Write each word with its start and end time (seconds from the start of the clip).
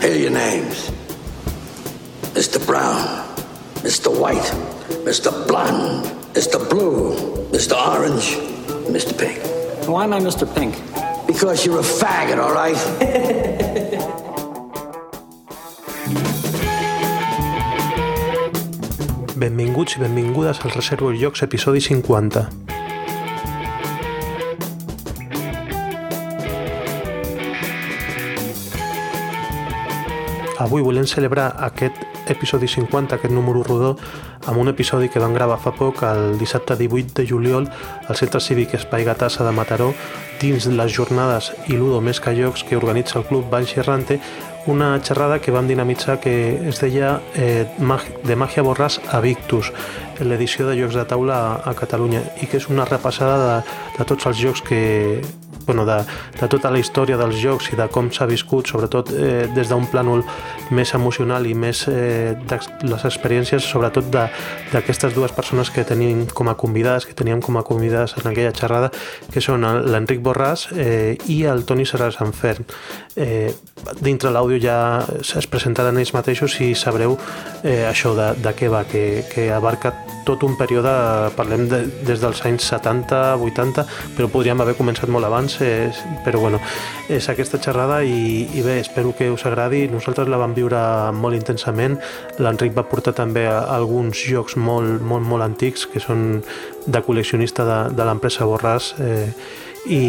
Here 0.00 0.12
are 0.12 0.16
your 0.16 0.30
names. 0.30 0.90
Mr. 2.32 2.58
Brown, 2.66 3.04
Mr. 3.84 4.08
White, 4.08 4.50
Mr. 5.04 5.30
Blonde, 5.46 6.06
Mr. 6.32 6.56
Blue, 6.70 7.14
Mr. 7.52 7.76
Orange, 7.76 8.36
Mr. 8.88 9.12
Pink. 9.12 9.38
Why 9.86 10.04
am 10.04 10.14
I 10.14 10.20
Mr. 10.20 10.46
Pink? 10.54 10.74
Because 11.26 11.66
you're 11.66 11.80
a 11.80 11.82
faggot, 11.82 12.38
all 12.38 12.54
right? 12.54 12.80
Benvinguts 19.36 19.96
i 19.96 20.00
benvingudes 20.00 20.64
al 20.64 20.70
Reservo 20.70 21.12
Llocs, 21.12 21.42
episodi 21.42 21.80
50. 21.80 22.69
Avui 30.60 30.82
volem 30.84 31.06
celebrar 31.08 31.54
aquest 31.64 31.96
episodi 32.28 32.68
50, 32.68 33.16
aquest 33.16 33.32
número 33.32 33.62
rodó, 33.64 33.94
amb 34.44 34.60
un 34.60 34.68
episodi 34.68 35.08
que 35.08 35.22
vam 35.22 35.32
gravar 35.32 35.56
fa 35.56 35.72
poc, 35.72 36.02
el 36.04 36.36
dissabte 36.36 36.76
18 36.76 37.14
de 37.16 37.24
juliol, 37.26 37.68
al 38.06 38.18
Centre 38.20 38.42
Cívic 38.44 38.74
Espai 38.76 39.06
Gatassa 39.08 39.46
de 39.46 39.54
Mataró, 39.56 39.94
dins 40.40 40.68
les 40.68 40.92
jornades 40.92 41.48
i 41.72 41.80
Ludo 41.80 42.02
Més 42.04 42.20
que 42.20 42.36
Jocs 42.36 42.66
que 42.68 42.76
organitza 42.76 43.18
el 43.18 43.24
Club 43.24 43.48
Banx 43.48 43.72
Errante, 43.80 44.20
una 44.66 45.00
xerrada 45.00 45.40
que 45.40 45.50
vam 45.50 45.66
dinamitzar 45.66 46.20
que 46.20 46.34
es 46.68 46.84
deia 46.84 47.22
eh, 47.32 47.64
de 48.28 48.36
màgia 48.36 48.60
borràs 48.60 49.00
a 49.08 49.24
Victus, 49.24 49.72
l'edició 50.20 50.68
de 50.68 50.76
Jocs 50.76 51.00
de 51.00 51.08
Taula 51.08 51.40
a, 51.40 51.52
a 51.72 51.72
Catalunya, 51.72 52.20
i 52.44 52.52
que 52.52 52.60
és 52.60 52.68
una 52.68 52.84
repassada 52.84 53.40
de, 53.40 53.60
de 53.96 54.04
tots 54.04 54.28
els 54.28 54.36
jocs 54.36 54.60
que, 54.60 54.82
bueno, 55.66 55.84
de, 55.86 56.00
de 56.40 56.48
tota 56.48 56.70
la 56.70 56.80
història 56.80 57.18
dels 57.20 57.38
jocs 57.40 57.70
i 57.72 57.78
de 57.78 57.86
com 57.92 58.10
s'ha 58.12 58.26
viscut, 58.30 58.68
sobretot 58.70 59.12
eh, 59.14 59.46
des 59.54 59.70
d'un 59.70 59.86
plànol 59.90 60.24
més 60.74 60.94
emocional 60.94 61.46
i 61.46 61.54
més 61.54 61.84
eh, 61.88 62.34
de 62.34 62.60
les 62.88 63.06
experiències, 63.08 63.64
sobretot 63.64 64.10
d'aquestes 64.10 65.14
dues 65.16 65.34
persones 65.36 65.70
que 65.70 65.84
tenim 65.86 66.26
com 66.26 66.50
a 66.50 66.56
convidades, 66.58 67.06
que 67.06 67.16
teníem 67.16 67.42
com 67.44 67.58
a 67.58 67.64
convidades 67.66 68.16
en 68.20 68.30
aquella 68.30 68.54
xerrada, 68.56 68.90
que 69.32 69.42
són 69.44 69.64
l'Enric 69.64 70.22
Borràs 70.24 70.68
eh, 70.76 71.16
i 71.30 71.42
el 71.50 71.64
Toni 71.68 71.86
Serra 71.88 72.10
Sanfern. 72.14 72.66
Eh, 73.16 73.50
dintre 74.00 74.30
l'àudio 74.30 74.60
ja 74.62 74.78
es 75.20 75.48
presentaran 75.50 75.98
ells 75.98 76.14
mateixos 76.14 76.58
i 76.60 76.72
sabreu 76.78 77.16
eh, 77.64 77.84
això 77.88 78.14
de, 78.16 78.32
de 78.40 78.54
què 78.56 78.70
va, 78.72 78.84
que, 78.88 79.24
que 79.30 79.50
abarca 79.54 79.94
tot 80.24 80.44
un 80.46 80.56
període, 80.58 80.92
parlem 81.36 81.66
de, 81.70 81.80
des 82.06 82.20
dels 82.22 82.42
anys 82.46 82.68
70, 82.70 83.20
80, 83.40 83.86
però 84.16 84.28
podríem 84.30 84.60
haver 84.62 84.76
començat 84.78 85.10
molt 85.10 85.26
abans, 85.26 85.49
eh, 85.60 85.90
però 86.24 86.40
bueno, 86.42 86.60
és 87.10 87.28
aquesta 87.32 87.60
xerrada 87.62 88.00
i, 88.06 88.46
i 88.54 88.62
bé, 88.66 88.78
espero 88.80 89.14
que 89.16 89.30
us 89.32 89.46
agradi. 89.48 89.86
Nosaltres 89.90 90.30
la 90.30 90.40
vam 90.40 90.54
viure 90.56 90.80
molt 91.16 91.38
intensament. 91.38 91.98
L'Enric 92.38 92.76
va 92.76 92.86
portar 92.88 93.14
també 93.16 93.46
alguns 93.50 94.22
jocs 94.26 94.56
molt, 94.56 95.00
molt, 95.02 95.26
molt 95.26 95.46
antics 95.46 95.88
que 95.90 96.02
són 96.02 96.44
de 96.86 97.02
col·leccionista 97.04 97.66
de, 97.66 97.80
de 97.96 98.06
l'empresa 98.06 98.46
Borràs 98.48 98.94
eh, 99.00 99.26
i, 99.88 100.00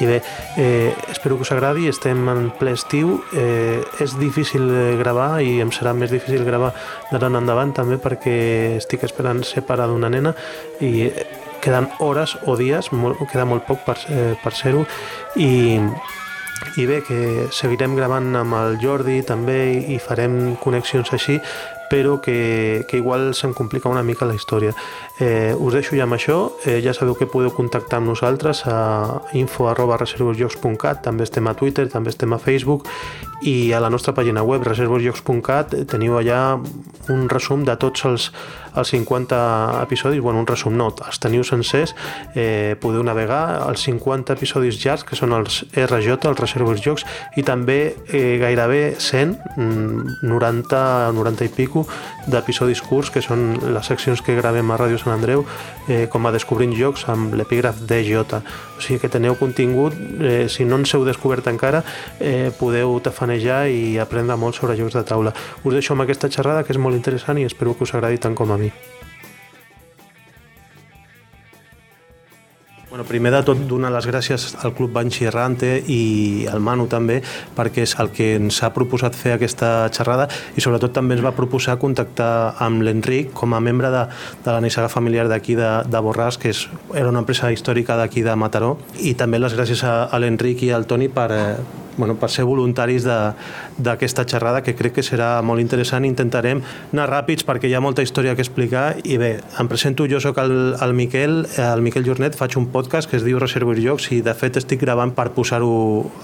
i 0.00 0.06
bé, 0.08 0.22
eh, 0.56 0.94
espero 1.10 1.36
que 1.36 1.44
us 1.44 1.52
agradi 1.52 1.88
estem 1.90 2.24
en 2.32 2.46
ple 2.56 2.72
estiu 2.72 3.18
eh, 3.36 3.82
és 4.00 4.16
difícil 4.16 4.64
gravar 5.00 5.42
i 5.44 5.58
em 5.60 5.72
serà 5.74 5.92
més 5.96 6.12
difícil 6.14 6.46
gravar 6.48 6.72
d'ara 7.10 7.28
en 7.28 7.36
endavant 7.42 7.74
també 7.76 8.00
perquè 8.00 8.36
estic 8.78 9.04
esperant 9.04 9.42
ser 9.44 9.66
pare 9.68 9.86
d'una 9.90 10.08
nena 10.12 10.32
i 10.80 11.10
queden 11.62 11.88
hores 12.02 12.36
o 12.46 12.56
dies, 12.58 12.90
molt, 12.92 13.22
queda 13.30 13.46
molt 13.48 13.64
poc 13.68 13.84
per, 13.86 13.96
eh, 14.10 14.32
per 14.42 14.52
ser-ho 14.58 14.82
i, 15.38 15.78
i 16.76 16.86
bé, 16.88 17.00
que 17.06 17.48
seguirem 17.54 17.94
gravant 17.98 18.34
amb 18.38 18.58
el 18.58 18.78
Jordi 18.82 19.20
també 19.26 19.60
i 19.94 20.00
farem 20.02 20.56
connexions 20.62 21.12
així 21.14 21.38
però 21.92 22.22
que, 22.24 22.86
que 22.88 22.96
igual 22.96 23.34
se'm 23.36 23.52
complica 23.52 23.90
una 23.92 24.02
mica 24.02 24.24
la 24.24 24.32
història. 24.32 24.72
Eh, 25.20 25.52
us 25.52 25.74
deixo 25.76 25.92
ja 25.92 26.06
amb 26.06 26.16
això, 26.16 26.38
eh, 26.64 26.80
ja 26.80 26.94
sabeu 26.96 27.12
que 27.18 27.28
podeu 27.28 27.52
contactar 27.52 28.00
amb 28.00 28.08
nosaltres 28.08 28.64
a 28.64 29.20
info 29.36 29.68
arroba 29.68 29.98
reservosjocs.cat, 30.00 31.02
també 31.04 31.28
estem 31.28 31.52
a 31.52 31.54
Twitter, 31.54 31.90
també 31.92 32.08
estem 32.08 32.32
a 32.32 32.40
Facebook 32.40 32.88
i 33.42 33.74
a 33.74 33.80
la 33.82 33.90
nostra 33.90 34.14
pàgina 34.16 34.40
web 34.46 34.64
reservosjocs.cat 34.64 35.74
teniu 35.90 36.16
allà 36.16 36.56
un 37.10 37.28
resum 37.28 37.64
de 37.66 37.74
tots 37.76 38.04
els, 38.06 38.28
els 38.78 38.92
50 38.94 39.38
episodis, 39.82 40.20
bueno, 40.22 40.40
un 40.40 40.46
resum 40.46 40.76
no, 40.78 40.88
els 41.04 41.18
teniu 41.20 41.44
sencers, 41.44 41.94
eh, 42.34 42.76
podeu 42.80 43.02
navegar 43.04 43.66
els 43.68 43.82
50 43.88 44.36
episodis 44.36 44.78
llargs, 44.84 45.04
que 45.04 45.18
són 45.18 45.34
els 45.36 45.62
RJ, 45.74 46.28
els 46.30 46.40
Reservos 46.40 46.80
Jocs, 46.84 47.04
i 47.36 47.44
també 47.44 47.80
eh, 48.08 48.38
gairebé 48.40 48.94
100, 48.98 49.36
90, 50.22 51.12
90 51.18 51.50
i 51.50 51.52
pico, 51.52 51.81
d'episodis 52.26 52.82
curts, 52.82 53.10
que 53.10 53.22
són 53.24 53.56
les 53.74 53.86
seccions 53.86 54.22
que 54.22 54.36
gravem 54.38 54.70
a 54.70 54.78
Ràdio 54.80 55.00
Sant 55.00 55.14
Andreu, 55.14 55.44
eh, 55.88 56.06
com 56.10 56.26
a 56.26 56.32
Descobrint 56.32 56.74
Jocs, 56.76 57.08
amb 57.08 57.34
l'epígraf 57.34 57.82
DJ. 57.88 58.22
O 58.22 58.80
sigui 58.80 59.00
que 59.00 59.12
teniu 59.12 59.36
contingut, 59.36 59.94
eh, 60.20 60.48
si 60.48 60.64
no 60.64 60.76
ens 60.76 60.94
heu 60.94 61.04
descobert 61.04 61.46
encara, 61.46 61.84
eh, 62.20 62.50
podeu 62.58 62.98
tafanejar 63.00 63.68
i 63.68 63.98
aprendre 63.98 64.36
molt 64.36 64.54
sobre 64.54 64.76
jocs 64.76 64.94
de 64.94 65.04
taula. 65.04 65.34
Us 65.64 65.74
deixo 65.74 65.94
amb 65.94 66.02
aquesta 66.02 66.28
xerrada, 66.28 66.64
que 66.64 66.72
és 66.72 66.78
molt 66.78 66.96
interessant 66.96 67.38
i 67.38 67.44
espero 67.44 67.76
que 67.76 67.84
us 67.84 67.94
agradi 67.94 68.18
tant 68.18 68.34
com 68.34 68.50
a 68.52 68.58
mi. 68.58 68.72
Bueno, 72.92 73.06
primer 73.06 73.32
de 73.32 73.38
tot, 73.40 73.56
donar 73.64 73.88
les 73.88 74.04
gràcies 74.04 74.42
al 74.60 74.74
Club 74.76 74.90
Banxi 74.92 75.24
Errante 75.24 75.70
i 75.88 76.44
al 76.52 76.60
Manu 76.60 76.84
també, 76.92 77.22
perquè 77.56 77.86
és 77.86 77.94
el 78.02 78.10
que 78.12 78.34
ens 78.36 78.58
ha 78.60 78.68
proposat 78.76 79.16
fer 79.16 79.32
aquesta 79.32 79.70
xerrada 79.96 80.26
i 80.52 80.60
sobretot 80.60 80.92
també 80.92 81.16
ens 81.16 81.24
va 81.24 81.32
proposar 81.32 81.78
contactar 81.80 82.28
amb 82.60 82.84
l'Enric 82.84 83.32
com 83.32 83.56
a 83.56 83.62
membre 83.64 83.88
de, 83.94 84.02
de 84.44 84.52
la 84.52 84.60
nissaga 84.60 84.92
familiar 84.92 85.24
d'aquí 85.32 85.56
de, 85.56 85.70
de 85.88 86.02
Borràs, 86.04 86.36
que 86.36 86.52
és, 86.52 86.66
era 86.92 87.08
una 87.08 87.24
empresa 87.24 87.48
històrica 87.48 87.96
d'aquí 87.96 88.26
de 88.28 88.36
Mataró, 88.36 88.74
i 89.00 89.14
també 89.16 89.40
les 89.40 89.56
gràcies 89.56 89.86
a, 89.88 90.02
a 90.12 90.20
l'Enric 90.20 90.68
i 90.68 90.74
al 90.76 90.84
Toni 90.84 91.08
per, 91.08 91.30
eh, 91.32 91.46
bueno, 91.96 92.16
per 92.16 92.30
ser 92.30 92.44
voluntaris 92.48 93.06
d'aquesta 93.06 94.24
xerrada 94.28 94.62
que 94.62 94.74
crec 94.78 94.96
que 94.98 95.04
serà 95.06 95.40
molt 95.42 95.62
interessant. 95.62 96.06
Intentarem 96.08 96.62
anar 96.92 97.08
ràpids 97.10 97.46
perquè 97.48 97.70
hi 97.70 97.74
ha 97.74 97.82
molta 97.84 98.04
història 98.04 98.34
que 98.36 98.44
explicar. 98.44 98.96
I 99.04 99.18
bé, 99.20 99.32
em 99.60 99.70
presento, 99.70 100.06
jo 100.10 100.20
sóc 100.20 100.38
el, 100.42 100.76
el 100.80 100.94
Miquel, 100.94 101.46
el 101.58 101.82
Miquel 101.84 102.06
Jornet, 102.06 102.36
faig 102.38 102.56
un 102.60 102.68
podcast 102.72 103.10
que 103.10 103.18
es 103.18 103.26
diu 103.26 103.40
Reservo 103.42 103.74
Jocs 103.76 104.10
i 104.12 104.22
de 104.24 104.34
fet 104.36 104.58
estic 104.60 104.82
gravant 104.82 105.14
per 105.16 105.30
posar-ho 105.36 105.72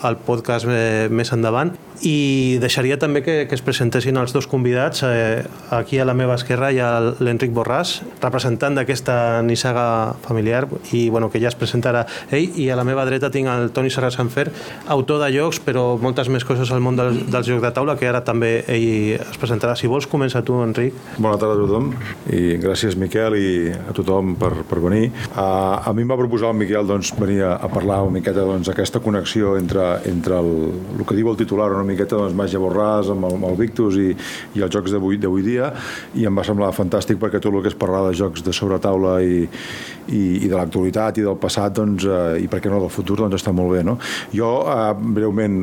al 0.04 0.18
podcast 0.24 0.68
eh, 0.68 1.08
més 1.10 1.32
endavant. 1.32 1.74
I 2.06 2.58
deixaria 2.62 2.98
també 3.00 3.24
que, 3.26 3.40
que 3.50 3.56
es 3.56 3.62
presentessin 3.64 4.16
els 4.20 4.32
dos 4.34 4.46
convidats 4.46 5.02
eh, 5.06 5.42
aquí 5.74 5.98
a 5.98 6.06
la 6.06 6.14
meva 6.14 6.36
esquerra 6.38 6.70
hi 6.70 6.78
ha 6.82 6.90
l'Enric 7.18 7.50
Borràs, 7.54 7.98
representant 8.22 8.78
d'aquesta 8.78 9.42
nissaga 9.42 10.14
familiar 10.22 10.66
i 10.92 11.08
bueno, 11.10 11.30
que 11.30 11.40
ja 11.42 11.50
es 11.50 11.58
presentarà 11.58 12.04
ell. 12.30 12.54
I 12.58 12.68
a 12.70 12.78
la 12.78 12.86
meva 12.86 13.06
dreta 13.08 13.32
tinc 13.34 13.50
el 13.50 13.72
Toni 13.74 13.90
Serra 13.90 14.12
Sanfer, 14.14 14.48
autor 14.86 15.24
de 15.24 15.32
jocs 15.58 15.64
però 15.64 15.98
moltes 16.00 16.28
més 16.28 16.44
coses 16.44 16.70
al 16.70 16.80
món 16.80 16.96
del, 16.96 17.26
del 17.28 17.44
joc 17.44 17.60
de 17.62 17.70
taula 17.72 17.96
que 17.98 18.08
ara 18.08 18.22
també 18.22 18.64
ell 18.68 19.18
es 19.18 19.38
presentarà. 19.38 19.74
Si 19.76 19.88
vols, 19.88 20.06
comença 20.06 20.42
tu, 20.42 20.60
Enric. 20.62 20.94
Bona 21.18 21.38
tarda 21.38 21.56
a 21.56 21.62
tothom 21.62 21.92
i 22.30 22.58
gràcies, 22.58 22.96
Miquel, 22.96 23.36
i 23.36 23.72
a 23.72 23.92
tothom 23.94 24.36
per, 24.38 24.64
per 24.68 24.80
venir. 24.80 25.10
Uh, 25.34 25.88
a 25.88 25.92
mi 25.94 26.02
em 26.02 26.10
va 26.10 26.18
proposar 26.18 26.52
el 26.52 26.58
Miquel 26.58 26.86
doncs, 26.86 27.12
venir 27.18 27.42
a, 27.44 27.56
a 27.56 27.68
parlar 27.68 28.02
una 28.02 28.18
miqueta 28.18 28.44
doncs, 28.44 28.70
connexió 28.98 29.56
entre, 29.56 30.00
entre 30.08 30.38
el, 30.38 30.72
el 30.98 31.04
que 31.06 31.16
diu 31.16 31.30
el 31.30 31.38
titular, 31.38 31.70
una 31.72 31.86
miqueta 31.86 32.16
doncs, 32.16 32.36
Màgia 32.36 32.60
Borràs 32.60 33.12
amb 33.12 33.28
el, 33.28 33.36
amb 33.38 33.48
el 33.50 33.58
Victus 33.58 33.98
i, 34.00 34.10
i 34.58 34.64
els 34.64 34.74
jocs 34.74 34.92
d'avui 34.92 35.18
dia 35.18 35.72
i 36.18 36.26
em 36.26 36.34
va 36.34 36.44
semblar 36.44 36.72
fantàstic 36.76 37.18
perquè 37.20 37.40
tot 37.40 37.54
el 37.54 37.62
que 37.62 37.72
és 37.72 37.78
parlar 37.78 38.08
de 38.08 38.16
jocs 38.18 38.44
de 38.44 38.54
sobretaula 38.54 39.18
i, 39.22 39.46
i, 40.08 40.44
i 40.44 40.48
de 40.48 40.56
l'actualitat 40.56 41.20
i 41.20 41.26
del 41.26 41.38
passat 41.40 41.76
doncs, 41.78 42.06
uh, 42.08 42.36
i 42.40 42.48
per 42.50 42.62
què 42.64 42.72
no 42.72 42.80
del 42.82 42.92
futur 42.92 43.18
doncs 43.20 43.38
està 43.38 43.54
molt 43.54 43.74
bé. 43.76 43.84
No? 43.86 43.98
Jo, 44.34 44.50
uh, 44.64 44.92
breument, 44.96 45.60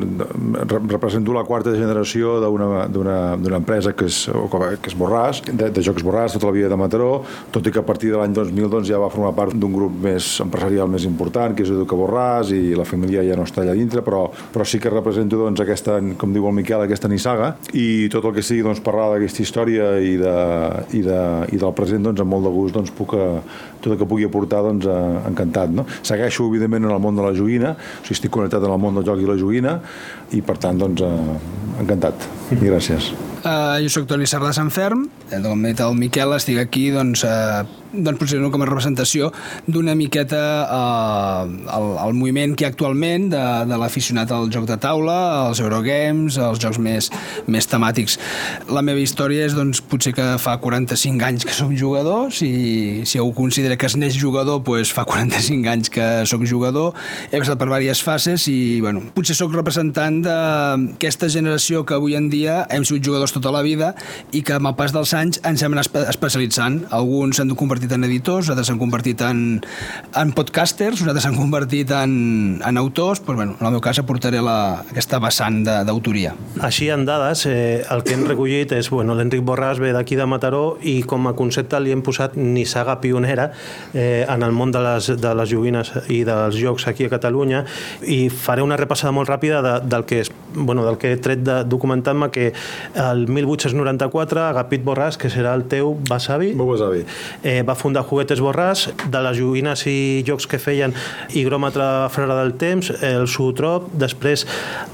represento 0.66 1.34
la 1.36 1.44
quarta 1.48 1.74
generació 1.76 2.38
d'una 2.44 3.58
empresa 3.58 3.94
que 3.96 4.08
és, 4.10 4.24
que 4.30 4.90
és 4.90 4.96
Borràs, 4.98 5.42
de, 5.46 5.70
de 5.70 5.84
Jocs 5.84 6.04
Borràs, 6.06 6.36
tota 6.36 6.50
la 6.50 6.56
vida 6.56 6.70
de 6.72 6.78
Mataró, 6.78 7.10
tot 7.54 7.66
i 7.66 7.72
que 7.74 7.82
a 7.82 7.86
partir 7.86 8.12
de 8.12 8.20
l'any 8.20 8.34
2000 8.36 8.70
doncs, 8.72 8.88
ja 8.90 9.00
va 9.02 9.10
formar 9.12 9.34
part 9.36 9.54
d'un 9.56 9.72
grup 9.74 9.94
més 10.06 10.36
empresarial 10.44 10.90
més 10.90 11.06
important, 11.08 11.54
que 11.56 11.64
és 11.66 11.72
Educa 11.72 11.98
Borràs, 11.98 12.52
i 12.54 12.74
la 12.78 12.86
família 12.88 13.24
ja 13.26 13.36
no 13.38 13.46
està 13.46 13.62
allà 13.62 13.76
dintre, 13.76 14.02
però, 14.06 14.26
però 14.54 14.66
sí 14.68 14.80
que 14.82 14.92
represento 14.92 15.40
doncs, 15.40 15.62
aquesta, 15.62 15.98
com 16.20 16.34
diu 16.34 16.48
el 16.48 16.56
Miquel, 16.56 16.84
aquesta 16.84 17.10
nissaga, 17.12 17.54
i 17.74 18.08
tot 18.12 18.26
el 18.28 18.36
que 18.36 18.44
sigui 18.46 18.64
doncs, 18.66 18.82
parlar 18.84 19.10
d'aquesta 19.14 19.42
història 19.44 19.94
i, 20.00 20.16
de, 20.20 20.36
i, 20.98 21.02
de, 21.06 21.20
i 21.52 21.60
del 21.62 21.74
present, 21.76 22.04
doncs, 22.06 22.22
amb 22.22 22.34
molt 22.36 22.46
de 22.48 22.54
gust 22.54 22.76
doncs, 22.76 22.92
puc, 22.96 23.16
tot 23.82 23.92
el 23.92 23.98
que 24.00 24.08
pugui 24.08 24.26
aportar, 24.26 24.35
doncs, 24.44 24.86
encantat. 25.30 25.72
No? 25.72 25.86
Segueixo, 26.02 26.46
evidentment, 26.50 26.84
en 26.84 26.92
el 26.92 27.00
món 27.00 27.16
de 27.16 27.24
la 27.24 27.32
joguina, 27.36 27.72
o 27.76 28.04
sigui, 28.04 28.18
estic 28.20 28.30
connectat 28.30 28.62
en 28.62 28.70
el 28.70 28.78
món 28.78 28.94
del 28.94 29.06
joc 29.06 29.20
i 29.22 29.26
la 29.28 29.38
joguina, 29.40 29.80
i 30.34 30.42
per 30.42 30.56
tant 30.62 30.78
doncs 30.80 31.02
eh, 31.06 31.38
encantat 31.82 32.26
i 32.54 32.58
gràcies 32.64 33.10
uh, 33.44 33.76
jo 33.82 33.90
sóc 33.92 34.08
Toni 34.10 34.26
Sardà 34.28 34.52
Sant 34.56 34.72
Ferm 34.74 35.06
com 35.30 35.66
dit 35.66 35.82
el 35.82 35.98
Miquel 35.98 36.34
estic 36.36 36.58
aquí 36.62 36.88
doncs 36.94 37.22
uh, 37.26 37.62
doncs 37.92 38.20
potser 38.20 38.40
no 38.42 38.50
com 38.54 38.64
a 38.64 38.68
representació 38.68 39.30
d'una 39.66 39.94
miqueta 39.98 40.42
eh, 40.64 41.54
el, 41.76 41.88
el 42.06 42.16
moviment 42.16 42.56
que 42.58 42.66
actualment 42.68 43.28
de, 43.32 43.42
de 43.70 43.78
l'aficionat 43.80 44.32
al 44.34 44.50
joc 44.52 44.66
de 44.68 44.78
taula, 44.82 45.16
als 45.46 45.60
Eurogames, 45.62 46.38
als 46.42 46.60
jocs 46.62 46.80
més, 46.82 47.10
més 47.50 47.68
temàtics. 47.70 48.18
La 48.72 48.82
meva 48.86 49.02
història 49.02 49.46
és 49.46 49.56
doncs, 49.56 49.82
potser 49.84 50.14
que 50.16 50.26
fa 50.42 50.56
45 50.62 51.26
anys 51.26 51.46
que 51.46 51.54
sóc 51.56 51.72
jugador, 51.76 52.30
si, 52.34 53.04
si 53.08 53.20
algú 53.20 53.34
considera 53.42 53.76
que 53.78 53.88
es 53.88 53.96
neix 53.98 54.16
jugador, 54.18 54.62
doncs 54.66 54.92
fa 54.94 55.06
45 55.08 55.70
anys 55.70 55.92
que 55.92 56.06
sóc 56.28 56.44
jugador, 56.48 56.94
he 57.30 57.38
passat 57.38 57.58
per 57.60 57.68
diverses 57.70 58.02
fases 58.04 58.46
i 58.50 58.80
bueno, 58.84 59.02
potser 59.14 59.36
sóc 59.38 59.54
representant 59.54 60.20
d'aquesta 60.24 61.30
generació 61.32 61.84
que 61.86 61.96
avui 61.96 62.16
en 62.18 62.30
dia 62.32 62.62
hem 62.72 62.84
sigut 62.86 63.04
jugadors 63.06 63.34
tota 63.34 63.52
la 63.54 63.62
vida 63.66 63.92
i 64.32 64.42
que 64.46 64.56
amb 64.56 64.70
el 64.70 64.76
pas 64.78 64.94
dels 64.94 65.12
anys 65.16 65.40
ens 65.46 65.62
hem 65.62 65.76
anat 65.76 65.90
especialitzant. 66.06 66.82
Alguns 66.94 67.38
s'han 67.38 67.50
convertit 67.76 67.92
en 67.92 68.04
editors, 68.06 68.48
altres 68.48 68.70
s'han 68.70 68.78
convertit 68.80 69.20
en, 69.20 69.40
en 70.16 70.30
podcasters, 70.32 71.02
altres 71.04 71.26
s'han 71.26 71.36
convertit 71.36 71.90
en, 71.92 72.62
en 72.64 72.78
autors, 72.80 73.20
però 73.20 73.36
bueno, 73.36 73.56
en 73.60 73.66
el 73.66 73.74
meu 73.74 73.82
cas 73.84 73.98
aportaré 74.00 74.40
la, 74.40 74.80
aquesta 74.88 75.18
vessant 75.20 75.58
d'autoria. 75.66 76.32
Així 76.64 76.88
en 76.88 77.04
dades, 77.04 77.44
eh, 77.50 77.84
el 77.92 78.00
que 78.06 78.14
hem 78.16 78.24
recollit 78.24 78.72
és, 78.72 78.88
bueno, 78.88 79.12
l'Enric 79.18 79.44
Borràs 79.44 79.80
ve 79.82 79.92
d'aquí 79.92 80.16
de 80.16 80.24
Mataró 80.24 80.78
i 80.80 81.02
com 81.04 81.28
a 81.28 81.34
concepte 81.36 81.80
li 81.82 81.92
hem 81.92 82.00
posat 82.06 82.38
nissaga 82.40 82.96
pionera 83.02 83.50
eh, 83.92 84.24
en 84.24 84.46
el 84.46 84.56
món 84.56 84.72
de 84.72 84.80
les, 84.80 85.10
de 85.20 85.34
les 85.36 85.52
joguines 85.52 85.92
i 86.08 86.22
dels 86.24 86.56
jocs 86.56 86.88
aquí 86.88 87.04
a 87.04 87.12
Catalunya 87.12 87.66
i 88.08 88.30
faré 88.32 88.64
una 88.64 88.80
repassada 88.80 89.12
molt 89.12 89.28
ràpida 89.28 89.60
de, 89.60 89.74
del, 89.84 90.08
que 90.08 90.22
és, 90.24 90.32
bueno, 90.54 90.86
del 90.88 90.96
que 90.96 91.12
he 91.12 91.20
tret 91.20 91.44
de, 91.44 91.60
documentant-me 91.68 92.30
que 92.32 92.48
el 93.04 93.26
1894 93.28 94.48
Agapit 94.48 94.86
Borràs, 94.86 95.20
que 95.20 95.28
serà 95.32 95.52
el 95.58 95.68
teu 95.68 95.92
besavi, 96.08 96.54
besavi. 96.56 97.04
Eh, 97.42 97.62
va 97.66 97.74
fundar 97.78 98.04
Juguetes 98.06 98.40
Borràs, 98.42 98.86
de 99.10 99.22
les 99.24 99.38
joguines 99.38 99.82
i 99.90 100.22
jocs 100.26 100.46
que 100.50 100.60
feien 100.62 100.94
Higròmetre 101.36 102.08
Frare 102.14 102.36
del 102.38 102.54
Temps, 102.60 102.92
el 103.04 103.26
Sutrop, 103.30 103.88
després 103.98 104.46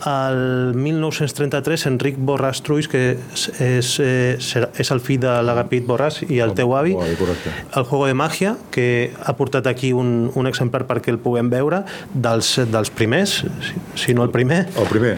el 0.09 0.73
1933 0.79 1.87
Enric 1.93 2.19
Borràs 2.19 2.63
Truis, 2.65 2.89
que 2.91 3.03
és, 3.15 3.47
és, 3.61 3.93
eh, 4.01 4.67
és 4.81 4.93
el 4.95 5.03
fill 5.05 5.21
de 5.23 5.37
l'Agapit 5.45 5.87
Borràs 5.89 6.23
i 6.29 6.41
el 6.45 6.57
teu 6.59 6.75
avi, 6.79 6.97
el 6.97 7.85
Juego 7.85 8.07
de 8.07 8.17
Màgia, 8.19 8.57
que 8.73 9.13
ha 9.21 9.37
portat 9.39 9.69
aquí 9.71 9.93
un, 9.93 10.31
un 10.35 10.51
exemplar 10.51 10.87
perquè 10.89 11.13
el 11.13 11.21
puguem 11.23 11.53
veure, 11.53 11.85
dels, 12.13 12.57
dels 12.73 12.93
primers, 12.95 13.43
si, 13.69 13.87
si 14.07 14.15
no 14.17 14.25
el 14.27 14.33
primer. 14.35 14.67
El 14.79 14.89
primer. 14.91 15.17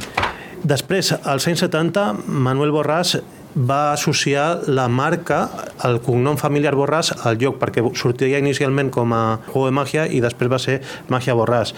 Després, 0.64 1.10
als 1.28 1.44
anys 1.50 1.60
70, 1.66 2.24
Manuel 2.24 2.70
Borràs 2.72 3.18
va 3.54 3.92
associar 3.92 4.62
la 4.66 4.88
marca, 4.88 5.48
el 5.86 6.00
cognom 6.02 6.36
familiar 6.36 6.74
Borràs, 6.74 7.12
al 7.24 7.38
lloc, 7.38 7.58
perquè 7.60 7.84
sortia 7.94 8.40
inicialment 8.40 8.90
com 8.90 9.12
a 9.14 9.38
Juego 9.46 9.68
de 9.68 9.74
Màgia 9.76 10.06
i 10.10 10.20
després 10.24 10.50
va 10.50 10.58
ser 10.58 10.80
Màgia 11.12 11.36
Borràs. 11.38 11.74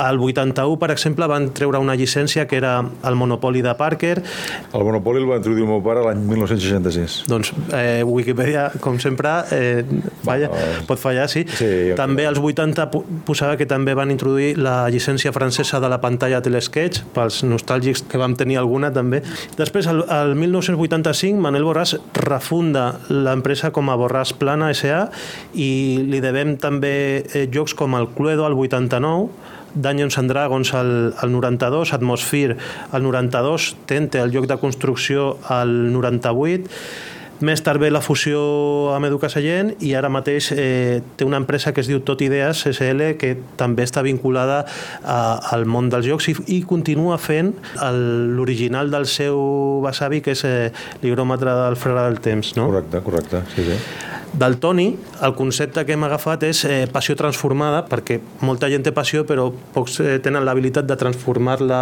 Al 0.00 0.20
81, 0.20 0.78
per 0.80 0.90
exemple, 0.94 1.28
van 1.28 1.50
treure 1.56 1.80
una 1.82 1.96
llicència 1.98 2.46
que 2.48 2.56
era 2.56 2.78
el 2.80 3.18
Monopoli 3.20 3.62
de 3.62 3.74
Parker. 3.76 4.16
El 4.72 4.86
Monopoli 4.86 5.20
el 5.20 5.28
va 5.28 5.40
introduir 5.40 5.66
el 5.66 5.70
meu 5.70 5.82
pare 5.84 6.04
l'any 6.06 6.24
1966. 6.24 7.24
Doncs 7.30 7.52
eh, 7.76 8.02
Wikipedia, 8.06 8.70
com 8.80 8.98
sempre, 9.02 9.34
eh, 9.52 9.84
falla, 10.24 10.48
va, 10.52 10.64
pot 10.88 11.00
fallar, 11.00 11.28
sí. 11.32 11.44
sí 11.58 11.70
també 11.98 12.24
als 12.26 12.40
80 12.40 12.88
posava 13.28 13.58
que 13.60 13.66
també 13.68 13.94
van 13.98 14.10
introduir 14.12 14.54
la 14.58 14.88
llicència 14.92 15.32
francesa 15.36 15.80
de 15.82 15.90
la 15.92 16.00
pantalla 16.00 16.40
Telesketch, 16.44 17.04
pels 17.14 17.42
nostàlgics 17.44 18.06
que 18.08 18.20
vam 18.20 18.36
tenir 18.38 18.56
alguna 18.60 18.92
també. 18.94 19.22
Després, 19.58 19.88
el 19.90 20.34
1980 20.38 21.09
95 21.10 21.42
Manel 21.42 21.64
Borràs 21.66 21.96
refunda 22.22 23.00
l'empresa 23.10 23.72
com 23.74 23.90
a 23.90 23.96
Borràs 23.98 24.30
Plana 24.38 24.70
S.A. 24.70 25.08
i 25.58 25.98
li 26.06 26.20
devem 26.22 26.54
també 26.60 27.24
eh, 27.34 27.46
jocs 27.50 27.74
com 27.74 27.96
el 27.98 28.06
Cluedo 28.14 28.46
al 28.46 28.54
89, 28.54 29.26
Dungeons 29.74 30.18
and 30.20 30.30
Dragons 30.30 30.72
al, 30.74 30.92
al 31.18 31.32
92, 31.34 31.94
Atmosphere 31.96 32.56
al 32.92 33.02
92, 33.02 33.74
Tente, 33.90 34.22
el 34.22 34.30
lloc 34.30 34.46
de 34.50 34.58
construcció 34.62 35.38
al 35.50 35.92
98, 35.92 36.70
més 37.46 37.62
tard 37.64 37.80
ve 37.80 37.90
la 37.90 38.02
fusió 38.04 38.40
amb 38.94 39.08
Educasellent 39.08 39.72
i 39.86 39.94
ara 39.98 40.10
mateix 40.12 40.50
eh, 40.52 41.00
té 41.16 41.26
una 41.26 41.40
empresa 41.40 41.72
que 41.72 41.82
es 41.84 41.88
diu 41.90 42.02
Tot 42.04 42.20
Idees 42.24 42.64
SL 42.68 43.14
que 43.20 43.34
també 43.60 43.86
està 43.88 44.04
vinculada 44.06 44.62
a, 45.02 45.20
al 45.54 45.66
món 45.66 45.90
dels 45.92 46.08
jocs 46.08 46.30
i, 46.32 46.36
i 46.58 46.60
continua 46.68 47.18
fent 47.20 47.54
l'original 47.80 48.92
del 48.92 49.08
seu 49.10 49.80
besavi 49.84 50.20
que 50.24 50.36
és 50.36 50.44
eh, 50.48 50.70
l'higròmetre 51.02 51.56
del 51.64 51.80
frare 51.80 52.06
del 52.08 52.20
temps. 52.24 52.54
No? 52.58 52.68
Correcte, 52.70 53.04
correcte. 53.06 53.44
Sí, 53.54 53.66
sí. 53.70 53.80
Del 54.32 54.58
Toni, 54.58 54.96
el 55.22 55.32
concepte 55.34 55.82
que 55.84 55.96
hem 55.96 56.04
agafat 56.06 56.44
és 56.46 56.60
eh, 56.62 56.84
passió 56.92 57.16
transformada, 57.18 57.80
perquè 57.90 58.20
molta 58.46 58.68
gent 58.70 58.84
té 58.86 58.92
passió, 58.94 59.24
però 59.26 59.48
pocs 59.74 59.96
eh, 60.04 60.12
tenen 60.22 60.44
l'habilitat 60.46 60.86
de 60.86 60.94
transformar-la 60.96 61.80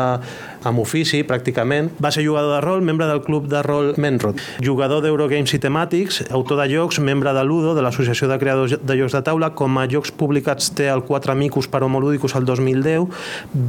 en 0.66 0.78
ofici, 0.80 1.20
pràcticament. 1.28 1.90
Va 2.00 2.08
ser 2.14 2.24
jugador 2.24 2.56
de 2.56 2.62
rol, 2.64 2.80
membre 2.86 3.06
del 3.10 3.20
club 3.26 3.50
de 3.52 3.60
rol 3.66 3.92
Menrod, 4.00 4.40
jugador 4.64 5.04
d'Eurogames 5.04 5.52
i 5.52 5.60
temàtics, 5.60 6.22
autor 6.32 6.62
de 6.62 6.70
jocs, 6.72 7.02
membre 7.04 7.34
de 7.36 7.42
l'UDO, 7.44 7.74
de 7.76 7.84
l'Associació 7.84 8.30
de 8.32 8.40
Creadors 8.40 8.78
de 8.80 8.96
Jocs 8.96 9.18
de 9.18 9.22
Taula, 9.28 9.52
com 9.52 9.76
a 9.76 9.84
jocs 9.90 10.14
publicats 10.16 10.72
té 10.72 10.88
el 10.88 11.04
4 11.04 11.36
Amicus 11.36 11.68
per 11.68 11.82
Homolúdicus 11.84 12.32
el 12.40 12.48
2010, 12.48 13.12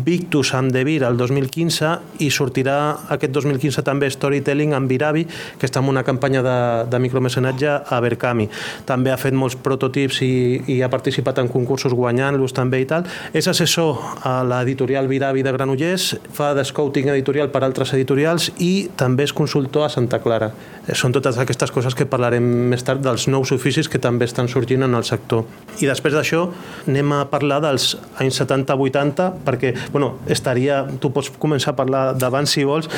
Victus 0.07 0.53
amb 0.55 0.71
Devir 0.71 1.01
el 1.03 1.19
2015 1.19 1.91
i 2.23 2.31
sortirà 2.31 2.79
aquest 3.11 3.35
2015 3.35 3.83
també 3.83 4.07
Storytelling 4.07 4.71
amb 4.77 4.87
Viravi, 4.87 5.27
que 5.59 5.67
està 5.67 5.83
en 5.83 5.91
una 5.91 6.07
campanya 6.07 6.45
de, 6.47 6.57
de 6.87 7.03
micromecenatge 7.03 7.75
a 7.83 8.01
Berkami 8.07 8.47
també 8.89 9.13
ha 9.13 9.19
fet 9.19 9.35
molts 9.37 9.57
prototips 9.59 10.21
i, 10.25 10.31
i 10.67 10.79
ha 10.81 10.89
participat 10.91 11.41
en 11.43 11.49
concursos 11.51 11.93
guanyant-los 11.95 12.55
també 12.55 12.81
i 12.83 12.87
tal. 12.89 13.07
És 13.33 13.47
assessor 13.51 13.99
a 14.27 14.39
l'editorial 14.47 15.09
Viravi 15.09 15.43
de 15.45 15.53
Granollers, 15.55 16.11
fa 16.35 16.53
de 16.57 16.65
scouting 16.65 17.09
editorial 17.13 17.51
per 17.53 17.63
altres 17.65 17.93
editorials 17.97 18.49
i 18.63 18.89
també 18.99 19.25
és 19.27 19.33
consultor 19.35 19.87
a 19.87 19.93
Santa 19.93 20.21
Clara. 20.23 20.51
Eh, 20.85 20.95
són 20.97 21.13
totes 21.15 21.37
aquestes 21.41 21.71
coses 21.73 21.95
que 21.95 22.07
parlarem 22.09 22.45
més 22.71 22.83
tard 22.85 23.01
dels 23.03 23.27
nous 23.31 23.51
oficis 23.55 23.89
que 23.89 24.01
també 24.01 24.27
estan 24.29 24.49
sorgint 24.51 24.85
en 24.85 24.95
el 24.97 25.05
sector. 25.07 25.45
I 25.79 25.89
després 25.89 26.15
d'això 26.15 26.45
anem 26.87 27.13
a 27.15 27.23
parlar 27.31 27.59
dels 27.63 27.93
anys 28.21 28.41
70-80 28.41 29.29
perquè, 29.45 29.73
bueno, 29.93 30.15
estaria, 30.27 30.81
tu 31.01 31.11
pots 31.13 31.31
començar 31.39 31.73
a 31.73 31.79
parlar 31.79 32.03
d'abans 32.17 32.49
si 32.49 32.65
vols, 32.67 32.89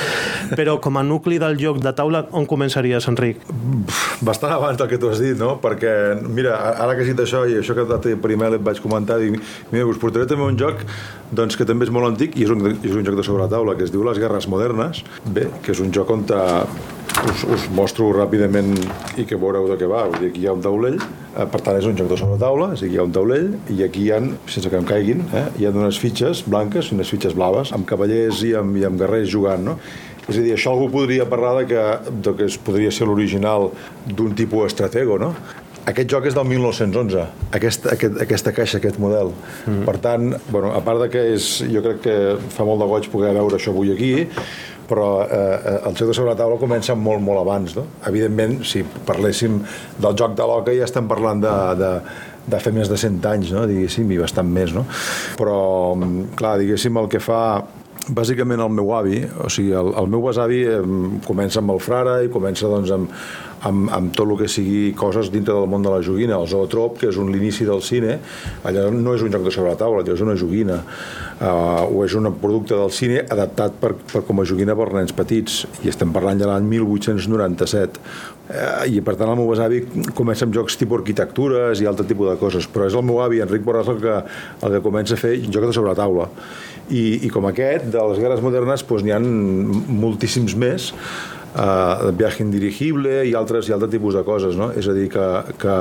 però 0.55 0.77
com 0.81 0.97
a 0.97 1.03
nucli 1.03 1.39
del 1.41 1.57
joc 1.59 1.81
de 1.83 1.93
taula 1.95 2.25
on 2.31 2.47
començaries, 2.49 3.07
Enric? 3.11 3.43
Bastant 4.21 4.55
abans 4.55 4.79
del 4.79 4.89
que 4.91 4.99
tu 5.01 5.11
has 5.11 5.21
dit, 5.21 5.37
no? 5.37 5.57
Perquè, 5.61 5.93
mira, 6.25 6.55
ara 6.73 6.95
que 6.95 7.05
has 7.05 7.11
dit 7.11 7.19
això 7.21 7.43
i 7.49 7.59
això 7.59 7.75
que 7.77 7.85
per 8.17 8.31
email 8.33 8.57
et 8.57 8.63
vaig 8.65 8.81
comentar, 8.81 9.19
dic, 9.21 9.37
mira, 9.71 9.85
us 9.89 9.99
portaré 10.01 10.25
també 10.29 10.47
un 10.47 10.57
joc 10.57 10.81
doncs, 11.31 11.55
que 11.55 11.67
també 11.67 11.85
és 11.87 11.93
molt 11.93 12.09
antic 12.09 12.35
i 12.39 12.47
és 12.47 12.53
un, 12.53 12.65
és 12.73 12.95
un 12.95 13.05
joc 13.05 13.19
de 13.19 13.25
sobre 13.27 13.45
la 13.45 13.51
taula 13.51 13.77
que 13.77 13.85
es 13.87 13.93
diu 13.93 14.03
Les 14.07 14.19
Guerres 14.19 14.49
Modernes, 14.51 15.03
bé, 15.25 15.47
que 15.63 15.75
és 15.75 15.83
un 15.83 15.93
joc 15.95 16.09
on 16.11 16.25
us, 17.29 17.43
us 17.45 17.65
mostro 17.75 18.09
ràpidament 18.15 18.71
i 19.19 19.25
que 19.27 19.39
veureu 19.39 19.67
de 19.69 19.77
què 19.79 19.89
va. 19.89 20.05
Vull 20.09 20.23
dir, 20.23 20.31
aquí 20.31 20.43
hi 20.43 20.49
ha 20.49 20.55
un 20.55 20.63
taulell, 20.63 20.97
eh, 20.97 21.45
per 21.45 21.61
tant 21.63 21.79
és 21.79 21.87
un 21.87 21.97
joc 21.99 22.11
de 22.11 22.19
sobre 22.19 22.39
taula, 22.41 22.71
és 22.75 22.83
dir, 22.83 22.91
hi 22.93 23.01
ha 23.01 23.07
un 23.07 23.15
taulell 23.15 23.51
i 23.73 23.81
aquí 23.85 24.07
hi 24.07 24.13
ha, 24.15 24.21
sense 24.51 24.71
que 24.71 24.79
em 24.79 24.87
caiguin, 24.87 25.25
eh, 25.29 25.47
hi 25.59 25.67
ha 25.67 25.73
unes 25.75 25.99
fitxes 26.01 26.45
blanques 26.47 26.91
i 26.91 26.97
unes 26.97 27.11
fitxes 27.13 27.35
blaves, 27.37 27.73
amb 27.75 27.87
cavallers 27.89 28.43
i 28.47 28.55
amb, 28.59 28.79
i 28.79 28.87
amb 28.87 28.99
guerrers 29.01 29.29
jugant, 29.33 29.65
no? 29.71 29.77
És 30.27 30.37
a 30.37 30.43
dir, 30.43 30.53
això 30.53 30.71
algú 30.75 30.87
podria 30.93 31.25
parlar 31.27 31.55
de 31.59 31.65
que, 31.71 31.83
de 32.23 32.35
que 32.37 32.45
es 32.47 32.55
podria 32.61 32.91
ser 32.93 33.07
l'original 33.09 33.71
d'un 34.05 34.35
tipus 34.37 34.69
estratego, 34.69 35.17
no? 35.19 35.33
Aquest 35.89 36.11
joc 36.13 36.27
és 36.29 36.35
del 36.37 36.45
1911, 36.45 37.23
aquesta, 37.57 37.93
aquest, 37.95 38.19
aquesta 38.21 38.51
caixa, 38.53 38.77
aquest 38.77 38.99
model. 39.01 39.31
Mm. 39.65 39.85
Per 39.87 39.95
tant, 40.03 40.27
bueno, 40.51 40.75
a 40.77 40.81
part 40.85 41.01
de 41.01 41.07
que 41.13 41.23
és, 41.33 41.47
jo 41.71 41.81
crec 41.85 42.03
que 42.05 42.17
fa 42.53 42.67
molt 42.67 42.83
de 42.83 42.89
goig 42.91 43.09
poder 43.13 43.33
veure 43.37 43.57
això 43.57 43.73
avui 43.73 43.93
aquí, 43.95 44.11
però 44.91 45.09
eh, 45.23 45.77
el 45.87 45.95
joc 45.95 46.11
de 46.11 46.15
sobre 46.17 46.33
la 46.33 46.37
taula 46.37 46.59
comença 46.61 46.93
molt, 46.99 47.23
molt 47.23 47.41
abans. 47.41 47.75
No? 47.79 47.87
Evidentment, 48.07 48.59
si 48.67 48.83
parléssim 49.07 49.61
del 50.01 50.17
joc 50.19 50.35
de 50.37 50.47
l'oca 50.47 50.75
ja 50.75 50.85
estem 50.85 51.09
parlant 51.09 51.41
de, 51.41 51.55
de, 51.79 51.91
de 52.51 52.61
fer 52.61 52.75
més 52.75 52.91
de 52.91 52.99
100 52.99 53.21
anys, 53.31 53.53
no? 53.55 53.65
diguéssim, 53.69 54.11
i 54.11 54.19
bastant 54.21 54.49
més. 54.51 54.75
No? 54.75 54.85
Però, 55.39 55.59
clar, 56.37 56.57
diguéssim, 56.61 56.99
el 57.01 57.09
que 57.09 57.23
fa 57.23 57.41
bàsicament 58.09 58.61
el 58.63 58.73
meu 58.73 58.91
avi, 58.97 59.21
o 59.43 59.49
sigui, 59.51 59.75
el, 59.77 59.93
el 59.99 60.09
meu 60.09 60.23
besavi 60.25 60.63
eh, 60.65 60.81
comença 61.27 61.61
amb 61.61 61.75
el 61.75 61.81
frare 61.83 62.17
i 62.25 62.31
comença 62.33 62.69
doncs, 62.71 62.89
amb, 62.95 63.11
amb, 63.67 63.91
amb 63.93 64.15
tot 64.15 64.25
el 64.25 64.39
que 64.39 64.49
sigui 64.49 64.91
coses 64.97 65.29
dintre 65.33 65.53
del 65.53 65.69
món 65.69 65.85
de 65.85 65.91
la 65.93 66.01
joguina. 66.05 66.39
El 66.39 66.49
Zootrop, 66.49 66.97
que 67.01 67.11
és 67.11 67.19
un 67.21 67.29
l'inici 67.33 67.67
del 67.67 67.83
cine, 67.85 68.17
allà 68.65 68.87
no 68.93 69.15
és 69.15 69.25
un 69.25 69.33
joc 69.33 69.45
de 69.45 69.53
sobre 69.53 69.73
la 69.73 69.79
taula, 69.79 70.01
allò 70.01 70.15
és 70.17 70.25
una 70.25 70.35
joguina, 70.39 70.79
uh, 70.81 71.85
o 71.85 72.01
és 72.05 72.15
un 72.17 72.31
producte 72.41 72.77
del 72.77 72.93
cine 72.95 73.21
adaptat 73.21 73.77
per, 73.81 73.93
per 74.11 74.23
com 74.27 74.41
a 74.41 74.47
joguina 74.49 74.75
per 74.77 74.89
nens 74.95 75.13
petits, 75.13 75.65
i 75.85 75.93
estem 75.93 76.13
parlant 76.15 76.41
de 76.41 76.49
l'any 76.49 76.65
1897. 76.73 78.01
Uh, 78.51 78.89
I 78.89 79.05
per 79.05 79.15
tant 79.19 79.29
el 79.29 79.37
meu 79.39 79.51
besavi 79.53 79.83
comença 80.17 80.47
amb 80.47 80.57
jocs 80.57 80.79
tipus 80.81 81.03
arquitectures 81.03 81.85
i 81.85 81.87
altre 81.89 82.07
tipus 82.09 82.33
de 82.33 82.39
coses, 82.41 82.65
però 82.65 82.89
és 82.89 82.97
el 82.97 83.05
meu 83.05 83.21
avi, 83.23 83.45
Enric 83.45 83.63
Borràs, 83.67 83.93
el 83.93 84.01
que, 84.01 84.19
el 84.65 84.77
que 84.77 84.83
comença 84.89 85.15
a 85.15 85.21
fer 85.21 85.37
jocs 85.45 85.69
de 85.69 85.77
sobre 85.77 85.93
la 85.93 85.99
taula 86.01 86.29
i, 86.91 87.03
i 87.25 87.29
com 87.33 87.47
aquest, 87.49 87.87
de 87.91 88.07
les 88.11 88.19
guerres 88.21 88.43
modernes 88.43 88.83
doncs, 88.87 89.05
n'hi 89.05 89.15
ha 89.15 89.21
moltíssims 89.21 90.57
més 90.59 90.91
eh, 91.55 92.11
viatge 92.17 92.43
indirigible 92.43 93.21
i 93.27 93.33
altres, 93.35 93.69
i 93.69 93.75
altres 93.75 93.91
tipus 93.91 94.15
de 94.17 94.23
coses, 94.27 94.57
no? 94.59 94.71
És 94.77 94.87
a 94.87 94.95
dir, 94.95 95.07
que... 95.11 95.27
que 95.61 95.79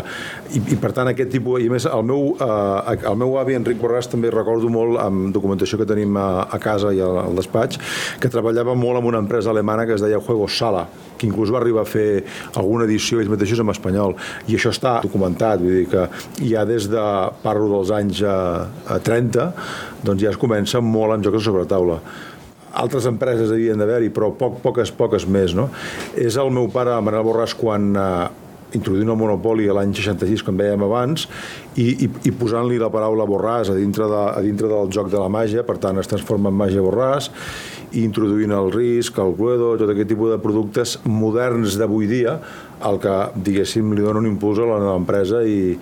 i, 0.56 0.62
I 0.74 0.78
per 0.80 0.92
tant 0.96 1.10
aquest 1.10 1.30
tipus... 1.34 1.60
I 1.62 1.68
a 1.70 1.74
més, 1.74 1.86
el 1.86 2.06
meu, 2.06 2.32
eh, 2.34 2.96
el 3.10 3.18
meu 3.20 3.36
avi, 3.40 3.56
Enric 3.58 3.80
Borràs, 3.82 4.10
també 4.10 4.32
recordo 4.34 4.70
molt 4.72 4.98
amb 5.02 5.30
documentació 5.34 5.78
que 5.80 5.88
tenim 5.88 6.16
a, 6.18 6.46
a 6.50 6.58
casa 6.62 6.94
i 6.96 7.02
al, 7.04 7.20
al 7.24 7.38
despatx, 7.38 7.80
que 8.20 8.32
treballava 8.32 8.74
molt 8.78 9.00
amb 9.00 9.12
una 9.12 9.22
empresa 9.22 9.52
alemana 9.54 9.86
que 9.86 9.96
es 9.98 10.04
deia 10.04 10.20
Juegos 10.22 10.58
Sala, 10.58 10.86
que 11.18 11.28
inclús 11.28 11.52
va 11.52 11.60
arribar 11.60 11.84
a 11.84 11.90
fer 11.90 12.24
alguna 12.56 12.88
edició 12.88 13.20
ells 13.20 13.30
mateixos 13.30 13.62
en 13.62 13.70
espanyol. 13.72 14.16
I 14.48 14.58
això 14.58 14.74
està 14.74 14.98
documentat, 15.04 15.62
vull 15.62 15.82
dir 15.82 15.86
que 15.92 16.08
ja 16.42 16.66
des 16.68 16.90
de, 16.90 17.06
parlo 17.44 17.70
dels 17.76 17.94
anys 17.94 18.24
eh, 18.26 18.98
30, 19.06 19.48
doncs 20.04 20.22
ja 20.22 20.34
es 20.34 20.40
comença 20.40 20.82
molt 20.84 21.16
amb 21.16 21.26
jocs 21.26 21.40
de 21.40 21.46
sobretaula 21.48 22.00
altres 22.70 23.06
empreses 23.10 23.50
havien 23.50 23.80
d'haver-hi, 23.80 24.12
però 24.14 24.30
poc, 24.38 24.60
poques, 24.62 24.92
poques 24.94 25.26
més. 25.26 25.56
No? 25.58 25.68
És 26.14 26.36
el 26.38 26.52
meu 26.54 26.68
pare, 26.70 26.94
Manel 27.02 27.24
Borràs, 27.26 27.54
quan 27.58 27.88
eh, 27.98 28.28
introduint 28.76 29.10
el 29.10 29.18
monopoli 29.18 29.68
l'any 29.70 29.92
66, 29.96 30.44
com 30.46 30.58
dèiem 30.58 30.84
abans, 30.86 31.26
i, 31.74 31.88
i, 32.06 32.10
i 32.28 32.34
posant-li 32.36 32.78
la 32.80 32.90
paraula 32.92 33.26
borràs 33.28 33.72
a 33.72 33.76
dintre, 33.76 34.06
de, 34.10 34.22
a 34.30 34.40
dintre 34.44 34.70
del 34.70 34.90
joc 34.94 35.10
de 35.12 35.18
la 35.20 35.30
màgia, 35.32 35.64
per 35.66 35.78
tant 35.82 35.98
es 36.00 36.10
transforma 36.10 36.52
en 36.52 36.58
màgia 36.60 36.84
borràs, 36.84 37.30
i 37.90 38.04
introduint 38.06 38.54
el 38.54 38.70
risc, 38.70 39.18
el 39.18 39.34
cluedo, 39.34 39.72
tot 39.80 39.90
aquest 39.90 40.12
tipus 40.12 40.30
de 40.30 40.38
productes 40.42 40.98
moderns 41.10 41.74
d'avui 41.80 42.06
dia, 42.10 42.36
el 42.86 43.00
que, 43.02 43.16
diguéssim, 43.34 43.90
li 43.96 44.06
dona 44.06 44.22
un 44.22 44.30
impuls 44.30 44.62
a 44.62 44.68
l'empresa 44.70 45.42
i, 45.42 45.74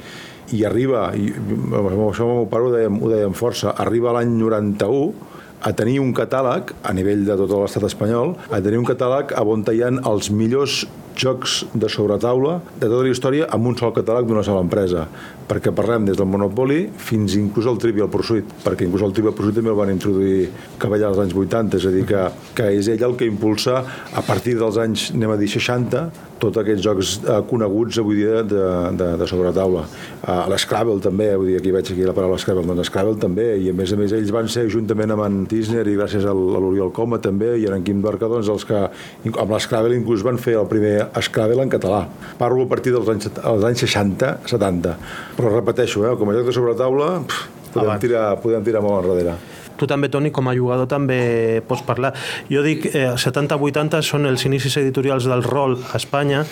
i 0.57 0.65
arriba, 0.65 1.11
i 1.17 1.29
això 1.33 2.25
el 2.29 2.37
meu 2.41 2.47
pare 2.51 2.69
ho 2.69 2.73
dèiem, 2.73 3.03
ho 3.03 3.11
dèiem 3.13 3.35
força, 3.37 3.75
arriba 3.77 4.15
l'any 4.17 4.33
91 4.39 5.13
a 5.59 5.73
tenir 5.75 5.99
un 6.01 6.13
catàleg, 6.15 6.71
a 6.87 6.95
nivell 6.95 7.25
de 7.27 7.35
tot 7.41 7.51
l'estat 7.51 7.89
espanyol, 7.89 8.37
a 8.51 8.61
tenir 8.63 8.79
un 8.79 8.87
catàleg 8.87 9.35
on 9.43 9.67
hi 9.67 9.83
ha 9.83 9.91
els 10.11 10.31
millors 10.31 10.85
jocs 11.19 11.65
de 11.75 11.89
sobretaula 11.91 12.61
de 12.79 12.87
tota 12.87 13.03
la 13.03 13.11
història 13.11 13.49
amb 13.55 13.67
un 13.67 13.77
sol 13.79 13.91
catàleg 13.97 14.29
d'una 14.29 14.45
sola 14.47 14.63
empresa. 14.63 15.09
Perquè 15.49 15.73
parlem 15.75 16.07
des 16.07 16.19
del 16.19 16.29
Monopoly 16.31 16.85
fins 17.03 17.35
inclús 17.35 17.67
al 17.67 17.81
Trivial 17.83 18.11
Pursuit, 18.13 18.47
perquè 18.63 18.87
inclús 18.87 19.03
el 19.03 19.15
Trivial 19.17 19.35
Pursuit 19.35 19.59
també 19.59 19.73
el 19.73 19.81
van 19.81 19.91
introduir 19.91 20.47
cavallars 20.79 21.17
als 21.17 21.25
anys 21.27 21.35
80, 21.35 21.81
és 21.81 21.89
a 21.89 21.95
dir, 21.97 22.05
que, 22.07 22.25
que 22.55 22.71
és 22.79 22.91
ell 22.93 23.05
el 23.09 23.19
que 23.19 23.27
impulsa 23.27 23.81
a 23.83 24.23
partir 24.23 24.55
dels 24.61 24.79
anys, 24.79 25.09
anem 25.17 25.35
a 25.35 25.41
dir, 25.41 25.51
60, 25.59 26.05
tots 26.43 26.61
aquests 26.61 26.85
jocs 26.85 27.13
eh, 27.23 27.39
coneguts 27.51 27.99
avui 28.03 28.21
dia 28.21 28.43
de, 28.47 28.63
de, 28.99 29.09
de 29.21 29.29
sobretaula. 29.29 29.85
Uh, 30.23 30.47
L'Scrabble 30.53 30.99
també, 31.03 31.29
vull 31.37 31.51
dir, 31.51 31.59
aquí 31.61 31.73
veig 31.75 31.91
aquí 31.93 32.07
la 32.07 32.15
paraula 32.17 32.39
Scrabble, 32.41 32.67
doncs 32.69 32.91
Scrabble 32.91 33.19
també, 33.21 33.49
i 33.63 33.71
a 33.73 33.77
més 33.77 33.93
a 33.95 33.99
més 34.01 34.15
ells 34.17 34.33
van 34.35 34.51
ser 34.53 34.67
juntament 34.73 35.15
amb 35.15 35.27
en 35.27 35.41
Tisner 35.51 35.85
i 35.89 35.97
gràcies 35.99 36.27
a 36.29 36.35
l'Oriol 36.37 36.93
Coma 36.97 37.21
també, 37.23 37.55
i 37.61 37.69
en 37.69 37.85
Quim 37.87 38.03
Barca, 38.05 38.31
doncs 38.31 38.51
els 38.55 38.67
que 38.69 38.81
amb 38.89 39.55
l'Scrabble 39.55 39.99
inclús 39.99 40.25
van 40.27 40.41
fer 40.43 40.59
el 40.61 40.71
primer 40.71 40.97
Scrabble 41.29 41.67
en 41.67 41.73
català. 41.73 42.05
Parlo 42.41 42.67
a 42.67 42.71
partir 42.71 42.95
dels 42.95 43.11
anys, 43.13 43.31
dels 43.39 43.69
anys 43.71 43.87
60-70, 43.87 44.97
però 45.39 45.55
repeteixo, 45.59 46.07
eh, 46.07 46.17
com 46.19 46.31
a 46.31 46.39
joc 46.39 46.51
de 46.51 46.59
sobretaula, 46.59 47.13
pff, 47.29 47.71
podem, 47.75 47.97
tirar, 48.03 48.27
podem 48.43 48.67
tirar 48.67 48.85
molt 48.85 49.05
enrere 49.05 49.39
tu 49.79 49.87
també, 49.91 50.11
Toni, 50.13 50.33
com 50.35 50.49
a 50.51 50.57
jugador 50.57 50.89
també 50.91 51.63
pots 51.69 51.85
parlar. 51.87 52.13
Jo 52.51 52.65
dic, 52.67 52.91
eh, 52.93 53.13
70-80 53.17 54.03
són 54.03 54.27
els 54.27 54.45
inicis 54.49 54.77
editorials 54.81 55.29
del 55.31 55.45
rol 55.47 55.79
a 55.93 55.97
Espanya, 55.97 56.45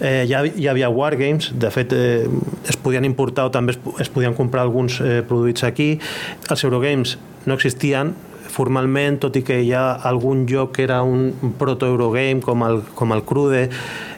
eh, 0.00 0.24
ja 0.28 0.42
hi 0.44 0.66
havia 0.68 0.90
wargames, 0.90 1.52
de 1.54 1.70
fet 1.70 1.94
eh, 1.94 2.26
es 2.68 2.76
podien 2.76 3.06
importar 3.06 3.46
o 3.48 3.54
també 3.54 3.76
es, 3.76 3.80
es 4.02 4.10
podien 4.12 4.34
comprar 4.34 4.66
alguns 4.66 5.00
eh, 5.00 5.22
produïts 5.26 5.64
aquí. 5.68 5.94
Els 6.50 6.64
Eurogames 6.66 7.16
no 7.46 7.54
existien, 7.58 8.14
formalment, 8.52 9.18
tot 9.22 9.36
i 9.38 9.42
que 9.46 9.62
hi 9.64 9.72
ha 9.72 9.84
algun 10.08 10.44
joc 10.50 10.76
que 10.76 10.84
era 10.84 11.00
un 11.06 11.54
proto-Eurogame 11.58 12.42
com 12.44 12.64
el, 12.66 12.82
com 12.98 13.14
el 13.16 13.24
Crude, 13.24 13.68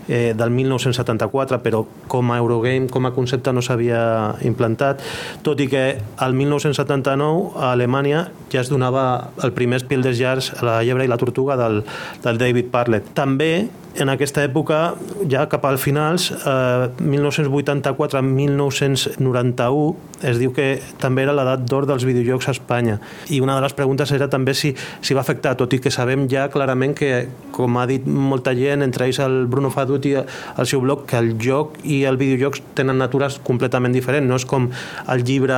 eh, 0.09 0.35
del 0.37 0.51
1974, 0.51 1.61
però 1.65 1.85
com 2.09 2.33
a 2.33 2.39
Eurogame, 2.39 2.89
com 2.93 3.07
a 3.07 3.13
concepte 3.15 3.53
no 3.53 3.63
s'havia 3.63 4.35
implantat, 4.45 5.03
tot 5.47 5.61
i 5.61 5.69
que 5.71 5.85
al 6.17 6.35
1979 6.35 7.55
a 7.57 7.73
Alemanya 7.73 8.29
ja 8.53 8.63
es 8.63 8.73
donava 8.73 9.31
el 9.43 9.55
primer 9.57 9.81
Spiel 9.83 10.05
des 10.05 10.19
Jahres 10.19 10.53
la 10.63 10.81
llebre 10.83 11.07
i 11.07 11.11
la 11.11 11.21
tortuga 11.21 11.57
del, 11.61 11.83
del 12.25 12.39
David 12.39 12.71
Parlett. 12.75 13.15
També 13.15 13.69
en 13.95 14.09
aquesta 14.11 14.43
època, 14.45 14.95
ja 15.31 15.47
cap 15.51 15.65
al 15.69 15.79
finals, 15.79 16.33
eh, 16.35 16.89
1984-1991, 16.99 19.97
es 20.23 20.39
diu 20.41 20.53
que 20.57 20.81
també 20.99 21.23
era 21.23 21.33
l'edat 21.37 21.61
d'or 21.69 21.87
dels 21.87 22.05
videojocs 22.07 22.49
a 22.49 22.53
Espanya. 22.57 23.01
I 23.31 23.41
una 23.45 23.55
de 23.55 23.61
les 23.63 23.75
preguntes 23.77 24.13
era 24.13 24.29
també 24.29 24.55
si, 24.55 24.75
si 25.01 25.15
va 25.15 25.21
afectar, 25.21 25.57
tot 25.57 25.73
i 25.73 25.79
que 25.79 25.91
sabem 25.91 26.29
ja 26.31 26.49
clarament 26.51 26.95
que, 26.97 27.29
com 27.55 27.77
ha 27.79 27.87
dit 27.87 28.07
molta 28.07 28.55
gent, 28.57 28.83
entre 28.83 29.07
ells 29.07 29.19
el 29.23 29.47
Bruno 29.47 29.71
Faduti 29.71 30.15
al 30.17 30.67
seu 30.67 30.81
blog, 30.81 31.07
que 31.07 31.19
el 31.19 31.39
joc 31.39 31.79
i 31.85 32.05
el 32.09 32.17
videojocs 32.17 32.63
tenen 32.75 32.99
natures 32.99 33.39
completament 33.45 33.93
diferents. 33.95 34.27
No 34.27 34.35
és 34.41 34.45
com 34.49 34.71
el 35.13 35.25
llibre 35.25 35.55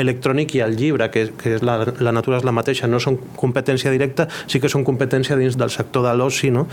electrònic 0.00 0.54
i 0.56 0.60
el 0.64 0.76
llibre, 0.80 1.10
que, 1.12 1.26
que 1.38 1.54
és 1.58 1.62
la, 1.62 1.84
la 2.00 2.12
natura 2.12 2.38
és 2.40 2.44
la 2.46 2.52
mateixa, 2.56 2.86
no 2.90 2.98
són 3.02 3.16
competència 3.36 3.90
directa, 3.94 4.28
sí 4.48 4.60
que 4.60 4.68
són 4.72 4.84
competència 4.84 5.36
dins 5.36 5.56
del 5.60 5.70
sector 5.70 6.02
de 6.06 6.14
l'oci, 6.16 6.50
no? 6.50 6.66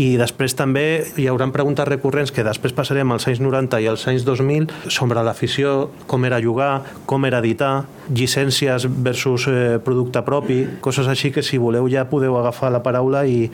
I 0.00 0.16
després 0.16 0.39
Després 0.40 0.56
també 0.56 0.82
hi 1.20 1.26
haurà 1.28 1.44
preguntes 1.52 1.84
recurrents 1.84 2.30
que 2.32 2.40
després 2.40 2.72
passarem 2.72 3.10
als 3.12 3.26
anys 3.28 3.42
90 3.44 3.76
i 3.84 3.88
als 3.90 4.06
anys 4.08 4.22
2000 4.24 4.70
sobre 4.88 5.20
l'afició, 5.20 5.90
com 6.08 6.24
era 6.24 6.38
jugar, 6.40 6.70
com 7.04 7.26
era 7.28 7.42
editar, 7.44 7.82
llicències 8.08 8.86
versus 8.88 9.44
eh, 9.52 9.76
producte 9.84 10.22
propi, 10.24 10.62
coses 10.80 11.10
així 11.12 11.28
que 11.28 11.44
si 11.44 11.60
voleu 11.60 11.90
ja 11.92 12.06
podeu 12.08 12.38
agafar 12.40 12.70
la 12.72 12.80
paraula 12.80 13.26
i, 13.28 13.50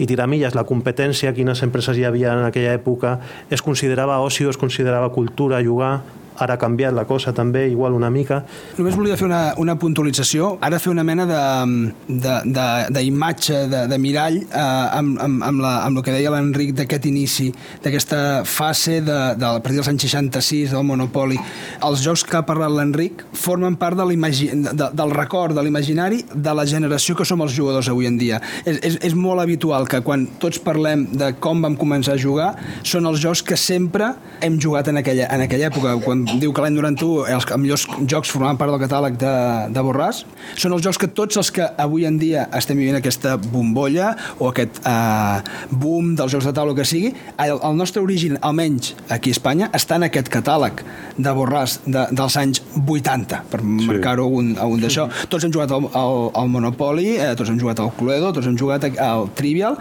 i 0.00 0.08
tirar 0.08 0.30
milles. 0.32 0.56
La 0.56 0.64
competència, 0.64 1.34
quines 1.36 1.60
empreses 1.60 2.00
hi 2.00 2.08
havia 2.08 2.32
en 2.32 2.46
aquella 2.46 2.72
època, 2.72 3.18
es 3.52 3.60
considerava 3.60 4.16
oci, 4.24 4.48
es 4.48 4.56
considerava 4.56 5.12
cultura, 5.12 5.60
jugar, 5.60 5.98
ara 6.40 6.54
ha 6.56 6.60
canviat 6.60 6.94
la 6.96 7.04
cosa 7.08 7.32
també, 7.36 7.66
igual 7.70 7.94
una 7.96 8.10
mica. 8.10 8.42
Només 8.78 8.96
volia 8.98 9.16
fer 9.20 9.26
una, 9.28 9.40
una 9.60 9.76
puntualització, 9.80 10.58
ara 10.64 10.78
fer 10.82 10.92
una 10.92 11.04
mena 11.06 11.24
d'imatge, 11.28 13.54
de, 13.54 13.66
de, 13.66 13.74
de, 13.74 13.80
de 13.92 13.98
mirall 14.00 14.36
eh, 14.42 14.98
amb, 14.98 15.18
amb, 15.20 15.42
amb, 15.50 15.58
la, 15.64 15.72
amb 15.86 15.94
el 16.00 16.04
que 16.06 16.14
deia 16.14 16.32
l'Enric 16.34 16.70
d'aquest 16.78 17.04
inici, 17.10 17.48
d'aquesta 17.84 18.20
fase 18.48 18.94
de, 19.04 19.18
de, 19.36 19.46
a 19.46 19.60
partir 19.60 19.78
dels 19.80 19.90
anys 19.92 20.02
66 20.08 20.70
del 20.76 20.84
Monopoli. 20.86 21.38
Els 21.86 21.98
jocs 22.04 22.22
que 22.26 22.36
ha 22.40 22.44
parlat 22.46 22.72
l'Enric 22.74 23.14
formen 23.36 23.74
part 23.80 23.96
de 23.98 24.04
de, 24.10 24.86
del 24.94 25.10
record, 25.14 25.54
de 25.54 25.62
l'imaginari 25.64 26.24
de 26.32 26.54
la 26.54 26.64
generació 26.66 27.14
que 27.16 27.24
som 27.28 27.40
els 27.44 27.54
jugadors 27.56 27.88
avui 27.92 28.06
en 28.08 28.18
dia. 28.20 28.40
És, 28.64 28.80
és, 28.82 28.98
és 29.10 29.14
molt 29.14 29.40
habitual 29.42 29.86
que 29.90 30.00
quan 30.06 30.26
tots 30.42 30.58
parlem 30.62 31.06
de 31.12 31.32
com 31.42 31.62
vam 31.62 31.76
començar 31.78 32.14
a 32.16 32.20
jugar, 32.20 32.50
són 32.86 33.06
els 33.10 33.20
jocs 33.22 33.42
que 33.46 33.56
sempre 33.60 34.12
hem 34.44 34.58
jugat 34.60 34.88
en 34.90 34.96
aquella, 35.00 35.28
en 35.34 35.40
aquella 35.46 35.70
època, 35.70 35.96
quan 36.04 36.24
diu 36.38 36.52
que 36.54 36.62
l'any 36.62 36.76
91 36.76 37.26
els 37.34 37.46
millors 37.58 37.86
jocs 38.08 38.30
formaven 38.32 38.58
part 38.60 38.72
del 38.72 38.82
catàleg 38.82 39.16
de, 39.20 39.32
de 39.74 39.84
Borràs, 39.84 40.22
són 40.60 40.74
els 40.76 40.84
jocs 40.84 41.00
que 41.00 41.08
tots 41.16 41.40
els 41.40 41.50
que 41.54 41.66
avui 41.80 42.06
en 42.08 42.18
dia 42.20 42.46
estem 42.56 42.78
vivint 42.78 42.98
aquesta 42.98 43.36
bombolla 43.40 44.12
o 44.38 44.50
aquest 44.50 44.80
eh, 44.86 45.40
boom 45.70 46.14
dels 46.18 46.34
jocs 46.34 46.48
de 46.48 46.54
taula 46.56 46.76
que 46.76 46.86
sigui, 46.86 47.12
el, 47.40 47.56
el 47.56 47.78
nostre 47.78 48.02
origen, 48.02 48.38
almenys 48.46 48.94
aquí 49.08 49.32
a 49.34 49.38
Espanya, 49.38 49.70
està 49.76 49.98
en 50.00 50.06
aquest 50.08 50.30
catàleg 50.32 50.84
de 51.20 51.34
Borràs 51.36 51.78
de, 51.86 52.06
dels 52.16 52.38
anys 52.40 52.62
80, 52.80 53.42
per 53.50 53.62
sí. 53.62 53.88
marcar-ho 53.90 54.28
un, 54.40 54.52
un 54.54 54.82
d'això. 54.82 55.08
Tots 55.32 55.46
hem 55.46 55.54
jugat 55.54 55.72
al, 55.74 55.88
al, 55.96 56.30
al 56.38 56.52
Monopoly, 56.52 57.14
eh, 57.16 57.32
tots 57.38 57.52
hem 57.52 57.58
jugat 57.60 57.82
al 57.82 57.92
Cluedo, 57.98 58.32
tots 58.36 58.48
hem 58.50 58.58
jugat 58.60 58.86
al 58.90 59.28
Trivial, 59.38 59.78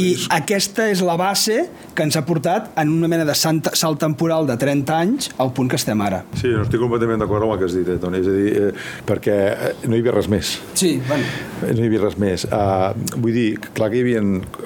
i 0.00 0.14
aquesta 0.36 0.88
és 0.90 1.02
la 1.04 1.16
base 1.20 1.64
que 1.94 2.06
ens 2.06 2.16
ha 2.16 2.24
portat 2.26 2.70
en 2.80 2.92
una 2.94 3.10
mena 3.10 3.26
de 3.28 3.36
salt 3.36 4.00
temporal 4.00 4.48
de 4.48 4.56
30 4.60 4.96
anys 4.96 5.30
al 5.40 5.52
punt 5.56 5.70
que 5.70 5.79
estem 5.80 6.00
ara. 6.04 6.22
Sí, 6.38 6.50
no 6.52 6.64
estic 6.64 6.82
completament 6.82 7.22
d'acord 7.22 7.46
amb 7.46 7.54
el 7.54 7.60
que 7.60 7.68
has 7.68 7.76
dit, 7.76 7.88
eh, 7.88 7.98
Toni. 8.00 8.20
És 8.20 8.28
a 8.30 8.34
dir, 8.36 8.50
eh, 8.60 8.88
perquè 9.08 9.38
eh, 9.50 9.72
no 9.88 9.96
hi 9.96 10.04
havia 10.04 10.14
res 10.16 10.30
més. 10.32 10.52
Sí, 10.78 10.92
bueno. 11.08 11.24
No 11.62 11.76
hi 11.76 11.88
havia 11.88 12.02
res 12.04 12.18
més. 12.20 12.46
Uh, 12.50 12.92
vull 13.16 13.36
dir, 13.36 13.48
clar 13.76 13.90
que 13.92 14.00
hi 14.00 14.04
havia 14.04 14.22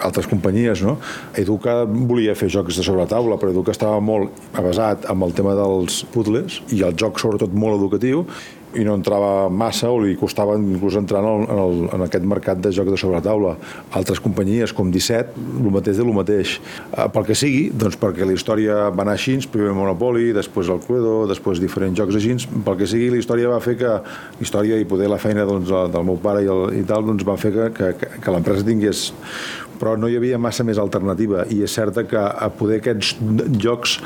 altres 0.06 0.28
companyies, 0.30 0.82
no? 0.86 0.98
Educa 1.40 1.82
volia 1.84 2.36
fer 2.38 2.50
jocs 2.52 2.80
de 2.80 2.86
sobretaula, 2.86 3.38
però 3.40 3.54
Educa 3.54 3.74
estava 3.74 4.02
molt 4.04 4.44
basat 4.54 5.08
amb 5.10 5.26
el 5.26 5.34
tema 5.36 5.54
dels 5.58 6.02
puzzles 6.14 6.60
i 6.74 6.82
el 6.86 6.94
joc 7.00 7.22
sobretot 7.22 7.54
molt 7.54 7.78
educatiu 7.80 8.24
i 8.78 8.84
no 8.86 8.96
entrava 8.98 9.48
massa 9.48 9.90
o 9.92 10.00
li 10.02 10.14
costava 10.18 10.56
inclús 10.58 10.96
entrar 10.98 11.22
en, 11.22 11.28
el, 11.30 11.46
en, 11.46 11.62
el, 11.64 11.82
en 11.96 12.04
aquest 12.06 12.26
mercat 12.28 12.60
de 12.62 12.72
joc 12.74 12.90
de 12.90 12.98
sobretaula. 13.00 13.54
Altres 13.96 14.20
companyies 14.22 14.74
com 14.76 14.90
17, 14.92 15.34
el 15.62 15.70
mateix 15.74 16.00
de 16.00 16.06
lo 16.06 16.14
mateix. 16.16 16.56
Eh, 16.90 17.08
pel 17.14 17.28
que 17.28 17.38
sigui, 17.38 17.68
doncs 17.74 17.98
perquè 18.00 18.26
la 18.26 18.36
història 18.36 18.88
va 18.94 19.04
anar 19.06 19.16
així, 19.18 19.36
primer 19.50 19.74
Monopoly, 19.76 20.32
després 20.36 20.70
el 20.72 20.82
Cluedo, 20.84 21.24
després 21.30 21.62
diferents 21.62 21.98
jocs 21.98 22.18
així, 22.18 22.36
pel 22.66 22.78
que 22.80 22.88
sigui 22.90 23.10
la 23.12 23.20
història 23.20 23.52
va 23.52 23.60
fer 23.64 23.76
que 23.80 23.92
la 23.94 24.42
història 24.42 24.78
i 24.80 24.88
poder 24.88 25.10
la 25.10 25.20
feina 25.22 25.46
doncs, 25.48 25.70
del 25.94 26.06
meu 26.06 26.18
pare 26.22 26.44
i, 26.44 26.50
el, 26.50 26.66
i 26.80 26.84
tal 26.88 27.06
doncs, 27.06 27.26
va 27.26 27.38
fer 27.40 27.52
que, 27.54 27.70
que, 27.76 28.10
que 28.20 28.34
l'empresa 28.34 28.66
tingués 28.66 29.08
però 29.84 29.98
no 30.00 30.08
hi 30.08 30.16
havia 30.16 30.38
massa 30.40 30.64
més 30.64 30.80
alternativa 30.80 31.44
i 31.52 31.60
és 31.66 31.72
cert 31.76 31.98
que 32.08 32.16
a 32.18 32.48
poder 32.56 32.78
aquests 32.80 33.18
jocs 33.60 33.98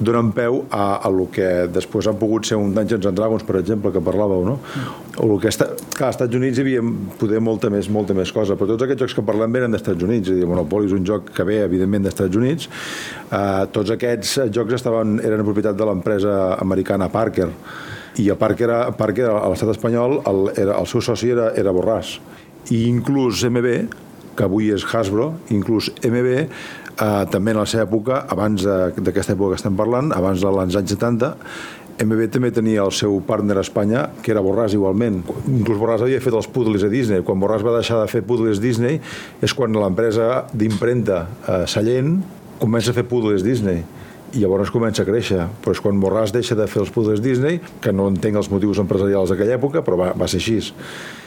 donen 0.00 0.32
peu 0.34 0.64
a, 0.74 0.98
a 1.06 1.10
lo 1.14 1.28
que 1.30 1.68
després 1.70 2.08
han 2.10 2.18
pogut 2.18 2.48
ser 2.48 2.58
un 2.58 2.74
Dungeons 2.74 3.06
and 3.06 3.20
Dragons, 3.20 3.44
per 3.46 3.60
exemple, 3.60 3.92
que 3.94 4.02
parlàveu, 4.02 4.42
no? 4.48 4.56
O 5.22 5.28
el 5.28 5.38
que 5.42 5.52
està... 5.52 5.70
Clar, 5.94 6.10
als 6.10 6.18
Estats 6.18 6.36
Units 6.36 6.58
hi 6.58 6.64
havia 6.64 6.82
poder 7.20 7.38
molta 7.44 7.70
més, 7.70 7.86
molta 7.92 8.16
més 8.16 8.32
cosa, 8.34 8.56
però 8.58 8.72
tots 8.72 8.86
aquests 8.86 9.04
jocs 9.04 9.14
que 9.20 9.24
parlem 9.30 9.54
venen 9.54 9.78
Estats 9.78 10.02
Units, 10.02 10.32
és 10.32 10.34
a 10.34 10.40
dir, 10.40 10.50
Monopoly 10.50 10.90
és 10.90 10.96
un 10.96 11.06
joc 11.06 11.30
que 11.36 11.46
ve, 11.46 11.60
evidentment, 11.68 12.08
dels 12.08 12.16
Estats 12.16 12.40
Units. 12.40 12.68
Uh, 13.30 13.68
tots 13.70 13.94
aquests 13.94 14.36
jocs 14.50 14.80
estaven, 14.80 15.20
eren 15.22 15.46
propietat 15.46 15.78
de 15.78 15.86
l'empresa 15.86 16.36
americana 16.58 17.10
Parker, 17.12 17.50
i 18.18 18.26
a 18.32 18.36
Parker, 18.36 18.70
Parker 18.98 19.30
a 19.30 19.48
l'estat 19.52 19.70
espanyol, 19.76 20.18
el, 20.26 20.46
era, 20.58 20.80
el 20.82 20.90
seu 20.90 21.04
soci 21.04 21.30
era, 21.32 21.52
era 21.58 21.72
Borràs. 21.72 22.16
I 22.74 22.82
inclús 22.90 23.44
MB, 23.46 23.76
que 24.36 24.46
avui 24.46 24.70
és 24.74 24.84
Hasbro, 24.86 25.32
inclús 25.50 25.90
MB, 26.04 26.38
eh, 26.38 27.24
també 27.32 27.54
en 27.54 27.60
la 27.60 27.66
seva 27.66 27.86
època, 27.88 28.24
abans 28.28 28.64
d'aquesta 28.64 29.34
època 29.36 29.54
que 29.54 29.60
estem 29.62 29.76
parlant, 29.76 30.12
abans 30.16 30.40
dels 30.40 30.76
anys 30.78 30.96
70, 30.96 31.34
MB 32.00 32.30
també 32.32 32.48
tenia 32.48 32.80
el 32.86 32.94
seu 32.96 33.18
partner 33.28 33.58
a 33.58 33.64
Espanya, 33.64 34.06
que 34.24 34.32
era 34.32 34.40
Borràs 34.40 34.72
igualment. 34.72 35.20
Inclús 35.50 35.76
Borràs 35.76 36.00
havia 36.00 36.20
fet 36.24 36.32
els 36.32 36.48
puzzles 36.48 36.84
a 36.86 36.88
Disney. 36.88 37.20
Quan 37.26 37.40
Borràs 37.42 37.64
va 37.66 37.74
deixar 37.76 37.98
de 38.00 38.08
fer 38.08 38.22
puzzles 38.24 38.60
Disney 38.62 39.02
és 39.44 39.52
quan 39.56 39.76
l'empresa 39.76 40.46
d'impremta 40.56 41.26
eh, 41.44 41.64
Sallent 41.68 42.22
comença 42.60 42.94
a 42.94 42.96
fer 42.96 43.04
puzzles 43.08 43.44
Disney 43.44 43.84
i 44.34 44.42
llavors 44.42 44.72
comença 44.74 45.04
a 45.04 45.08
créixer. 45.08 45.46
Però 45.62 45.74
és 45.74 45.82
quan 45.82 46.00
Borràs 46.02 46.34
deixa 46.34 46.58
de 46.58 46.68
fer 46.70 46.84
els 46.84 46.92
puzzles 46.94 47.22
Disney, 47.24 47.60
que 47.82 47.94
no 47.94 48.10
entenc 48.10 48.40
els 48.40 48.50
motius 48.52 48.82
empresarials 48.82 49.32
d'aquella 49.32 49.58
època, 49.58 49.84
però 49.86 49.98
va, 50.00 50.12
va 50.18 50.30
ser 50.30 50.42
així 50.42 50.60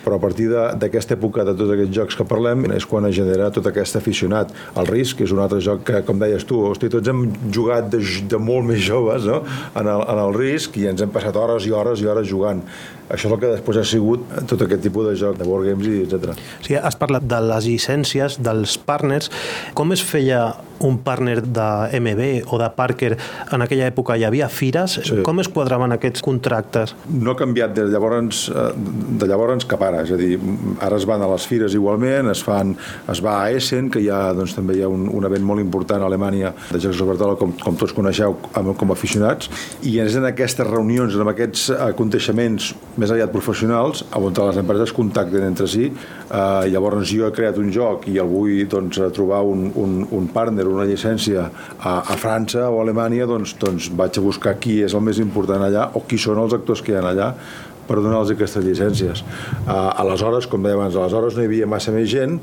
però 0.04 0.18
a 0.18 0.22
partir 0.22 0.50
d'aquesta 0.52 1.16
època 1.16 1.46
de 1.48 1.54
tots 1.56 1.72
aquests 1.74 1.96
jocs 1.96 2.18
que 2.20 2.26
parlem 2.28 2.66
és 2.76 2.86
quan 2.90 3.08
es 3.08 3.16
genera 3.16 3.50
tot 3.56 3.70
aquest 3.70 3.96
aficionat. 4.00 4.52
El 4.80 4.90
risc 4.90 5.24
és 5.24 5.32
un 5.32 5.40
altre 5.44 5.62
joc 5.64 5.86
que, 5.88 6.02
com 6.08 6.20
deies 6.20 6.44
tu, 6.48 6.60
hosti, 6.68 6.92
tots 6.92 7.08
hem 7.10 7.26
jugat 7.56 7.88
de, 7.94 8.02
de 8.30 8.42
molt 8.42 8.68
més 8.68 8.84
joves 8.84 9.30
no? 9.30 9.40
en, 9.46 9.88
el, 9.88 10.04
en 10.04 10.24
el 10.26 10.36
risc 10.36 10.76
i 10.82 10.90
ens 10.92 11.04
hem 11.04 11.14
passat 11.14 11.40
hores 11.40 11.68
i 11.70 11.72
hores 11.72 12.04
i 12.04 12.10
hores 12.12 12.28
jugant. 12.28 12.66
Això 13.10 13.28
és 13.28 13.34
el 13.34 13.40
que 13.42 13.52
després 13.52 13.80
ha 13.82 13.86
sigut 13.88 14.28
tot 14.50 14.62
aquest 14.66 14.84
tipus 14.86 15.10
de 15.10 15.16
joc, 15.20 15.38
de 15.40 15.48
board 15.48 15.68
games 15.68 15.90
i 15.90 16.04
etc. 16.06 16.38
Sí, 16.66 16.78
has 16.78 16.98
parlat 17.00 17.26
de 17.28 17.42
les 17.44 17.68
llicències, 17.68 18.40
dels 18.44 18.78
partners. 18.78 19.32
Com 19.78 19.92
es 19.96 20.04
feia 20.04 20.54
un 20.84 20.98
partner 21.00 21.42
de 21.42 22.00
MB 22.00 22.52
o 22.52 22.60
de 22.60 22.70
Parker 22.76 23.16
en 23.52 23.64
aquella 23.64 23.88
època? 23.88 24.18
Hi 24.20 24.26
havia 24.28 24.50
fires? 24.52 24.98
Sí. 25.08 25.22
Com 25.26 25.40
es 25.40 25.50
quadraven 25.52 25.96
aquests 25.96 26.24
contractes? 26.26 26.96
No 27.10 27.34
ha 27.34 27.40
canviat 27.40 27.74
de 27.78 27.88
llavors, 27.92 28.46
eh, 28.50 28.70
de 29.20 29.30
llavors 29.30 29.66
cap 29.70 29.82
ara 29.88 30.04
és 30.04 30.12
a 30.12 30.20
dir, 30.20 30.38
ara 30.84 31.00
es 31.00 31.08
van 31.08 31.24
a 31.24 31.30
les 31.32 31.48
fires 31.48 31.74
igualment, 31.74 32.30
es, 32.32 32.44
fan, 32.44 32.76
es 33.10 33.24
va 33.24 33.38
a 33.42 33.52
Essen, 33.52 33.90
que 33.94 34.02
hi 34.04 34.10
ha, 34.12 34.34
doncs, 34.36 34.56
també 34.58 34.78
hi 34.78 34.84
ha 34.84 34.92
un, 34.92 35.08
un 35.08 35.30
event 35.30 35.46
molt 35.48 35.64
important 35.64 36.04
a 36.04 36.10
Alemanya 36.12 36.54
de 36.72 36.82
jocs 36.84 37.00
de 37.00 37.30
com, 37.40 37.54
com 37.64 37.80
tots 37.80 37.96
coneixeu 37.96 38.36
com 38.54 38.90
a 38.90 38.94
aficionats, 38.94 39.50
i 39.84 39.98
és 40.04 40.18
en 40.20 40.28
aquestes 40.28 40.68
reunions, 40.68 41.16
en 41.16 41.32
aquests 41.32 41.70
aconteixements 41.78 42.74
més 43.00 43.12
aviat 43.14 43.32
professionals, 43.34 44.04
on 44.14 44.34
les 44.38 44.60
empreses 44.62 44.94
contacten 44.94 45.48
entre 45.48 45.68
si, 45.70 45.88
eh, 45.90 46.70
llavors 46.70 47.10
jo 47.10 47.28
he 47.28 47.34
creat 47.36 47.58
un 47.58 47.72
joc 47.74 48.08
i 48.12 48.20
el 48.22 48.30
vull 48.30 48.64
doncs, 48.70 49.02
trobar 49.16 49.42
un, 49.48 49.70
un, 49.76 50.00
un 50.12 50.30
partner, 50.34 50.68
una 50.70 50.88
llicència 50.90 51.48
a, 51.80 52.00
a 52.00 52.18
França 52.22 52.70
o 52.70 52.80
a 52.80 52.86
Alemanya, 52.86 53.28
doncs, 53.30 53.58
doncs 53.60 53.90
vaig 53.98 54.18
a 54.20 54.26
buscar 54.26 54.58
qui 54.62 54.82
és 54.86 54.94
el 54.94 55.06
més 55.06 55.22
important 55.24 55.64
allà 55.64 55.90
o 55.98 56.06
qui 56.08 56.22
són 56.22 56.42
els 56.44 56.54
actors 56.54 56.84
que 56.86 56.94
hi 56.94 57.00
ha 57.00 57.06
allà 57.10 57.34
per 57.88 57.98
donar-los 58.00 58.32
aquestes 58.34 58.64
llicències. 58.64 59.24
Uh, 59.66 59.92
aleshores, 60.00 60.48
com 60.48 60.64
deia 60.64 60.78
abans, 60.78 60.96
aleshores 60.96 61.36
no 61.36 61.44
hi 61.44 61.50
havia 61.50 61.68
massa 61.70 61.92
més 61.92 62.08
gent 62.12 62.38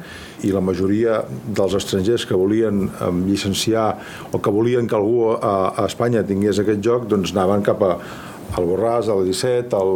i 0.44 0.52
la 0.52 0.60
majoria 0.64 1.22
dels 1.56 1.76
estrangers 1.78 2.26
que 2.28 2.36
volien 2.36 2.88
um, 2.90 3.22
llicenciar 3.28 3.86
o 4.32 4.40
que 4.42 4.52
volien 4.52 4.88
que 4.88 4.98
algú 4.98 5.30
a, 5.36 5.54
a 5.72 5.86
Espanya 5.88 6.26
tingués 6.28 6.60
aquest 6.60 6.84
joc, 6.84 7.08
doncs 7.08 7.32
anaven 7.32 7.64
cap 7.64 7.86
a 7.86 7.94
al 8.56 8.66
Borràs, 8.66 9.10
al 9.12 9.24
17, 9.28 9.76
al, 9.76 9.92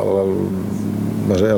al, 0.00 0.34
no 1.30 1.38
sé, 1.38 1.52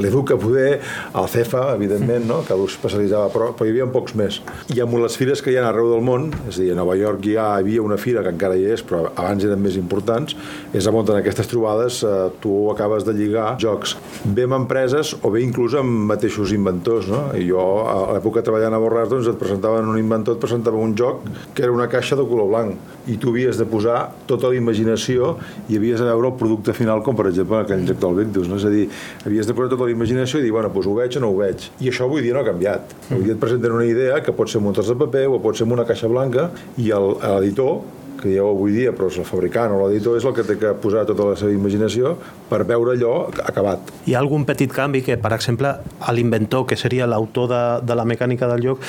l'Educa 0.00 0.38
poder, 0.40 0.80
el 1.12 1.28
CEFA, 1.28 1.64
evidentment, 1.76 2.26
no? 2.28 2.40
que 2.46 2.56
especialitzava, 2.68 3.28
però, 3.34 3.50
però 3.56 3.68
hi 3.68 3.74
havia 3.74 3.88
pocs 3.92 4.16
més. 4.18 4.40
I 4.74 4.82
amb 4.84 4.96
les 5.02 5.16
fires 5.20 5.42
que 5.44 5.52
hi 5.52 5.58
ha 5.60 5.66
arreu 5.68 5.90
del 5.92 6.04
món, 6.04 6.30
és 6.48 6.56
a 6.56 6.62
dir, 6.62 6.72
a 6.72 6.78
Nova 6.78 6.96
York 6.98 7.24
ja 7.28 7.48
hi 7.58 7.62
havia 7.62 7.84
una 7.84 7.98
fira 8.00 8.24
que 8.24 8.32
encara 8.34 8.56
hi 8.58 8.66
és, 8.72 8.84
però 8.86 9.04
abans 9.10 9.44
eren 9.44 9.60
més 9.62 9.76
importants, 9.80 10.36
és 10.72 10.88
on 10.88 10.98
en 10.98 11.20
aquestes 11.20 11.48
trobades 11.50 12.00
eh, 12.02 12.14
tu 12.42 12.54
acabes 12.72 13.04
de 13.06 13.14
lligar 13.16 13.52
jocs 13.60 13.94
bé 14.24 14.46
amb 14.48 14.56
empreses 14.58 15.14
o 15.22 15.30
bé 15.32 15.42
inclús 15.44 15.76
amb 15.78 16.08
mateixos 16.10 16.52
inventors. 16.56 17.08
No? 17.12 17.28
I 17.38 17.46
jo, 17.48 17.64
a 17.88 18.14
l'època 18.16 18.42
treballant 18.44 18.74
a 18.74 18.82
Borràs, 18.82 19.10
doncs 19.12 19.30
et 19.30 19.38
presentaven 19.40 19.88
un 19.88 19.98
inventor, 20.00 20.36
et 20.36 20.42
presentava 20.42 20.80
un 20.80 20.94
joc 20.98 21.26
que 21.54 21.64
era 21.66 21.74
una 21.74 21.88
caixa 21.90 22.18
de 22.18 22.26
color 22.28 22.50
blanc 22.50 22.96
i 23.08 23.16
tu 23.20 23.32
havies 23.32 23.56
de 23.56 23.64
posar 23.68 24.00
tota 24.28 24.50
la 24.52 24.58
imaginació 24.58 25.34
i 25.68 25.78
havies 25.78 26.02
de 26.02 26.08
veure 26.10 26.32
el 26.32 26.36
producte 26.40 26.74
final, 26.76 27.00
com 27.04 27.16
per 27.16 27.28
exemple 27.30 27.62
aquell 27.62 27.86
joc 27.88 28.00
del 28.02 28.18
Victus. 28.22 28.50
No? 28.50 28.58
És 28.60 28.66
a 28.68 28.72
dir, 28.72 28.88
havies 29.26 29.46
de 29.48 29.54
posar 29.54 29.70
tota 29.72 29.88
la 29.88 29.94
imaginació 29.94 30.40
i 30.40 30.46
dir, 30.46 30.52
bueno, 30.54 30.70
doncs 30.74 30.88
ho 30.88 30.96
veig 30.98 31.18
o 31.18 31.22
no 31.24 31.32
ho 31.32 31.38
veig. 31.38 31.68
I 31.80 31.92
això 31.92 32.06
avui 32.06 32.22
dia 32.24 32.36
no 32.36 32.42
ha 32.42 32.48
canviat. 32.48 32.94
Mm. 32.94 33.14
Avui 33.14 33.28
dia 33.28 33.36
et 33.36 33.42
presenten 33.42 33.76
una 33.76 33.86
idea 33.88 34.20
que 34.22 34.34
pot 34.34 34.50
ser 34.50 34.62
un 34.62 34.72
de 34.72 34.98
paper 35.04 35.26
o 35.28 35.40
pot 35.42 35.56
ser 35.56 35.66
una 35.66 35.86
caixa 35.86 36.08
blanca 36.08 36.50
i 36.76 36.90
l'editor 36.92 37.80
que 38.18 38.28
dieu 38.28 38.48
avui 38.48 38.72
dia, 38.74 38.92
però 38.92 39.08
és 39.08 39.18
el 39.20 39.26
fabricant 39.28 39.72
o 39.72 39.78
l'editor 39.84 40.18
és 40.18 40.26
el 40.26 40.34
que 40.34 40.44
té 40.46 40.58
que 40.58 40.74
posar 40.82 41.04
tota 41.08 41.30
la 41.30 41.36
seva 41.38 41.54
imaginació 41.54 42.16
per 42.50 42.64
veure 42.68 42.96
allò 42.96 43.14
acabat. 43.46 43.92
Hi 44.06 44.16
ha 44.16 44.22
algun 44.22 44.44
petit 44.48 44.72
canvi 44.74 45.04
que, 45.06 45.16
per 45.20 45.32
exemple, 45.36 45.76
l'inventor, 46.14 46.66
que 46.66 46.76
seria 46.76 47.06
l'autor 47.06 47.48
de, 47.52 47.62
de 47.86 47.98
la 47.98 48.06
mecànica 48.08 48.50
del 48.50 48.64
joc, 48.66 48.82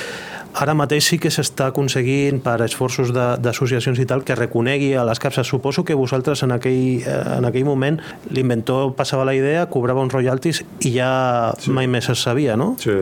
Ara 0.58 0.74
mateix 0.74 1.06
sí 1.12 1.20
que 1.22 1.30
s'està 1.34 1.70
aconseguint 1.70 2.42
per 2.44 2.58
esforços 2.66 3.14
d'associacions 3.14 4.00
i 4.02 4.08
tal 4.10 4.24
que 4.26 4.38
reconegui 4.38 4.94
a 4.98 5.06
les 5.08 5.22
capses. 5.22 5.48
Suposo 5.48 5.86
que 5.86 5.98
vosaltres 5.98 6.44
en 6.44 6.56
aquell, 6.56 7.04
eh, 7.06 7.38
en 7.38 7.46
aquell 7.46 7.68
moment 7.68 8.00
l'inventor 8.30 8.94
passava 8.98 9.26
la 9.26 9.36
idea, 9.38 9.68
cobrava 9.70 10.02
uns 10.02 10.14
royalties 10.14 10.64
i 10.82 10.96
ja 10.98 11.12
sí. 11.60 11.72
mai 11.72 11.88
més 11.88 12.10
es 12.10 12.26
sabia, 12.26 12.58
no? 12.58 12.76
Sí, 12.82 12.98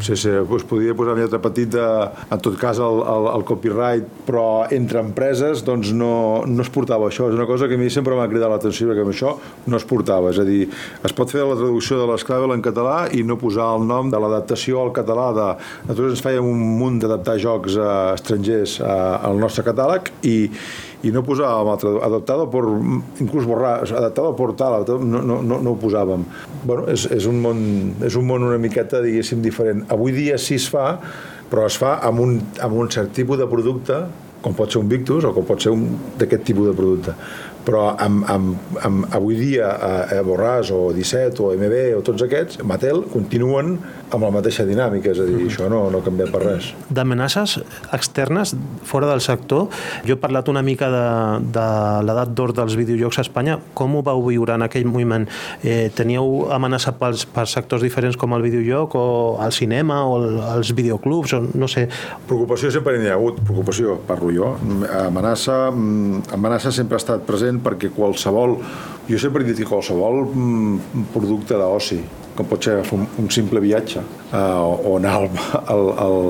Sí, 0.00 0.16
sí, 0.16 0.30
es 0.30 0.64
podria 0.64 0.94
posar 0.96 1.12
una 1.12 1.26
lletra 1.26 1.42
petita, 1.44 1.82
en 2.32 2.40
tot 2.40 2.54
cas 2.56 2.78
el, 2.80 3.02
el, 3.04 3.26
el 3.34 3.42
copyright, 3.44 4.06
però 4.24 4.44
entre 4.72 5.02
empreses 5.04 5.60
doncs 5.66 5.90
no, 5.92 6.40
no 6.48 6.64
es 6.64 6.70
portava 6.72 7.10
això. 7.10 7.28
És 7.28 7.36
una 7.36 7.44
cosa 7.44 7.68
que 7.68 7.76
a 7.76 7.80
mi 7.80 7.90
sempre 7.92 8.16
m'ha 8.16 8.28
cridat 8.30 8.48
l'atenció, 8.48 8.88
perquè 8.88 9.04
amb 9.04 9.12
això 9.12 9.34
no 9.68 9.76
es 9.76 9.84
portava. 9.84 10.32
És 10.32 10.40
a 10.40 10.46
dir, 10.48 10.62
es 11.04 11.16
pot 11.16 11.28
fer 11.28 11.44
la 11.44 11.58
traducció 11.58 12.00
de 12.00 12.06
l'esclavel 12.08 12.56
en 12.56 12.64
català 12.64 13.10
i 13.12 13.20
no 13.28 13.36
posar 13.40 13.68
el 13.76 13.84
nom 13.90 14.08
de 14.12 14.22
l'adaptació 14.24 14.80
al 14.80 14.94
català. 14.96 15.26
De... 15.36 15.48
Nosaltres 15.90 16.16
ens 16.16 16.24
fèiem 16.24 16.48
un 16.48 16.64
munt 16.80 16.89
d'adaptar 16.98 17.36
jocs 17.40 17.76
eh, 17.78 17.88
estrangers 18.14 18.78
eh, 18.80 18.86
al 19.28 19.38
nostre 19.40 19.64
catàleg 19.66 20.10
i, 20.26 20.36
i 21.06 21.12
no 21.14 21.22
posàvem 21.26 21.70
altre, 21.72 21.92
adaptado 22.06 22.46
per, 22.52 22.62
inclús 23.22 23.48
borrar, 23.48 23.76
adaptado 23.84 24.34
por 24.36 24.54
tal, 24.58 24.82
no, 24.88 25.22
no, 25.22 25.40
no, 25.42 25.60
no 25.60 25.74
ho 25.74 25.78
posàvem. 25.80 26.24
Bueno, 26.64 26.88
és, 26.92 27.06
és, 27.12 27.28
un 27.30 27.38
món, 27.44 27.60
és 28.06 28.16
un 28.18 28.26
món 28.28 28.48
una 28.48 28.58
miqueta, 28.62 29.02
diguéssim, 29.04 29.44
diferent. 29.44 29.86
Avui 29.92 30.16
dia 30.16 30.40
sí 30.40 30.58
es 30.60 30.66
fa, 30.72 30.96
però 31.50 31.68
es 31.70 31.78
fa 31.80 31.98
amb 32.06 32.24
un, 32.24 32.36
amb 32.62 32.82
un 32.82 32.90
cert 32.92 33.14
tipus 33.16 33.38
de 33.40 33.48
producte, 33.50 34.02
com 34.40 34.54
pot 34.56 34.72
ser 34.72 34.80
un 34.80 34.88
Victus 34.88 35.26
o 35.28 35.34
com 35.36 35.44
pot 35.44 35.60
ser 35.60 35.68
un 35.74 35.82
d'aquest 36.16 36.46
tipus 36.48 36.70
de 36.70 36.72
producte 36.72 37.12
però 37.64 37.90
amb, 38.00 38.24
amb, 38.30 38.76
amb, 38.84 39.06
avui 39.14 39.36
dia 39.38 39.68
a, 39.74 39.90
a 40.16 40.20
Borràs 40.26 40.72
o 40.74 40.90
17 40.96 41.42
o 41.44 41.50
MB 41.56 41.80
o 41.98 42.04
tots 42.06 42.24
aquests, 42.24 42.62
Mattel 42.66 43.04
continuen 43.12 43.76
amb 44.10 44.26
la 44.26 44.30
mateixa 44.34 44.64
dinàmica, 44.66 45.12
és 45.12 45.20
a 45.20 45.24
dir, 45.24 45.36
uh 45.36 45.40
-huh. 45.40 45.50
això 45.50 45.68
no, 45.68 45.90
no 45.90 45.98
ha 45.98 46.02
canviat 46.02 46.30
per 46.30 46.42
res. 46.42 46.74
D'amenaces 46.90 47.60
externes 47.92 48.54
fora 48.84 49.06
del 49.06 49.20
sector, 49.20 49.68
jo 50.04 50.14
he 50.14 50.16
parlat 50.16 50.48
una 50.48 50.62
mica 50.62 50.90
de, 50.90 51.06
de 51.52 51.66
l'edat 52.06 52.34
d'or 52.34 52.52
dels 52.52 52.74
videojocs 52.76 53.18
a 53.18 53.22
Espanya, 53.22 53.58
com 53.74 53.96
ho 53.96 54.02
vau 54.02 54.22
viure 54.26 54.54
en 54.54 54.62
aquell 54.62 54.86
moment? 54.86 55.28
Eh, 55.62 55.90
teníeu 55.94 56.48
amenaça 56.50 56.92
pels, 56.92 57.26
per 57.26 57.46
sectors 57.46 57.82
diferents 57.82 58.16
com 58.16 58.32
el 58.34 58.42
videojoc 58.42 58.94
o 58.94 59.38
el 59.44 59.52
cinema 59.52 60.04
o 60.04 60.16
el, 60.18 60.40
els 60.56 60.74
videoclubs, 60.74 61.32
o 61.32 61.42
no 61.54 61.68
sé... 61.68 61.88
Preocupació 62.26 62.70
sempre 62.70 62.98
n'hi 62.98 63.08
ha 63.08 63.14
hagut, 63.14 63.40
preocupació, 63.40 63.98
parlo 64.06 64.30
jo. 64.34 64.56
Amenaça, 65.06 65.70
mm, 65.70 66.32
amenaça 66.32 66.72
sempre 66.72 66.98
ha 66.98 67.02
estat 67.02 67.26
present 67.26 67.60
perquè 67.62 67.90
qualsevol, 67.94 68.58
jo 69.08 69.18
sempre 69.18 69.42
he 69.42 69.46
dit 69.46 69.62
que 69.62 69.68
qualsevol 69.68 70.24
mm, 70.26 71.06
producte 71.14 71.54
d'oci, 71.54 72.00
com 72.40 72.48
pot 72.48 72.64
ser 72.64 72.80
un, 72.96 73.06
un 73.20 73.30
simple 73.32 73.60
viatge, 73.60 74.00
eh, 74.32 74.36
o 74.36 74.96
anar 74.96 75.16
al, 75.18 75.28
al, 75.60 75.90
al, 76.04 76.20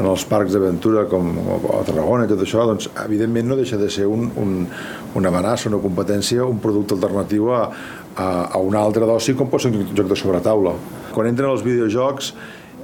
en 0.00 0.06
els 0.12 0.24
parcs 0.28 0.54
d'aventura 0.54 1.06
com 1.10 1.32
a 1.72 1.80
Tarragona 1.86 2.26
i 2.26 2.30
tot 2.30 2.44
això, 2.44 2.66
doncs 2.68 2.90
evidentment 3.06 3.48
no 3.50 3.58
deixa 3.58 3.80
de 3.80 3.88
ser 3.90 4.06
un, 4.10 4.28
un, 4.38 4.54
una 5.18 5.32
amenaça, 5.32 5.70
una 5.72 5.80
competència, 5.82 6.46
un 6.46 6.60
producte 6.62 6.98
alternatiu 6.98 7.50
a, 7.56 7.64
a, 8.14 8.28
a 8.52 8.62
un 8.62 8.76
altre 8.78 9.08
d'oci 9.08 9.34
com 9.38 9.50
pot 9.50 9.64
ser 9.64 9.72
un 9.72 9.88
joc 9.96 10.10
de 10.12 10.18
sobretaula. 10.18 10.76
Quan 11.14 11.30
entren 11.30 11.50
els 11.50 11.64
videojocs 11.66 12.34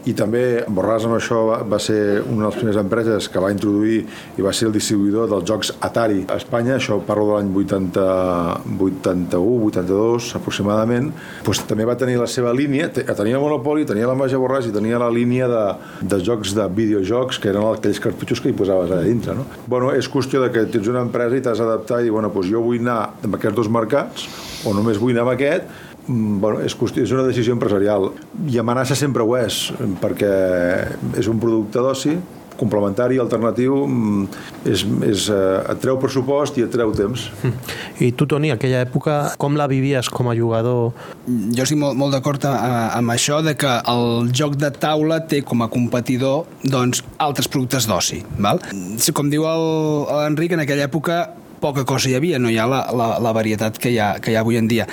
i 0.07 0.15
també 0.17 0.43
Borràs 0.71 1.07
amb 1.07 1.17
això 1.17 1.41
va, 1.49 1.59
va 1.67 1.79
ser 1.83 2.23
una 2.23 2.47
de 2.47 2.49
les 2.49 2.59
primeres 2.59 2.79
empreses 2.81 3.29
que 3.33 3.43
va 3.43 3.51
introduir 3.55 3.99
i 4.39 4.45
va 4.45 4.53
ser 4.55 4.69
el 4.69 4.75
distribuïdor 4.77 5.29
dels 5.31 5.47
jocs 5.49 5.73
Atari 5.87 6.23
a 6.31 6.39
Espanya, 6.39 6.77
això 6.77 6.99
parlo 7.07 7.27
de 7.31 7.39
l'any 7.41 7.51
80, 7.65 8.05
81, 8.87 9.71
82 9.71 10.31
aproximadament, 10.39 11.11
doncs 11.47 11.65
també 11.67 11.87
va 11.89 11.97
tenir 11.99 12.19
la 12.21 12.29
seva 12.31 12.55
línia, 12.55 12.89
tenia 12.93 13.39
el 13.39 13.43
Monopoly, 13.43 13.87
tenia 13.89 14.11
la 14.11 14.17
Màgia 14.19 14.41
Borràs 14.41 14.69
i 14.71 14.75
tenia 14.75 15.01
la 15.03 15.11
línia 15.13 15.49
de, 15.51 15.65
de 16.07 16.21
jocs 16.25 16.55
de 16.57 16.69
videojocs 16.77 17.41
que 17.43 17.51
eren 17.51 17.67
aquells 17.73 18.03
cartutxos 18.03 18.43
que 18.43 18.53
hi 18.53 18.57
posaves 18.57 18.93
allà 18.93 19.07
dintre. 19.07 19.35
No? 19.39 19.47
Bueno, 19.67 19.91
és 19.97 20.11
qüestió 20.11 20.43
de 20.45 20.53
que 20.55 20.67
tens 20.71 20.91
una 20.93 21.03
empresa 21.07 21.39
i 21.39 21.43
t'has 21.43 21.63
d'adaptar 21.63 22.01
i 22.03 22.07
dir, 22.07 22.15
bueno, 22.15 22.31
doncs 22.35 22.53
jo 22.53 22.63
vull 22.63 22.79
anar 22.85 23.01
amb 23.27 23.39
aquests 23.41 23.59
dos 23.59 23.73
mercats 23.73 24.29
o 24.67 24.75
només 24.77 25.01
vull 25.03 25.17
anar 25.17 25.27
amb 25.27 25.35
aquest 25.35 25.86
bueno, 26.09 26.61
és, 26.63 26.77
qüestió, 26.79 27.03
és 27.03 27.13
una 27.15 27.27
decisió 27.27 27.55
empresarial 27.57 28.11
i 28.51 28.59
Amenaça 28.63 28.97
sempre 28.99 29.25
ho 29.27 29.37
és 29.39 29.71
perquè 30.03 30.33
és 31.19 31.31
un 31.31 31.41
producte 31.43 31.83
d'oci 31.83 32.17
complementari, 32.57 33.19
alternatiu, 33.21 33.87
mm, 33.87 34.29
és, 34.65 34.85
és, 35.07 35.29
eh, 35.29 35.73
et 35.73 35.81
treu 35.81 35.99
pressupost 36.01 36.57
i 36.59 36.65
et 36.65 36.73
treu 36.73 36.93
temps. 36.97 37.29
I 38.07 38.13
tu, 38.13 38.27
Toni, 38.27 38.51
aquella 38.51 38.83
època, 38.87 39.37
com 39.39 39.57
la 39.57 39.69
vivies 39.71 40.09
com 40.09 40.31
a 40.31 40.35
jugador? 40.37 40.93
Jo 41.27 41.67
estic 41.67 41.79
molt, 41.79 41.97
molt 41.99 42.17
d'acord 42.17 42.45
amb 42.49 43.13
això 43.13 43.43
de 43.45 43.55
que 43.59 43.73
el 43.93 44.31
joc 44.33 44.57
de 44.61 44.71
taula 44.73 45.21
té 45.29 45.43
com 45.47 45.63
a 45.63 45.69
competidor 45.69 46.47
doncs, 46.65 47.05
altres 47.19 47.49
productes 47.49 47.87
d'oci. 47.87 48.23
Com 49.17 49.31
diu 49.31 49.45
l'Enric, 49.45 50.57
en 50.57 50.65
aquella 50.65 50.89
època 50.89 51.27
poca 51.61 51.85
cosa 51.89 52.11
hi 52.11 52.17
havia, 52.17 52.39
no 52.39 52.51
hi 52.53 52.59
ha 52.61 52.67
la, 52.69 52.87
la, 52.93 53.17
la 53.23 53.33
varietat 53.33 53.79
que 53.81 53.91
hi 53.93 53.99
ha, 53.99 54.17
que 54.21 54.33
hi 54.33 54.37
ha 54.37 54.45
avui 54.45 54.59
en 54.61 54.69
dia. 54.69 54.87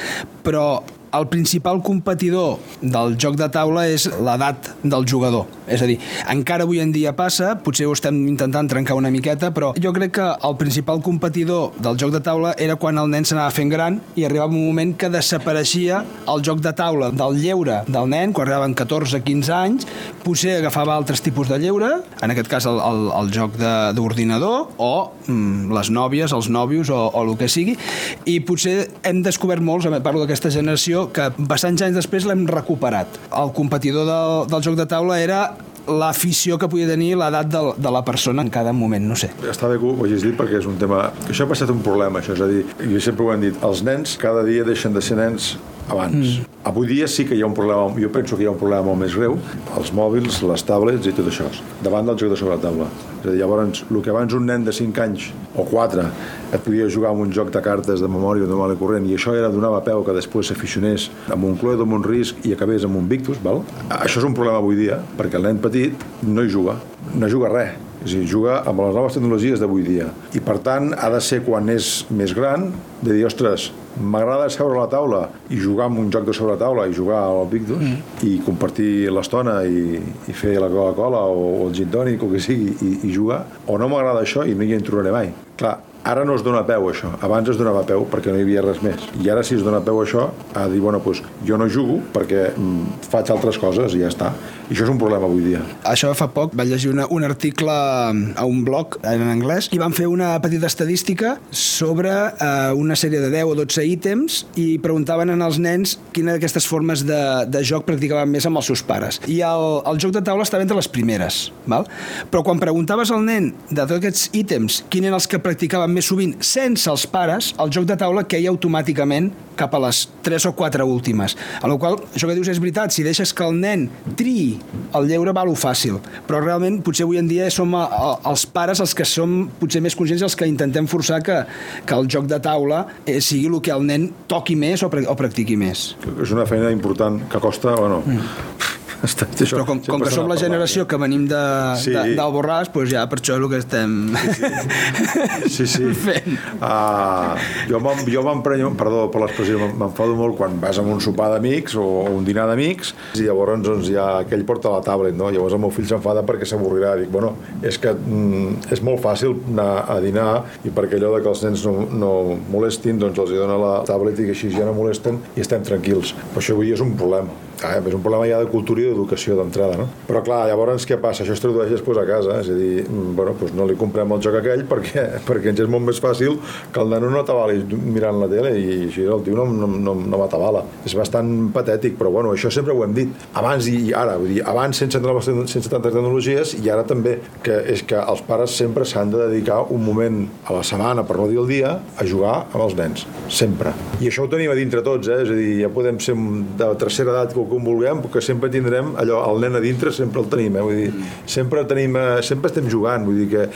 Però 0.44 0.84
el 1.14 1.28
principal 1.28 1.82
competidor 1.86 2.58
del 2.82 3.18
joc 3.22 3.38
de 3.38 3.48
taula 3.54 3.86
és 3.92 4.08
l'edat 4.10 4.72
del 4.82 5.06
jugador. 5.06 5.46
És 5.70 5.82
a 5.82 5.88
dir, 5.88 6.00
encara 6.32 6.66
avui 6.66 6.82
en 6.84 6.92
dia 6.92 7.14
passa, 7.16 7.54
potser 7.64 7.86
ho 7.88 7.94
estem 7.96 8.18
intentant 8.28 8.68
trencar 8.70 8.98
una 8.98 9.12
miqueta, 9.14 9.52
però 9.54 9.72
jo 9.80 9.94
crec 9.96 10.16
que 10.18 10.26
el 10.50 10.58
principal 10.60 11.02
competidor 11.06 11.78
del 11.84 12.00
joc 12.02 12.12
de 12.16 12.22
taula 12.26 12.54
era 12.58 12.76
quan 12.82 12.98
el 13.00 13.12
nen 13.14 13.28
s'anava 13.30 13.54
fent 13.54 13.72
gran 13.72 14.00
i 14.18 14.26
arribava 14.26 14.52
un 14.52 14.66
moment 14.66 14.96
que 14.98 15.12
desapareixia 15.14 16.02
el 16.34 16.44
joc 16.46 16.64
de 16.66 16.74
taula 16.76 17.12
del 17.14 17.38
lleure 17.40 17.82
del 17.88 18.10
nen, 18.10 18.34
quan 18.34 18.48
arribaven 18.48 18.76
14-15 18.76 19.54
anys, 19.56 19.88
potser 20.26 20.58
agafava 20.58 20.98
altres 20.98 21.22
tipus 21.24 21.52
de 21.52 21.62
lleure, 21.62 21.94
en 22.22 22.34
aquest 22.34 22.50
cas 22.52 22.68
el, 22.70 22.82
el, 22.82 23.06
el 23.22 23.32
joc 23.36 23.56
d'ordinador, 23.96 24.74
o 24.82 24.94
mm, 25.28 25.72
les 25.78 25.94
nòvies, 25.94 26.34
els 26.36 26.50
nòvios, 26.50 26.90
o, 26.90 27.00
o 27.14 27.24
el 27.24 27.36
que 27.40 27.52
sigui, 27.52 27.78
i 28.26 28.40
potser 28.44 28.90
hem 29.06 29.22
descobert 29.24 29.64
molts, 29.64 29.88
parlo 30.04 30.24
d'aquesta 30.24 30.52
generació, 30.52 31.03
que 31.14 31.30
bastants 31.38 31.84
anys 31.86 32.00
després 32.00 32.28
l'hem 32.30 32.48
recuperat. 32.50 33.20
El 33.36 33.54
competidor 33.58 34.08
del, 34.10 34.34
del 34.52 34.66
joc 34.66 34.80
de 34.80 34.88
taula 34.90 35.20
era 35.22 35.44
l'afició 35.88 36.56
que 36.60 36.70
podia 36.72 36.88
tenir 36.88 37.14
l'edat 37.20 37.50
de, 37.52 37.62
de 37.76 37.92
la 37.92 38.04
persona 38.08 38.44
en 38.46 38.52
cada 38.54 38.72
moment, 38.74 39.04
no 39.04 39.18
sé. 39.20 39.34
Està 39.50 39.68
bé 39.68 39.80
que 39.82 39.90
ho 39.90 40.06
hagis 40.06 40.24
dit 40.24 40.38
perquè 40.40 40.62
és 40.62 40.70
un 40.70 40.78
tema... 40.80 41.10
Això 41.28 41.44
ha 41.44 41.52
passat 41.52 41.74
un 41.74 41.84
problema, 41.84 42.22
això, 42.22 42.38
és 42.38 42.44
a 42.44 42.48
dir, 42.48 42.64
jo 42.80 43.04
sempre 43.04 43.28
ho 43.28 43.34
hem 43.34 43.44
dit, 43.50 43.60
els 43.68 43.84
nens 43.84 44.16
cada 44.22 44.46
dia 44.48 44.64
deixen 44.68 44.96
de 44.96 45.04
ser 45.04 45.20
nens 45.20 45.54
abans. 45.90 46.40
Mm. 46.40 46.52
Avui 46.70 46.88
dia 46.88 47.08
sí 47.12 47.26
que 47.28 47.36
hi 47.36 47.42
ha 47.44 47.48
un 47.48 47.56
problema, 47.56 47.90
jo 48.00 48.10
penso 48.12 48.38
que 48.38 48.44
hi 48.44 48.48
ha 48.48 48.54
un 48.54 48.60
problema 48.60 48.88
molt 48.88 49.02
més 49.02 49.16
greu, 49.18 49.36
els 49.78 49.92
mòbils, 49.96 50.40
les 50.48 50.64
tablets 50.64 51.10
i 51.10 51.14
tot 51.16 51.28
això, 51.28 51.50
davant 51.84 52.08
del 52.08 52.18
joc 52.22 52.34
de 52.34 52.40
sobre 52.40 52.56
la 52.56 52.64
taula. 52.64 52.88
És 53.20 53.28
a 53.28 53.30
dir, 53.32 53.40
llavors, 53.42 53.84
el 53.90 54.02
que 54.04 54.12
abans 54.14 54.36
un 54.38 54.48
nen 54.48 54.64
de 54.64 54.74
5 54.76 55.04
anys 55.04 55.30
o 55.56 55.68
4 55.68 56.08
et 56.56 56.64
podia 56.64 56.90
jugar 56.92 57.14
amb 57.14 57.26
un 57.26 57.32
joc 57.36 57.52
de 57.54 57.62
cartes 57.64 58.04
de 58.04 58.10
memòria 58.12 58.48
de 58.48 58.58
mal 58.60 58.74
i 58.74 58.80
corrent 58.80 59.08
i 59.10 59.16
això 59.18 59.36
era 59.36 59.52
donava 59.52 59.84
peu 59.86 60.04
que 60.08 60.16
després 60.16 60.52
s'aficionés 60.52 61.10
amb 61.32 61.48
un 61.48 61.58
Cluedo, 61.60 61.88
amb 61.88 62.00
un 62.00 62.04
Risc 62.04 62.44
i 62.48 62.54
acabés 62.56 62.88
amb 62.88 63.00
un 63.00 63.08
Victus, 63.12 63.40
val? 63.44 63.64
Això 63.90 64.20
és 64.20 64.28
un 64.28 64.36
problema 64.36 64.60
avui 64.64 64.80
dia, 64.80 65.00
perquè 65.20 65.40
el 65.40 65.50
nen 65.50 65.64
petit 65.64 66.08
no 66.28 66.44
hi 66.44 66.52
juga, 66.52 66.80
no 67.16 67.32
juga 67.32 67.52
res 67.54 67.93
és 68.04 68.14
a 68.14 68.20
dir, 68.20 68.28
juga 68.28 68.60
amb 68.68 68.84
les 68.84 68.98
noves 68.98 69.16
tecnologies 69.16 69.62
d'avui 69.62 69.86
dia. 69.88 70.10
I 70.36 70.42
per 70.44 70.60
tant, 70.66 70.92
ha 70.94 71.10
de 71.14 71.22
ser 71.24 71.42
quan 71.46 71.70
és 71.72 72.04
més 72.12 72.36
gran, 72.36 72.70
de 73.02 73.14
dir, 73.14 73.24
ostres, 73.28 73.72
m'agrada 74.00 74.50
seure 74.50 74.76
a 74.78 74.84
la 74.84 74.90
taula 74.90 75.22
i 75.54 75.60
jugar 75.62 75.88
amb 75.90 76.02
un 76.02 76.10
joc 76.12 76.26
de 76.26 76.34
sobre 76.34 76.56
la 76.56 76.62
taula 76.62 76.88
i 76.90 76.96
jugar 76.98 77.20
al 77.28 77.46
Victus 77.52 77.82
mm. 77.84 78.26
i 78.26 78.34
compartir 78.46 79.12
l'estona 79.14 79.60
i, 79.70 80.00
i 80.02 80.34
fer 80.34 80.56
la 80.62 80.72
Coca-Cola 80.72 81.22
o, 81.30 81.44
o 81.62 81.68
el 81.68 81.76
gin 81.78 81.92
tònic 81.94 82.24
o 82.26 82.32
que 82.32 82.42
sigui 82.42 82.74
i, 82.74 82.94
i 83.08 83.14
jugar, 83.14 83.44
o 83.68 83.78
no 83.78 83.90
m'agrada 83.92 84.24
això 84.26 84.48
i 84.50 84.58
no 84.58 84.66
hi 84.66 84.74
entraré 84.80 85.14
mai. 85.14 85.30
Clar, 85.60 85.78
Ara 86.04 86.26
no 86.28 86.36
es 86.36 86.44
dona 86.44 86.66
peu 86.68 86.90
això. 86.90 87.14
Abans 87.24 87.48
es 87.54 87.56
donava 87.60 87.86
peu 87.88 88.04
perquè 88.12 88.34
no 88.34 88.40
hi 88.40 88.44
havia 88.44 88.64
res 88.66 88.82
més. 88.84 89.06
I 89.24 89.30
ara 89.32 89.44
si 89.48 89.56
es 89.56 89.64
dona 89.64 89.80
peu 89.84 90.02
això, 90.02 90.26
a 90.52 90.66
dir, 90.68 90.82
bueno, 90.84 91.00
doncs 91.04 91.22
jo 91.48 91.56
no 91.60 91.70
jugo 91.72 92.02
perquè 92.12 92.50
mm, 92.52 93.06
faig 93.08 93.32
altres 93.32 93.60
coses 93.62 93.96
i 93.96 94.02
ja 94.04 94.10
està. 94.12 94.34
I 94.68 94.76
això 94.76 94.84
és 94.84 94.92
un 94.92 95.00
problema 95.00 95.30
avui 95.30 95.46
dia. 95.46 95.62
Això 95.88 96.12
fa 96.18 96.28
poc 96.34 96.58
vaig 96.60 96.74
llegir 96.74 96.92
una, 96.92 97.06
un 97.08 97.24
article 97.24 97.72
a 97.72 98.46
un 98.48 98.64
blog 98.68 98.98
en 99.08 99.24
anglès 99.32 99.70
i 99.72 99.80
van 99.80 99.96
fer 99.96 100.10
una 100.12 100.34
petita 100.44 100.68
estadística 100.68 101.38
sobre 101.56 102.12
eh, 102.12 102.74
una 102.76 102.98
sèrie 103.00 103.24
de 103.24 103.32
10 103.32 103.54
o 103.54 103.56
12 103.62 103.88
ítems 103.94 104.42
i 104.60 104.68
preguntaven 104.84 105.32
en 105.32 105.46
els 105.46 105.62
nens 105.64 105.96
quina 106.16 106.36
d'aquestes 106.36 106.68
formes 106.68 107.06
de, 107.08 107.22
de 107.48 107.64
joc 107.64 107.88
practicaven 107.88 108.32
més 108.32 108.48
amb 108.50 108.60
els 108.60 108.72
seus 108.74 108.84
pares. 108.84 109.22
I 109.32 109.40
el, 109.48 109.68
el 109.88 110.04
joc 110.04 110.16
de 110.18 110.24
taula 110.26 110.44
estava 110.44 110.68
entre 110.68 110.80
les 110.80 110.92
primeres. 110.92 111.46
Val? 111.70 111.88
Però 112.32 112.44
quan 112.44 112.60
preguntaves 112.60 113.12
al 113.16 113.24
nen 113.24 113.54
de 113.70 113.80
tots 113.80 114.02
aquests 114.02 114.30
ítems 114.36 114.84
quin 114.92 115.08
eren 115.08 115.16
els 115.16 115.30
que 115.32 115.40
practicaven 115.44 115.93
més 115.96 116.08
sovint 116.10 116.36
sense 116.44 116.90
els 116.92 117.06
pares, 117.10 117.54
el 117.62 117.72
joc 117.74 117.88
de 117.90 117.98
taula 118.00 118.26
queia 118.30 118.52
automàticament 118.52 119.32
cap 119.58 119.76
a 119.78 119.82
les 119.84 120.04
3 120.26 120.48
o 120.50 120.54
4 120.58 120.86
últimes. 120.90 121.36
A 121.62 121.70
la 121.70 121.78
qual 121.78 122.00
això 122.02 122.28
que 122.28 122.36
dius 122.38 122.50
és 122.50 122.62
veritat, 122.62 122.94
si 122.94 123.06
deixes 123.06 123.34
que 123.36 123.46
el 123.46 123.60
nen 123.60 123.86
triï 124.18 124.58
el 124.98 125.10
lleure 125.10 125.34
va 125.36 125.46
lo 125.46 125.54
fàcil, 125.58 126.00
però 126.28 126.42
realment 126.42 126.82
potser 126.86 127.06
avui 127.06 127.22
en 127.22 127.30
dia 127.30 127.50
som 127.54 127.76
a, 127.78 127.86
a, 127.86 128.12
els 128.32 128.46
pares 128.50 128.82
els 128.84 128.96
que 128.98 129.06
som 129.08 129.44
potser 129.60 129.84
més 129.86 129.98
conscients 129.98 130.26
els 130.26 130.38
que 130.38 130.50
intentem 130.50 130.90
forçar 130.90 131.22
que, 131.26 131.44
que 131.86 131.98
el 131.98 132.10
joc 132.10 132.28
de 132.30 132.42
taula 132.44 132.86
eh, 133.06 133.20
sigui 133.22 133.50
el 133.52 133.62
que 133.64 133.74
el 133.74 133.86
nen 133.88 134.10
toqui 134.32 134.58
més 134.58 134.84
o, 134.84 134.90
o 134.90 135.18
practiqui 135.20 135.58
més. 135.60 135.92
És 136.18 136.34
una 136.34 136.48
feina 136.50 136.74
important 136.74 137.22
que 137.30 137.44
costa, 137.44 137.78
bueno, 137.80 138.02
mm 138.06 138.82
està, 139.04 139.28
això, 139.28 139.58
Però 139.58 139.66
com, 139.68 139.82
com 139.84 140.04
que 140.04 140.12
som 140.14 140.30
la 140.32 140.38
generació 140.40 140.86
que 140.88 140.98
venim 141.00 141.26
de, 141.28 141.42
sí. 141.82 141.92
de, 141.92 142.16
del 142.16 142.34
Borràs, 142.34 142.70
doncs 142.72 142.92
ja 142.94 143.04
per 143.12 143.20
això 143.20 143.36
és 143.36 143.44
el 143.44 143.50
que 143.52 143.60
estem 143.60 143.96
sí, 144.16 145.66
sí. 145.68 145.68
sí. 145.74 145.90
fent. 146.06 146.38
Uh, 146.64 147.36
jo 147.68 148.24
m'emprenyo, 148.24 148.72
perdó 148.80 149.06
per 149.12 149.26
l'expressió, 149.26 149.60
m'enfado 149.76 150.16
molt 150.20 150.38
quan 150.40 150.56
vas 150.62 150.80
a 150.80 150.86
un 150.88 151.02
sopar 151.04 151.30
d'amics 151.34 151.76
o 151.80 151.86
un 152.14 152.24
dinar 152.28 152.48
d'amics 152.50 152.94
i 153.20 153.28
llavors 153.28 153.64
doncs, 153.64 153.92
ja 153.92 154.08
aquell 154.22 154.46
porta 154.48 154.72
la 154.72 154.82
tablet, 154.86 155.16
no? 155.20 155.30
Llavors 155.34 155.58
el 155.58 155.64
meu 155.66 155.74
fill 155.74 155.90
s'enfada 155.90 156.24
perquè 156.28 156.48
s'avorrirà. 156.48 156.96
Dic, 157.02 157.12
bueno, 157.12 157.34
és 157.66 157.78
que 157.82 157.92
mm, 157.94 158.72
és 158.74 158.84
molt 158.86 159.04
fàcil 159.04 159.36
anar 159.52 159.70
a 159.92 160.00
dinar 160.04 160.30
i 160.64 160.72
perquè 160.74 161.00
allò 161.00 161.16
de 161.18 161.24
que 161.26 161.34
els 161.34 161.44
nens 161.46 161.66
no, 161.68 161.76
no 161.92 162.14
molestin, 162.54 163.02
doncs 163.02 163.20
els 163.20 163.34
hi 163.34 163.42
dona 163.42 163.60
la 163.60 163.74
tablet 163.88 164.24
i 164.24 164.30
que 164.30 164.38
així 164.38 164.54
ja 164.54 164.68
no 164.70 164.78
molesten 164.78 165.20
i 165.36 165.44
estem 165.44 165.66
tranquils. 165.68 166.16
Però 166.32 166.44
això 166.44 166.56
avui 166.56 166.72
és 166.72 166.84
un 166.84 166.96
problema. 167.00 167.53
Ah, 167.64 167.78
és 167.80 167.96
un 167.96 168.02
problema 168.04 168.28
ja 168.28 168.42
de 168.44 168.50
cultura 168.52 168.82
i 168.84 168.90
d'educació 168.90 169.38
d'entrada, 169.38 169.78
no? 169.80 169.88
Però 170.08 170.20
clar, 170.26 170.42
llavors 170.50 170.84
què 170.88 170.98
passa? 171.00 171.24
Això 171.24 171.36
es 171.38 171.42
tradueix 171.44 171.72
després 171.72 172.00
a 172.02 172.04
casa, 172.08 172.40
és 172.42 172.50
a 172.52 172.58
dir, 172.58 172.84
mm, 172.84 173.14
bueno, 173.16 173.36
doncs 173.40 173.54
no 173.56 173.68
li 173.70 173.78
comprem 173.80 174.12
el 174.12 174.24
joc 174.26 174.36
aquell 174.42 174.66
perquè, 174.68 175.06
perquè 175.28 175.54
ens 175.54 175.62
és 175.64 175.70
molt 175.72 175.88
més 175.88 176.02
fàcil 176.04 176.36
que 176.74 176.82
el 176.84 176.92
nano 176.92 177.12
no 177.14 177.24
t'avali 177.24 177.64
mirant 177.80 178.20
la 178.20 178.28
tele 178.32 178.52
i 178.60 178.66
així 178.90 179.06
el 179.08 179.24
tio 179.24 179.38
no, 179.40 179.46
no, 179.48 179.70
no, 179.72 179.96
no 179.96 180.20
m'atabala. 180.20 180.66
És 180.84 180.96
bastant 181.00 181.32
patètic, 181.56 181.96
però 182.00 182.12
bueno, 182.12 182.34
això 182.36 182.52
sempre 182.52 182.76
ho 182.76 182.84
hem 182.84 182.98
dit. 182.98 183.14
Abans 183.40 183.70
i 183.72 183.94
ara, 183.96 184.18
vull 184.20 184.36
dir, 184.36 184.42
abans 184.44 184.84
sense, 184.84 185.00
sense 185.00 185.72
tantes 185.72 185.96
tecnologies 185.96 186.56
i 186.60 186.70
ara 186.74 186.84
també, 186.84 187.16
que 187.46 187.62
és 187.72 187.86
que 187.88 188.00
els 188.00 188.26
pares 188.28 188.58
sempre 188.60 188.84
s'han 188.84 189.14
de 189.14 189.24
dedicar 189.24 189.62
un 189.72 189.86
moment 189.86 190.20
a 190.50 190.58
la 190.58 190.66
setmana, 190.68 191.08
per 191.08 191.18
no 191.22 191.30
dir 191.32 191.40
el 191.40 191.48
dia, 191.48 191.78
a 191.80 192.08
jugar 192.08 192.36
amb 192.50 192.62
els 192.66 192.76
nens. 192.76 193.08
Sempre. 193.32 193.72
I 194.02 194.12
això 194.12 194.28
ho 194.28 194.32
tenim 194.32 194.52
a 194.52 194.60
dintre 194.60 194.84
tots, 194.84 195.08
eh? 195.08 195.22
És 195.24 195.32
a 195.32 195.40
dir, 195.40 195.52
ja 195.64 195.72
podem 195.72 196.00
ser 196.04 196.18
de 196.60 196.70
tercera 196.82 197.16
edat 197.16 197.32
que 197.32 197.40
com 197.54 197.68
vulguem, 197.68 198.02
perquè 198.04 198.22
sempre 198.24 198.50
tindrem 198.54 198.94
allò, 199.00 199.22
el 199.32 199.44
nen 199.44 199.58
a 199.60 199.64
dintre 199.64 199.94
sempre 199.94 200.22
el 200.24 200.30
tenim, 200.32 200.58
eh? 200.58 200.66
vull 200.66 200.80
dir, 200.82 201.10
sempre 201.30 201.64
tenim, 201.70 201.98
eh, 202.00 202.22
sempre 202.26 202.52
estem 202.52 202.70
jugant, 202.72 203.06
vull 203.08 203.22
dir 203.24 203.30
que 203.32 203.48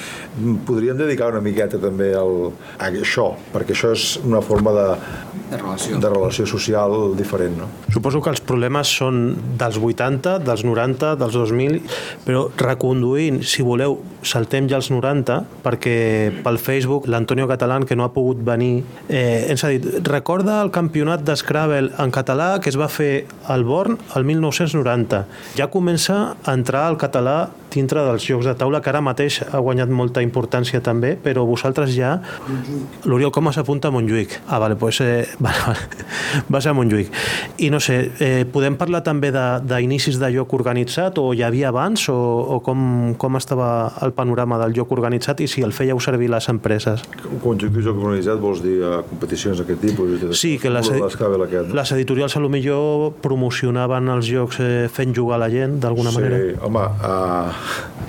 podríem 0.67 0.97
dedicar 0.99 1.31
una 1.33 1.41
miqueta 1.43 1.79
també 1.81 2.11
al, 2.17 2.51
a 2.77 2.91
això, 2.91 3.29
perquè 3.53 3.75
això 3.75 3.93
és 3.95 4.07
una 4.23 4.41
forma 4.45 4.73
de, 4.75 4.87
de 5.51 5.61
relació. 5.61 5.99
de 6.03 6.11
relació 6.13 6.47
social 6.49 6.97
diferent. 7.17 7.57
No? 7.61 7.69
Suposo 7.93 8.21
que 8.23 8.31
els 8.33 8.43
problemes 8.43 8.91
són 8.99 9.21
dels 9.59 9.79
80, 9.81 10.37
dels 10.45 10.65
90, 10.67 11.15
dels 11.19 11.37
2000, 11.37 11.79
però 12.25 12.47
reconduint, 12.59 13.41
si 13.47 13.65
voleu, 13.65 13.99
saltem 14.27 14.67
ja 14.69 14.79
als 14.79 14.91
90, 14.91 15.39
perquè 15.65 15.97
pel 16.43 16.59
Facebook 16.61 17.07
l'Antonio 17.11 17.47
Catalán, 17.49 17.85
que 17.87 17.95
no 17.95 18.05
ha 18.05 18.13
pogut 18.15 18.41
venir, 18.45 18.83
eh, 19.07 19.47
ens 19.51 19.63
ha 19.63 19.71
dit, 19.73 19.85
recorda 20.07 20.59
el 20.63 20.71
campionat 20.75 21.23
d'Scrabble 21.27 21.93
en 21.97 22.13
català 22.13 22.57
que 22.61 22.71
es 22.71 22.77
va 22.79 22.89
fer 22.91 23.25
al 23.47 23.65
Born 23.77 23.99
el 24.17 24.25
1990. 24.25 25.23
Ja 25.59 25.69
comença 25.69 26.17
a 26.41 26.57
entrar 26.57 26.87
el 26.89 26.97
català 26.97 27.37
dintre 27.73 28.03
dels 28.05 28.23
jocs 28.27 28.47
de 28.47 28.55
taula, 28.57 28.81
que 28.81 28.91
ara 28.91 29.01
mateix 29.03 29.41
ha 29.47 29.61
guanyat 29.63 29.91
molta 29.93 30.23
importància 30.25 30.81
també, 30.83 31.15
però 31.21 31.45
vosaltres 31.47 31.93
ja... 31.95 32.17
L'Oriol 33.07 33.31
com 33.33 33.49
s'apunta 33.53 33.89
a 33.89 33.95
Montjuïc? 33.95 34.33
Ah, 34.47 34.59
vale, 34.59 34.75
pues, 34.75 35.01
eh, 35.01 35.27
vale, 35.43 35.61
vale. 35.65 36.07
va 36.51 36.61
ser 36.61 36.73
a 36.73 36.77
Montjuïc. 36.77 37.11
I 37.63 37.71
no 37.73 37.79
sé, 37.83 37.99
eh, 38.19 38.45
podem 38.51 38.77
parlar 38.79 39.03
també 39.05 39.31
d'inicis 39.31 40.17
de, 40.17 40.25
de 40.25 40.37
joc 40.37 40.53
organitzat 40.57 41.19
o 41.21 41.29
hi 41.35 41.43
havia 41.45 41.71
abans 41.71 42.07
o, 42.11 42.17
o 42.57 42.59
com, 42.63 43.15
com 43.19 43.39
estava 43.39 43.69
el 44.05 44.13
panorama 44.17 44.59
del 44.63 44.75
joc 44.77 44.91
organitzat 44.95 45.41
i 45.43 45.49
si 45.51 45.63
el 45.65 45.73
fèieu 45.75 45.99
servir 46.03 46.31
les 46.33 46.49
empreses? 46.51 47.03
Quan 47.43 47.59
dic 47.61 47.75
joc 47.83 47.99
organitzat 47.99 48.41
vols 48.41 48.63
dir 48.65 48.77
a 48.85 49.01
competicions 49.07 49.61
d'aquest 49.61 49.83
tipus? 49.83 50.27
Sí, 50.39 50.55
que 50.61 50.71
les, 50.73 50.89
aquest, 50.89 51.69
no? 51.69 51.77
les 51.77 51.93
editorials 51.97 52.37
a 52.37 52.43
lo 52.43 52.51
millor 52.53 53.13
promocionaven 53.23 54.11
els 54.17 54.29
jocs 54.29 54.61
eh, 54.63 54.87
fent 54.93 55.15
jugar 55.15 55.39
la 55.41 55.49
gent 55.53 55.79
d'alguna 55.83 56.13
sí, 56.13 56.19
manera. 56.19 56.41
Sí, 56.43 56.55
home, 56.67 56.85
uh, 57.01 57.56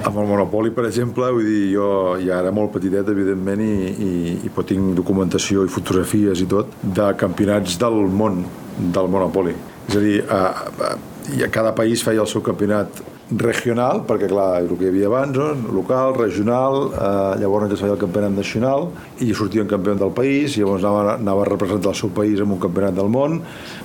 amb 0.05 0.15
el 0.15 0.29
Monopoli, 0.29 0.71
per 0.75 0.87
exemple, 0.89 1.29
vull 1.35 1.47
dir, 1.47 1.63
jo 1.75 1.89
ja 2.23 2.39
era 2.43 2.53
molt 2.55 2.73
petitet, 2.77 3.11
evidentment, 3.13 3.63
i, 3.65 3.91
i, 3.91 4.13
i 4.47 4.53
pot 4.55 4.69
tinc 4.71 4.95
documentació 4.99 5.67
i 5.67 5.73
fotografies 5.73 6.45
i 6.45 6.49
tot 6.51 6.75
de 6.83 7.11
campionats 7.19 7.79
del 7.81 8.01
món 8.21 8.45
del 8.79 9.11
Monopoli. 9.11 9.55
És 9.89 9.97
a 9.99 10.03
dir, 10.05 10.19
uh, 10.25 10.51
uh, 10.89 11.47
cada 11.53 11.75
país 11.77 12.05
feia 12.05 12.23
el 12.25 12.31
seu 12.31 12.45
campionat 12.45 13.03
regional, 13.31 14.03
perquè 14.09 14.29
clar, 14.31 14.63
el 14.63 14.71
que 14.73 14.87
hi 14.87 14.89
havia 14.89 15.09
abans, 15.11 15.37
no? 15.37 15.49
local, 15.77 16.15
regional, 16.17 16.79
eh, 16.97 17.41
llavors 17.43 17.75
es 17.75 17.83
feia 17.83 17.93
el 17.93 18.01
campionat 18.01 18.33
nacional 18.33 18.89
i 19.21 19.35
sortia 19.37 19.61
un 19.61 19.69
campió 19.69 19.95
del 20.01 20.15
país, 20.17 20.57
i 20.57 20.63
llavors 20.63 20.85
anava, 20.85 21.17
anava 21.19 21.45
a 21.45 21.49
representar 21.51 21.93
el 21.93 21.99
seu 21.99 22.09
país 22.15 22.41
en 22.41 22.55
un 22.55 22.61
campionat 22.63 22.97
del 22.97 23.11
món, 23.13 23.41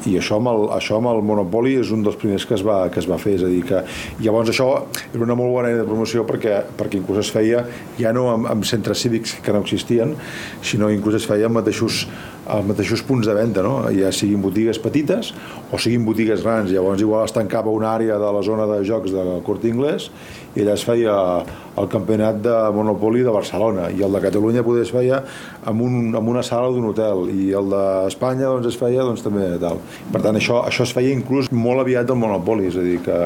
i 0.07 0.15
això 0.19 0.39
amb 0.39 0.51
el, 0.53 0.63
això 0.77 1.01
amb 1.01 1.11
el 1.11 1.19
Monopoli 1.27 1.75
és 1.81 1.91
un 1.91 2.05
dels 2.05 2.15
primers 2.19 2.47
que 2.47 2.55
es 2.55 2.63
va, 2.63 2.87
que 2.93 3.01
es 3.03 3.09
va 3.09 3.19
fer, 3.19 3.35
és 3.41 3.43
a 3.43 3.51
dir, 3.51 3.63
que 3.67 3.83
llavors 4.23 4.53
això 4.53 4.69
era 5.09 5.23
una 5.25 5.35
molt 5.35 5.51
bona 5.51 5.73
eina 5.73 5.83
de 5.83 5.89
promoció 5.89 6.23
perquè, 6.29 6.61
perquè 6.79 7.01
inclús 7.01 7.25
es 7.25 7.33
feia 7.33 7.65
ja 7.99 8.13
no 8.15 8.29
amb, 8.31 8.47
amb 8.51 8.67
centres 8.67 9.03
cívics 9.03 9.41
que 9.43 9.55
no 9.55 9.63
existien, 9.65 10.15
sinó 10.63 10.91
inclús 10.93 11.19
es 11.19 11.27
feia 11.27 11.51
amb 11.51 11.59
mateixos 11.59 12.05
als 12.45 12.65
mateixos 12.67 13.03
punts 13.07 13.27
de 13.27 13.33
venda, 13.35 13.63
no? 13.63 13.85
ja 13.95 14.11
siguin 14.11 14.41
botigues 14.43 14.79
petites 14.81 15.31
o 15.71 15.79
siguin 15.79 16.03
botigues 16.05 16.43
grans. 16.43 16.71
Llavors 16.71 17.01
igual 17.01 17.25
es 17.25 17.35
tancava 17.35 17.71
una 17.71 17.93
àrea 17.95 18.19
de 18.19 18.31
la 18.35 18.43
zona 18.43 18.67
de 18.67 18.81
jocs 18.87 19.13
del 19.15 19.39
Cort 19.47 19.63
Inglés 19.69 20.09
i 20.53 20.61
allà 20.61 20.75
es 20.75 20.83
feia 20.85 21.13
el 21.79 21.87
campionat 21.89 22.41
de 22.43 22.53
Monopoli 22.75 23.23
de 23.25 23.33
Barcelona 23.33 23.87
i 23.89 24.03
el 24.05 24.13
de 24.13 24.21
Catalunya 24.27 24.65
poder 24.65 24.83
es 24.83 24.91
feia 24.93 25.23
en, 25.65 25.81
un, 25.81 26.13
en 26.13 26.29
una 26.29 26.43
sala 26.45 26.69
d'un 26.73 26.91
hotel 26.91 27.25
i 27.33 27.49
el 27.57 27.71
d'Espanya 27.71 28.51
doncs, 28.51 28.69
es 28.73 28.77
feia 28.77 29.07
doncs, 29.07 29.23
també 29.25 29.47
tal. 29.63 29.81
Per 30.13 30.21
tant, 30.21 30.37
això, 30.37 30.61
això 30.67 30.85
es 30.85 30.93
feia 30.93 31.15
inclús 31.15 31.49
molt 31.55 31.81
aviat 31.85 32.09
del 32.09 32.19
Monopoli, 32.21 32.69
és 32.69 32.77
a 32.77 32.85
dir, 32.85 32.99
que 33.05 33.19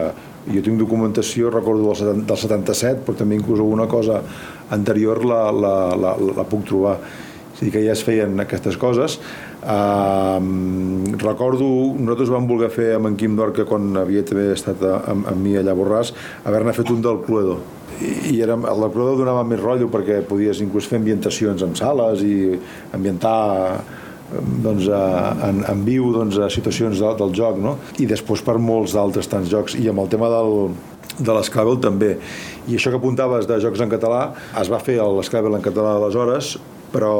jo 0.47 0.63
tinc 0.63 0.79
documentació, 0.79 1.51
recordo 1.51 1.91
del 1.91 2.37
77, 2.39 3.03
però 3.03 3.17
també 3.19 3.35
inclús 3.35 3.59
alguna 3.59 3.89
cosa 3.91 4.21
anterior 4.71 5.25
la, 5.25 5.47
la, 5.51 5.77
la, 5.99 6.13
la 6.37 6.45
puc 6.47 6.63
trobar 6.69 6.99
dir, 7.61 7.71
que 7.73 7.83
ja 7.85 7.93
es 7.95 8.03
feien 8.05 8.37
aquestes 8.43 8.77
coses. 8.77 9.17
Uh, 9.61 10.37
recordo, 11.21 11.65
nosaltres 11.97 12.31
vam 12.33 12.47
voler 12.49 12.69
fer 12.73 12.93
amb 12.97 13.11
en 13.11 13.17
Quim 13.19 13.35
Dorca, 13.39 13.65
quan 13.67 13.89
havia 13.99 14.23
també 14.27 14.51
estat 14.53 14.83
amb, 14.87 15.27
amb 15.27 15.41
mi 15.43 15.57
allà 15.57 15.73
a 15.73 15.79
Borràs, 15.79 16.13
haver-ne 16.45 16.75
fet 16.77 16.93
un 16.93 17.03
del 17.05 17.21
Cluedo. 17.25 17.59
I, 17.97 18.35
i 18.35 18.41
era, 18.45 18.57
del 18.57 18.91
Cluedo 18.93 19.15
donava 19.23 19.45
més 19.47 19.61
rotllo 19.61 19.89
perquè 19.93 20.21
podies 20.27 20.61
inclús 20.61 20.89
fer 20.89 20.99
ambientacions 21.01 21.63
en 21.65 21.73
sales 21.79 22.21
i 22.21 22.35
ambientar 22.93 23.37
doncs, 24.61 24.87
en, 24.91 25.63
en 25.63 25.83
viu 25.87 26.11
doncs, 26.13 26.37
a 26.37 26.49
situacions 26.51 26.99
de, 26.99 27.13
del 27.19 27.33
joc 27.35 27.59
no? 27.63 27.77
i 28.01 28.07
després 28.09 28.43
per 28.45 28.57
molts 28.59 28.95
d'altres 28.97 29.29
tants 29.31 29.49
jocs 29.51 29.77
i 29.79 29.87
amb 29.89 30.03
el 30.03 30.09
tema 30.11 30.29
del, 30.31 30.73
de 31.17 31.35
l'Scrabble 31.37 31.79
també 31.83 32.17
i 32.67 32.75
això 32.75 32.91
que 32.91 32.99
apuntaves 32.99 33.47
de 33.47 33.59
jocs 33.63 33.81
en 33.83 33.91
català 33.91 34.23
es 34.59 34.71
va 34.71 34.81
fer 34.83 34.99
l'Scrabble 34.99 35.55
en 35.57 35.63
català 35.65 35.95
aleshores 35.95 36.57
però 36.97 37.13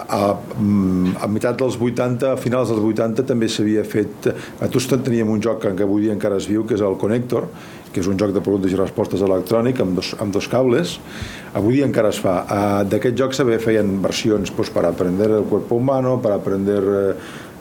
a, 0.00 0.20
a 0.30 1.28
meitat 1.28 1.58
dels 1.58 1.76
80, 1.76 2.32
a 2.32 2.38
finals 2.40 2.70
dels 2.70 2.86
80 2.92 3.26
també 3.28 3.50
s'havia 3.50 3.82
fet 3.84 4.30
a 4.30 4.70
Tuston 4.70 5.02
teníem 5.04 5.28
un 5.30 5.42
joc 5.42 5.66
que 5.66 5.84
avui 5.84 6.06
dia 6.06 6.14
encara 6.16 6.38
es 6.40 6.48
viu 6.48 6.64
que 6.64 6.78
és 6.78 6.86
el 6.86 6.96
Connector 7.00 7.50
que 7.90 8.02
és 8.02 8.06
un 8.06 8.18
joc 8.18 8.32
de 8.34 8.42
preguntes 8.42 8.72
i 8.72 8.78
respostes 8.78 9.22
electrònic 9.26 9.80
amb 9.82 9.98
dos, 9.98 10.12
amb 10.22 10.30
dos 10.34 10.46
cables. 10.50 10.98
Avui 11.58 11.78
dia 11.78 11.88
encara 11.88 12.12
es 12.14 12.20
fa. 12.22 12.36
D'aquest 12.86 13.18
joc 13.18 13.34
també 13.34 13.58
feien 13.62 13.96
versions 14.02 14.52
pues, 14.54 14.70
per 14.70 14.84
aprender 14.86 15.30
el 15.40 15.46
cuerpo 15.50 15.80
humano 15.80 16.20
per 16.22 16.36
aprender 16.36 16.82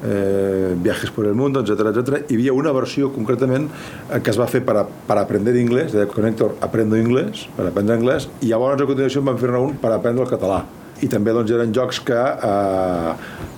eh, 0.06 0.76
viajes 0.78 1.12
por 1.12 1.26
el 1.26 1.34
mundo, 1.34 1.64
etc 1.66 1.90
etc. 1.92 2.24
Hi 2.30 2.38
havia 2.38 2.54
una 2.54 2.74
versió 2.76 3.10
concretament 3.16 3.70
eh, 3.70 4.20
que 4.22 4.30
es 4.30 4.40
va 4.40 4.48
fer 4.48 4.62
per, 4.66 4.78
a, 4.84 4.86
per 4.86 5.18
aprendre 5.18 5.58
inglès, 5.60 5.96
de 5.98 6.06
Connector 6.14 6.60
Aprendo 6.62 7.00
Inglés, 7.00 7.48
per 7.58 7.72
aprendre 7.72 7.98
anglès, 7.98 8.30
i 8.42 8.54
llavors 8.54 8.86
a 8.86 8.90
continuació 8.90 9.26
van 9.26 9.42
fer 9.42 9.56
un 9.58 9.80
per 9.82 9.96
aprendre 9.96 10.28
el 10.28 10.30
català 10.30 10.62
i 11.06 11.10
també 11.12 11.34
doncs, 11.36 11.52
eren 11.56 11.74
jocs 11.76 12.02
que 12.06 12.18
eh, 12.18 13.14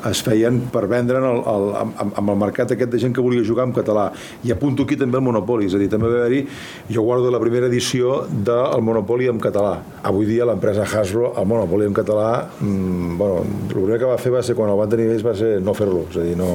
es 0.09 0.21
feien 0.25 0.59
per 0.73 0.85
vendre 0.91 1.21
el, 1.21 1.41
el, 1.53 1.67
amb, 1.81 2.17
amb 2.21 2.33
el 2.33 2.39
mercat 2.41 2.73
aquest 2.75 2.91
de 2.93 3.01
gent 3.01 3.15
que 3.15 3.23
volia 3.23 3.45
jugar 3.45 3.67
en 3.69 3.75
català. 3.75 4.09
I 4.45 4.53
apunto 4.55 4.85
aquí 4.87 4.97
també 4.99 5.19
el 5.19 5.25
Monopoli 5.25 5.69
és 5.69 5.77
a 5.77 5.81
dir, 5.81 5.89
també 5.91 6.09
va 6.11 6.21
haver-hi, 6.21 6.43
jo 6.91 7.05
guardo 7.07 7.31
la 7.33 7.41
primera 7.41 7.69
edició 7.71 8.21
del 8.31 8.83
Monopoli 8.85 9.29
en 9.31 9.41
català. 9.41 9.77
Avui 10.07 10.29
dia 10.29 10.47
l'empresa 10.49 10.85
Hasbro 10.85 11.33
el 11.37 11.47
Monopoli 11.49 11.87
en 11.89 11.95
català 11.97 12.29
mmm, 12.59 13.17
bueno, 13.17 13.45
el 13.45 13.73
primer 13.73 14.01
que 14.01 14.09
va 14.09 14.19
fer 14.21 14.33
va 14.33 14.43
ser 14.45 14.57
quan 14.57 14.71
el 14.71 14.79
van 14.79 14.91
tenir 14.91 15.09
ells 15.11 15.25
va 15.25 15.35
ser 15.37 15.57
no 15.63 15.75
fer-lo, 15.77 16.05
és 16.11 16.21
a 16.21 16.27
dir, 16.27 16.37
no. 16.39 16.53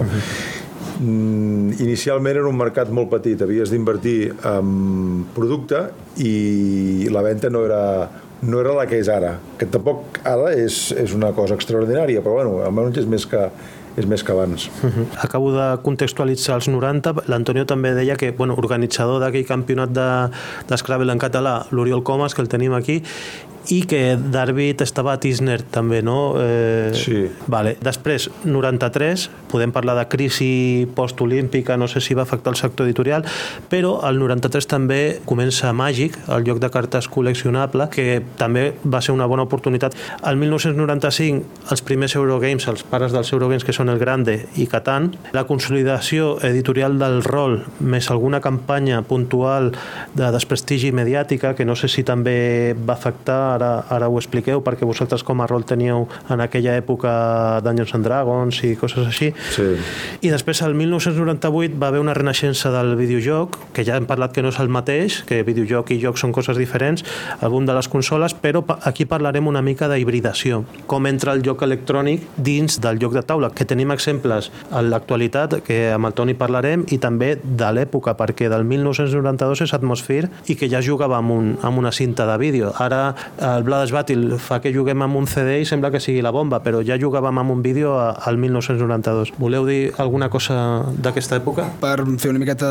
Mm, 0.97 1.77
inicialment 1.85 2.39
era 2.39 2.49
un 2.49 2.57
mercat 2.57 2.89
molt 2.95 3.11
petit 3.13 3.43
havies 3.45 3.69
d'invertir 3.69 4.31
en 4.49 5.27
producte 5.35 5.83
i 6.25 7.09
la 7.13 7.21
venda 7.27 7.51
no 7.53 7.67
era 7.67 7.83
no 8.43 8.61
era 8.61 8.75
la 8.77 8.87
que 8.89 9.01
és 9.01 9.09
ara, 9.09 9.37
que 9.59 9.69
tampoc 9.71 10.21
ara 10.25 10.53
és, 10.53 10.91
és 10.93 11.15
una 11.17 11.33
cosa 11.37 11.57
extraordinària, 11.57 12.23
però 12.25 12.41
bueno, 12.41 12.61
almenys 12.67 13.01
és 13.03 13.09
més 13.09 13.25
que, 13.29 13.49
és 13.97 14.07
més 14.07 14.23
que 14.23 14.33
abans. 14.33 14.69
Uh 14.83 14.91
-huh. 14.91 15.07
Acabo 15.25 15.53
de 15.53 15.79
contextualitzar 15.83 16.57
els 16.57 16.69
90. 16.69 17.15
L'Antonio 17.27 17.65
també 17.65 17.95
deia 17.95 18.17
que, 18.17 18.31
bueno, 18.31 18.55
organitzador 18.55 19.21
d'aquell 19.21 19.47
campionat 19.47 19.91
d'Scrabble 20.69 21.07
de, 21.07 21.13
en 21.13 21.19
català, 21.19 21.67
l'Oriol 21.71 22.03
Comas, 22.03 22.35
que 22.35 22.43
el 22.43 22.49
tenim 22.49 22.75
aquí, 22.75 23.03
i 23.69 23.83
que 23.87 24.17
David 24.17 24.83
estava 24.83 25.13
a 25.13 25.21
Tisner 25.21 25.63
també, 25.63 26.03
no? 26.03 26.35
Eh, 26.39 26.93
sí. 26.95 27.27
Vale. 27.47 27.77
Després, 27.83 28.31
93, 28.45 29.31
podem 29.51 29.73
parlar 29.73 29.97
de 29.99 30.07
crisi 30.09 30.89
postolímpica, 30.95 31.77
no 31.77 31.89
sé 31.89 32.01
si 32.01 32.15
va 32.15 32.23
afectar 32.23 32.53
el 32.53 32.59
sector 32.61 32.87
editorial, 32.87 33.25
però 33.71 34.01
el 34.09 34.19
93 34.21 34.69
també 34.71 35.01
comença 35.27 35.73
Màgic, 35.77 36.19
el 36.33 36.47
lloc 36.47 36.61
de 36.63 36.71
cartes 36.73 37.09
col·leccionable, 37.13 37.89
que 37.93 38.23
també 38.39 38.73
va 38.85 39.01
ser 39.03 39.15
una 39.15 39.27
bona 39.27 39.47
oportunitat. 39.47 39.97
El 40.27 40.39
1995, 40.41 41.71
els 41.71 41.83
primers 41.87 42.17
Eurogames, 42.17 42.69
els 42.69 42.85
pares 42.87 43.15
dels 43.15 43.33
Eurogames, 43.33 43.65
que 43.65 43.75
són 43.77 43.91
el 43.93 44.01
Grande 44.03 44.39
i 44.57 44.67
Catan, 44.71 45.13
la 45.37 45.47
consolidació 45.49 46.37
editorial 46.47 46.99
del 46.99 47.23
rol, 47.25 47.61
més 47.81 48.11
alguna 48.11 48.41
campanya 48.41 49.03
puntual 49.07 49.73
de 50.17 50.31
desprestigi 50.35 50.93
mediàtica, 50.93 51.55
que 51.55 51.67
no 51.69 51.77
sé 51.77 51.89
si 51.93 52.05
també 52.07 52.75
va 52.77 52.97
afectar 52.97 53.39
ara, 53.57 53.71
ara 53.93 54.09
ho 54.09 54.19
expliqueu, 54.21 54.63
perquè 54.65 54.89
vosaltres 54.89 55.25
com 55.27 55.41
a 55.41 55.49
rol 55.51 55.67
teníeu 55.69 56.07
en 56.31 56.43
aquella 56.45 56.77
època 56.79 57.61
Dungeons 57.65 57.95
and 57.97 58.07
Dragons 58.07 58.63
i 58.67 58.75
coses 58.79 59.07
així. 59.07 59.33
Sí. 59.53 59.69
I 60.23 60.33
després, 60.33 60.63
el 60.63 60.75
1998, 60.75 61.77
va 61.81 61.89
haver 61.89 62.01
una 62.01 62.15
renaixença 62.15 62.71
del 62.75 62.95
videojoc, 62.97 63.59
que 63.77 63.85
ja 63.85 63.97
hem 63.97 64.07
parlat 64.09 64.35
que 64.35 64.43
no 64.45 64.53
és 64.53 64.61
el 64.63 64.71
mateix, 64.73 65.23
que 65.29 65.43
videojoc 65.47 65.93
i 65.95 66.01
joc 66.03 66.19
són 66.21 66.33
coses 66.37 66.59
diferents, 66.59 67.05
algun 67.41 67.67
de 67.69 67.77
les 67.77 67.89
consoles, 67.93 68.35
però 68.35 68.65
aquí 68.89 69.07
parlarem 69.09 69.47
una 69.47 69.63
mica 69.63 69.89
d'hibridació, 69.93 70.65
com 70.87 71.07
entra 71.07 71.35
el 71.37 71.45
joc 71.47 71.63
electrònic 71.67 72.27
dins 72.37 72.81
del 72.83 73.01
joc 73.03 73.15
de 73.17 73.25
taula, 73.27 73.53
que 73.55 73.69
tenim 73.69 73.93
exemples 73.95 74.51
en 74.71 74.91
l'actualitat, 74.91 75.61
que 75.67 75.93
amb 75.95 76.09
el 76.09 76.17
Toni 76.17 76.37
parlarem, 76.39 76.87
i 76.93 76.99
també 77.03 77.35
de 77.43 77.71
l'època, 77.77 78.17
perquè 78.19 78.51
del 78.53 78.65
1992 78.65 79.67
és 79.67 79.75
Atmosphere 79.77 80.31
i 80.51 80.57
que 80.59 80.69
ja 80.73 80.83
jugava 80.85 81.19
amb, 81.21 81.33
un, 81.35 81.53
amb 81.63 81.79
una 81.79 81.93
cinta 81.93 82.27
de 82.29 82.37
vídeo. 82.41 82.73
Ara 82.83 83.15
el 83.43 83.67
Blood 83.67 83.93
Battle 83.93 84.39
fa 84.43 84.61
que 84.61 84.73
juguem 84.75 85.03
amb 85.05 85.19
un 85.21 85.27
CD 85.31 85.61
i 85.61 85.69
sembla 85.69 85.91
que 85.93 86.01
sigui 86.03 86.23
la 86.25 86.33
bomba, 86.35 86.63
però 86.65 86.83
ja 86.87 86.99
jugàvem 87.01 87.43
amb 87.43 87.55
un 87.57 87.63
vídeo 87.65 87.97
al 88.01 88.39
1992. 88.39 89.26
Voleu 89.39 89.67
dir 89.69 89.93
alguna 90.03 90.29
cosa 90.33 90.57
d'aquesta 91.03 91.41
època? 91.41 91.69
Per 91.81 91.97
fer 92.21 92.33
una 92.33 92.41
miqueta 92.43 92.69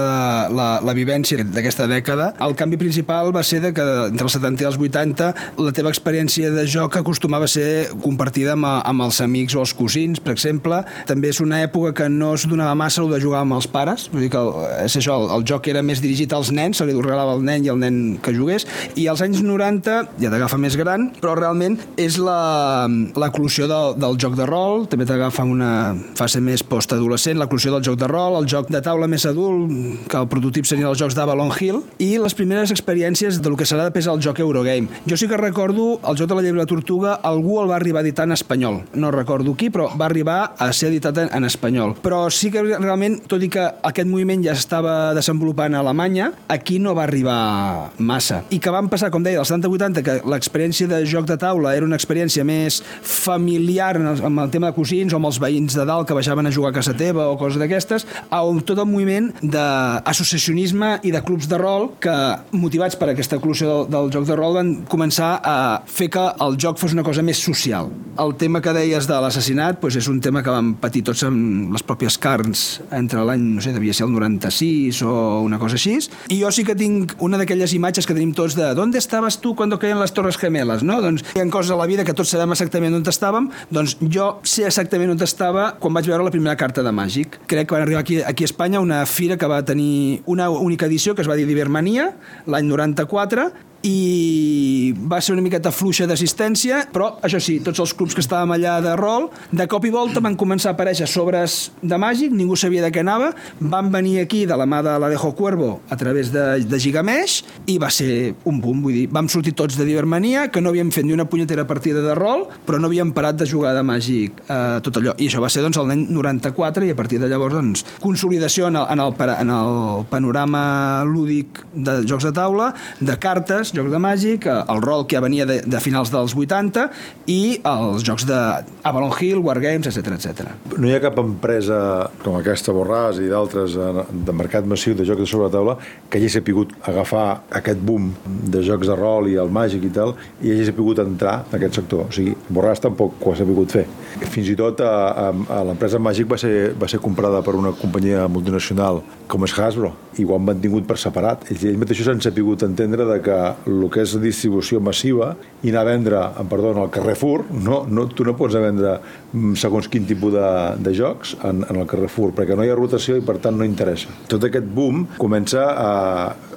la, 0.54 0.68
la 0.86 0.96
vivència 0.98 1.44
d'aquesta 1.44 1.88
dècada, 1.92 2.32
el 2.46 2.56
canvi 2.58 2.80
principal 2.82 3.32
va 3.36 3.44
ser 3.44 3.62
de 3.64 3.74
que 3.76 3.86
entre 4.10 4.28
els 4.28 4.38
70 4.38 4.64
i 4.64 4.70
els 4.70 4.80
80 4.80 5.32
la 5.62 5.74
teva 5.76 5.92
experiència 5.94 6.52
de 6.54 6.66
joc 6.70 7.00
acostumava 7.00 7.50
a 7.50 7.52
ser 7.52 7.90
compartida 8.04 8.56
amb, 8.56 8.68
amb 8.68 9.06
els 9.08 9.22
amics 9.24 9.56
o 9.56 9.64
els 9.64 9.74
cosins, 9.78 10.22
per 10.24 10.36
exemple. 10.36 10.82
També 11.10 11.32
és 11.34 11.42
una 11.44 11.62
època 11.66 11.94
que 12.02 12.10
no 12.12 12.34
es 12.36 12.46
donava 12.50 12.76
massa 12.78 13.04
el 13.04 13.12
de 13.14 13.22
jugar 13.24 13.44
amb 13.44 13.58
els 13.58 13.68
pares, 13.72 14.08
vull 14.14 14.26
dir 14.26 14.32
que 14.34 14.42
el, 14.42 14.52
és 14.86 14.98
això, 15.00 15.18
el, 15.22 15.30
el 15.38 15.48
joc 15.48 15.70
era 15.72 15.84
més 15.86 16.02
dirigit 16.04 16.34
als 16.36 16.52
nens, 16.56 16.80
se 16.80 16.88
li 16.88 16.96
regalava 16.96 17.36
al 17.36 17.44
nen 17.46 17.66
i 17.66 17.72
al 17.72 17.80
nen 17.82 18.00
que 18.24 18.34
jugués, 18.36 18.68
i 18.96 19.08
als 19.12 19.24
anys 19.26 19.42
90 19.46 19.98
ja 20.22 20.32
t'agafa 20.32 20.60
més 20.62 20.78
gran, 20.80 21.10
però 21.22 21.36
realment 21.38 21.78
és 22.02 22.18
l'eclusió 22.22 23.70
del, 23.72 23.96
del 24.02 24.20
joc 24.22 24.38
de 24.40 24.48
rol, 24.50 24.86
també 24.92 25.08
t'agafa 25.10 25.46
una 25.48 25.72
fase 26.18 26.42
més 26.46 26.64
postadolescent, 26.66 27.40
l'eclusió 27.40 27.74
del 27.74 27.84
joc 27.86 27.98
de 28.00 28.10
rol, 28.10 28.38
el 28.40 28.50
joc 28.50 28.70
de 28.72 28.82
taula 28.86 29.10
més 29.12 29.26
adult, 29.28 29.72
que 30.12 30.20
el 30.20 30.30
prototip 30.32 30.68
serien 30.70 30.90
els 30.90 31.02
jocs 31.02 31.18
d'Avalon 31.18 31.52
Hill, 31.60 31.82
i 32.02 32.16
les 32.22 32.38
primeres 32.38 32.74
experiències 32.74 33.42
del 33.44 33.58
que 33.60 33.68
serà 33.68 33.88
després 33.88 34.10
el 34.12 34.22
joc 34.24 34.40
Eurogame. 34.44 35.02
Jo 35.10 35.18
sí 35.18 35.30
que 35.32 35.40
recordo 35.40 36.00
el 36.06 36.18
joc 36.20 36.30
de 36.30 36.38
la 36.38 36.46
llebre 36.46 36.62
de 36.62 36.66
la 36.66 36.72
tortuga, 36.72 37.16
algú 37.24 37.60
el 37.62 37.70
va 37.72 37.78
arribar 37.80 38.04
a 38.04 38.06
editar 38.06 38.28
en 38.30 38.36
espanyol. 38.36 38.82
No 38.94 39.12
recordo 39.12 39.56
qui, 39.58 39.72
però 39.74 39.90
va 39.98 40.08
arribar 40.10 40.56
a 40.60 40.72
ser 40.74 40.90
editat 40.92 41.24
en, 41.24 41.32
en 41.34 41.48
espanyol. 41.48 41.96
Però 42.04 42.26
sí 42.34 42.52
que 42.54 42.64
realment, 42.64 43.22
tot 43.30 43.44
i 43.44 43.50
que 43.52 43.66
aquest 43.90 44.10
moviment 44.10 44.44
ja 44.46 44.56
estava 44.56 45.14
desenvolupant 45.18 45.76
a 45.76 45.82
Alemanya, 45.82 46.32
aquí 46.52 46.80
no 46.80 46.96
va 46.98 47.06
arribar 47.08 47.92
massa. 47.98 48.44
I 48.54 48.60
que 48.60 48.74
van 48.74 48.90
passar, 48.92 49.12
com 49.14 49.24
deia, 49.26 49.40
als 49.42 49.54
70-80, 49.54 50.04
que 50.06 50.20
l'experiència 50.28 50.90
de 50.92 51.02
joc 51.10 51.28
de 51.30 51.40
taula 51.42 51.76
era 51.76 51.88
una 51.88 51.98
experiència 51.98 52.46
més 52.46 52.82
familiar 53.02 53.94
amb 53.96 54.42
el 54.44 54.52
tema 54.52 54.72
de 54.72 54.76
cosins 54.76 55.14
o 55.14 55.20
amb 55.20 55.30
els 55.30 55.40
veïns 55.42 55.78
de 55.78 55.86
dalt 55.88 56.08
que 56.08 56.18
baixaven 56.18 56.35
a 56.44 56.54
jugar 56.54 56.74
a 56.74 56.78
casa 56.78 56.94
teva 56.98 57.30
o 57.32 57.38
coses 57.40 57.60
d'aquestes, 57.62 58.06
a 58.30 58.44
tot 58.68 58.82
el 58.82 58.90
moviment 58.90 59.32
d'associacionisme 59.42 61.00
i 61.08 61.14
de 61.16 61.22
clubs 61.26 61.50
de 61.50 61.58
rol 61.62 61.90
que, 62.04 62.16
motivats 62.52 63.00
per 63.00 63.10
aquesta 63.12 63.40
eclosió 63.40 63.72
del, 63.72 63.90
del 63.96 64.12
joc 64.14 64.28
de 64.28 64.38
rol, 64.38 64.58
van 64.60 64.74
començar 64.92 65.40
a 65.42 65.58
fer 65.88 66.10
que 66.14 66.26
el 66.46 66.60
joc 66.62 66.80
fos 66.82 66.94
una 66.94 67.06
cosa 67.06 67.24
més 67.26 67.42
social. 67.42 67.90
El 68.22 68.36
tema 68.40 68.62
que 68.64 68.74
deies 68.76 69.08
de 69.10 69.18
l'assassinat 69.20 69.82
doncs 69.82 70.00
és 70.00 70.08
un 70.12 70.22
tema 70.24 70.44
que 70.44 70.52
vam 70.52 70.74
patir 70.80 71.04
tots 71.08 71.24
amb 71.28 71.74
les 71.76 71.84
pròpies 71.86 72.18
carns 72.22 72.66
entre 72.96 73.24
l'any, 73.28 73.44
no 73.56 73.64
sé, 73.64 73.74
devia 73.76 73.96
ser 73.96 74.06
el 74.08 74.14
96 74.14 75.02
o 75.08 75.16
una 75.46 75.60
cosa 75.62 75.80
així, 75.80 75.96
i 76.34 76.40
jo 76.42 76.50
sí 76.52 76.66
que 76.68 76.76
tinc 76.76 77.14
una 77.24 77.40
d'aquelles 77.40 77.74
imatges 77.78 78.08
que 78.08 78.16
tenim 78.16 78.34
tots 78.36 78.58
de 78.58 78.74
¿dónde 78.76 79.00
estaves 79.00 79.40
tu 79.40 79.54
quan 79.56 79.72
caien 79.80 80.00
les 80.02 80.12
Torres 80.12 80.38
Gemeles? 80.38 80.84
No? 80.84 81.00
Doncs 81.04 81.24
hi 81.36 81.40
ha 81.40 81.48
coses 81.54 81.72
a 81.72 81.80
la 81.80 81.88
vida 81.88 82.04
que 82.04 82.16
tots 82.18 82.34
sabem 82.34 82.52
exactament 82.56 82.98
on 82.98 83.06
estàvem, 83.08 83.50
doncs 83.72 83.96
jo 84.02 84.28
sé 84.44 84.66
exactament 84.68 85.14
on 85.14 85.24
estava 85.24 85.70
quan 85.80 85.96
vaig 85.96 86.10
veure 86.10 86.25
la 86.26 86.32
primera 86.34 86.56
carta 86.58 86.84
de 86.84 86.92
Màgic. 86.92 87.40
Crec 87.48 87.70
que 87.70 87.76
van 87.76 87.86
arribar 87.86 88.02
aquí, 88.02 88.20
aquí 88.22 88.44
a 88.44 88.50
Espanya 88.50 88.82
una 88.84 89.06
fira 89.06 89.38
que 89.38 89.48
va 89.48 89.64
tenir 89.66 90.22
una 90.26 90.50
única 90.50 90.88
edició 90.90 91.16
que 91.16 91.24
es 91.24 91.30
va 91.30 91.38
dir 91.40 91.46
Divermania, 91.48 92.12
l'any 92.46 92.68
94, 92.68 93.52
i 93.86 94.94
va 95.12 95.20
ser 95.22 95.36
una 95.36 95.44
miqueta 95.46 95.72
fluixa 95.74 96.08
d'assistència, 96.10 96.86
però 96.94 97.12
això 97.26 97.40
sí, 97.44 97.60
tots 97.64 97.82
els 97.84 97.94
clubs 97.98 98.16
que 98.18 98.24
estàvem 98.24 98.56
allà 98.56 98.80
de 98.84 98.96
rol, 98.98 99.30
de 99.52 99.68
cop 99.70 99.86
i 99.86 99.94
volta 99.94 100.24
van 100.24 100.38
començar 100.40 100.72
a 100.72 100.76
aparèixer 100.76 101.08
sobres 101.10 101.58
de 101.82 102.00
màgic, 102.02 102.34
ningú 102.34 102.58
sabia 102.60 102.84
de 102.86 102.92
què 102.94 103.04
anava, 103.04 103.32
van 103.60 103.92
venir 103.94 104.18
aquí 104.24 104.46
de 104.50 104.58
la 104.58 104.68
mà 104.70 104.82
de 104.86 104.96
l'Alejo 105.00 105.34
Cuervo 105.38 105.80
a 105.90 105.98
través 106.00 106.32
de, 106.34 106.46
de 106.66 106.80
Gigamesh 106.82 107.44
i 107.72 107.78
va 107.82 107.92
ser 107.94 108.34
un 108.50 108.60
boom, 108.64 108.82
vull 108.86 108.98
dir, 108.98 109.06
vam 109.14 109.30
sortir 109.32 109.56
tots 109.58 109.78
de 109.78 109.86
Divermania, 109.88 110.48
que 110.52 110.64
no 110.64 110.74
havíem 110.74 110.92
fet 110.96 111.06
ni 111.06 111.14
una 111.14 111.28
punyetera 111.30 111.68
partida 111.70 112.02
de 112.02 112.18
rol, 112.18 112.48
però 112.66 112.80
no 112.82 112.90
havíem 112.90 113.14
parat 113.16 113.38
de 113.40 113.48
jugar 113.50 113.76
de 113.78 113.86
màgic 113.86 114.42
eh, 114.48 114.80
tot 114.86 114.98
allò, 115.00 115.16
i 115.22 115.30
això 115.30 115.44
va 115.44 115.52
ser 115.54 115.64
doncs 115.66 115.80
el 115.82 115.90
l'any 115.90 116.08
94 116.16 116.88
i 116.88 116.94
a 116.94 116.98
partir 116.98 117.20
de 117.22 117.30
llavors 117.30 117.56
doncs 117.56 117.86
consolidació 118.02 118.70
en 118.72 118.80
el, 118.80 118.88
en 118.96 119.04
el, 119.04 119.14
en 119.36 119.54
el 119.54 120.06
panorama 120.10 120.66
lúdic 121.06 121.62
de 121.74 122.00
jocs 122.10 122.26
de 122.26 122.34
taula, 122.36 122.72
de 123.00 123.18
cartes, 123.22 123.75
jocs 123.78 123.94
de 123.94 124.02
màgic, 124.02 124.48
eh, 124.50 124.58
el 124.74 124.82
rol 124.84 125.06
que 125.06 125.18
ja 125.18 125.24
venia 125.24 125.46
de, 125.48 125.62
de 125.66 125.82
finals 125.84 126.12
dels 126.14 126.36
80 126.36 126.88
i 127.32 127.60
els 127.66 128.06
jocs 128.06 128.26
de 128.28 128.40
Avalon 128.84 129.14
Hill, 129.20 129.42
Wargames, 129.46 129.90
etc 129.92 130.16
etc. 130.16 130.52
No 130.78 130.90
hi 130.90 130.96
ha 130.96 131.02
cap 131.04 131.20
empresa 131.22 131.80
com 132.24 132.38
aquesta 132.40 132.74
Borràs 132.76 133.22
i 133.24 133.30
d'altres 133.32 133.76
de 133.76 134.36
mercat 134.36 134.68
massiu 134.68 134.96
de 134.98 135.06
jocs 135.08 135.24
de 135.24 135.30
sobre 135.30 135.50
la 135.50 135.54
taula 135.54 135.78
que 136.10 136.20
hagi 136.20 136.30
sapigut 136.38 136.74
agafar 136.88 137.26
aquest 137.60 137.82
boom 137.86 138.12
de 138.26 138.64
jocs 138.66 138.90
de 138.90 138.98
rol 138.98 139.30
i 139.32 139.38
el 139.42 139.52
màgic 139.54 139.86
i 139.88 139.94
tal 139.94 140.16
i 140.42 140.54
hagi 140.54 140.68
sapigut 140.72 141.02
entrar 141.04 141.38
en 141.50 141.58
aquest 141.60 141.82
sector. 141.82 142.08
O 142.10 142.16
sigui, 142.16 142.36
Borràs 142.50 142.84
tampoc 142.84 143.22
ho 143.22 143.34
ha 143.34 143.40
sapigut 143.40 143.74
fer. 143.76 143.86
Fins 144.32 144.52
i 144.52 144.58
tot 144.60 144.82
a, 144.86 144.94
a, 145.26 145.28
a 145.32 145.62
l'empresa 145.68 146.00
Màgic 146.02 146.30
va 146.32 146.40
ser, 146.40 146.74
va 146.80 146.90
ser 146.92 147.02
comprada 147.04 147.42
per 147.46 147.56
una 147.60 147.74
companyia 147.76 148.28
multinacional 148.32 149.02
com 149.28 149.46
és 149.48 149.54
Hasbro 149.58 149.92
i 150.20 150.26
ho 150.26 150.36
han 150.36 150.46
mantingut 150.48 150.86
per 150.88 150.98
separat. 151.02 151.48
Ells, 151.52 151.64
ells 151.68 151.80
mateixos 151.82 152.10
han 152.12 152.22
sapigut 152.24 152.64
entendre 152.68 153.06
de 153.10 153.18
que 153.26 153.38
el 153.70 153.86
que 153.92 154.04
és 154.06 154.16
distribució 154.22 154.80
massiva 154.84 155.34
i 155.64 155.72
anar 155.72 155.84
a 155.84 155.90
vendre, 155.90 156.22
en 156.40 156.50
perdó, 156.52 156.74
al 156.80 156.92
Carrefour, 156.94 157.46
no, 157.52 157.84
no, 157.90 158.08
tu 158.08 158.26
no 158.28 158.36
pots 158.38 158.58
vendre 158.62 158.98
mm, 159.34 159.56
segons 159.60 159.90
quin 159.92 160.08
tipus 160.08 160.36
de, 160.36 160.50
de 160.86 160.96
jocs 160.96 161.36
en, 161.44 161.64
en 161.68 161.82
el 161.82 161.88
Carrefour, 161.90 162.34
perquè 162.38 162.58
no 162.58 162.66
hi 162.66 162.72
ha 162.72 162.78
rotació 162.78 163.18
i 163.20 163.26
per 163.26 163.38
tant 163.44 163.58
no 163.60 163.68
interessa. 163.68 164.14
Tot 164.32 164.46
aquest 164.48 164.68
boom 164.76 165.06
comença 165.18 165.66
a, 165.74 165.90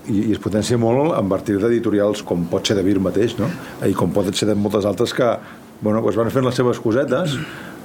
i, 0.07 0.29
i 0.29 0.35
es 0.37 0.43
potencia 0.43 0.79
molt 0.81 1.17
a 1.17 1.23
partir 1.31 1.59
d'editorials 1.63 2.23
com 2.27 2.47
pot 2.51 2.69
ser 2.69 2.79
de 2.79 2.85
Vir 2.87 2.99
mateix, 3.03 3.39
no? 3.41 3.51
i 3.87 3.97
com 3.97 4.13
pot 4.15 4.31
ser 4.35 4.51
de 4.51 4.59
moltes 4.59 4.87
altres 4.89 5.15
que 5.17 5.33
bueno, 5.81 6.03
pues 6.03 6.17
van 6.19 6.31
fent 6.35 6.47
les 6.47 6.57
seves 6.59 6.81
cosetes 6.83 7.37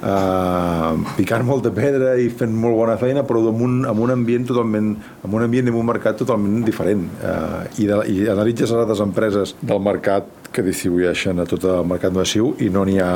eh, 0.04 1.16
picant 1.18 1.46
molta 1.48 1.72
pedra 1.76 2.14
i 2.20 2.30
fent 2.30 2.54
molt 2.54 2.78
bona 2.80 2.98
feina, 3.02 3.24
però 3.28 3.42
amb 3.50 3.66
un, 3.66 3.82
amb 3.90 4.06
un 4.06 4.14
ambient 4.18 4.48
totalment, 4.52 4.94
amb 5.24 5.40
un 5.40 5.48
ambient 5.48 5.70
i 5.70 5.74
amb 5.74 5.82
un 5.82 5.92
mercat 5.94 6.20
totalment 6.20 6.64
diferent. 6.68 7.08
Eh, 7.24 7.84
i, 7.84 7.90
de, 7.90 8.00
I 8.12 8.30
analitzes 8.36 8.72
a 8.72 8.84
les 8.86 9.04
empreses 9.04 9.56
del 9.62 9.84
mercat 9.84 10.30
que 10.54 10.62
distribueixen 10.62 11.42
a 11.42 11.48
tot 11.50 11.66
el 11.66 11.88
mercat 11.90 12.14
massiu 12.14 12.52
i 12.62 12.70
no 12.70 12.84
n'hi 12.86 13.00
ha, 13.02 13.14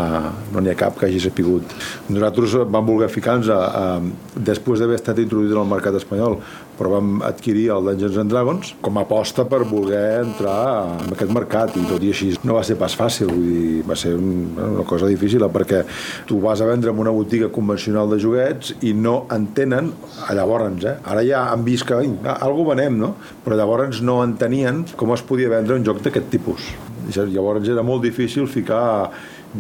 no 0.54 0.64
ha 0.64 0.78
cap 0.78 0.98
que 0.98 1.06
hagi 1.06 1.22
sapigut. 1.22 1.76
Nosaltres 2.10 2.56
vam 2.66 2.88
voler 2.88 3.12
ficar-nos 3.14 3.52
després 4.34 4.82
d'haver 4.82 4.98
estat 4.98 5.22
introduït 5.22 5.54
en 5.54 5.62
el 5.62 5.70
mercat 5.70 6.00
espanyol, 6.00 6.40
però 6.78 6.92
vam 6.96 7.22
adquirir 7.26 7.68
el 7.76 7.90
Dungeons 7.90 8.20
and 8.22 8.32
Dragons 8.32 8.74
com 8.86 8.98
a 8.98 9.04
aposta 9.06 9.46
per 9.50 9.64
voler 9.68 10.22
entrar 10.22 10.98
en 11.04 11.14
aquest 11.16 11.34
mercat 11.34 11.78
i 11.80 11.86
tot 11.90 12.04
i 12.06 12.12
així 12.14 12.32
no 12.48 12.58
va 12.58 12.64
ser 12.68 12.78
pas 12.80 12.94
fàcil, 12.98 13.32
vull 13.32 13.48
dir, 13.48 13.84
va 13.88 13.98
ser 14.00 14.14
un, 14.18 14.54
una 14.68 14.86
cosa 14.88 15.10
difícil 15.10 15.46
perquè 15.54 15.84
tu 16.30 16.40
vas 16.44 16.62
a 16.62 16.68
vendre 16.70 16.92
en 16.92 17.00
una 17.02 17.14
botiga 17.14 17.50
convencional 17.54 18.10
de 18.12 18.20
joguets 18.22 18.76
i 18.82 18.94
no 18.94 19.20
entenen, 19.34 19.92
llavors, 20.34 20.84
eh? 20.86 20.98
ara 21.06 21.24
ja 21.26 21.48
han 21.52 21.64
vist 21.66 21.88
que 21.88 21.98
algú 22.38 22.68
venem, 22.72 23.00
no? 23.00 23.14
però 23.46 23.58
llavors 23.58 24.02
no 24.06 24.20
entenien 24.26 24.84
com 24.98 25.14
es 25.16 25.24
podia 25.26 25.50
vendre 25.54 25.78
un 25.78 25.86
joc 25.88 26.04
d'aquest 26.06 26.30
tipus. 26.34 26.72
Llavors 27.16 27.68
era 27.72 27.86
molt 27.88 28.04
difícil 28.04 28.50
ficar 28.52 29.12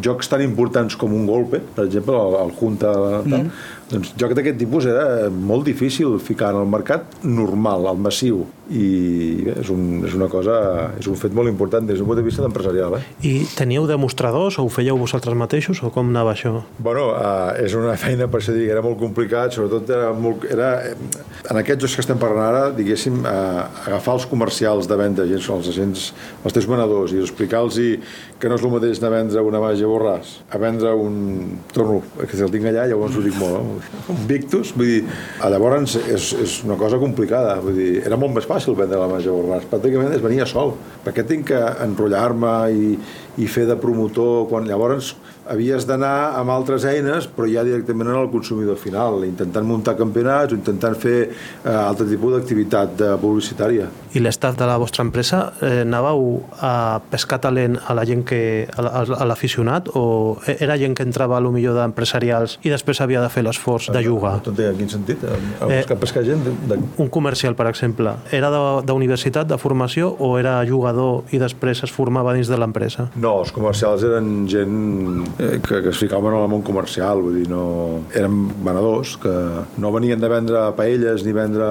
jocs 0.03 0.29
tan 0.29 0.41
importants 0.43 0.97
com 0.99 1.13
un 1.15 1.25
golpe, 1.27 1.61
per 1.75 1.85
exemple, 1.87 2.17
el, 2.17 2.35
el 2.41 2.51
Junta, 2.57 2.91
mm. 3.23 3.51
Doncs 3.91 4.13
joc 4.19 4.35
d'aquest 4.35 4.59
tipus 4.59 4.87
era 4.89 5.29
molt 5.31 5.67
difícil 5.67 6.17
ficar 6.19 6.51
en 6.53 6.61
el 6.63 6.69
mercat 6.71 7.23
normal, 7.23 7.87
al 7.87 7.99
massiu 8.01 8.45
i 8.67 9.43
bé, 9.45 9.53
és, 9.61 9.69
un, 9.71 10.01
és 10.03 10.15
una 10.17 10.27
cosa 10.31 10.55
és 10.99 11.07
un 11.07 11.15
fet 11.19 11.31
molt 11.35 11.47
important 11.47 11.85
des 11.87 11.99
d'un 11.99 12.07
punt 12.09 12.19
de 12.19 12.25
vista 12.25 12.43
empresarial 12.43 12.97
eh? 12.97 13.01
I 13.23 13.31
teníeu 13.55 13.87
demostradors 13.87 14.57
o 14.59 14.65
ho 14.65 14.71
fèieu 14.71 14.99
vosaltres 14.99 15.37
mateixos 15.39 15.79
o 15.87 15.91
com 15.93 16.11
anava 16.11 16.33
això? 16.35 16.51
Bueno, 16.83 17.05
uh, 17.13 17.53
és 17.63 17.77
una 17.79 17.95
feina 17.99 18.27
per 18.27 18.41
això 18.41 18.55
dir, 18.55 18.67
era 18.73 18.83
molt 18.83 18.99
complicat 18.99 19.55
sobretot 19.55 19.93
era 19.95 20.11
molt, 20.11 20.43
era, 20.51 20.73
en 21.47 21.61
aquests 21.61 21.85
jocs 21.85 21.95
que 21.95 22.03
estem 22.03 22.19
parlant 22.19 22.43
ara 22.49 22.65
diguéssim, 22.75 23.21
uh, 23.23 23.63
agafar 23.85 24.17
els 24.19 24.27
comercials 24.27 24.91
de 24.91 24.99
venda 24.99 25.23
els 25.27 25.71
agents, 25.71 26.11
els 26.43 26.55
teus 26.59 26.67
venedors 26.67 27.15
i 27.15 27.23
explicar-los 27.23 27.79
que 28.37 28.49
no 28.49 28.57
és 28.57 28.63
el 28.65 28.73
mateix 28.73 28.99
de 28.99 29.09
vendre 29.11 29.41
una 29.47 29.61
màgia 29.63 29.87
borràs 29.87 30.37
a 30.51 30.59
vendre 30.59 30.91
un 30.91 31.57
torno, 31.71 32.01
que 32.19 32.35
si 32.35 32.43
el 32.43 32.51
tinc 32.51 32.67
allà 32.67 32.87
llavors 32.89 33.15
ho 33.15 33.23
dic 33.23 33.37
molt, 33.39 33.57
no? 33.57 33.76
Victus 34.29 34.73
vull 34.77 34.89
dir, 34.89 35.01
llavors 35.51 35.95
és, 36.01 36.31
és 36.37 36.57
una 36.67 36.77
cosa 36.79 36.99
complicada 37.01 37.57
vull 37.63 37.77
dir, 37.77 37.89
era 38.05 38.19
molt 38.19 38.35
més 38.37 38.47
fàcil 38.49 38.77
vendre 38.77 38.99
la 39.01 39.09
Major 39.11 39.37
Borràs, 39.37 39.67
pràcticament 39.71 40.15
es 40.15 40.23
venia 40.23 40.47
sol, 40.49 40.75
perquè 41.05 41.25
tinc 41.27 41.49
que 41.51 41.61
enrotllar-me 41.85 42.53
i, 42.73 42.93
i 43.41 43.49
fer 43.51 43.67
de 43.69 43.77
promotor, 43.79 44.47
quan 44.51 44.67
llavors 44.69 45.13
havies 45.49 45.87
d'anar 45.87 46.37
amb 46.37 46.51
altres 46.53 46.85
eines, 46.87 47.27
però 47.27 47.47
ja 47.49 47.63
directament 47.67 48.11
en 48.11 48.19
el 48.21 48.29
consumidor 48.33 48.77
final, 48.79 49.23
intentant 49.27 49.67
muntar 49.67 49.95
campionats 49.99 50.55
intentant 50.55 50.97
fer 50.99 51.17
eh, 51.27 51.71
altre 51.71 52.07
tipus 52.09 52.35
d'activitat 52.37 52.95
de 52.99 53.13
publicitària. 53.21 53.87
I 54.17 54.23
l'estat 54.23 54.57
de 54.57 54.67
la 54.67 54.77
vostra 54.81 55.05
empresa, 55.05 55.41
eh, 55.61 55.83
anàveu 55.83 56.41
a 56.63 56.99
pescar 57.11 57.39
talent 57.43 57.77
a 57.85 57.95
la 57.97 58.05
gent 58.07 58.23
que 58.27 58.67
a 58.67 59.25
l'aficionat 59.27 59.91
o 59.95 60.37
era 60.47 60.77
gent 60.79 60.95
que 60.97 61.05
entrava 61.05 61.37
a 61.37 61.41
lo 61.43 61.51
millor 61.53 61.77
d'empresarials 61.77 62.57
i 62.65 62.73
després 62.73 63.01
havia 63.01 63.21
de 63.21 63.29
fer 63.29 63.43
l'esforç 63.45 63.91
de 63.93 64.03
jugar? 64.03 64.37
No 64.45 64.55
en 64.57 64.77
quin 64.79 64.89
sentit? 64.89 65.23
A 65.23 65.67
buscar 65.69 65.97
eh, 65.97 66.01
pescar 66.01 66.23
gent? 66.25 66.43
De... 66.69 66.79
Un 66.97 67.09
comercial, 67.13 67.55
per 67.55 67.67
exemple, 67.69 68.15
era 68.31 68.49
d'universitat, 68.85 69.47
de, 69.47 69.55
de 69.55 69.61
formació 69.61 70.09
o 70.19 70.33
era 70.39 70.59
jugador 70.67 71.29
i 71.35 71.41
després 71.41 71.83
es 71.85 71.93
formava 71.93 72.33
dins 72.35 72.49
de 72.49 72.57
l'empresa? 72.57 73.09
No, 73.15 73.37
els 73.43 73.53
comercials 73.55 74.03
eren 74.07 74.47
gent 74.49 74.77
eh, 75.36 75.36
que, 75.37 75.81
que 75.83 75.89
es 75.89 75.97
ficaven 75.97 76.33
en 76.33 76.41
el 76.41 76.49
món 76.49 76.63
comercial, 76.65 77.21
vull 77.21 77.37
dir, 77.39 77.47
no... 77.51 77.63
Eren 78.17 78.39
venedors 78.65 79.15
que 79.21 79.33
no 79.81 79.91
venien 79.93 80.21
de 80.21 80.29
vendre 80.31 80.63
paelles 80.77 81.23
ni 81.25 81.33
vendre 81.35 81.67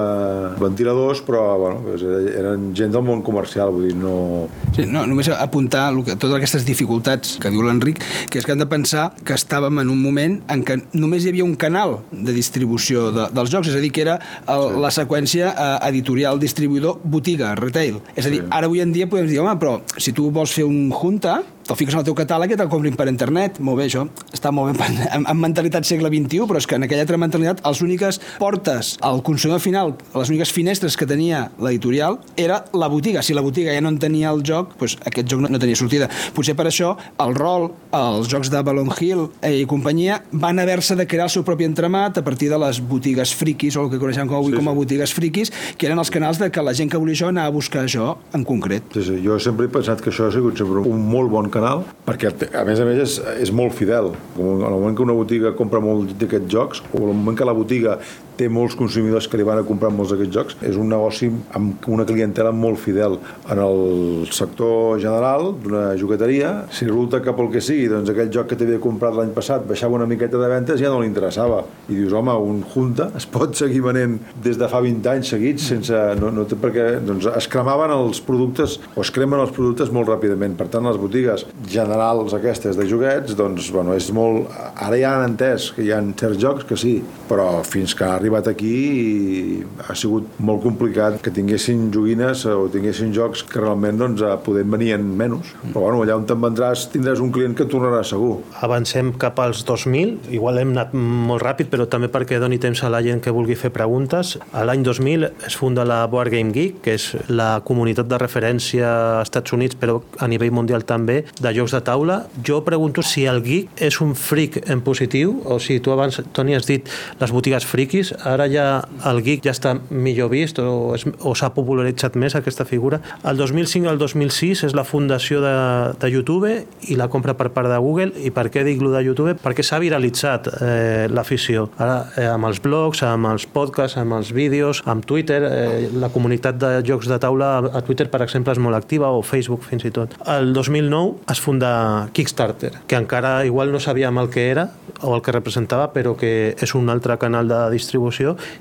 ventiladors, 0.61 1.21
però, 1.27 1.43
bueno, 1.59 1.81
doncs 1.85 2.05
eren 2.31 2.69
gent 2.77 2.95
del 2.95 3.03
món 3.07 3.23
comercial, 3.25 3.73
vull 3.75 3.89
dir, 3.89 3.95
no... 3.99 4.47
Sí, 4.75 4.87
no, 4.87 5.03
només 5.09 5.29
apuntar 5.33 5.89
que, 6.05 6.15
totes 6.15 6.37
aquestes 6.39 6.67
dificultats 6.67 7.35
que 7.41 7.51
diu 7.53 7.65
l'Enric, 7.65 7.99
que 8.31 8.39
és 8.41 8.47
que 8.47 8.55
han 8.55 8.63
de 8.63 8.69
pensar 8.71 9.09
que 9.27 9.35
estàvem 9.35 9.83
en 9.83 9.91
un 9.93 9.99
moment 10.01 10.39
en 10.53 10.63
què 10.67 10.79
només 10.95 11.25
hi 11.25 11.33
havia 11.33 11.47
un 11.47 11.57
canal 11.59 11.99
de 12.11 12.35
distribució 12.35 13.09
de, 13.15 13.27
dels 13.35 13.51
jocs, 13.53 13.71
és 13.73 13.79
a 13.79 13.83
dir, 13.83 13.91
que 13.95 14.05
era 14.05 14.17
el, 14.47 14.69
sí. 14.69 14.81
la 14.85 14.93
seqüència 14.95 15.51
eh, 15.51 15.67
editorial, 15.89 16.39
distribuïdor, 16.39 17.01
botiga, 17.03 17.53
retail. 17.59 17.99
És 18.15 18.25
a 18.25 18.31
dir, 18.31 18.43
sí. 18.45 18.49
ara 18.49 18.71
avui 18.71 18.83
en 18.83 18.95
dia 18.95 19.09
podem 19.11 19.27
dir, 19.29 19.41
home, 19.43 19.57
però 19.59 19.79
si 19.97 20.15
tu 20.15 20.31
vols 20.33 20.55
fer 20.55 20.67
un 20.67 20.87
junta, 20.95 21.41
te'l 21.67 21.77
fiques 21.79 21.95
en 21.95 22.01
el 22.01 22.07
teu 22.07 22.15
catàleg 22.17 22.53
i 22.53 22.57
te'l 22.59 22.71
comprin 22.71 22.95
per 22.97 23.07
internet. 23.11 23.59
Molt 23.63 23.81
bé, 23.81 23.87
això 23.89 24.05
està 24.33 24.51
molt 24.55 24.77
bé 24.77 24.87
en, 25.11 25.25
en 25.27 25.39
mentalitat 25.39 25.87
segle 25.87 26.09
XXI, 26.11 26.45
però 26.47 26.61
és 26.61 26.67
que 26.69 26.77
en 26.79 26.87
aquella 26.87 27.03
altra 27.05 27.19
mentalitat 27.19 27.63
les 27.65 27.81
úniques 27.83 28.21
portes 28.39 28.95
al 29.05 29.21
consumidor 29.25 29.61
final, 29.63 29.95
les 30.15 30.31
úniques 30.31 30.53
finestres 30.55 30.97
que 30.97 31.07
tenia 31.09 31.47
l'editorial 31.61 32.19
era 32.39 32.63
la 32.73 32.89
botiga. 32.91 33.23
Si 33.23 33.35
la 33.35 33.43
botiga 33.45 33.75
ja 33.75 33.83
no 33.83 33.91
en 33.93 33.99
tenia 34.01 34.31
el 34.31 34.43
joc, 34.47 34.77
doncs 34.79 34.97
aquest 35.07 35.29
joc 35.31 35.43
no, 35.43 35.51
no 35.51 35.61
tenia 35.61 35.79
sortida. 35.79 36.09
Potser 36.35 36.55
per 36.57 36.67
això 36.69 36.93
el 37.23 37.35
rol, 37.37 37.69
els 37.97 38.31
jocs 38.31 38.51
de 38.53 38.63
Balon 38.63 38.91
Hill 38.95 39.27
i 39.47 39.65
companyia 39.69 40.21
van 40.31 40.59
haver-se 40.63 40.95
de 40.97 41.07
crear 41.09 41.27
el 41.27 41.33
seu 41.33 41.45
propi 41.47 41.67
entremat 41.67 42.17
a 42.17 42.23
partir 42.25 42.49
de 42.51 42.59
les 42.61 42.79
botigues 42.79 43.33
friquis, 43.35 43.75
o 43.77 43.85
el 43.85 43.91
que 43.91 43.99
coneixem 44.01 44.29
com 44.29 44.39
avui 44.39 44.53
sí, 44.53 44.59
com 44.59 44.71
a 44.71 44.75
botigues 44.77 45.13
friquis, 45.15 45.51
que 45.77 45.89
eren 45.89 45.99
els 45.99 46.11
canals 46.13 46.39
de 46.41 46.49
que 46.53 46.63
la 46.63 46.75
gent 46.77 46.91
que 46.91 47.01
volia 47.01 47.17
això 47.17 47.31
anava 47.31 47.51
a 47.51 47.55
buscar 47.55 47.83
això 47.85 48.13
en 48.37 48.45
concret. 48.47 48.87
Sí, 48.95 49.03
sí. 49.09 49.19
Jo 49.25 49.39
sempre 49.43 49.67
he 49.67 49.73
pensat 49.73 50.01
que 50.03 50.11
això 50.13 50.27
ha 50.27 50.33
sigut 50.33 50.59
sempre 50.59 50.83
un 50.87 51.03
molt 51.11 51.31
bon 51.33 51.49
canal, 51.57 51.83
perquè 52.05 52.31
a 52.55 52.63
més 52.67 52.79
a 52.79 52.87
més 52.87 53.01
és, 53.03 53.17
és 53.47 53.51
molt 53.55 53.75
fidel. 53.77 54.13
En 54.37 54.63
el 54.63 54.77
moment 54.77 54.95
que 54.97 55.05
una 55.05 55.17
botiga 55.17 55.55
compra 55.57 55.81
molt 55.83 56.15
d'aquests 56.21 56.53
jocs, 56.53 56.83
o 56.93 57.03
en 57.03 57.11
el 57.11 57.17
moment 57.17 57.37
que 57.37 57.47
la 57.47 57.57
botiga 57.57 57.97
té 58.37 58.47
molts 58.51 58.77
consumidors 58.77 59.27
que 59.27 59.39
li 59.39 59.45
van 59.47 59.61
a 59.61 59.65
comprar 59.67 59.91
molts 59.93 60.13
d'aquests 60.13 60.35
jocs. 60.35 60.57
És 60.67 60.77
un 60.79 60.89
negoci 60.91 61.29
amb 61.57 61.87
una 61.91 62.05
clientela 62.07 62.53
molt 62.55 62.79
fidel 62.81 63.17
en 63.49 63.61
el 63.63 64.27
sector 64.31 64.99
general 65.01 65.53
d'una 65.63 65.89
jugueteria. 65.99 66.53
Si 66.71 66.87
resulta 66.87 67.21
que 67.23 67.33
pel 67.37 67.51
que 67.53 67.63
sigui, 67.63 67.87
doncs 67.91 68.11
aquell 68.13 68.31
joc 68.33 68.51
que 68.51 68.59
t'havia 68.59 68.81
comprat 68.83 69.15
l'any 69.17 69.33
passat 69.35 69.65
baixava 69.67 69.97
una 69.97 70.09
miqueta 70.09 70.39
de 70.41 70.51
ventes 70.51 70.81
ja 70.81 70.91
no 70.93 71.01
li 71.01 71.09
interessava. 71.09 71.63
I 71.87 71.95
dius, 71.95 72.13
home, 72.13 72.35
un 72.47 72.63
Junta 72.73 73.09
es 73.17 73.27
pot 73.29 73.55
seguir 73.57 73.81
venent 73.85 74.17
des 74.43 74.59
de 74.59 74.69
fa 74.69 74.81
20 74.83 75.13
anys 75.15 75.33
seguits 75.33 75.69
sense... 75.73 76.03
No, 76.17 76.31
no 76.33 76.45
té 76.49 76.57
perquè 76.59 76.87
doncs, 77.05 77.27
es 77.37 77.47
cremaven 77.51 77.91
els 77.93 78.21
productes 78.23 78.77
o 78.95 79.03
es 79.03 79.11
cremen 79.13 79.41
els 79.43 79.53
productes 79.55 79.91
molt 79.93 80.09
ràpidament. 80.11 80.55
Per 80.59 80.69
tant, 80.73 80.85
les 80.87 80.99
botigues 80.99 81.45
generals 81.69 82.35
aquestes 82.37 82.77
de 82.79 82.87
joguets, 82.89 83.35
doncs, 83.37 83.71
bueno, 83.73 83.95
és 83.97 84.09
molt... 84.15 84.51
Ara 84.87 84.99
ja 84.99 85.15
han 85.15 85.25
entès 85.31 85.71
que 85.75 85.85
hi 85.85 85.91
ha 85.93 86.01
certs 86.19 86.39
jocs 86.41 86.67
que 86.67 86.77
sí, 86.79 86.97
però 87.29 87.47
fins 87.67 87.95
que 87.97 88.05
ha 88.07 88.17
arribat 88.27 88.47
aquí 88.51 88.75
i 88.97 89.61
ha 89.87 89.95
sigut 89.95 90.27
molt 90.43 90.61
complicat 90.65 91.21
que 91.23 91.31
tinguessin 91.31 91.87
joguines 91.93 92.43
o 92.51 92.67
tinguessin 92.71 93.13
jocs 93.15 93.43
que 93.47 93.61
realment 93.61 93.99
doncs, 94.01 94.23
podem 94.43 94.69
venir 94.75 94.93
en 94.97 95.05
menys. 95.17 95.53
Però 95.71 95.85
bueno, 95.85 96.01
allà 96.03 96.17
on 96.19 96.25
te'n 96.27 96.41
vendràs 96.43 96.87
tindràs 96.91 97.21
un 97.23 97.31
client 97.31 97.55
que 97.55 97.67
tornarà 97.69 98.03
segur. 98.07 98.41
Avancem 98.65 99.13
cap 99.21 99.39
als 99.39 99.63
2000, 99.67 100.33
igual 100.35 100.59
hem 100.59 100.73
anat 100.75 100.93
molt 100.93 101.45
ràpid, 101.45 101.71
però 101.71 101.87
també 101.87 102.09
perquè 102.11 102.41
doni 102.41 102.59
temps 102.59 102.83
a 102.83 102.91
la 102.91 103.01
gent 103.05 103.23
que 103.23 103.33
vulgui 103.33 103.55
fer 103.55 103.71
preguntes. 103.75 104.35
A 104.51 104.65
l'any 104.67 104.83
2000 104.83 105.29
es 105.47 105.57
funda 105.59 105.85
la 105.87 106.01
Board 106.11 106.33
Game 106.35 106.51
Geek, 106.55 106.81
que 106.83 106.97
és 106.97 107.07
la 107.31 107.61
comunitat 107.63 108.09
de 108.11 108.19
referència 108.19 108.91
als 109.21 109.31
Estats 109.31 109.55
Units, 109.55 109.79
però 109.79 110.01
a 110.19 110.27
nivell 110.27 110.51
mundial 110.55 110.83
també, 110.87 111.21
de 111.39 111.55
jocs 111.55 111.77
de 111.77 111.83
taula. 111.85 112.19
Jo 112.43 112.59
pregunto 112.67 113.05
si 113.05 113.25
el 113.29 113.41
geek 113.45 113.81
és 113.87 114.01
un 114.03 114.13
freak 114.17 114.61
en 114.67 114.83
positiu, 114.83 115.37
o 115.45 115.59
si 115.63 115.79
tu 115.83 115.93
abans, 115.95 116.19
Toni, 116.35 116.55
has 116.57 116.67
dit 116.67 116.87
les 117.21 117.33
botigues 117.33 117.65
friquis, 117.67 118.13
ara 118.25 118.47
ja 118.49 118.65
el 119.09 119.21
geek 119.25 119.45
ja 119.45 119.53
està 119.53 119.75
millor 119.89 120.31
vist 120.31 120.59
o, 120.61 120.95
o 120.95 121.33
s'ha 121.37 121.49
popularitzat 121.55 122.17
més 122.19 122.35
aquesta 122.37 122.65
figura. 122.65 122.99
El 123.27 123.37
2005 123.39 123.89
al 123.89 123.99
2006 124.01 124.63
és 124.67 124.75
la 124.77 124.85
fundació 124.87 125.41
de, 125.43 125.53
de 125.99 126.09
YouTube 126.11 126.51
i 126.87 126.97
la 126.99 127.09
compra 127.13 127.35
per 127.37 127.49
part 127.55 127.69
de 127.71 127.77
Google. 127.83 128.13
I 128.23 128.31
per 128.35 128.47
què 128.53 128.63
dic 128.67 128.81
lo 128.83 128.91
de 128.93 129.03
YouTube? 129.05 129.35
Perquè 129.43 129.65
s'ha 129.65 129.79
viralitzat 129.83 130.49
eh, 130.57 131.05
l'afició. 131.11 131.67
Ara, 131.77 131.99
eh, 132.17 132.27
amb 132.31 132.49
els 132.49 132.61
blogs, 132.63 133.03
amb 133.05 133.29
els 133.31 133.47
podcasts, 133.51 133.99
amb 134.01 134.17
els 134.17 134.33
vídeos, 134.35 134.81
amb 134.89 135.05
Twitter, 135.07 135.41
eh, 135.47 135.89
la 135.93 136.11
comunitat 136.13 136.59
de 136.61 136.73
jocs 136.87 137.09
de 137.11 137.19
taula 137.21 137.51
a 137.67 137.83
Twitter, 137.85 138.09
per 138.11 138.23
exemple, 138.25 138.55
és 138.55 138.61
molt 138.63 138.77
activa, 138.77 139.11
o 139.13 139.23
Facebook 139.25 139.65
fins 139.67 139.85
i 139.87 139.93
tot. 139.93 140.17
El 140.25 140.53
2009 140.55 141.27
es 141.33 141.43
funda 141.43 141.71
Kickstarter, 142.13 142.73
que 142.87 142.99
encara 142.99 143.39
igual 143.45 143.71
no 143.71 143.79
sabíem 143.83 144.17
el 144.17 144.31
que 144.33 144.49
era 144.49 144.69
o 145.01 145.13
el 145.15 145.21
que 145.21 145.35
representava, 145.35 145.91
però 145.93 146.15
que 146.17 146.55
és 146.57 146.73
un 146.75 146.89
altre 146.89 147.17
canal 147.21 147.47
de 147.49 147.59
distribució 147.73 148.06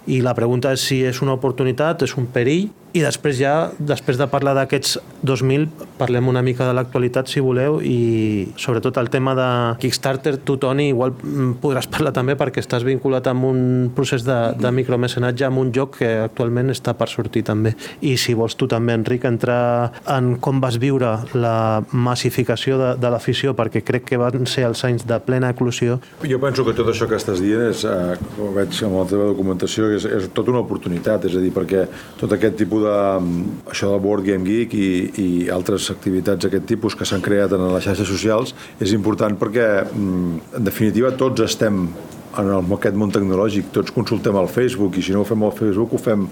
i 0.07 0.21
la 0.25 0.35
pregunta 0.35 0.73
és 0.73 0.89
si 0.89 1.03
és 1.05 1.23
una 1.23 1.37
oportunitat, 1.37 2.03
és 2.03 2.17
un 2.17 2.27
perill 2.27 2.69
i 2.97 3.03
després 3.05 3.37
ja, 3.37 3.55
després 3.77 4.17
de 4.17 4.25
parlar 4.31 4.55
d'aquests 4.57 4.97
2000, 5.27 5.67
parlem 5.99 6.31
una 6.31 6.41
mica 6.45 6.65
de 6.65 6.73
l'actualitat, 6.77 7.29
si 7.29 7.43
voleu, 7.45 7.79
i 7.85 8.49
sobretot 8.57 8.97
el 9.03 9.11
tema 9.13 9.35
de 9.37 9.49
Kickstarter, 9.83 10.37
tu, 10.47 10.57
Toni, 10.63 10.89
igual 10.95 11.13
mm, 11.13 11.59
podràs 11.61 11.91
parlar 11.93 12.15
també 12.17 12.37
perquè 12.41 12.63
estàs 12.63 12.87
vinculat 12.87 13.27
amb 13.29 13.49
un 13.51 13.61
procés 13.97 14.25
de, 14.25 14.37
de 14.57 14.73
micromecenatge 14.79 15.49
amb 15.49 15.61
un 15.61 15.73
joc 15.77 15.99
que 15.99 16.09
actualment 16.25 16.73
està 16.73 16.95
per 16.97 17.11
sortir 17.13 17.43
també. 17.49 17.75
I 18.01 18.15
si 18.21 18.37
vols 18.39 18.57
tu 18.57 18.69
també, 18.71 18.97
Enric, 18.97 19.27
entrar 19.29 19.91
en 20.17 20.37
com 20.41 20.63
vas 20.65 20.81
viure 20.81 21.13
la 21.37 21.83
massificació 21.93 22.81
de, 22.81 22.91
de 23.03 23.13
l'afició, 23.13 23.53
perquè 23.59 23.85
crec 23.85 24.09
que 24.09 24.21
van 24.23 24.49
ser 24.49 24.65
els 24.71 24.85
anys 24.89 25.05
de 25.09 25.21
plena 25.27 25.53
eclosió. 25.53 25.99
Jo 26.25 26.41
penso 26.41 26.65
que 26.65 26.77
tot 26.77 26.95
això 26.95 27.11
que 27.11 27.21
estàs 27.21 27.45
dient 27.45 27.69
és, 27.69 27.85
eh, 27.85 28.17
com 28.39 28.57
veig 28.57 28.81
amb 28.89 29.03
la 29.03 29.07
teva 29.11 29.29
documentació, 29.37 29.93
és, 29.95 30.09
és 30.09 30.29
tota 30.35 30.51
una 30.55 30.65
oportunitat, 30.65 31.29
és 31.29 31.37
a 31.37 31.45
dir, 31.45 31.53
perquè 31.55 31.85
tot 32.19 32.33
aquest 32.35 32.59
tipus 32.59 32.83
de, 32.87 32.97
això 33.71 33.93
del 33.93 34.03
Board 34.03 34.27
Game 34.27 34.49
Geek 34.49 34.75
i, 34.75 34.91
i 35.23 35.29
altres 35.53 35.91
activitats 35.95 36.47
d'aquest 36.47 36.67
tipus 36.73 36.97
que 36.99 37.07
s'han 37.07 37.25
creat 37.25 37.55
en 37.55 37.69
les 37.69 37.87
xarxes 37.87 38.09
socials 38.11 38.57
és 38.81 38.97
important 38.97 39.37
perquè, 39.39 39.69
mm, 39.87 40.45
en 40.61 40.67
definitiva, 40.67 41.15
tots 41.21 41.45
estem 41.47 41.87
en 42.37 42.53
el, 42.53 42.73
aquest 42.77 42.97
món 42.99 43.13
tecnològic, 43.15 43.71
tots 43.75 43.95
consultem 43.95 44.37
al 44.37 44.49
Facebook 44.53 44.99
i 44.99 45.05
si 45.05 45.15
no 45.15 45.23
ho 45.23 45.29
fem 45.29 45.45
al 45.47 45.55
Facebook 45.57 45.95
ho 45.97 46.01
fem 46.01 46.27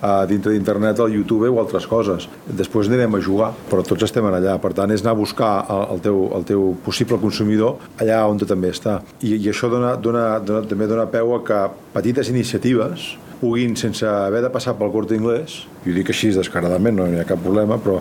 a 0.00 0.24
dintre 0.30 0.52
d'internet, 0.54 1.00
al 1.00 1.14
YouTube 1.14 1.48
o 1.50 1.60
altres 1.62 1.86
coses. 1.90 2.28
Després 2.46 2.90
anirem 2.90 3.18
a 3.18 3.22
jugar, 3.22 3.52
però 3.70 3.84
tots 3.86 4.06
estem 4.06 4.26
allà. 4.28 4.56
Per 4.62 4.72
tant, 4.76 4.92
és 4.94 5.04
anar 5.04 5.16
a 5.16 5.20
buscar 5.20 5.52
el, 5.68 5.84
el, 5.94 6.02
teu, 6.04 6.20
el 6.38 6.48
teu 6.48 6.66
possible 6.84 7.20
consumidor 7.22 7.78
allà 7.98 8.24
on 8.30 8.38
també 8.38 8.72
està. 8.74 9.00
I, 9.20 9.34
i 9.36 9.48
això 9.50 9.70
dona, 9.72 9.96
dona, 9.96 10.26
dona, 10.38 10.66
també 10.68 10.86
dona 10.90 11.08
peu 11.10 11.34
a 11.36 11.42
que 11.44 11.64
petites 11.94 12.30
iniciatives 12.30 13.14
puguin, 13.40 13.76
sense 13.78 14.06
haver 14.08 14.42
de 14.44 14.52
passar 14.52 14.76
pel 14.78 14.92
cort 14.94 15.12
inglès, 15.16 15.62
i 15.86 15.92
ho 15.92 15.96
dic 15.96 16.10
així 16.12 16.32
descaradament, 16.34 16.98
no 16.98 17.06
hi 17.08 17.20
ha 17.20 17.26
cap 17.28 17.40
problema, 17.42 17.78
però 17.80 18.00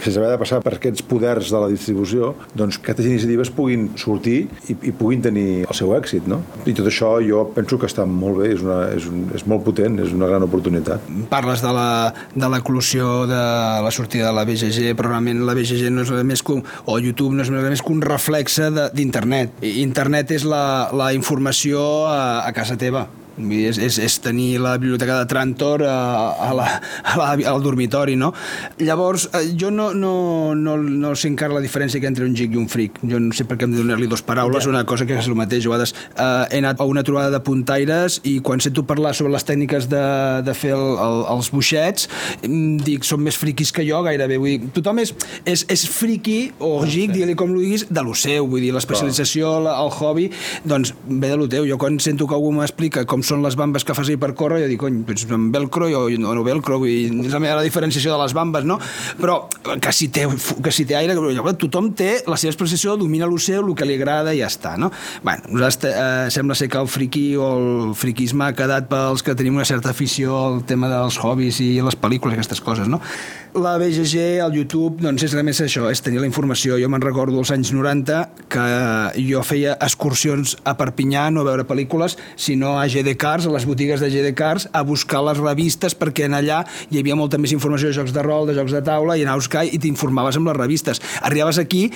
sense 0.00 0.16
haver 0.18 0.30
de 0.32 0.38
passar 0.40 0.60
per 0.64 0.72
aquests 0.76 1.04
poders 1.06 1.50
de 1.52 1.60
la 1.60 1.68
distribució, 1.70 2.32
doncs 2.56 2.78
aquestes 2.80 3.08
iniciatives 3.10 3.50
puguin 3.54 3.90
sortir 4.00 4.38
i, 4.70 4.76
i 4.88 4.94
puguin 4.96 5.22
tenir 5.24 5.46
el 5.66 5.76
seu 5.76 5.92
èxit, 5.96 6.26
no? 6.30 6.40
I 6.64 6.74
tot 6.76 6.88
això 6.88 7.12
jo 7.24 7.44
penso 7.56 7.78
que 7.80 7.88
està 7.90 8.06
molt 8.08 8.40
bé, 8.40 8.52
és, 8.54 8.64
una, 8.64 8.80
és, 8.96 9.06
un, 9.10 9.26
és 9.36 9.44
molt 9.50 9.64
potent, 9.66 10.00
és 10.00 10.14
una 10.16 10.30
gran 10.30 10.46
oportunitat. 10.46 11.04
Parles 11.32 11.64
de 11.64 11.74
la, 11.76 11.88
de 12.34 12.50
l'eclusió 12.54 13.26
de 13.30 13.44
la 13.84 13.94
sortida 13.94 14.30
de 14.30 14.34
la 14.38 14.46
BGG, 14.48 14.94
però 14.96 15.12
realment 15.12 15.44
la 15.46 15.56
BGG 15.58 15.92
no 15.92 16.06
és 16.06 16.14
més 16.26 16.44
que, 16.46 16.56
o 16.60 16.98
YouTube 16.98 17.36
no 17.36 17.44
és 17.44 17.52
més 17.52 17.84
que 17.84 17.92
un 17.92 18.02
reflexe 18.04 18.70
d'internet. 18.96 19.60
Internet 19.84 20.32
és 20.38 20.48
la, 20.48 20.90
la 20.96 21.12
informació 21.16 22.06
a, 22.08 22.20
a 22.46 22.52
casa 22.56 22.78
teva 22.80 23.08
és, 23.48 23.78
és, 23.80 23.98
és 24.02 24.18
tenir 24.22 24.60
la 24.62 24.76
biblioteca 24.80 25.18
de 25.20 25.28
Trantor 25.30 25.84
a, 25.86 25.96
a 26.48 26.50
la, 26.56 26.66
a 27.02 27.16
la, 27.18 27.30
al 27.52 27.62
dormitori, 27.64 28.16
no? 28.20 28.32
Llavors, 28.78 29.28
eh, 29.34 29.52
jo 29.58 29.70
no, 29.74 29.90
no, 29.94 30.54
no, 30.54 30.76
no 30.76 31.14
sé 31.16 31.30
encara 31.30 31.56
la 31.56 31.64
diferència 31.64 32.02
entre 32.06 32.26
un 32.26 32.34
geek 32.36 32.54
i 32.54 32.60
un 32.60 32.68
freak. 32.70 33.00
Jo 33.06 33.20
no 33.22 33.34
sé 33.36 33.46
per 33.48 33.58
què 33.58 33.66
hem 33.66 33.74
de 33.74 33.82
donar-li 33.82 34.08
dos 34.10 34.22
paraules, 34.26 34.64
ja. 34.64 34.72
una 34.72 34.84
cosa 34.88 35.06
que 35.08 35.18
és 35.18 35.28
el 35.30 35.38
mateix. 35.38 35.66
A 35.66 35.74
vegades 35.74 35.94
eh, 35.94 36.26
he 36.50 36.60
anat 36.62 36.80
a 36.80 36.88
una 36.88 37.04
trobada 37.06 37.32
de 37.34 37.42
puntaires 37.44 38.20
i 38.28 38.38
quan 38.44 38.62
sento 38.62 38.84
parlar 38.88 39.14
sobre 39.16 39.34
les 39.34 39.46
tècniques 39.46 39.88
de, 39.90 40.04
de 40.46 40.54
fer 40.56 40.74
el, 40.76 40.86
el, 41.00 41.24
els 41.36 41.50
buixets, 41.54 42.08
dic, 42.42 43.06
són 43.06 43.24
més 43.24 43.38
friquis 43.40 43.72
que 43.74 43.84
jo, 43.86 44.02
gairebé. 44.06 44.40
Vull 44.40 44.56
dir, 44.56 44.72
tothom 44.76 45.02
és, 45.02 45.14
és, 45.48 45.64
és 45.70 45.86
friqui 45.90 46.38
o 46.58 46.72
geek, 46.84 47.14
digue-li 47.14 47.36
com 47.38 47.54
ho 47.54 47.60
diguis, 47.60 47.86
de 47.90 48.04
lo 48.06 48.16
seu. 48.18 48.48
Vull 48.50 48.64
dir, 48.64 48.72
l'especialització, 48.76 49.56
el 49.70 49.92
hobby, 49.96 50.28
doncs 50.68 50.94
ve 51.06 51.32
de 51.32 51.38
lo 51.40 51.48
teu. 51.50 51.66
Jo 51.68 51.78
quan 51.80 51.98
sento 52.02 52.28
que 52.28 52.36
algú 52.36 52.52
m'explica 52.56 53.06
com 53.08 53.24
són 53.30 53.44
les 53.44 53.56
bambes 53.58 53.86
que 53.86 53.96
fas 53.96 54.10
ahir 54.10 54.18
per 54.20 54.32
córrer, 54.38 54.62
jo 54.64 54.70
dic, 54.70 54.80
cony, 54.82 55.00
doncs 55.06 55.26
amb 55.30 55.54
velcro 55.54 55.88
o, 55.88 56.04
o 56.10 56.34
no 56.36 56.44
velcro, 56.46 56.80
dir, 56.84 57.10
és 57.26 57.34
la 57.34 57.42
meva 57.42 57.62
diferenciació 57.64 58.14
de 58.14 58.20
les 58.22 58.34
bambes, 58.36 58.66
no? 58.68 58.78
Però 59.20 59.42
que 59.80 59.94
si 59.96 60.10
té, 60.12 60.26
que 60.62 60.74
si 60.74 60.86
té 60.88 60.98
aire, 60.98 61.16
que 61.16 61.56
tothom 61.64 61.92
té 61.96 62.10
la 62.28 62.38
seva 62.40 62.54
expressió, 62.54 62.96
domina 63.00 63.28
l'oceà, 63.30 63.60
el 63.60 63.74
que 63.78 63.88
li 63.88 63.98
agrada 63.98 64.34
i 64.34 64.42
ja 64.42 64.50
està, 64.50 64.76
no? 64.80 64.90
Bueno, 65.26 65.54
nosaltres 65.54 65.94
eh, 65.94 66.30
sembla 66.34 66.56
ser 66.58 66.70
que 66.72 66.80
el 66.80 66.90
friqui 66.90 67.26
o 67.36 67.50
el 67.58 67.94
friquisme 67.98 68.48
ha 68.48 68.56
quedat 68.56 68.88
pels 68.90 69.24
que 69.26 69.36
tenim 69.38 69.58
una 69.60 69.68
certa 69.68 69.92
afició 69.94 70.36
al 70.38 70.64
tema 70.68 70.90
dels 70.90 71.20
hobbies 71.20 71.60
i 71.64 71.72
les 71.84 71.98
pel·lícules, 71.98 72.38
aquestes 72.38 72.62
coses, 72.64 72.88
no? 72.90 73.00
La 73.54 73.76
BGG, 73.78 74.38
el 74.44 74.54
YouTube, 74.54 75.00
doncs 75.02 75.24
és 75.26 75.34
més 75.42 75.58
això, 75.64 75.88
és 75.90 75.98
tenir 76.06 76.20
la 76.22 76.28
informació. 76.28 76.76
Jo 76.78 76.86
me'n 76.92 77.02
recordo 77.02 77.40
als 77.40 77.50
anys 77.50 77.72
90 77.74 78.46
que 78.52 78.66
jo 79.26 79.42
feia 79.42 79.74
excursions 79.82 80.54
a 80.62 80.76
Perpinyà, 80.78 81.26
no 81.34 81.42
a 81.42 81.48
veure 81.48 81.66
pel·lícules, 81.66 82.14
sinó 82.38 82.76
a 82.78 82.86
GD 82.86 83.16
Cars, 83.20 83.46
a 83.46 83.52
les 83.52 83.66
botigues 83.68 84.00
de 84.00 84.08
GD 84.10 84.32
Cars, 84.38 84.68
a 84.72 84.82
buscar 84.86 85.20
les 85.26 85.40
revistes, 85.40 85.94
perquè 85.98 86.26
en 86.30 86.38
allà 86.38 86.62
hi 86.88 87.00
havia 87.00 87.18
molta 87.18 87.38
més 87.38 87.52
informació 87.52 87.90
de 87.90 87.98
jocs 87.98 88.14
de 88.16 88.24
rol, 88.24 88.48
de 88.48 88.56
jocs 88.56 88.72
de 88.72 88.82
taula, 88.86 89.18
i 89.18 89.26
anaves 89.26 89.50
i 89.70 89.78
t'informaves 89.82 90.38
amb 90.40 90.48
les 90.48 90.56
revistes. 90.56 91.02
Arribaves 91.26 91.60
aquí 91.60 91.90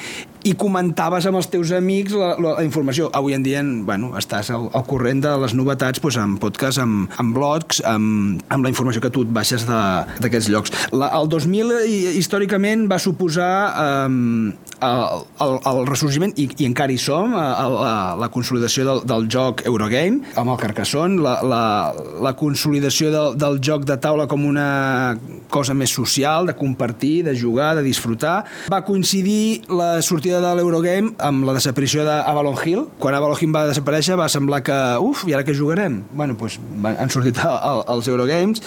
i 0.44 0.52
comentaves 0.60 1.24
amb 1.24 1.40
els 1.40 1.48
teus 1.48 1.72
amics 1.72 2.12
la, 2.12 2.34
la, 2.36 2.54
la 2.58 2.64
informació. 2.66 3.08
Avui 3.16 3.32
en 3.36 3.44
dia, 3.46 3.62
bueno, 3.64 4.12
estàs 4.20 4.50
al, 4.52 4.68
al 4.76 4.84
corrent 4.88 5.22
de 5.24 5.32
les 5.40 5.56
novetats 5.56 6.02
doncs, 6.04 6.18
amb 6.20 6.40
podcast, 6.42 6.82
amb, 6.82 7.08
amb 7.20 7.36
blogs, 7.36 7.80
amb, 7.88 8.42
amb 8.52 8.66
la 8.66 8.72
informació 8.72 9.00
que 9.00 9.12
tu 9.14 9.24
et 9.24 9.32
baixes 9.32 9.64
d'aquests 9.64 10.50
llocs. 10.52 10.74
La, 10.92 11.08
el 11.16 11.30
2000 11.32 11.72
històricament 12.20 12.84
va 12.90 13.00
suposar 13.00 13.54
eh, 13.72 14.52
el, 14.82 15.24
el, 15.44 15.54
el 15.70 15.80
ressorgiment, 15.88 16.34
i, 16.40 16.48
i 16.58 16.68
encara 16.68 16.92
hi 16.94 16.98
som, 17.00 17.34
el, 17.34 17.76
la, 17.78 17.94
la 18.20 18.28
consolidació 18.34 18.86
del, 18.88 19.02
del 19.08 19.28
joc 19.30 19.64
Eurogame, 19.68 20.22
amb 20.40 20.54
el 20.54 20.60
Carcassonne, 20.60 21.20
la, 21.24 21.36
la, 21.46 21.62
la 22.24 22.34
consolidació 22.38 23.10
del, 23.14 23.38
del 23.40 23.60
joc 23.64 23.86
de 23.88 23.98
taula 24.00 24.26
com 24.30 24.44
una 24.46 25.18
cosa 25.52 25.74
més 25.76 25.92
social, 25.94 26.48
de 26.48 26.56
compartir, 26.58 27.22
de 27.28 27.34
jugar, 27.38 27.74
de 27.78 27.84
disfrutar. 27.86 28.36
Va 28.72 28.82
coincidir 28.86 29.64
la 29.70 30.02
sortida 30.02 30.40
de 30.42 30.54
l'Eurogame 30.58 31.14
amb 31.22 31.46
la 31.46 31.54
desaparició 31.56 32.06
d'Avalon 32.06 32.58
Hill. 32.64 32.84
Quan 32.98 33.16
Avalon 33.16 33.38
Hill 33.40 33.54
va 33.54 33.66
desaparèixer 33.70 34.18
va 34.18 34.30
semblar 34.32 34.62
que, 34.66 34.78
uf, 35.04 35.24
i 35.28 35.36
ara 35.36 35.46
què 35.46 35.54
jugarem? 35.56 36.02
Bueno, 36.12 36.38
doncs 36.40 36.58
han 36.94 37.12
sortit 37.12 37.38
els 37.44 38.10
Eurogames, 38.10 38.62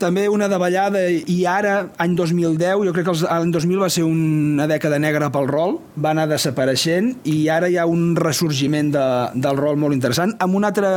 també 0.00 0.28
una 0.30 0.48
davallada 0.50 1.02
i 1.10 1.42
ara, 1.48 1.88
any 2.02 2.14
2010, 2.18 2.84
jo 2.86 2.94
crec 2.94 3.06
que 3.08 3.14
l'any 3.24 3.52
2000 3.54 3.82
va 3.82 3.90
ser 3.92 4.04
una 4.06 4.66
dècada 4.70 4.98
negra 5.02 5.30
pel 5.34 5.48
rol, 5.50 5.78
va 5.96 6.12
anar 6.12 6.28
desapareixent 6.30 7.12
i 7.28 7.48
ara 7.52 7.68
hi 7.70 7.78
ha 7.78 7.86
un 7.88 8.14
ressorgiment 8.16 8.92
de, 8.94 9.04
del 9.34 9.58
rol 9.58 9.78
molt 9.80 9.96
interessant, 9.96 10.34
amb 10.42 10.58
una 10.58 10.72
altra 10.72 10.92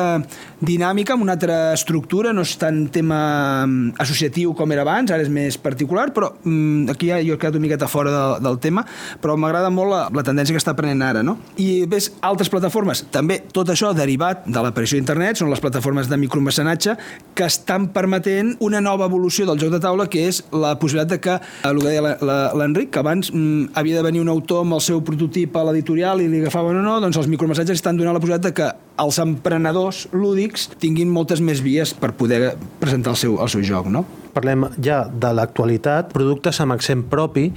dinàmica, 0.66 1.16
amb 1.16 1.26
una 1.26 1.36
altra 1.36 1.74
estructura, 1.74 2.34
no 2.34 2.46
és 2.46 2.56
tan 2.62 2.86
tema 2.94 3.20
mm, 3.66 3.96
associatiu 4.02 4.56
com 4.58 4.72
era 4.76 4.86
abans, 4.86 5.12
ara 5.12 5.26
és 5.26 5.32
més 5.32 5.58
particular, 5.62 6.10
però 6.16 6.32
mm, 6.44 6.96
aquí 6.96 7.12
ja, 7.12 7.20
jo 7.26 7.36
he 7.36 7.42
quedat 7.42 7.60
una 7.60 7.66
miqueta 7.68 7.90
fora 7.92 8.14
de, 8.14 8.24
del 8.46 8.60
tema, 8.64 8.86
però 9.22 9.38
m'agrada 9.40 9.72
molt 9.74 9.92
la, 9.92 10.02
la 10.16 10.26
tendència 10.26 10.56
que 10.56 10.64
està 10.64 10.76
prenent 10.78 11.04
ara, 11.06 11.24
no? 11.26 11.38
I 11.62 11.86
ves 11.90 12.12
altres 12.26 12.52
plataformes, 12.54 13.06
també 13.14 13.42
tot 13.54 13.70
això 13.74 13.92
derivat 13.96 14.46
de 14.48 14.64
l'aparició 14.64 15.00
d'internet, 15.00 15.42
són 15.42 15.52
les 15.52 15.62
plataformes 15.64 16.10
de 16.12 16.20
micromecenatge 16.22 16.96
que 17.36 17.48
estan 17.48 17.90
permetent 17.96 18.56
una 18.64 18.82
nova 18.82 18.95
nova 18.96 19.10
evolució 19.12 19.46
del 19.48 19.60
joc 19.60 19.74
de 19.74 19.82
taula, 19.84 20.08
que 20.12 20.26
és 20.30 20.42
la 20.56 20.76
possibilitat 20.80 21.12
de 21.12 21.20
que, 21.22 21.36
eh, 21.36 21.70
el 21.70 21.82
que 21.82 21.92
deia 21.92 22.54
l'Enric, 22.56 22.92
que 22.96 23.04
abans 23.04 23.32
mm, 23.34 23.76
havia 23.76 24.00
de 24.00 24.06
venir 24.08 24.24
un 24.24 24.32
autor 24.32 24.64
amb 24.64 24.78
el 24.80 24.84
seu 24.84 25.04
prototip 25.04 25.56
a 25.56 25.66
l'editorial 25.68 26.24
i 26.24 26.30
li 26.32 26.42
agafaven 26.44 26.80
o 26.80 26.86
no, 26.86 27.00
doncs 27.04 27.20
els 27.20 27.30
micromassatges 27.32 27.82
estan 27.82 28.00
donant 28.00 28.16
la 28.16 28.24
possibilitat 28.24 28.50
de 28.50 28.54
que 28.56 28.72
els 29.04 29.20
emprenedors 29.20 30.06
lúdics 30.16 30.70
tinguin 30.80 31.12
moltes 31.12 31.44
més 31.44 31.62
vies 31.66 31.94
per 31.94 32.14
poder 32.16 32.56
presentar 32.80 33.16
el 33.16 33.20
seu, 33.20 33.42
el 33.44 33.52
seu 33.52 33.66
joc, 33.66 33.92
no? 33.92 34.06
Parlem 34.36 34.68
ja 34.84 35.06
de 35.08 35.32
l'actualitat, 35.32 36.12
productes 36.14 36.60
amb 36.60 36.76
accent 36.76 37.06
propi, 37.12 37.48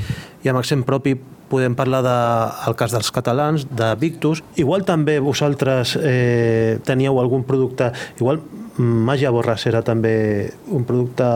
i 0.45 0.51
amb 0.51 0.61
accent 0.61 0.85
propi 0.87 1.17
podem 1.49 1.75
parlar 1.75 2.03
del 2.05 2.73
de, 2.73 2.77
cas 2.79 2.93
dels 2.95 3.11
catalans, 3.15 3.65
de 3.73 3.89
Victus. 4.01 4.43
Igual 4.61 4.85
també 4.87 5.19
vosaltres 5.19 5.97
eh, 5.99 6.79
teníeu 6.87 7.19
algun 7.21 7.45
producte, 7.49 7.91
igual 8.21 8.43
Màgia 8.79 9.33
Borràs 9.35 9.65
era 9.67 9.81
també 9.83 10.53
un 10.71 10.85
producte 10.87 11.27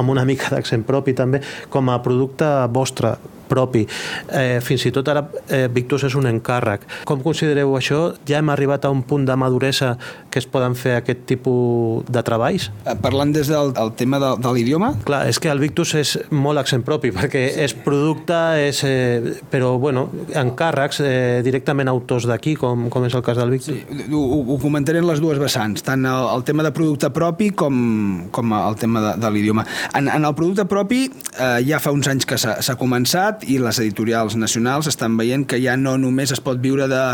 amb 0.00 0.10
una 0.10 0.24
mica 0.26 0.50
d'accent 0.50 0.82
propi 0.88 1.14
també, 1.14 1.38
com 1.70 1.86
a 1.92 2.00
producte 2.02 2.48
vostre 2.74 3.14
propi. 3.50 3.86
Eh, 4.30 4.60
fins 4.64 4.86
i 4.86 4.94
tot 4.94 5.08
ara 5.10 5.26
eh, 5.48 5.66
Victus 5.72 6.06
és 6.08 6.16
un 6.18 6.30
encàrrec. 6.30 6.86
Com 7.08 7.24
considereu 7.24 7.74
això? 7.78 8.00
Ja 8.28 8.40
hem 8.40 8.52
arribat 8.54 8.86
a 8.86 8.94
un 8.94 9.02
punt 9.06 9.26
de 9.28 9.36
maduresa 9.36 9.96
que 10.30 10.38
es 10.38 10.46
poden 10.46 10.76
fer 10.78 10.96
aquest 11.00 11.26
tipus 11.28 12.06
de 12.08 12.22
treballs? 12.26 12.70
Eh, 12.86 12.96
parlant 13.02 13.34
des 13.34 13.50
del 13.50 13.74
el 13.80 13.92
tema 13.98 14.20
de, 14.22 14.30
de 14.40 14.52
l'idioma? 14.54 14.92
Clar, 15.06 15.24
és 15.30 15.40
que 15.42 15.50
el 15.50 15.60
Victus 15.62 15.94
és 15.98 16.14
molt 16.30 16.60
accent 16.62 16.84
propi, 16.86 17.12
perquè 17.16 17.46
sí. 17.50 17.64
és 17.66 17.74
producte, 17.84 18.38
és, 18.68 18.82
eh, 18.86 19.36
però 19.50 19.74
bueno, 19.82 20.06
encàrrecs 20.36 21.02
eh, 21.04 21.40
directament 21.46 21.90
autors 21.90 22.28
d'aquí, 22.30 22.54
com, 22.60 22.88
com 22.92 23.06
és 23.08 23.16
el 23.16 23.24
cas 23.26 23.40
del 23.40 23.54
Victus. 23.56 23.74
Sí, 23.80 24.06
ho, 24.12 24.22
ho 24.54 24.58
comentaré 24.62 25.02
en 25.02 25.08
les 25.08 25.22
dues 25.22 25.40
vessants, 25.42 25.84
tant 25.86 26.06
el, 26.06 26.28
el 26.36 26.46
tema 26.46 26.66
de 26.66 26.72
producte 26.76 27.10
propi 27.14 27.50
com, 27.56 28.28
com 28.34 28.54
el 28.56 28.78
tema 28.80 29.02
de, 29.04 29.14
de 29.20 29.32
l'idioma. 29.34 29.66
En, 29.94 30.08
en 30.08 30.26
el 30.26 30.36
producte 30.38 30.66
propi 30.70 31.04
eh, 31.08 31.60
ja 31.66 31.80
fa 31.82 31.92
uns 31.94 32.08
anys 32.10 32.28
que 32.28 32.38
s'ha 32.40 32.76
començat, 32.80 33.39
i 33.48 33.58
les 33.62 33.80
editorials 33.82 34.36
nacionals 34.36 34.90
estan 34.90 35.16
veient 35.20 35.46
que 35.48 35.60
ja 35.62 35.76
no 35.80 35.96
només 36.00 36.32
es 36.34 36.42
pot 36.44 36.60
viure 36.60 36.88
de, 36.90 37.04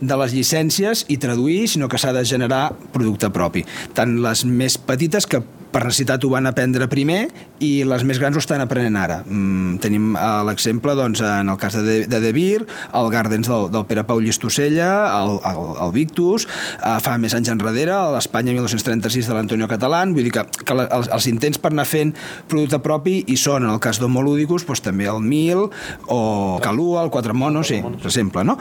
de 0.00 0.18
les 0.22 0.34
llicències 0.36 1.04
i 1.12 1.18
traduir, 1.22 1.66
sinó 1.68 1.88
que 1.88 2.00
s'ha 2.00 2.14
de 2.16 2.24
generar 2.26 2.70
producte 2.94 3.30
propi. 3.34 3.64
Tant 3.94 4.18
les 4.24 4.44
més 4.46 4.78
petites 4.78 5.28
que 5.28 5.42
per 5.76 5.84
necessitat 5.84 6.24
ho 6.24 6.30
van 6.32 6.48
aprendre 6.48 6.86
primer 6.88 7.26
i 7.60 7.84
les 7.84 8.04
més 8.08 8.16
grans 8.16 8.36
ho 8.36 8.40
estan 8.40 8.62
aprenent 8.64 8.96
ara. 8.96 9.18
Mm, 9.28 9.76
tenim 9.84 10.14
uh, 10.16 10.40
l'exemple 10.48 10.94
doncs, 10.96 11.20
en 11.20 11.50
el 11.52 11.58
cas 11.60 11.76
de, 11.76 11.98
de 12.08 12.20
De 12.22 12.30
Vir, 12.32 12.64
el 12.96 13.08
Gardens 13.12 13.50
del, 13.50 13.68
del 13.74 13.84
Pere 13.84 14.06
Pau 14.08 14.22
Llistosella, 14.24 14.88
el, 15.18 15.36
el, 15.36 15.60
el 15.84 15.92
Victus, 15.92 16.46
uh, 16.80 16.96
fa 17.04 17.18
més 17.20 17.36
anys 17.36 17.52
enrere, 17.52 17.92
l'Espanya 18.14 18.54
1236 18.56 19.28
de 19.28 19.36
l'Antonio 19.36 19.68
Catalán, 19.68 20.14
vull 20.16 20.24
dir 20.24 20.32
que, 20.32 20.46
que 20.64 20.78
la, 20.78 20.86
els, 20.96 21.10
els 21.12 21.28
intents 21.28 21.60
per 21.60 21.74
anar 21.74 21.84
fent 21.88 22.14
producte 22.48 22.80
propi 22.80 23.18
hi 23.28 23.36
són, 23.36 23.68
en 23.68 23.74
el 23.74 23.82
cas 23.84 24.00
d'Homolúdicus, 24.00 24.64
doncs, 24.64 24.80
també 24.86 25.10
el 25.12 25.20
Mil 25.20 25.66
o 26.08 26.20
Calua, 26.64 27.04
el 27.04 27.12
Quatre 27.12 27.36
Monos, 27.36 27.68
sí, 27.68 27.82
per 27.84 28.08
exemple. 28.08 28.46
No? 28.48 28.56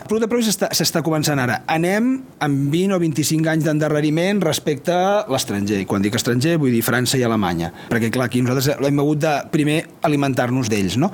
El 0.00 0.08
producte 0.08 0.32
propi 0.32 0.48
s'està 0.48 1.04
començant 1.04 1.44
ara. 1.44 1.60
Anem 1.68 2.14
amb 2.44 2.72
20 2.72 2.96
o 2.96 3.02
25 3.04 3.52
anys 3.52 3.68
d'endarreriment 3.68 4.40
respecte 4.44 4.96
a 4.96 5.24
l'estranger. 5.28 5.82
I 5.84 5.88
quan 5.90 6.04
dic 6.04 6.16
estranger 6.16 6.53
vull 6.60 6.74
dir 6.74 6.82
França 6.86 7.18
i 7.20 7.24
Alemanya, 7.26 7.70
perquè 7.90 8.10
clar, 8.14 8.28
aquí 8.30 8.42
nosaltres 8.42 8.80
hem 8.88 9.02
hagut 9.02 9.22
de 9.24 9.34
primer 9.54 9.78
alimentar-nos 10.06 10.70
d'ells, 10.72 10.98
no? 11.00 11.10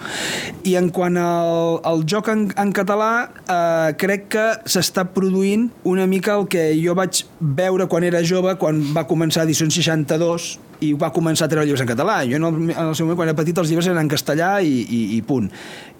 I 0.68 0.76
en 0.80 0.90
quant 0.94 1.18
al, 1.20 1.80
al 1.86 2.04
joc 2.08 2.30
en, 2.32 2.46
en 2.60 2.72
català, 2.76 3.12
eh, 3.44 3.92
crec 4.00 4.28
que 4.36 4.46
s'està 4.70 5.06
produint 5.14 5.68
una 5.88 6.06
mica 6.10 6.38
el 6.38 6.48
que 6.50 6.70
jo 6.80 6.96
vaig 6.98 7.24
veure 7.40 7.88
quan 7.90 8.06
era 8.06 8.24
jove, 8.26 8.56
quan 8.60 8.82
va 8.96 9.06
començar 9.10 9.46
Edicions 9.48 9.74
62, 9.80 10.50
i 10.80 10.92
va 10.98 11.10
començar 11.14 11.46
a 11.46 11.52
treure 11.52 11.66
llibres 11.68 11.84
en 11.84 11.90
català. 11.90 12.20
Jo 12.28 12.38
en 12.40 12.46
el, 12.48 12.58
en 12.72 12.88
el 12.88 12.96
seu 12.96 13.06
moment, 13.06 13.18
quan 13.20 13.30
era 13.30 13.38
petit, 13.38 13.56
els 13.60 13.70
llibres 13.70 13.88
eren 13.90 14.00
en 14.00 14.10
castellà 14.10 14.58
i, 14.64 14.72
i, 14.82 15.00
i 15.16 15.20
punt. 15.26 15.50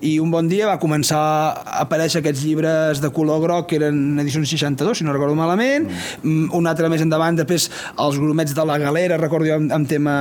I 0.00 0.14
un 0.22 0.30
bon 0.32 0.48
dia 0.48 0.64
va 0.68 0.78
començar 0.80 1.20
a 1.20 1.80
aparèixer 1.82 2.22
aquests 2.22 2.44
llibres 2.46 3.02
de 3.02 3.10
color 3.12 3.42
groc 3.42 3.68
que 3.70 3.76
eren 3.76 4.18
edicions 4.22 4.48
62, 4.48 5.00
si 5.00 5.04
no 5.04 5.12
recordo 5.12 5.36
malament, 5.36 5.90
mm. 6.22 6.48
un 6.56 6.68
altre 6.70 6.88
més 6.92 7.04
endavant, 7.04 7.36
després 7.36 7.68
els 8.00 8.16
grumets 8.20 8.54
de 8.56 8.64
la 8.64 8.78
galera, 8.80 9.18
recordo 9.20 9.50
jo, 9.50 9.58
amb, 9.60 9.74
amb 9.76 9.90
tema 9.90 10.14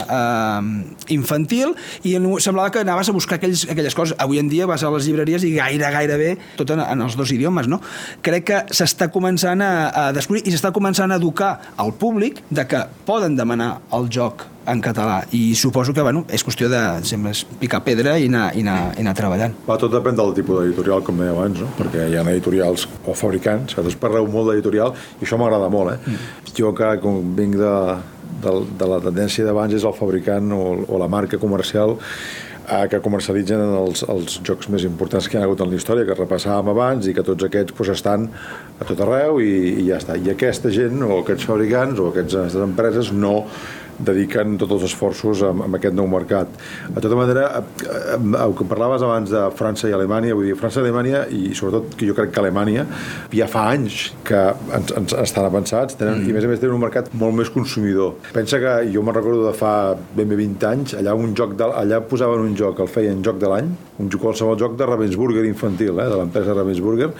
eh, 0.00 1.12
infantil, 1.16 1.74
i 2.08 2.16
semblava 2.40 2.72
que 2.72 2.84
anaves 2.86 3.12
a 3.12 3.16
buscar 3.16 3.36
aquells, 3.36 3.66
aquelles 3.68 3.96
coses. 3.96 4.16
Avui 4.22 4.40
en 4.40 4.48
dia 4.48 4.68
vas 4.68 4.84
a 4.86 4.92
les 4.94 5.10
llibreries 5.10 5.44
i 5.44 5.52
gaire, 5.58 5.92
gairebé, 5.92 6.32
tot 6.56 6.72
en, 6.72 6.80
en 6.80 7.04
els 7.04 7.18
dos 7.20 7.32
idiomes, 7.36 7.68
no? 7.68 7.82
Crec 8.24 8.48
que 8.48 8.62
s'està 8.72 9.10
començant 9.12 9.60
a, 9.60 9.72
a 9.90 10.06
descobrir 10.16 10.46
i 10.46 10.54
s'està 10.54 10.72
començant 10.72 11.12
a 11.12 11.20
educar 11.20 11.52
al 11.76 11.92
públic 12.00 12.40
de 12.48 12.64
que 12.70 12.86
poden 13.04 13.36
demanar 13.36 13.82
el 13.96 14.05
el 14.06 14.12
joc 14.14 14.46
en 14.66 14.80
català 14.82 15.20
i 15.36 15.54
suposo 15.54 15.94
que 15.94 16.02
bueno, 16.02 16.24
és 16.32 16.42
qüestió 16.46 16.68
de 16.70 16.80
sembla, 17.06 17.32
picar 17.60 17.82
pedra 17.86 18.16
i 18.18 18.26
anar, 18.30 18.48
i, 18.58 18.64
anar, 18.64 18.78
i 18.96 19.04
anar 19.04 19.14
treballant. 19.18 19.54
Va, 19.68 19.78
tot 19.80 19.94
depèn 19.94 20.18
del 20.18 20.34
tipus 20.38 20.62
d'editorial, 20.62 21.04
com 21.06 21.22
deia 21.22 21.34
abans, 21.34 21.62
no? 21.62 21.70
perquè 21.78 22.08
hi 22.10 22.18
ha 22.18 22.24
editorials 22.26 22.88
o 23.04 23.14
fabricants, 23.14 23.76
vosaltres 23.76 23.98
parleu 24.02 24.26
molt 24.30 24.50
d'editorial 24.50 24.94
i 25.20 25.26
això 25.26 25.38
m'agrada 25.40 25.70
molt. 25.72 25.94
Eh? 25.94 26.16
Mm. 26.16 26.50
Jo 26.56 26.72
que 26.76 26.90
com 27.02 27.34
vinc 27.38 27.58
de, 27.60 27.76
de, 28.42 28.56
de 28.80 28.90
la 28.94 28.98
tendència 29.04 29.46
d'abans 29.46 29.76
és 29.76 29.86
el 29.86 29.94
fabricant 29.96 30.50
o, 30.56 30.64
o 30.88 31.00
la 31.02 31.10
marca 31.12 31.38
comercial 31.42 31.96
eh, 32.66 32.86
que 32.90 33.00
comercialitzen 33.04 33.62
els, 33.78 34.02
els 34.10 34.40
jocs 34.46 34.70
més 34.72 34.84
importants 34.88 35.28
que 35.28 35.38
hi 35.38 35.42
ha 35.42 35.46
hagut 35.46 35.62
en 35.62 35.70
la 35.70 35.78
història, 35.78 36.06
que 36.08 36.18
repassàvem 36.18 36.72
abans 36.74 37.06
i 37.06 37.14
que 37.16 37.24
tots 37.26 37.46
aquests 37.46 37.76
pues, 37.76 37.92
estan 37.94 38.28
a 38.80 38.86
tot 38.88 39.00
arreu 39.06 39.40
i, 39.42 39.52
i 39.82 39.88
ja 39.90 40.00
està. 40.02 40.18
I 40.18 40.34
aquesta 40.34 40.72
gent 40.74 41.02
o 41.06 41.20
aquests 41.22 41.48
fabricants 41.48 42.02
o 42.02 42.10
aquestes 42.12 42.58
empreses 42.66 43.12
no 43.14 43.38
dediquen 43.98 44.56
tots 44.60 44.76
els 44.76 44.86
esforços 44.90 45.42
a, 45.46 45.52
a 45.52 45.70
aquest 45.78 45.96
nou 45.96 46.08
mercat. 46.10 46.50
De 46.88 47.02
tota 47.02 47.18
manera, 47.18 47.46
el 48.16 48.54
que 48.56 48.66
parlaves 48.68 49.04
abans 49.06 49.32
de 49.32 49.42
França 49.56 49.90
i 49.90 49.94
Alemanya, 49.96 50.34
vull 50.36 50.50
dir, 50.50 50.56
França 50.58 50.80
i 50.80 50.84
Alemanya, 50.84 51.24
i 51.32 51.54
sobretot 51.56 51.96
que 51.98 52.08
jo 52.08 52.16
crec 52.16 52.32
que 52.34 52.42
Alemanya, 52.42 52.86
ja 53.34 53.48
fa 53.50 53.66
anys 53.72 54.10
que 54.26 54.42
ens, 54.76 54.92
ens 55.00 55.16
estan 55.22 55.48
avançats, 55.48 55.98
tenen, 55.98 56.20
mm. 56.20 56.28
i 56.28 56.34
a 56.34 56.38
més 56.38 56.46
a 56.48 56.52
més 56.52 56.62
tenen 56.62 56.76
un 56.76 56.84
mercat 56.84 57.10
molt 57.16 57.36
més 57.38 57.50
consumidor. 57.52 58.16
Pensa 58.36 58.60
que 58.62 58.76
jo 58.92 59.04
me'n 59.06 59.16
recordo 59.16 59.46
de 59.46 59.54
fa 59.56 59.74
ben 60.16 60.30
bé 60.30 60.38
20 60.42 60.70
anys, 60.70 60.96
allà 61.00 61.16
un 61.16 61.34
joc 61.38 61.56
de, 61.58 61.70
allà 61.82 62.00
posaven 62.06 62.44
un 62.44 62.56
joc, 62.58 62.80
el 62.84 62.90
feien 62.92 63.22
joc 63.26 63.40
de 63.42 63.50
l'any, 63.52 63.70
un 64.02 64.10
joc, 64.12 64.22
qualsevol 64.26 64.58
joc 64.60 64.76
de 64.78 64.88
Ravensburger 64.88 65.46
infantil, 65.48 65.94
eh, 65.98 66.08
de 66.12 66.20
l'empresa 66.20 66.56
Ravensburger, 66.56 67.12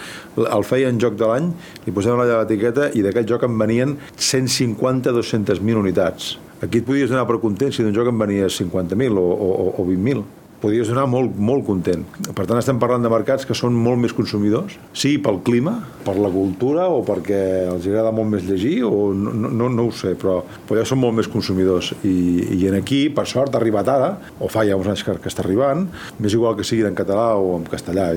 el 0.46 0.66
feien 0.66 1.00
joc 1.02 1.18
de 1.20 1.30
l'any, 1.30 1.52
li 1.86 1.94
posaven 1.96 2.24
allà 2.24 2.42
l'etiqueta 2.42 2.90
i 2.94 3.04
d'aquest 3.06 3.30
joc 3.34 3.46
en 3.48 3.56
venien 3.60 3.96
150-200.000 4.16 5.84
unitats. 5.86 6.36
Aquí 6.64 6.80
et 6.80 6.86
podies 6.88 7.10
donar 7.12 7.26
per 7.28 7.36
content 7.42 7.72
si 7.74 7.84
d'un 7.84 7.94
joc 7.96 8.08
en 8.08 8.18
venia 8.20 8.48
50.000 8.48 9.20
o, 9.20 9.24
o, 9.24 9.70
o 9.76 9.84
20.000 9.84 10.24
podries 10.62 10.88
donar 10.88 11.06
molt, 11.10 11.34
molt 11.36 11.66
content. 11.66 12.04
Per 12.26 12.46
tant, 12.46 12.58
estem 12.58 12.80
parlant 12.80 13.04
de 13.04 13.10
mercats 13.12 13.46
que 13.48 13.56
són 13.56 13.76
molt 13.76 14.00
més 14.02 14.14
consumidors, 14.16 14.76
sí 14.96 15.16
pel 15.22 15.40
clima, 15.46 15.76
per 16.06 16.16
la 16.20 16.30
cultura 16.32 16.86
o 16.92 17.02
perquè 17.06 17.40
els 17.70 17.86
agrada 17.88 18.12
molt 18.14 18.30
més 18.32 18.46
llegir, 18.48 18.78
o 18.86 19.12
no, 19.14 19.34
no, 19.34 19.68
no 19.72 19.88
ho 19.88 19.92
sé, 19.94 20.14
però, 20.20 20.38
però 20.68 20.80
ja 20.80 20.86
són 20.88 21.02
molt 21.02 21.18
més 21.18 21.30
consumidors. 21.30 21.92
I, 22.06 22.16
i 22.56 22.68
en 22.70 22.78
aquí, 22.78 23.06
per 23.14 23.26
sort, 23.30 23.54
ha 23.54 23.60
arribat 23.60 23.90
ara, 23.92 24.12
o 24.40 24.50
fa 24.52 24.64
ja 24.68 24.78
uns 24.78 24.90
anys 24.92 25.04
que, 25.06 25.16
que 25.22 25.32
està 25.32 25.44
arribant, 25.44 25.86
més 26.22 26.36
igual 26.36 26.56
que 26.58 26.66
siguin 26.66 26.90
en 26.90 26.98
català 26.98 27.28
o 27.40 27.56
en 27.58 27.66
castellà. 27.70 28.08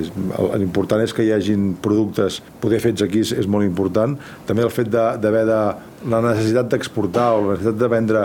L'important 0.59 1.03
és 1.03 1.15
que 1.15 1.27
hi 1.27 1.33
hagin 1.35 1.73
productes 1.83 2.39
poder 2.63 2.81
fets 2.83 3.05
aquí 3.05 3.23
és, 3.25 3.33
és 3.35 3.49
molt 3.49 3.67
important. 3.67 4.15
També 4.49 4.65
el 4.65 4.73
fet 4.73 4.91
d'haver 4.91 5.45
de, 5.49 5.59
de 6.03 6.13
la 6.13 6.21
necessitat 6.23 6.71
d'exportar 6.71 7.33
o 7.35 7.43
la 7.43 7.57
necessitat 7.57 7.79
de 7.81 7.91
vendre 7.91 8.23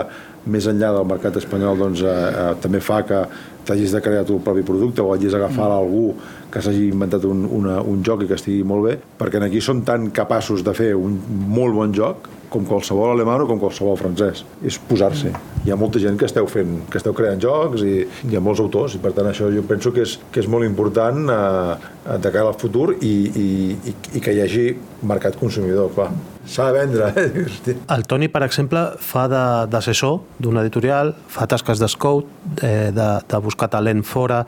més 0.51 0.67
enllà 0.69 0.91
del 0.93 1.07
mercat 1.09 1.37
espanyol 1.41 1.79
doncs, 1.79 2.03
eh, 2.05 2.13
eh, 2.13 2.53
també 2.61 2.81
fa 2.83 3.01
que 3.07 3.21
t'hagis 3.65 3.95
de 3.95 4.01
crear 4.05 4.25
tu 4.25 4.37
el 4.37 4.43
propi 4.45 4.61
producte 4.65 5.01
o 5.01 5.11
hagis 5.13 5.33
d'agafar 5.33 5.67
mm. 5.67 5.77
algú 5.79 6.05
que 6.53 6.61
s'hagi 6.61 6.89
inventat 6.91 7.25
un, 7.25 7.45
una, 7.49 7.79
un 7.81 8.03
joc 8.05 8.23
i 8.23 8.29
que 8.29 8.37
estigui 8.37 8.63
molt 8.67 8.85
bé, 8.85 8.97
perquè 9.19 9.41
aquí 9.43 9.61
són 9.61 9.81
tan 9.87 10.11
capaços 10.15 10.63
de 10.63 10.73
fer 10.77 10.93
un 10.95 11.17
molt 11.49 11.75
bon 11.75 11.93
joc 11.95 12.29
com 12.55 12.65
qualsevol 12.67 13.11
alemany 13.13 13.43
o 13.43 13.49
com 13.49 13.59
qualsevol 13.61 13.99
francès. 13.99 14.45
És 14.65 14.79
posar-se. 14.89 15.33
Hi 15.65 15.73
ha 15.73 15.79
molta 15.79 15.99
gent 16.01 16.19
que 16.19 16.27
esteu 16.29 16.47
fent, 16.51 16.77
que 16.91 17.01
esteu 17.01 17.15
creant 17.17 17.41
jocs 17.43 17.83
i 17.83 17.95
hi 18.29 18.37
ha 18.37 18.43
molts 18.43 18.63
autors 18.63 18.95
i 18.95 19.01
per 19.03 19.11
tant 19.17 19.27
això 19.31 19.51
jo 19.53 19.65
penso 19.67 19.91
que 19.95 20.05
és, 20.05 20.17
que 20.31 20.43
és 20.43 20.49
molt 20.51 20.67
important 20.67 21.25
eh, 21.33 22.15
de 22.21 22.31
cara 22.31 22.51
al 22.51 22.59
futur 22.61 22.93
i, 23.01 23.15
i, 23.27 23.49
i, 23.75 23.95
i 24.17 24.23
que 24.23 24.35
hi 24.35 24.41
hagi 24.45 24.69
mercat 25.05 25.37
consumidor, 25.39 25.91
clar. 25.95 26.11
S'ha 26.45 26.67
de 26.69 26.77
vendre, 26.77 27.07
eh? 27.09 27.75
El 27.95 28.05
Toni, 28.05 28.29
per 28.29 28.43
exemple, 28.45 28.81
fa 29.01 29.25
d'assessor 29.71 30.19
d'una 30.37 30.61
editorial, 30.61 31.15
fa 31.31 31.47
tasques 31.49 31.81
d'escout, 31.81 32.29
eh, 32.61 32.91
de, 32.93 33.07
de 33.25 33.39
buscar 33.41 33.71
talent 33.73 34.05
fora, 34.05 34.43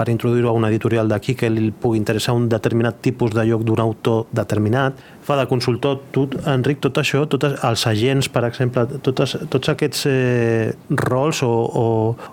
per 0.00 0.08
introduir-ho 0.08 0.48
a 0.48 0.56
una 0.56 0.70
editorial 0.72 1.10
d'aquí 1.12 1.34
que 1.36 1.50
li 1.52 1.68
pugui 1.76 1.98
interessar 2.00 2.32
un 2.32 2.46
determinat 2.48 3.02
tipus 3.04 3.34
de 3.36 3.44
lloc 3.44 3.66
d'un 3.68 3.82
autor 3.84 4.30
determinat, 4.32 4.96
fa 5.26 5.36
de 5.36 5.44
consultor, 5.50 5.98
tu, 6.14 6.24
Enric, 6.48 6.80
tot 6.80 7.02
això, 7.02 7.26
tots 7.28 7.50
els 7.52 7.84
agents, 7.90 8.30
per 8.32 8.46
exemple, 8.48 8.86
totes, 9.04 9.36
tots 9.52 9.74
aquests 9.74 10.06
eh, 10.08 10.72
rols 11.04 11.42
o, 11.44 11.52
o, 11.52 11.86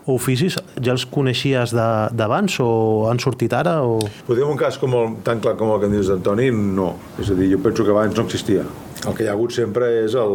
o 0.05 0.15
oficis, 0.15 0.55
ja 0.79 0.95
els 0.95 1.03
coneixies 1.11 1.75
d'abans 1.75 2.59
o 2.63 2.71
han 3.11 3.19
sortit 3.19 3.51
ara? 3.59 3.81
O... 3.83 3.99
Podríem 4.31 4.55
un 4.55 4.63
cas 4.63 4.79
com 4.79 4.95
el, 4.95 5.17
tan 5.27 5.43
clar 5.43 5.57
com 5.59 5.75
el 5.75 5.83
que 5.83 5.91
em 5.91 5.99
dius 5.99 6.13
d'Antoni, 6.13 6.53
no. 6.55 6.93
És 7.19 7.35
a 7.35 7.35
dir, 7.35 7.51
jo 7.51 7.59
penso 7.67 7.83
que 7.83 7.91
abans 7.91 8.15
no 8.15 8.23
existia. 8.23 8.63
El 9.07 9.15
que 9.15 9.23
hi 9.23 9.29
ha 9.29 9.33
hagut 9.37 9.53
sempre 9.55 9.87
és 10.01 10.15
el, 10.19 10.33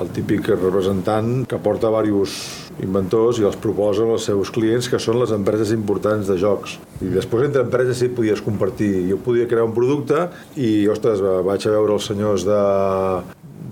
el 0.00 0.10
típic 0.16 0.46
representant 0.54 1.42
que 1.48 1.58
porta 1.60 1.90
diversos 1.92 2.36
inventors 2.80 3.38
i 3.42 3.44
els 3.44 3.58
proposa 3.60 4.06
als 4.08 4.24
seus 4.30 4.50
clients, 4.54 4.88
que 4.88 5.00
són 5.02 5.20
les 5.20 5.34
empreses 5.36 5.74
importants 5.76 6.30
de 6.30 6.38
jocs. 6.40 6.78
I 7.04 7.12
després 7.12 7.50
entre 7.50 7.66
empreses 7.66 8.00
sí 8.00 8.08
podies 8.08 8.40
compartir. 8.44 8.92
Jo 9.10 9.20
podia 9.20 9.48
crear 9.50 9.68
un 9.68 9.76
producte 9.76 10.30
i, 10.56 10.88
ostres, 10.88 11.20
vaig 11.20 11.68
a 11.68 11.74
veure 11.76 11.98
els 11.98 12.08
senyors 12.08 12.46
de, 12.48 12.62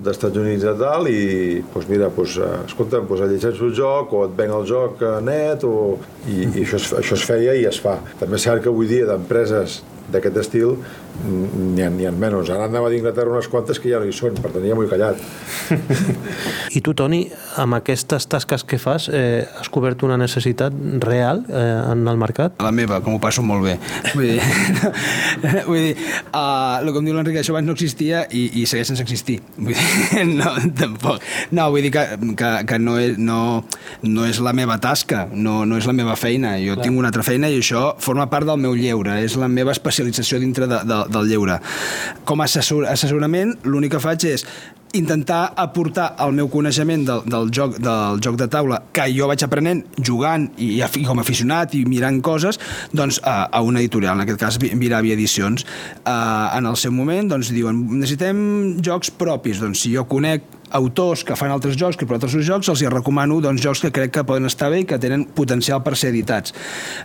d'Estats 0.05 0.39
Units 0.43 0.67
i 0.67 0.75
tal, 0.81 1.09
i 1.09 1.23
doncs 1.73 1.89
mira, 1.91 2.11
doncs, 2.13 2.37
escolta, 2.67 3.01
doncs 3.01 3.25
llegeix 3.25 3.63
el 3.63 3.73
joc 3.77 4.13
o 4.17 4.25
et 4.27 4.37
ven 4.39 4.53
el 4.53 4.67
joc 4.69 5.01
net, 5.25 5.65
o... 5.65 5.97
i, 6.27 6.43
i 6.45 6.67
això, 6.67 6.81
es, 6.81 6.91
això 7.01 7.17
es 7.19 7.27
feia 7.29 7.57
i 7.59 7.65
es 7.71 7.81
fa. 7.83 7.99
També 8.21 8.39
és 8.39 8.47
cert 8.49 8.65
que 8.65 8.73
avui 8.73 8.91
dia 8.91 9.09
d'empreses 9.09 9.81
d'aquest 10.13 10.41
estil 10.43 10.77
n'hi 11.23 11.83
ha, 11.85 11.91
ha 12.09 12.13
menys. 12.13 12.51
Ara 12.53 12.67
anava 12.69 12.91
d'Inglaterra 12.93 13.33
unes 13.35 13.49
quantes 13.53 13.81
que 13.81 13.91
ja 13.93 14.01
no 14.01 14.09
hi 14.09 14.15
són, 14.17 14.37
per 14.43 14.53
tant 14.55 14.65
ja 14.67 14.77
m'ho 14.77 14.87
he 14.87 14.91
callat. 14.91 15.21
I 16.77 16.81
tu, 16.85 16.95
Toni, 16.99 17.23
amb 17.61 17.77
aquestes 17.79 18.27
tasques 18.31 18.65
que 18.69 18.79
fas, 18.81 19.09
eh, 19.13 19.45
has 19.61 19.71
cobert 19.73 20.03
una 20.07 20.17
necessitat 20.21 20.75
real 21.05 21.45
eh, 21.49 21.93
en 21.93 22.07
el 22.09 22.21
mercat? 22.21 22.57
La 22.65 22.73
meva, 22.75 23.01
com 23.05 23.17
ho 23.17 23.21
passo 23.23 23.45
molt 23.45 23.67
bé. 23.67 23.77
Vull 24.15 24.31
dir, 24.31 24.41
vull 25.69 25.79
dir 25.79 25.95
uh, 26.33 26.81
el 26.81 26.91
que 26.91 27.03
em 27.03 27.11
diu 27.11 27.17
l'Enric, 27.17 27.39
això 27.43 27.55
abans 27.55 27.69
no 27.69 27.77
existia 27.77 28.25
i, 28.31 28.47
i 28.63 28.67
segueix 28.69 28.93
sense 28.93 29.05
existir. 29.05 29.39
Vull 29.59 29.77
dir, 29.77 30.27
no, 30.41 30.55
tampoc. 30.79 31.23
No, 31.53 31.69
vull 31.75 31.87
dir 31.87 31.93
que, 31.95 32.07
que, 32.39 32.53
que 32.69 32.81
no, 32.83 32.97
és, 33.03 33.19
no, 33.21 33.63
no 34.09 34.27
és 34.29 34.41
la 34.43 34.55
meva 34.57 34.79
tasca, 34.83 35.27
no, 35.33 35.63
no 35.69 35.79
és 35.81 35.89
la 35.89 35.97
meva 35.97 36.17
feina. 36.19 36.57
Jo 36.63 36.77
Clar. 36.77 36.89
tinc 36.89 36.99
una 36.99 37.13
altra 37.13 37.27
feina 37.27 37.51
i 37.53 37.61
això 37.61 37.93
forma 38.03 38.29
part 38.33 38.49
del 38.49 38.61
meu 38.63 38.77
lleure, 38.79 39.21
és 39.23 39.37
la 39.41 39.51
meva 39.53 39.75
especialització 39.77 40.41
dintre 40.43 40.69
de, 40.71 40.83
de, 40.89 41.02
del 41.11 41.31
lleure. 41.31 41.59
Com 42.29 42.43
a 42.43 42.51
assessor, 42.51 42.87
assessorament, 42.91 43.57
l'únic 43.65 43.97
que 43.97 44.03
faig 44.03 44.31
és 44.31 44.47
intentar 44.93 45.53
aportar 45.57 46.15
el 46.21 46.35
meu 46.37 46.49
coneixement 46.53 47.05
del, 47.07 47.23
del, 47.25 47.51
joc, 47.55 47.79
del 47.81 48.21
joc 48.25 48.37
de 48.41 48.49
taula 48.53 48.83
que 48.93 49.07
jo 49.13 49.29
vaig 49.31 49.45
aprenent 49.45 49.83
jugant 49.97 50.49
i, 50.61 50.75
i 50.83 51.05
com 51.09 51.21
a 51.21 51.25
aficionat 51.25 51.77
i 51.79 51.85
mirant 51.89 52.21
coses 52.25 52.61
doncs 52.93 53.21
a, 53.25 53.49
a 53.49 53.63
una 53.65 53.81
editorial, 53.81 54.19
en 54.19 54.27
aquest 54.27 54.41
cas 54.41 54.59
Viravi 54.61 55.15
Edicions 55.15 55.65
uh, 55.65 56.53
en 56.59 56.69
el 56.69 56.77
seu 56.77 56.93
moment 56.93 57.33
doncs 57.33 57.53
diuen 57.55 57.81
necessitem 57.95 58.43
jocs 58.85 59.13
propis 59.17 59.63
doncs 59.63 59.87
si 59.87 59.95
jo 59.97 60.05
conec 60.11 60.45
autors 60.73 61.25
que 61.25 61.37
fan 61.39 61.53
altres 61.53 61.77
jocs, 61.79 61.99
que 61.99 62.09
per 62.09 62.19
altres 62.19 62.35
jocs, 62.47 62.71
els 62.73 62.83
hi 62.83 62.91
recomano 62.91 63.41
doncs, 63.45 63.63
jocs 63.65 63.83
que 63.85 63.93
crec 63.95 64.15
que 64.17 64.25
poden 64.29 64.49
estar 64.49 64.71
bé 64.73 64.83
i 64.83 64.87
que 64.89 64.99
tenen 65.03 65.25
potencial 65.37 65.83
per 65.85 65.95
ser 65.99 66.13
editats. 66.13 66.55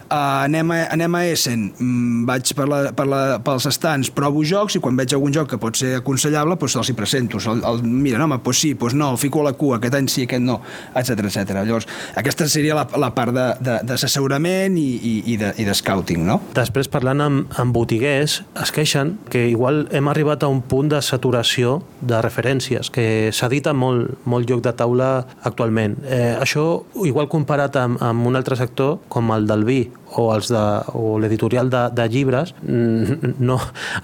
Uh, 0.07 0.45
anem, 0.47 0.71
a, 0.73 0.81
anem 0.95 1.17
a 1.19 1.23
Essen, 1.31 1.67
mm, 1.75 2.25
vaig 2.29 2.53
per 2.57 2.67
la, 2.69 2.81
per 2.97 3.07
la, 3.09 3.21
pels 3.43 3.67
estants, 3.69 4.11
provo 4.13 4.43
jocs 4.47 4.77
i 4.77 4.83
quan 4.83 4.97
veig 4.99 5.15
algun 5.15 5.35
joc 5.35 5.51
que 5.53 5.61
pot 5.61 5.77
ser 5.79 5.95
aconsellable, 5.99 6.57
doncs 6.59 6.77
els 6.81 6.91
hi 6.91 6.97
presento. 6.97 7.41
El, 7.51 7.63
el, 7.67 7.83
mira, 7.83 8.19
no, 8.19 8.27
home, 8.29 8.39
doncs 8.43 8.63
sí, 8.63 8.73
doncs 8.77 8.97
no, 8.97 9.11
el 9.15 9.21
fico 9.21 9.43
a 9.43 9.49
la 9.49 9.55
cua, 9.57 9.77
aquest 9.81 9.97
any 9.99 10.09
sí, 10.11 10.27
aquest 10.27 10.43
no, 10.43 10.59
etc 10.95 11.27
etc. 11.27 11.55
Llavors, 11.63 11.87
aquesta 12.19 12.47
seria 12.51 12.75
la, 12.77 12.85
la 12.99 13.11
part 13.15 13.33
d'assessorament 13.33 14.77
i, 14.79 14.87
i, 14.97 15.15
i, 15.33 15.37
de, 15.39 15.53
i 15.61 15.67
de 15.67 15.75
scouting, 15.77 16.23
no? 16.27 16.39
Després, 16.57 16.89
parlant 16.91 17.23
amb, 17.23 17.57
amb 17.59 17.75
botiguers, 17.75 18.41
es 18.61 18.73
queixen 18.75 19.15
que 19.31 19.47
igual 19.51 19.85
hem 19.95 20.09
arribat 20.11 20.45
a 20.45 20.51
un 20.51 20.61
punt 20.61 20.91
de 20.93 21.01
saturació 21.05 21.81
de 22.01 22.21
referències, 22.23 22.91
que 22.93 23.31
s'ha 23.33 23.49
dit 23.51 23.56
edita 23.57 23.73
molt, 23.73 24.21
molt 24.29 24.49
lloc 24.49 24.61
de 24.65 24.73
taula 24.77 25.09
actualment. 25.41 25.97
Eh, 26.05 26.37
això, 26.37 26.83
igual 27.05 27.27
comparat 27.31 27.75
amb, 27.81 28.01
amb 28.01 28.29
un 28.29 28.37
altre 28.37 28.55
sector, 28.55 28.99
com 29.09 29.33
el 29.33 29.49
del 29.49 29.65
vi 29.67 29.81
o, 30.17 30.27
els 30.33 30.49
de, 30.51 30.63
o 30.97 31.17
l'editorial 31.21 31.69
de, 31.69 31.83
de 31.95 32.07
llibres, 32.11 32.53
no, 32.63 33.57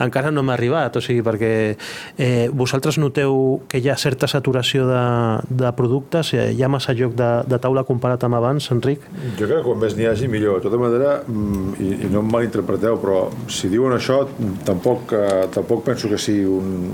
encara 0.03 0.31
no 0.33 0.43
m'ha 0.45 0.55
arribat, 0.57 0.97
o 0.97 1.03
sigui, 1.03 1.23
perquè 1.25 1.51
eh, 1.73 2.47
vosaltres 2.53 2.99
noteu 3.01 3.63
que 3.69 3.81
hi 3.81 3.89
ha 3.89 3.97
certa 3.99 4.29
saturació 4.29 4.87
de, 4.89 5.03
de 5.49 5.73
productes, 5.77 6.33
eh, 6.37 6.49
hi 6.53 6.63
ha 6.63 6.71
massa 6.71 6.95
lloc 6.97 7.17
de, 7.19 7.31
de 7.49 7.59
taula 7.61 7.85
comparat 7.87 8.23
amb 8.27 8.39
abans, 8.39 8.69
Enric? 8.73 9.05
Jo 9.39 9.47
crec 9.47 9.59
que 9.59 9.65
quan 9.67 9.81
més 9.81 9.97
n'hi 9.97 10.09
hagi 10.09 10.29
millor. 10.31 10.61
De 10.61 10.69
tota 10.69 10.81
manera, 10.81 11.19
mm, 11.27 11.75
i, 11.81 11.91
i 12.07 12.11
no 12.13 12.23
em 12.23 12.33
malinterpreteu, 12.33 12.99
però 13.01 13.23
si 13.51 13.71
diuen 13.73 13.95
això, 13.97 14.23
tampoc, 14.67 15.15
eh, 15.17 15.45
tampoc 15.53 15.85
penso 15.87 16.11
que 16.11 16.21
sigui 16.21 16.45
un, 16.49 16.91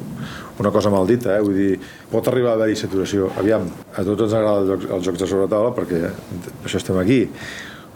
una 0.59 0.71
cosa 0.71 0.91
mal 0.91 1.07
dita, 1.07 1.35
eh? 1.37 1.41
vull 1.43 1.55
dir, 1.55 1.79
pot 2.11 2.27
arribar 2.27 2.53
a 2.53 2.59
haver-hi 2.59 2.75
saturació. 2.79 3.29
Aviam, 3.39 3.67
a 3.95 4.03
tots 4.05 4.27
ens 4.27 4.35
agrada 4.35 4.77
els 4.79 5.05
jocs, 5.07 5.19
de 5.21 5.27
sobretaula 5.27 5.71
perquè 5.75 6.01
per 6.09 6.67
això 6.67 6.81
estem 6.81 6.99
aquí, 6.99 7.21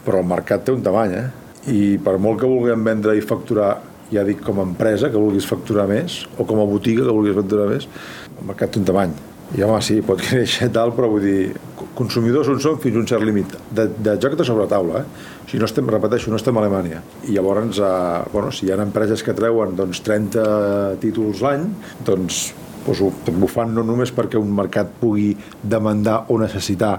però 0.05 0.21
el 0.21 0.29
mercat 0.29 0.65
té 0.67 0.75
un 0.75 0.83
tamany, 0.85 1.17
eh? 1.17 1.25
I 1.71 1.81
per 2.03 2.17
molt 2.19 2.41
que 2.41 2.49
vulguem 2.49 2.83
vendre 2.85 3.15
i 3.17 3.23
facturar, 3.23 3.75
ja 4.13 4.23
dic 4.27 4.41
com 4.45 4.59
a 4.59 4.65
empresa 4.67 5.09
que 5.09 5.19
vulguis 5.19 5.47
facturar 5.47 5.87
més, 5.89 6.23
o 6.37 6.47
com 6.47 6.59
a 6.59 6.67
botiga 6.69 7.05
que 7.05 7.13
vulguis 7.15 7.37
facturar 7.37 7.69
més, 7.71 7.87
el 8.33 8.49
mercat 8.51 8.73
té 8.73 8.81
un 8.81 8.89
tamany. 8.89 9.13
I 9.53 9.61
home, 9.61 9.77
sí, 9.85 9.99
pot 10.05 10.21
créixer 10.27 10.69
tal, 10.73 10.93
però 10.97 11.09
vull 11.11 11.23
dir, 11.23 11.53
consumidors 11.97 12.49
on 12.49 12.61
som 12.63 12.79
fins 12.81 12.97
a 12.97 13.03
un 13.03 13.09
cert 13.09 13.25
límit. 13.27 13.53
De, 13.69 13.87
de 14.05 14.17
joc 14.21 14.37
de 14.39 14.47
sobretaula, 14.47 15.03
eh? 15.03 15.29
Si 15.49 15.59
no 15.61 15.67
estem, 15.69 15.89
repeteixo, 15.91 16.31
no 16.31 16.39
estem 16.39 16.57
a 16.57 16.63
Alemanya. 16.63 17.03
I 17.27 17.35
llavors, 17.35 17.77
eh, 17.77 18.23
bueno, 18.33 18.51
si 18.55 18.65
hi 18.65 18.73
ha 18.73 18.79
empreses 18.81 19.21
que 19.23 19.35
treuen 19.37 19.75
doncs, 19.77 20.01
30 20.05 20.45
títols 21.03 21.43
l'any, 21.45 21.67
doncs, 22.07 22.47
doncs 22.87 23.03
ho, 23.03 23.11
ho 23.13 23.51
fan 23.51 23.75
no 23.75 23.83
només 23.85 24.11
perquè 24.15 24.39
un 24.39 24.49
mercat 24.55 24.89
pugui 24.99 25.33
demandar 25.61 26.23
o 26.33 26.39
necessitar 26.41 26.97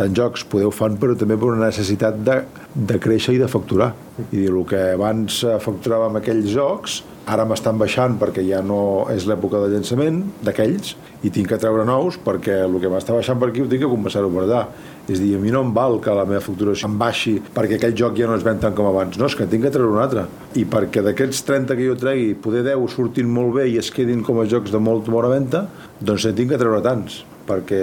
tant 0.00 0.16
jocs 0.16 0.46
podeu 0.48 0.72
fan, 0.72 0.96
però 1.00 1.14
també 1.18 1.36
per 1.36 1.52
una 1.52 1.68
necessitat 1.68 2.18
de, 2.24 2.40
de 2.74 2.98
créixer 3.02 3.36
i 3.36 3.42
de 3.42 3.48
facturar. 3.50 3.92
I 4.30 4.30
dir, 4.32 4.48
el 4.50 4.64
que 4.68 4.80
abans 4.96 5.42
facturava 5.64 6.08
amb 6.08 6.20
aquells 6.20 6.48
jocs, 6.52 7.00
ara 7.30 7.44
m'estan 7.46 7.78
baixant 7.78 8.16
perquè 8.18 8.42
ja 8.46 8.60
no 8.64 9.06
és 9.12 9.26
l'època 9.28 9.60
de 9.62 9.68
llançament 9.74 10.22
d'aquells 10.44 10.94
i 11.22 11.30
tinc 11.30 11.50
que 11.52 11.58
treure 11.60 11.84
nous 11.86 12.16
perquè 12.24 12.62
el 12.64 12.78
que 12.82 12.90
m'està 12.90 13.14
baixant 13.14 13.38
per 13.38 13.50
aquí 13.50 13.62
ho 13.62 13.68
tinc 13.70 13.84
que 13.84 13.90
compensar-ho 13.92 14.32
per. 14.32 14.64
És 15.10 15.18
dir, 15.18 15.34
a 15.36 15.40
mi 15.42 15.50
no 15.50 15.62
em 15.66 15.72
val 15.74 15.98
que 16.02 16.12
la 16.14 16.26
meva 16.28 16.42
facturació 16.44 16.88
em 16.88 16.96
baixi 17.00 17.36
perquè 17.54 17.78
aquell 17.78 17.96
joc 17.98 18.18
ja 18.18 18.28
no 18.30 18.36
es 18.38 18.46
ven 18.46 18.60
tant 18.62 18.76
com 18.76 18.88
abans. 18.88 19.18
No, 19.18 19.26
és 19.26 19.36
que 19.36 19.48
tinc 19.50 19.66
que 19.66 19.74
treure 19.74 19.92
un 19.92 20.02
altre. 20.02 20.26
I 20.56 20.64
perquè 20.70 21.04
d'aquests 21.06 21.42
30 21.48 21.76
que 21.76 21.88
jo 21.88 21.98
tregui, 21.98 22.32
poder 22.38 22.64
10 22.68 22.94
surtin 22.94 23.30
molt 23.30 23.58
bé 23.58 23.68
i 23.70 23.78
es 23.82 23.90
quedin 23.94 24.24
com 24.26 24.40
a 24.40 24.48
jocs 24.48 24.72
de 24.72 24.80
molt 24.82 25.10
bona 25.10 25.32
venda, 25.32 25.66
doncs 26.00 26.28
en 26.30 26.38
tinc 26.38 26.54
que 26.54 26.62
treure 26.62 26.82
tants 26.86 27.24
perquè 27.50 27.82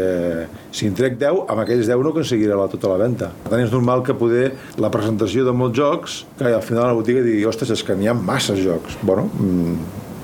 si 0.72 0.88
en 0.88 0.96
trec 0.98 1.20
10, 1.20 1.44
amb 1.52 1.64
aquells 1.66 1.90
10 1.90 2.06
no 2.06 2.14
aconseguiré 2.16 2.56
la, 2.56 2.70
tota 2.72 2.94
la 2.94 3.02
venda. 3.02 3.32
Per 3.44 3.52
tant, 3.52 3.66
és 3.66 3.74
normal 3.74 4.06
que 4.08 4.16
poder 4.18 4.48
la 4.80 4.92
presentació 4.94 5.44
de 5.48 5.54
molts 5.56 5.78
jocs, 5.78 6.22
que 6.40 6.50
al 6.54 6.64
final 6.66 6.88
la 6.88 6.98
botiga 6.98 7.26
digui, 7.26 7.44
ostres, 7.50 7.76
és 7.76 7.84
que 7.84 7.98
n'hi 8.00 8.10
ha 8.10 8.16
massa 8.18 8.56
jocs. 8.58 8.98
Bueno, 9.04 9.28
mm, 9.36 9.78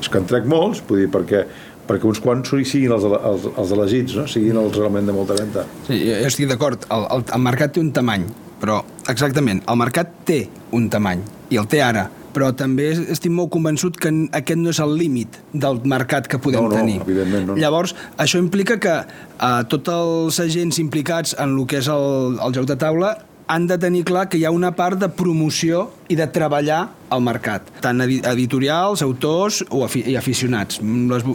és 0.04 0.10
que 0.10 0.22
en 0.22 0.28
trec 0.32 0.50
molts, 0.50 0.84
vull 0.88 1.04
dir, 1.04 1.12
perquè 1.12 1.46
perquè 1.84 2.08
uns 2.08 2.22
quants 2.24 2.48
siguin 2.48 2.94
els, 2.96 3.04
els, 3.04 3.46
els 3.60 3.72
elegits, 3.76 4.16
no? 4.16 4.24
siguin 4.32 4.56
els 4.56 4.78
realment 4.78 5.10
de 5.10 5.16
molta 5.16 5.36
venda. 5.36 5.66
Sí, 5.88 5.98
jo 6.08 6.30
estic 6.30 6.48
d'acord, 6.48 6.88
el, 6.96 7.08
el, 7.12 7.26
el 7.36 7.44
mercat 7.44 7.74
té 7.76 7.84
un 7.84 7.92
tamany, 7.96 8.24
però 8.62 8.80
exactament, 9.12 9.60
el 9.68 9.80
mercat 9.82 10.14
té 10.28 10.46
un 10.72 10.88
tamany, 10.92 11.24
i 11.52 11.60
el 11.60 11.68
té 11.68 11.82
ara, 11.84 12.06
però 12.34 12.52
també 12.58 12.90
estic 13.14 13.32
molt 13.34 13.52
convençut 13.54 13.98
que 14.02 14.12
aquest 14.34 14.60
no 14.60 14.74
és 14.74 14.80
el 14.84 14.96
límit 15.00 15.38
del 15.54 15.82
mercat 15.86 16.28
que 16.30 16.40
podem 16.42 16.66
no, 16.66 16.72
no, 16.72 16.80
tenir. 16.82 17.00
No. 17.48 17.58
Llavors, 17.60 17.96
això 18.18 18.42
implica 18.42 18.80
que 18.82 18.96
eh, 19.04 19.52
tots 19.70 19.94
els 19.94 20.42
agents 20.44 20.82
implicats 20.84 21.38
en 21.38 21.58
el 21.58 21.70
que 21.70 21.80
és 21.84 21.92
el, 21.92 22.40
el 22.42 22.58
joc 22.58 22.70
de 22.70 22.80
taula 22.80 23.16
han 23.54 23.68
de 23.68 23.78
tenir 23.78 24.04
clar 24.08 24.28
que 24.32 24.40
hi 24.40 24.46
ha 24.48 24.54
una 24.56 24.72
part 24.76 25.00
de 25.00 25.10
promoció 25.12 25.90
i 26.10 26.18
de 26.20 26.28
treballar 26.32 26.88
al 27.14 27.22
mercat, 27.24 27.70
tant 27.84 28.02
editorials, 28.04 29.04
autors 29.06 29.62
o 29.70 29.84
afi 29.86 30.04
i 30.10 30.18
aficionats. 30.20 30.80
Les 30.82 31.26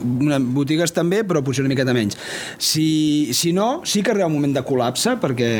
botigues 0.55 0.93
també, 0.97 1.22
però 1.26 1.43
potser 1.47 1.64
una 1.64 1.72
miqueta 1.72 1.95
menys. 1.97 2.18
Si, 2.59 3.31
si 3.37 3.53
no, 3.57 3.68
sí 3.89 4.03
que 4.03 4.12
arriba 4.12 4.29
un 4.29 4.37
moment 4.37 4.57
de 4.57 4.64
col·lapse, 4.66 5.16
perquè 5.22 5.51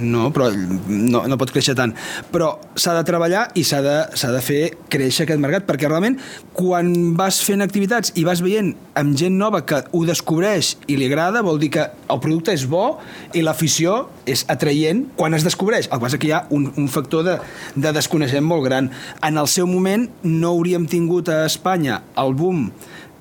no, 0.00 0.30
però 0.34 0.48
no, 0.52 1.24
no 1.28 1.38
pot 1.40 1.52
créixer 1.52 1.76
tant. 1.78 1.94
Però 2.32 2.54
s'ha 2.78 2.96
de 2.96 3.04
treballar 3.08 3.46
i 3.58 3.64
s'ha 3.66 3.82
de, 3.84 3.96
de 4.12 4.42
fer 4.44 4.60
créixer 4.92 5.26
aquest 5.26 5.42
mercat, 5.42 5.68
perquè 5.68 5.90
realment 5.90 6.18
quan 6.56 6.92
vas 7.18 7.42
fent 7.44 7.64
activitats 7.64 8.14
i 8.16 8.24
vas 8.26 8.42
veient 8.44 8.72
amb 8.96 9.16
gent 9.18 9.36
nova 9.36 9.62
que 9.68 9.82
ho 9.92 10.02
descobreix 10.08 10.74
i 10.88 10.96
li 10.96 11.08
agrada, 11.10 11.44
vol 11.44 11.60
dir 11.60 11.70
que 11.76 11.84
el 11.84 12.22
producte 12.22 12.54
és 12.56 12.64
bo 12.70 12.96
i 13.36 13.44
l'afició 13.44 14.06
és 14.26 14.44
atraient 14.52 15.04
quan 15.18 15.36
es 15.36 15.44
descobreix. 15.46 15.90
El 15.90 15.98
que 15.98 16.06
passa 16.06 16.20
que 16.22 16.30
hi 16.30 16.34
ha 16.34 16.44
un, 16.54 16.70
un 16.80 16.88
factor 16.92 17.26
de, 17.26 17.36
de 17.76 17.92
desconeixement 17.96 18.46
molt 18.46 18.66
gran. 18.66 18.90
En 19.26 19.38
el 19.40 19.50
seu 19.50 19.65
moment 19.68 20.06
no 20.24 20.54
hauríem 20.54 20.86
tingut 20.90 21.28
a 21.32 21.44
Espanya 21.48 22.02
el 22.22 22.34
boom 22.38 22.70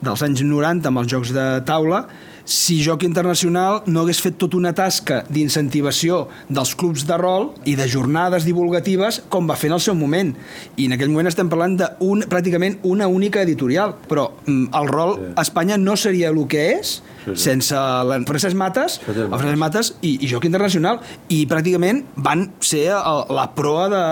dels 0.06 0.24
anys 0.26 0.43
90 0.46 0.89
amb 0.91 1.02
els 1.02 1.12
jocs 1.12 1.34
de 1.36 1.46
taula 1.66 2.06
si 2.46 2.78
Joc 2.86 3.02
Internacional 3.04 3.80
no 3.89 4.04
hagués 4.04 4.20
fet 4.22 4.36
tota 4.38 4.60
una 4.60 4.72
tasca 4.78 5.24
d'incentivació 5.34 6.28
dels 6.48 6.76
clubs 6.78 7.08
de 7.10 7.18
rol 7.18 7.50
i 7.66 7.74
de 7.76 7.88
jornades 7.89 8.46
divulgatives 8.46 9.24
com 9.34 9.50
va 9.50 9.58
fer 9.58 9.72
en 9.72 9.80
el 9.80 9.82
seu 9.82 9.98
moment. 9.98 10.30
I 10.78 10.86
en 10.86 10.93
aquell 10.93 11.10
moment 11.10 11.32
estem 11.32 11.50
parlant 11.50 11.74
de 11.82 11.89
un, 12.06 12.22
pràcticament 12.30 12.78
una 12.86 13.10
única 13.10 13.41
editorial. 13.41 13.96
Però 14.06 14.30
mm, 14.46 14.70
el 14.78 14.93
rol 14.93 15.18
a 15.34 15.41
Espanya 15.41 15.80
no 15.82 15.98
seria 15.98 16.30
el 16.30 16.43
que 16.46 16.68
és 16.76 17.00
sí, 17.26 17.36
sí. 17.36 17.43
sense 17.49 17.76
el 17.76 18.26
Francesc 18.28 18.57
Mates, 18.57 18.99
el 19.07 19.34
Francesc 19.34 19.61
Mates 19.61 19.91
i, 20.01 20.15
i 20.26 20.32
Joc 20.32 20.47
Internacional. 20.47 21.01
I 21.34 21.43
pràcticament 21.49 22.03
van 22.15 22.47
ser 22.63 22.88
el, 22.95 23.23
la 23.36 23.47
proa 23.57 23.88
de, 23.91 24.03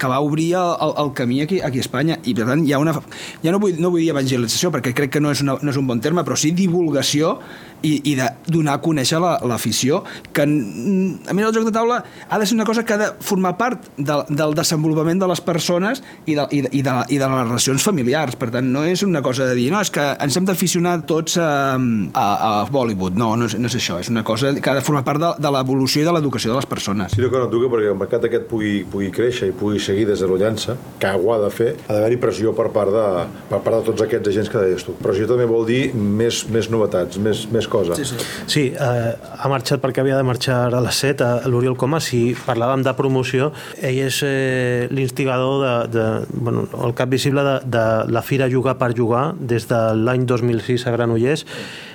que 0.00 0.10
va 0.10 0.20
obrir 0.24 0.52
el, 0.60 0.96
el 1.04 1.12
camí 1.16 1.42
aquí, 1.44 1.60
aquí 1.60 1.82
a 1.82 1.86
Espanya. 1.86 2.18
I 2.24 2.34
per 2.36 2.48
tant 2.50 2.64
hi 2.66 2.74
ha 2.74 2.80
una... 2.82 2.96
Ja 3.44 3.54
no 3.54 3.60
vull, 3.62 3.78
no 3.80 3.92
vull 3.92 4.04
dir 4.04 4.10
evangelització, 4.14 4.72
perquè 4.74 4.94
crec 4.96 5.14
que 5.16 5.22
no 5.22 5.32
és, 5.34 5.44
una, 5.44 5.58
no 5.60 5.74
és 5.74 5.80
un 5.80 5.88
bon 5.90 6.02
terme, 6.04 6.24
però 6.26 6.38
sí 6.40 6.54
divulgació 6.56 7.38
i, 7.84 7.94
i 8.10 8.14
de 8.18 8.28
donar 8.48 8.78
a 8.78 8.82
conèixer 8.84 9.20
l'afició, 9.20 10.02
la, 10.04 10.32
que 10.34 10.44
a 10.44 11.36
mi 11.36 11.44
el 11.44 11.54
joc 11.54 11.68
de 11.68 11.74
taula 11.74 12.00
ha 12.04 12.38
de 12.40 12.46
ser 12.46 12.56
una 12.56 12.66
cosa 12.66 12.84
que 12.84 12.94
ha 12.94 13.00
de 13.00 13.10
formar 13.20 13.54
part 13.60 13.88
de, 13.96 14.16
del 14.30 14.56
desenvolupament 14.56 15.20
de 15.20 15.28
les 15.30 15.42
persones 15.44 16.02
i 16.26 16.36
de, 16.38 16.46
i, 16.50 16.62
de, 16.64 16.72
i, 16.72 16.82
de, 16.86 16.94
i 17.14 17.20
de 17.20 17.28
les 17.28 17.46
relacions 17.48 17.84
familiars. 17.84 18.38
Per 18.40 18.50
tant, 18.54 18.66
no 18.74 18.84
és 18.88 19.04
una 19.06 19.22
cosa 19.24 19.48
de 19.48 19.56
dir, 19.58 19.70
no, 19.72 19.82
és 19.84 19.92
que 19.94 20.04
ens 20.24 20.38
hem 20.38 20.48
d'aficionar 20.48 20.96
tots 21.08 21.38
a, 21.40 21.50
a, 21.76 22.26
a 22.48 22.52
Bollywood. 22.72 23.18
No, 23.20 23.34
no 23.38 23.48
és, 23.50 23.56
no 23.60 23.70
és 23.70 23.78
això. 23.78 24.00
És 24.02 24.10
una 24.12 24.24
cosa 24.26 24.54
que 24.54 24.72
ha 24.72 24.76
de 24.78 24.84
formar 24.84 25.04
part 25.06 25.22
de, 25.22 25.32
de 25.44 25.54
l'evolució 25.54 26.02
i 26.02 26.08
de 26.08 26.14
l'educació 26.16 26.52
de 26.52 26.58
les 26.60 26.68
persones. 26.70 27.14
Sí, 27.14 27.22
d'acord 27.24 27.52
que 27.52 27.70
perquè 27.72 27.92
el 27.92 28.00
mercat 28.00 28.28
aquest 28.28 28.48
pugui, 28.50 28.74
pugui 28.90 29.10
créixer 29.14 29.50
i 29.50 29.56
pugui 29.56 29.82
seguir 29.82 30.08
desenvolupant-se, 30.08 30.76
que 31.02 31.12
ho 31.14 31.32
ha 31.34 31.40
de 31.42 31.50
fer, 31.54 31.70
ha 31.86 31.98
d'haver-hi 31.98 32.20
pressió 32.22 32.54
per 32.56 32.70
part, 32.74 32.92
de, 32.94 33.06
per 33.50 33.60
part 33.64 33.80
de 33.80 33.90
tots 33.90 34.04
aquests 34.06 34.32
agents 34.32 34.52
que 34.52 34.64
deies 34.64 34.86
tu. 34.86 34.96
Pressió 35.02 35.28
també 35.30 35.46
vol 35.50 35.66
dir 35.68 35.82
més, 35.94 36.44
més 36.52 36.70
novetats, 36.72 37.20
més, 37.22 37.44
més 37.54 37.68
cosa. 37.74 37.98
Sí, 37.98 38.06
sí. 38.06 38.26
sí 38.54 38.64
eh, 38.72 39.12
ha 39.14 39.50
marxat 39.52 39.82
perquè 39.82 40.04
havia 40.04 40.18
de 40.20 40.26
marxar 40.26 40.58
a 40.70 40.82
les 40.84 41.00
7 41.04 41.26
a 41.26 41.50
l'Oriol 41.50 41.76
Comas 41.80 42.12
i 42.16 42.22
parlàvem 42.46 42.84
de 42.86 42.94
promoció. 42.98 43.50
Ell 43.82 44.02
és 44.06 44.20
eh, 44.26 44.86
l'instigador 44.94 45.56
de, 45.64 45.74
de, 45.96 46.06
bueno, 46.34 46.68
el 46.86 46.94
cap 46.98 47.10
visible 47.12 47.44
de, 47.46 47.56
de 47.76 47.86
la 48.14 48.22
Fira 48.22 48.50
Jugar 48.52 48.78
per 48.80 48.92
Jugar 48.96 49.26
des 49.38 49.66
de 49.70 49.80
l'any 49.98 50.28
2006 50.30 50.86
a 50.86 50.94
Granollers 50.94 51.44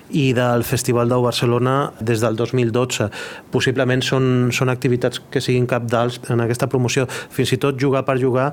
i 0.10 0.32
del 0.34 0.64
Festival 0.66 1.10
d'Au 1.10 1.24
Barcelona 1.24 1.92
des 2.00 2.22
del 2.24 2.36
2012. 2.36 3.10
Possiblement 3.54 4.02
són, 4.06 4.50
són 4.56 4.74
activitats 4.74 5.22
que 5.32 5.42
siguin 5.44 5.68
cap 5.70 5.86
d'alts 5.90 6.22
en 6.34 6.42
aquesta 6.46 6.70
promoció. 6.72 7.06
Fins 7.08 7.54
i 7.54 7.62
tot 7.62 7.80
jugar 7.80 8.06
per 8.08 8.18
jugar 8.22 8.52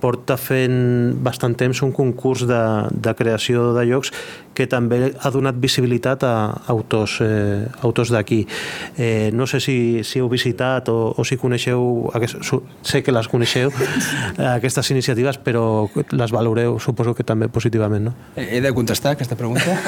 porta 0.00 0.36
fent 0.38 1.16
bastant 1.24 1.56
temps 1.58 1.82
un 1.82 1.92
concurs 1.92 2.46
de, 2.48 2.62
de 2.92 3.14
creació 3.18 3.72
de 3.76 3.86
llocs 3.88 4.12
que 4.58 4.66
també 4.66 5.12
ha 5.14 5.30
donat 5.30 5.58
visibilitat 5.62 6.24
a 6.26 6.32
autors, 6.72 7.20
eh, 7.22 7.68
autors 7.86 8.10
d'aquí. 8.10 8.40
Eh, 8.98 9.30
no 9.32 9.46
sé 9.46 9.60
si, 9.62 10.02
si 10.02 10.18
heu 10.18 10.26
visitat 10.30 10.90
o, 10.90 11.12
o 11.14 11.24
si 11.26 11.38
coneixeu, 11.38 12.10
aquest, 12.18 12.42
sé 12.82 13.02
que 13.06 13.14
les 13.14 13.28
coneixeu, 13.30 13.70
aquestes 14.56 14.90
iniciatives, 14.94 15.38
però 15.44 15.86
les 16.10 16.34
valoreu, 16.34 16.80
suposo 16.82 17.14
que 17.14 17.26
també 17.26 17.46
positivament, 17.52 18.08
no? 18.10 18.14
He 18.34 18.58
de 18.64 18.72
contestar 18.74 19.14
aquesta 19.14 19.38
pregunta? 19.38 19.78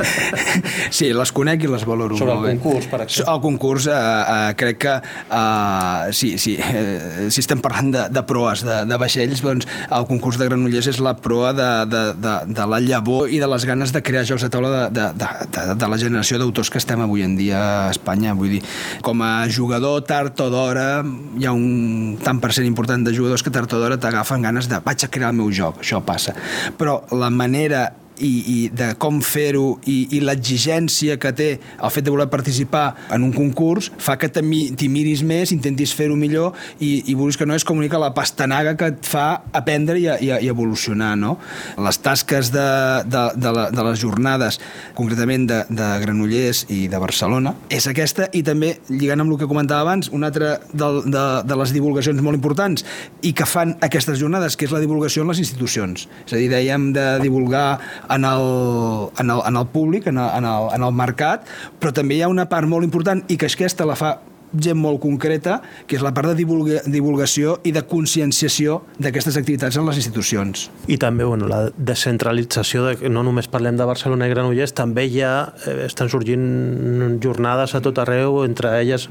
sí, 0.96 1.10
les 1.12 1.34
conec 1.36 1.68
i 1.68 1.70
les 1.70 1.84
valoro 1.84 2.16
Sobre 2.16 2.38
el 2.38 2.48
concurs, 2.54 2.88
per 2.88 3.02
exemple. 3.04 3.34
El 3.34 3.44
concurs, 3.44 3.90
eh, 3.90 3.98
eh, 3.98 4.56
crec 4.56 4.80
que 4.80 4.96
eh, 4.96 6.12
sí, 6.16 6.32
sí, 6.40 6.56
eh, 6.56 7.28
si 7.28 7.44
estem 7.44 7.60
parlant 7.60 7.92
de, 7.92 8.08
de 8.08 8.24
proes, 8.24 8.64
de, 8.64 8.80
de 8.88 9.00
vaixells, 9.30 9.42
doncs 9.44 9.66
el 9.90 10.06
concurs 10.08 10.38
de 10.38 10.48
Granollers 10.48 10.88
és 10.90 11.00
la 11.02 11.14
proa 11.18 11.52
de, 11.52 11.68
de, 11.90 12.02
de, 12.18 12.34
de 12.54 12.66
la 12.66 12.80
llavor 12.80 13.30
i 13.30 13.40
de 13.40 13.48
les 13.50 13.64
ganes 13.66 13.92
de 13.92 14.02
crear 14.02 14.24
jocs 14.24 14.42
de 14.42 14.50
taula 14.50 14.88
de, 14.90 15.06
de, 15.14 15.28
de, 15.50 15.64
de 15.78 15.88
la 15.88 15.98
generació 15.98 16.38
d'autors 16.38 16.70
que 16.70 16.78
estem 16.78 17.00
avui 17.00 17.22
en 17.22 17.36
dia 17.38 17.60
a 17.60 17.90
Espanya. 17.90 18.34
Vull 18.34 18.56
dir, 18.56 18.62
com 19.02 19.22
a 19.22 19.48
jugador, 19.48 20.02
tard 20.06 20.38
o 20.40 20.50
d'hora, 20.50 21.02
hi 21.38 21.46
ha 21.46 21.54
un 21.54 22.18
tant 22.22 22.40
per 22.40 22.52
cent 22.56 22.66
important 22.66 23.04
de 23.06 23.14
jugadors 23.14 23.44
que 23.44 23.52
tard 23.54 23.70
o 23.72 23.80
d'hora 23.80 24.00
t'agafen 24.00 24.42
ganes 24.42 24.70
de 24.70 24.80
vaig 24.84 25.04
a 25.04 25.10
crear 25.10 25.32
el 25.34 25.40
meu 25.40 25.50
joc, 25.54 25.82
això 25.84 26.02
passa. 26.04 26.34
Però 26.78 27.00
la 27.14 27.30
manera 27.30 27.90
i, 28.20 28.32
i 28.54 28.58
de 28.74 28.92
com 29.00 29.20
fer-ho 29.24 29.78
i, 29.88 30.16
i 30.16 30.20
l'exigència 30.24 31.18
que 31.20 31.32
té 31.36 31.50
el 31.58 31.92
fet 31.92 32.06
de 32.06 32.12
voler 32.12 32.28
participar 32.32 32.84
en 33.12 33.24
un 33.26 33.32
concurs 33.34 33.90
fa 34.00 34.16
que 34.20 34.30
t'hi 34.30 34.88
miris 34.92 35.24
més, 35.26 35.54
intentis 35.54 35.94
fer-ho 35.96 36.16
millor 36.18 36.54
i, 36.78 37.10
i 37.10 37.16
vulguis 37.16 37.38
que 37.40 37.48
no 37.48 37.56
és 37.56 37.66
com 37.66 37.80
una 37.80 38.00
la 38.00 38.12
pastanaga 38.14 38.76
que 38.78 38.90
et 38.92 39.06
fa 39.08 39.42
aprendre 39.56 39.98
i, 39.98 40.06
i, 40.06 40.30
i 40.46 40.50
evolucionar, 40.50 41.14
no? 41.18 41.36
Les 41.80 41.98
tasques 42.00 42.50
de, 42.54 42.66
de, 43.10 43.24
de, 43.36 43.52
la, 43.56 43.66
de 43.74 43.84
les 43.88 44.00
jornades, 44.00 44.60
concretament 44.96 45.46
de, 45.50 45.60
de 45.68 45.88
Granollers 46.04 46.64
i 46.72 46.86
de 46.90 47.00
Barcelona, 47.02 47.54
és 47.72 47.88
aquesta 47.90 48.28
i 48.36 48.44
també, 48.46 48.76
lligant 48.92 49.24
amb 49.24 49.34
el 49.34 49.40
que 49.42 49.48
comentava 49.50 49.84
abans, 49.86 50.10
una 50.14 50.30
altra 50.30 50.56
de, 50.72 50.90
de, 51.06 51.24
de 51.46 51.58
les 51.60 51.74
divulgacions 51.74 52.22
molt 52.24 52.38
importants 52.38 52.86
i 53.26 53.34
que 53.36 53.48
fan 53.48 53.76
aquestes 53.84 54.20
jornades, 54.20 54.56
que 54.56 54.68
és 54.68 54.74
la 54.74 54.82
divulgació 54.82 55.24
en 55.24 55.32
les 55.32 55.42
institucions. 55.42 56.06
És 56.26 56.34
a 56.34 56.40
dir, 56.40 56.50
dèiem 56.52 56.90
de 56.96 57.06
divulgar 57.24 57.80
en 58.10 58.24
el, 58.24 59.10
en 59.18 59.30
el, 59.30 59.44
en 59.46 59.60
el 59.60 59.66
públic, 59.72 60.06
en 60.06 60.18
el, 60.18 60.30
en, 60.38 60.44
el, 60.44 60.72
en 60.74 60.88
el 60.88 60.92
mercat, 60.96 61.46
però 61.80 61.94
també 61.94 62.18
hi 62.18 62.24
ha 62.26 62.32
una 62.32 62.48
part 62.50 62.68
molt 62.68 62.86
important 62.86 63.24
i 63.28 63.38
que 63.40 63.50
aquesta 63.50 63.88
la 63.88 63.98
fa 63.98 64.18
gent 64.50 64.78
molt 64.78 64.98
concreta, 65.02 65.60
que 65.86 65.94
és 65.98 66.02
la 66.02 66.12
part 66.14 66.30
de 66.30 66.34
divulga, 66.40 66.80
divulgació 66.90 67.58
i 67.66 67.72
de 67.74 67.84
conscienciació 67.86 68.80
d'aquestes 68.98 69.38
activitats 69.38 69.78
en 69.78 69.86
les 69.86 70.00
institucions. 70.00 70.68
I 70.90 70.98
també 70.98 71.26
bueno, 71.28 71.46
la 71.50 71.68
descentralització, 71.76 72.88
de, 72.88 73.12
no 73.12 73.22
només 73.26 73.50
parlem 73.50 73.78
de 73.78 73.86
Barcelona 73.86 74.26
i 74.26 74.34
Granollers, 74.34 74.74
també 74.74 75.06
ja 75.12 75.52
eh, 75.66 75.84
estan 75.86 76.10
sorgint 76.10 77.20
jornades 77.22 77.76
a 77.76 77.82
tot 77.84 78.02
arreu, 78.02 78.42
entre 78.46 78.74
elles 78.80 79.08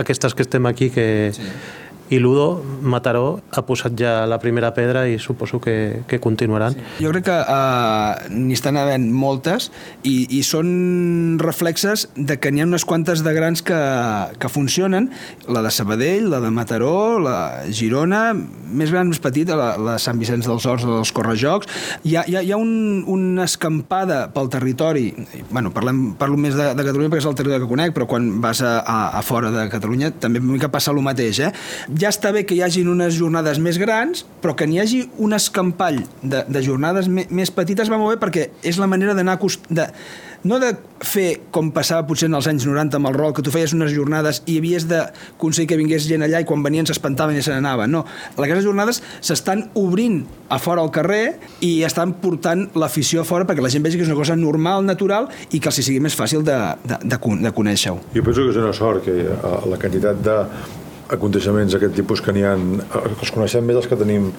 aquestes 0.00 0.34
que 0.34 0.46
estem 0.46 0.66
aquí, 0.66 0.90
que, 0.90 1.06
sí 1.36 1.52
i 2.10 2.18
Ludo, 2.18 2.60
Mataró, 2.82 3.40
ha 3.54 3.62
posat 3.62 3.94
ja 3.94 4.26
la 4.26 4.40
primera 4.42 4.72
pedra 4.74 5.04
i 5.06 5.18
suposo 5.22 5.60
que, 5.62 6.02
que 6.10 6.18
continuaran. 6.18 6.74
Sí. 6.74 7.04
Jo 7.06 7.12
crec 7.12 7.28
que 7.28 7.36
uh, 7.38 8.30
n'hi 8.34 8.56
estan 8.56 8.78
havent 8.80 9.06
moltes 9.14 9.70
i, 10.02 10.26
i 10.34 10.42
són 10.46 11.38
reflexes 11.40 12.08
de 12.16 12.36
que 12.42 12.50
n'hi 12.50 12.64
ha 12.64 12.66
unes 12.66 12.84
quantes 12.88 13.22
de 13.22 13.34
grans 13.36 13.62
que, 13.62 13.78
que 14.42 14.50
funcionen, 14.50 15.10
la 15.46 15.62
de 15.62 15.70
Sabadell, 15.70 16.26
la 16.32 16.40
de 16.42 16.50
Mataró, 16.50 17.20
la 17.22 17.36
Girona, 17.70 18.32
més 18.34 18.90
gran, 18.90 19.12
més 19.12 19.22
petita, 19.22 19.54
la, 19.58 19.70
la 19.78 19.94
de 19.94 20.02
Sant 20.02 20.18
Vicenç 20.18 20.50
dels 20.50 20.66
Horts, 20.66 20.88
la 20.88 20.98
dels 20.98 21.14
Correjocs. 21.14 21.70
Hi 22.02 22.16
ha, 22.18 22.26
hi 22.26 22.36
ha, 22.40 22.42
hi 22.42 22.50
ha 22.50 22.58
un, 22.58 23.04
una 23.06 23.46
escampada 23.46 24.24
pel 24.34 24.50
territori, 24.50 25.06
bueno, 25.52 25.70
parlem, 25.74 26.02
parlo 26.18 26.40
més 26.40 26.58
de, 26.58 26.72
de 26.74 26.88
Catalunya 26.90 27.14
perquè 27.14 27.22
és 27.22 27.30
el 27.30 27.38
territori 27.38 27.62
que 27.62 27.70
conec, 27.70 27.94
però 27.94 28.10
quan 28.10 28.32
vas 28.42 28.64
a, 28.66 28.80
a, 28.82 28.98
a 29.20 29.22
fora 29.26 29.54
de 29.54 29.68
Catalunya 29.70 30.10
també 30.18 30.42
una 30.42 30.56
mica 30.58 30.72
passa 30.74 30.90
el 30.90 30.98
mateix, 31.06 31.44
eh? 31.46 31.54
Ja 32.00 32.08
està 32.08 32.30
bé 32.32 32.46
que 32.48 32.56
hi 32.56 32.62
hagin 32.64 32.88
unes 32.88 33.12
jornades 33.18 33.58
més 33.60 33.76
grans, 33.80 34.22
però 34.40 34.54
que 34.56 34.64
n'hi 34.68 34.78
hagi 34.80 35.02
un 35.20 35.34
escampall 35.36 35.98
de, 36.22 36.46
de 36.48 36.62
jornades 36.64 37.10
més 37.10 37.52
petites 37.52 37.90
va 37.92 37.98
molt 38.00 38.14
bé 38.14 38.20
perquè 38.22 38.46
és 38.64 38.78
la 38.80 38.88
manera 38.88 39.12
d'anar 39.16 39.36
de, 39.68 39.84
no 40.48 40.56
de 40.62 40.70
fer 41.04 41.26
com 41.52 41.68
passava 41.76 42.06
potser 42.08 42.30
en 42.30 42.38
els 42.38 42.48
anys 42.48 42.64
90 42.68 42.96
amb 42.96 43.10
el 43.10 43.18
rol, 43.18 43.34
que 43.36 43.44
tu 43.44 43.52
feies 43.52 43.74
unes 43.76 43.92
jornades 43.92 44.40
i 44.48 44.56
havies 44.60 44.86
d'aconseguir 44.88 45.68
que 45.74 45.80
vingués 45.80 46.06
gent 46.08 46.24
allà 46.24 46.40
i 46.40 46.48
quan 46.48 46.64
venien 46.64 46.88
s'espantaven 46.88 47.36
i 47.36 47.44
se 47.44 47.52
n'anaven. 47.52 47.92
No, 47.92 48.04
aquestes 48.38 48.64
jornades 48.64 49.02
s'estan 49.20 49.66
obrint 49.76 50.22
a 50.48 50.60
fora 50.62 50.80
al 50.80 50.92
carrer 50.94 51.36
i 51.66 51.82
estan 51.84 52.16
portant 52.22 52.68
l'afició 52.80 53.24
a 53.24 53.28
fora 53.28 53.44
perquè 53.48 53.64
la 53.64 53.72
gent 53.72 53.84
vegi 53.84 54.00
que 54.00 54.08
és 54.08 54.12
una 54.12 54.20
cosa 54.22 54.38
normal, 54.40 54.86
natural 54.88 55.28
i 55.50 55.60
que 55.60 55.68
els 55.68 55.82
sigui 55.84 56.00
més 56.00 56.16
fàcil 56.16 56.46
de, 56.46 56.56
de, 56.84 57.00
de, 57.04 57.20
de 57.44 57.56
conèixer-ho. 57.56 58.00
Jo 58.16 58.24
penso 58.24 58.46
que 58.46 58.56
és 58.56 58.62
una 58.64 58.76
sort 58.76 59.04
que 59.04 59.18
eh, 59.26 59.56
la 59.68 59.80
quantitat 59.80 60.24
de 60.24 60.38
aconteixements 61.16 61.74
d'aquest 61.74 61.96
tipus 61.98 62.22
que 62.24 62.34
n'hi 62.34 62.44
ha, 62.46 62.56
eh, 62.56 63.06
els 63.10 63.32
coneixem 63.34 63.64
més 63.66 63.78
els 63.80 63.88
que 63.90 63.98
tenim 64.00 64.30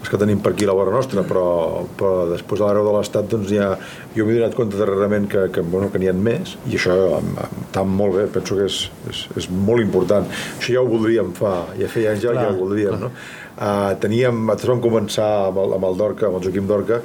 els 0.00 0.08
que 0.08 0.16
tenim 0.16 0.38
per 0.40 0.54
aquí 0.54 0.64
a 0.64 0.70
la 0.70 0.74
vora 0.78 0.94
nostra, 0.94 1.22
però, 1.28 1.82
però 1.98 2.24
després 2.30 2.62
a 2.62 2.70
l'arreu 2.70 2.86
de 2.86 2.94
l'Estat 2.94 3.26
doncs 3.28 3.50
ja, 3.52 3.66
jo 4.14 4.24
m'he 4.24 4.38
donat 4.38 4.56
compte 4.56 4.78
darrerament 4.80 5.26
que, 5.28 5.42
que, 5.52 5.60
bueno, 5.60 5.90
que 5.92 6.00
n'hi 6.00 6.08
ha 6.08 6.14
més 6.16 6.54
i 6.70 6.78
això 6.78 6.94
està 7.66 7.84
molt 7.84 8.16
bé, 8.16 8.24
penso 8.32 8.56
que 8.56 8.64
és, 8.70 8.80
és, 9.12 9.20
és 9.42 9.50
molt 9.52 9.84
important. 9.84 10.24
Això 10.56 10.78
ja 10.78 10.80
ho 10.80 10.88
voldríem 10.88 11.34
fa, 11.36 11.52
ja 11.76 11.90
feia 11.92 12.14
anys 12.14 12.24
ja, 12.24 12.32
ja 12.38 12.48
ho 12.48 12.56
voldríem, 12.62 12.96
no? 13.02 13.12
Uh, 13.60 13.92
teníem, 14.00 14.38
nosaltres 14.46 14.70
vam 14.70 14.80
començar 14.80 15.28
amb 15.50 15.58
el, 15.60 15.74
amb 15.76 15.84
el 15.90 15.98
Dorca, 15.98 16.30
amb 16.30 16.38
el 16.38 16.46
Joaquim 16.46 16.68
Dorca, 16.70 17.02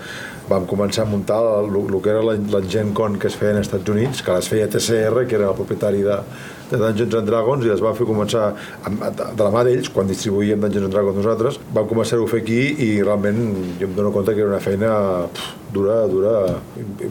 vam 0.48 0.64
començar 0.70 1.04
a 1.04 1.10
muntar 1.12 1.42
el, 1.44 1.68
el, 1.68 1.90
el 1.90 1.98
que 2.06 2.14
era 2.14 2.22
l'Engent 2.24 2.94
Con 2.96 3.20
que 3.20 3.28
es 3.28 3.36
feia 3.36 3.58
als 3.58 3.68
Estats 3.68 3.92
Units, 3.92 4.24
que 4.24 4.38
les 4.38 4.48
feia 4.48 4.70
TCR, 4.72 5.26
que 5.28 5.36
era 5.36 5.50
el 5.52 5.58
propietari 5.58 6.06
de, 6.06 6.22
de 6.72 6.80
Dungeons 6.82 7.20
and 7.20 7.30
Dragons 7.30 7.66
i 7.66 7.72
les 7.72 7.84
vam 7.84 7.98
fer 7.98 8.08
començar 8.08 8.46
de 8.86 9.44
la 9.44 9.52
mà 9.54 9.66
d'ells, 9.68 9.92
quan 9.94 10.10
distribuïem 10.10 10.62
Dungeons 10.64 10.90
and 10.90 10.96
Dragons 10.96 11.22
nosaltres, 11.22 11.60
vam 11.76 11.90
començar 11.90 12.20
a 12.22 12.32
fer 12.32 12.42
aquí 12.44 12.62
i 12.88 12.90
realment 13.04 13.44
jo 13.80 13.90
em 13.90 13.96
dono 13.98 14.14
compte 14.16 14.34
que 14.34 14.44
era 14.46 14.54
una 14.54 14.64
feina 14.64 14.96
pff, 15.28 15.65
dura, 15.76 15.96
dura, 16.10 16.36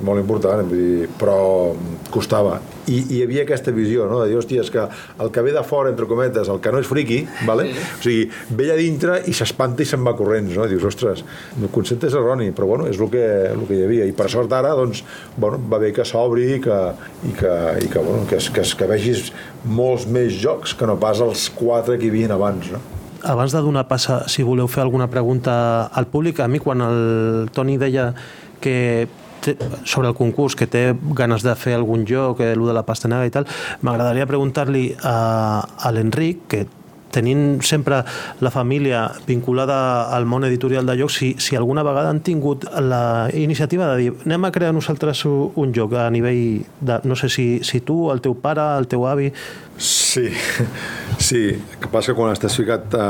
molt 0.05 0.23
important, 0.23 0.65
vull 0.71 0.81
dir, 0.81 1.09
però 1.21 1.37
costava. 2.15 2.57
I, 2.85 2.97
I 2.99 3.19
hi 3.19 3.21
havia 3.25 3.45
aquesta 3.45 3.73
visió, 3.75 4.09
no? 4.11 4.23
de 4.23 4.31
dir, 4.31 4.39
hòstia, 4.41 4.65
és 4.65 4.71
que 4.73 4.85
el 5.25 5.31
que 5.35 5.45
ve 5.45 5.55
de 5.55 5.63
fora, 5.67 5.93
entre 5.93 6.09
cometes, 6.11 6.51
el 6.53 6.61
que 6.65 6.73
no 6.73 6.81
és 6.83 6.89
friqui, 6.89 7.23
vale? 7.49 7.69
Sí. 7.71 7.85
o 7.85 8.03
sigui, 8.07 8.25
ve 8.59 8.71
a 8.73 8.79
dintre 8.81 9.21
i 9.31 9.37
s'espanta 9.37 9.85
i 9.85 9.89
se'n 9.89 10.05
va 10.07 10.15
corrents, 10.19 10.57
no? 10.57 10.67
I 10.67 10.75
dius, 10.75 10.89
ostres, 10.91 11.25
el 11.61 11.71
concepte 11.75 12.11
és 12.11 12.19
erroni, 12.19 12.51
però 12.57 12.69
bueno, 12.73 12.89
és 12.91 13.01
el 13.01 13.13
que, 13.13 13.25
el 13.53 13.65
que 13.69 13.79
hi 13.79 13.85
havia. 13.87 14.09
I 14.11 14.17
per 14.17 14.29
sort 14.33 14.53
ara, 14.57 14.75
doncs, 14.79 15.05
bueno, 15.37 15.61
va 15.71 15.81
bé 15.83 15.93
que 15.97 16.07
s'obri 16.09 16.51
i 16.57 16.61
que, 16.65 16.81
i 17.29 17.37
que, 17.39 17.55
i 17.85 17.93
que, 17.93 18.01
bueno, 18.01 18.25
que, 18.31 18.41
que, 18.57 18.67
que 18.81 18.91
vegis 18.91 19.31
molts 19.65 20.09
més 20.11 20.35
jocs 20.41 20.77
que 20.77 20.89
no 20.89 20.99
pas 21.01 21.23
els 21.25 21.49
quatre 21.55 21.99
que 21.99 22.09
hi 22.09 22.13
havia 22.13 22.35
abans, 22.35 22.75
no? 22.75 22.83
abans 23.25 23.53
de 23.53 23.61
donar 23.65 23.87
passa, 23.89 24.23
si 24.29 24.45
voleu 24.45 24.69
fer 24.69 24.83
alguna 24.85 25.09
pregunta 25.11 25.89
al 25.89 26.07
públic, 26.13 26.41
a 26.41 26.49
mi 26.49 26.61
quan 26.61 26.85
el 26.85 27.49
Toni 27.57 27.79
deia 27.81 28.13
que 28.61 29.09
té, 29.45 29.57
sobre 29.85 30.09
el 30.09 30.15
concurs, 30.15 30.57
que 30.57 30.69
té 30.71 30.87
ganes 31.17 31.45
de 31.45 31.55
fer 31.59 31.77
algun 31.79 32.07
joc, 32.09 32.41
eh, 32.41 32.53
el 32.55 32.65
de 32.67 32.77
la 32.77 32.87
pastanaga 32.87 33.29
i 33.29 33.35
tal, 33.35 33.49
m'agradaria 33.83 34.29
preguntar-li 34.31 34.89
a, 35.03 35.19
a 35.61 35.93
l'Enric, 35.95 36.49
que 36.49 36.65
tenint 37.15 37.63
sempre 37.63 38.01
la 38.43 38.51
família 38.51 39.05
vinculada 39.27 39.77
al 40.17 40.27
món 40.27 40.47
editorial 40.49 40.87
de 40.87 40.97
jocs, 40.99 41.19
si, 41.21 41.29
si 41.39 41.55
alguna 41.55 41.85
vegada 41.87 42.11
han 42.11 42.25
tingut 42.27 42.67
la 42.83 43.31
iniciativa 43.33 43.93
de 43.93 44.01
dir 44.01 44.15
anem 44.27 44.49
a 44.49 44.51
crear 44.55 44.75
nosaltres 44.75 45.23
un 45.29 45.75
joc 45.77 45.95
a 45.95 46.09
nivell 46.11 46.65
de, 46.81 46.99
no 47.07 47.15
sé 47.15 47.31
si, 47.31 47.47
si 47.63 47.85
tu, 47.87 48.11
el 48.11 48.25
teu 48.25 48.35
pare, 48.35 48.67
el 48.81 48.91
teu 48.91 49.07
avi... 49.07 49.31
Sí, 49.79 50.27
sí, 51.29 51.47
que 51.79 51.91
passa 51.91 52.19
quan 52.19 52.35
estàs 52.35 52.59
ficat 52.59 52.99
a, 52.99 53.07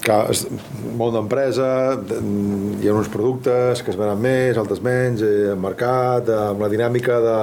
que 0.00 0.16
és 0.32 0.44
molt 0.98 1.14
d'empresa, 1.16 1.68
hi 2.00 2.88
ha 2.88 2.96
uns 2.96 3.10
productes 3.12 3.84
que 3.84 3.92
es 3.92 3.98
venen 4.00 4.20
més, 4.20 4.58
altres 4.60 4.82
menys, 4.84 5.24
eh, 5.24 5.54
mercat, 5.60 6.32
amb 6.50 6.64
la 6.64 6.72
dinàmica 6.72 7.20
de... 7.24 7.38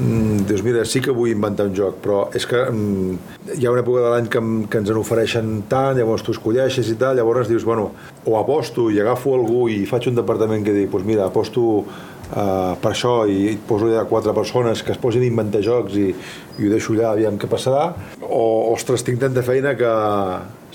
Mm, 0.00 0.46
dius, 0.48 0.62
mira, 0.64 0.84
sí 0.88 1.02
que 1.04 1.12
vull 1.12 1.32
inventar 1.32 1.66
un 1.68 1.74
joc, 1.76 1.98
però 2.00 2.20
és 2.36 2.46
que 2.48 2.60
mm, 2.62 3.16
hi 3.58 3.66
ha 3.66 3.72
una 3.72 3.82
època 3.82 4.04
de 4.04 4.12
l'any 4.14 4.30
que, 4.32 4.40
que 4.70 4.80
ens 4.80 4.92
en 4.92 5.00
ofereixen 5.00 5.50
tant, 5.68 5.98
llavors 5.98 6.24
tu 6.24 6.32
escolleixes 6.32 6.88
i 6.88 6.94
tal, 7.00 7.18
llavors 7.18 7.50
dius, 7.50 7.66
bueno, 7.68 7.90
o 8.24 8.38
aposto 8.38 8.88
i 8.90 9.00
agafo 9.02 9.34
algú 9.36 9.66
i 9.68 9.82
faig 9.90 10.08
un 10.08 10.16
departament 10.16 10.64
que 10.64 10.76
dic, 10.76 10.88
doncs 10.94 11.08
mira, 11.08 11.26
aposto 11.26 11.66
uh, 11.82 12.78
per 12.80 12.94
això 12.94 13.14
i 13.28 13.58
poso 13.68 13.90
allà 13.90 14.06
quatre 14.08 14.32
persones 14.36 14.84
que 14.86 14.94
es 14.94 15.02
posin 15.02 15.26
a 15.26 15.28
inventar 15.28 15.60
jocs 15.66 15.98
i, 15.98 16.08
i 16.14 16.64
ho 16.64 16.72
deixo 16.72 16.96
allà, 16.96 17.10
aviam 17.12 17.36
què 17.36 17.50
passarà, 17.50 17.90
o, 18.24 18.72
ostres, 18.72 19.04
tinc 19.04 19.20
tanta 19.20 19.44
feina 19.44 19.74
que, 19.76 19.92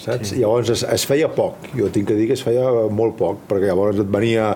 saps? 0.02 0.32
Sí. 0.32 0.42
Llavors 0.42 0.72
es, 0.74 0.84
es 0.96 1.06
feia 1.08 1.30
poc, 1.32 1.70
jo 1.76 1.90
tinc 1.94 2.10
que 2.10 2.18
dir 2.18 2.30
que 2.30 2.38
es 2.38 2.44
feia 2.46 2.68
molt 2.94 3.18
poc, 3.20 3.46
perquè 3.50 3.72
llavors 3.72 4.02
et 4.04 4.12
venia 4.12 4.56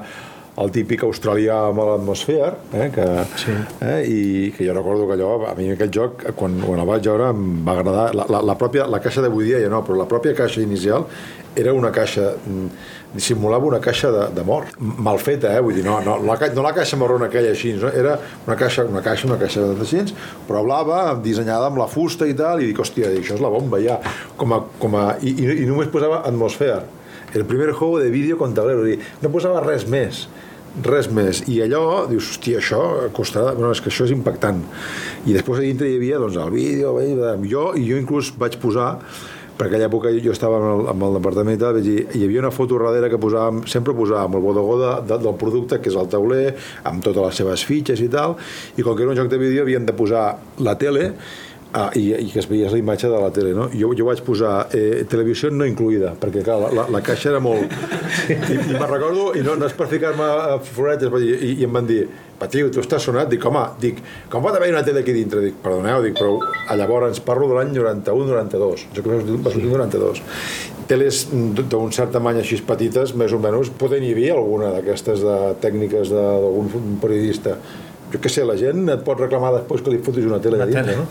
el 0.60 0.72
típic 0.76 1.04
australià 1.08 1.58
amb 1.70 1.82
l'atmosfera, 1.88 2.52
eh, 2.76 2.90
que, 2.94 3.08
sí. 3.40 3.56
eh, 3.86 4.00
i 4.04 4.22
que 4.56 4.68
jo 4.68 4.76
recordo 4.76 5.08
que 5.08 5.16
allò, 5.16 5.32
a 5.48 5.56
mi 5.58 5.70
aquest 5.74 5.94
joc, 5.96 6.24
quan, 6.40 6.60
quan 6.66 6.82
el 6.82 6.90
vaig 6.90 7.08
veure, 7.08 7.32
em 7.34 7.66
va 7.66 7.78
agradar, 7.78 8.08
la, 8.18 8.28
la, 8.30 8.44
la, 8.52 8.58
pròpia, 8.60 8.88
la 8.92 9.02
caixa 9.04 9.24
d'avui 9.26 9.48
dia 9.48 9.62
ja 9.64 9.72
no, 9.72 9.84
però 9.88 10.02
la 10.02 10.10
pròpia 10.10 10.36
caixa 10.38 10.64
inicial 10.66 11.08
era 11.60 11.74
una 11.74 11.92
caixa 11.92 12.34
dissimulava 13.14 13.66
una 13.66 13.80
caixa 13.82 14.12
de, 14.14 14.28
de 14.36 14.44
mort 14.46 14.76
mal 14.80 15.18
feta, 15.18 15.50
eh? 15.56 15.62
vull 15.66 15.74
dir, 15.80 15.84
no, 15.86 15.98
no, 16.06 16.20
la, 16.22 16.36
no 16.54 16.66
la 16.66 16.74
caixa 16.78 16.98
marrona 17.00 17.26
aquella 17.30 17.56
així, 17.56 17.74
no? 17.80 17.90
era 17.90 18.14
una 18.46 18.58
caixa, 18.60 18.86
una 18.86 19.02
caixa, 19.06 19.26
una 19.28 19.40
caixa 19.42 19.66
de 19.66 19.88
així, 19.88 20.04
però 20.48 20.62
blava, 20.66 21.02
dissenyada 21.24 21.72
amb 21.72 21.82
la 21.82 21.88
fusta 21.90 22.28
i 22.30 22.36
tal, 22.38 22.62
i 22.62 22.70
dic, 22.70 22.84
hòstia, 22.84 23.10
això 23.18 23.40
és 23.40 23.44
la 23.44 23.50
bomba 23.54 23.82
ja, 23.82 23.98
com 24.38 24.54
a, 24.54 24.62
com 24.82 24.98
a, 25.00 25.08
i, 25.24 25.34
i, 25.34 25.50
i 25.64 25.70
només 25.70 25.90
posava 25.90 26.22
atmosfera, 26.30 26.84
el 27.34 27.46
primer 27.46 27.72
juego 27.72 28.00
de 28.00 28.10
vídeo 28.10 28.38
con 28.38 28.54
tablero, 28.54 28.86
no 29.22 29.34
posava 29.34 29.62
res 29.66 29.88
més, 29.90 30.28
res 30.86 31.10
més, 31.12 31.44
i 31.50 31.60
allò, 31.66 32.06
dius, 32.10 32.36
hòstia, 32.36 32.60
això 32.62 32.84
costarà, 33.16 33.56
bueno, 33.58 33.74
és 33.76 33.82
que 33.84 33.92
això 33.92 34.08
és 34.08 34.14
impactant, 34.16 34.62
i 35.26 35.36
després 35.36 35.60
a 35.60 35.66
dintre 35.66 35.90
hi 35.90 35.98
havia, 36.00 36.22
doncs, 36.22 36.40
el 36.40 36.54
vídeo, 36.54 36.96
jo, 37.50 37.66
i 37.76 37.90
jo 37.90 38.00
inclús 38.00 38.34
vaig 38.40 38.60
posar 38.62 38.94
per 39.60 39.68
aquella 39.68 39.90
època 39.90 40.12
jo 40.24 40.32
estava 40.32 40.56
amb 40.56 40.70
el, 40.70 40.86
amb 40.94 41.04
el 41.04 41.18
departament 41.18 41.58
i 41.58 41.60
tal, 41.60 41.80
i 41.84 41.96
hi 42.16 42.24
havia 42.24 42.46
una 42.46 42.54
foto 42.56 42.78
darrere 42.80 43.10
que 43.12 43.20
posàvem, 43.20 43.66
sempre 43.68 43.96
posàvem 43.98 44.38
el 44.40 44.46
bodegó 44.46 44.78
de, 44.80 44.94
de, 45.10 45.18
del 45.26 45.36
producte, 45.42 45.82
que 45.84 45.92
és 45.92 45.98
el 46.00 46.08
tauler, 46.14 46.54
amb 46.88 47.04
totes 47.04 47.26
les 47.26 47.42
seves 47.42 47.66
fitxes 47.68 48.00
i 48.06 48.08
tal, 48.14 48.38
i 48.80 48.86
com 48.86 48.96
que 48.96 49.04
era 49.04 49.12
un 49.12 49.20
joc 49.20 49.28
de 49.34 49.42
vídeo 49.42 49.66
havien 49.68 49.84
de 49.90 49.96
posar 49.98 50.30
la 50.64 50.78
tele, 50.80 51.12
Ah, 51.70 51.92
i, 51.94 52.08
i 52.18 52.32
que 52.34 52.40
es 52.42 52.48
veiés 52.50 52.72
la 52.74 52.80
imatge 52.82 53.12
de 53.12 53.18
la 53.22 53.30
tele, 53.30 53.52
no? 53.54 53.68
Jo, 53.70 53.92
jo 53.98 54.08
vaig 54.08 54.24
posar 54.26 54.54
eh, 54.74 55.04
televisió 55.10 55.52
no 55.54 55.68
incluïda, 55.70 56.16
perquè 56.18 56.42
clar, 56.42 56.56
la, 56.64 56.72
la, 56.74 56.86
la 56.96 57.02
caixa 57.06 57.30
era 57.30 57.42
molt... 57.46 57.76
I, 58.30 58.38
i 58.58 58.74
me'n 58.74 58.88
recordo, 58.90 59.28
i 59.38 59.44
no, 59.46 59.54
no 59.60 59.70
és 59.70 59.76
per 59.78 59.86
ficar-me 59.92 60.26
a 60.26 60.58
floretes, 60.66 61.14
i, 61.22 61.60
i 61.60 61.68
em 61.68 61.78
van 61.78 61.86
dir, 61.90 62.08
Patiu, 62.40 62.70
tu 62.72 62.80
estàs 62.80 63.04
sonat? 63.04 63.28
Dic, 63.28 63.44
home, 63.44 63.62
dic, 63.84 63.98
com 64.32 64.44
pot 64.46 64.56
haver 64.56 64.70
una 64.72 64.82
tele 64.88 65.02
aquí 65.04 65.12
dintre? 65.12 65.42
Dic, 65.44 65.58
perdoneu, 65.60 66.00
dic, 66.06 66.16
però 66.16 66.38
llavors 66.80 67.10
ens 67.10 67.20
parlo 67.26 67.50
de 67.50 67.58
l'any 67.58 67.74
91-92, 67.76 68.86
jo 68.96 69.04
crec 69.04 69.26
que 69.28 69.40
va 69.44 69.52
sortir 69.52 69.72
92. 69.74 70.22
Teles 70.90 71.26
d'un 71.30 71.92
cert 71.94 72.16
tamany 72.16 72.40
així 72.40 72.62
petites, 72.66 73.12
més 73.20 73.36
o 73.36 73.42
menys, 73.44 73.74
poden 73.82 74.06
hi 74.08 74.14
havia 74.16 74.38
alguna 74.40 74.72
d'aquestes 74.78 75.22
de 75.26 75.38
tècniques 75.62 76.16
d'algun 76.16 76.98
periodista 77.04 77.60
jo 78.14 78.22
què 78.22 78.32
sé, 78.32 78.46
la 78.48 78.56
gent 78.60 78.88
et 78.90 79.04
pot 79.06 79.20
reclamar 79.20 79.52
després 79.56 79.84
que 79.86 79.94
li 79.94 80.00
fotis 80.06 80.28
una 80.28 80.40
tele 80.44 80.60
de 80.62 80.70
dintre, 80.72 80.96
no? 80.98 81.06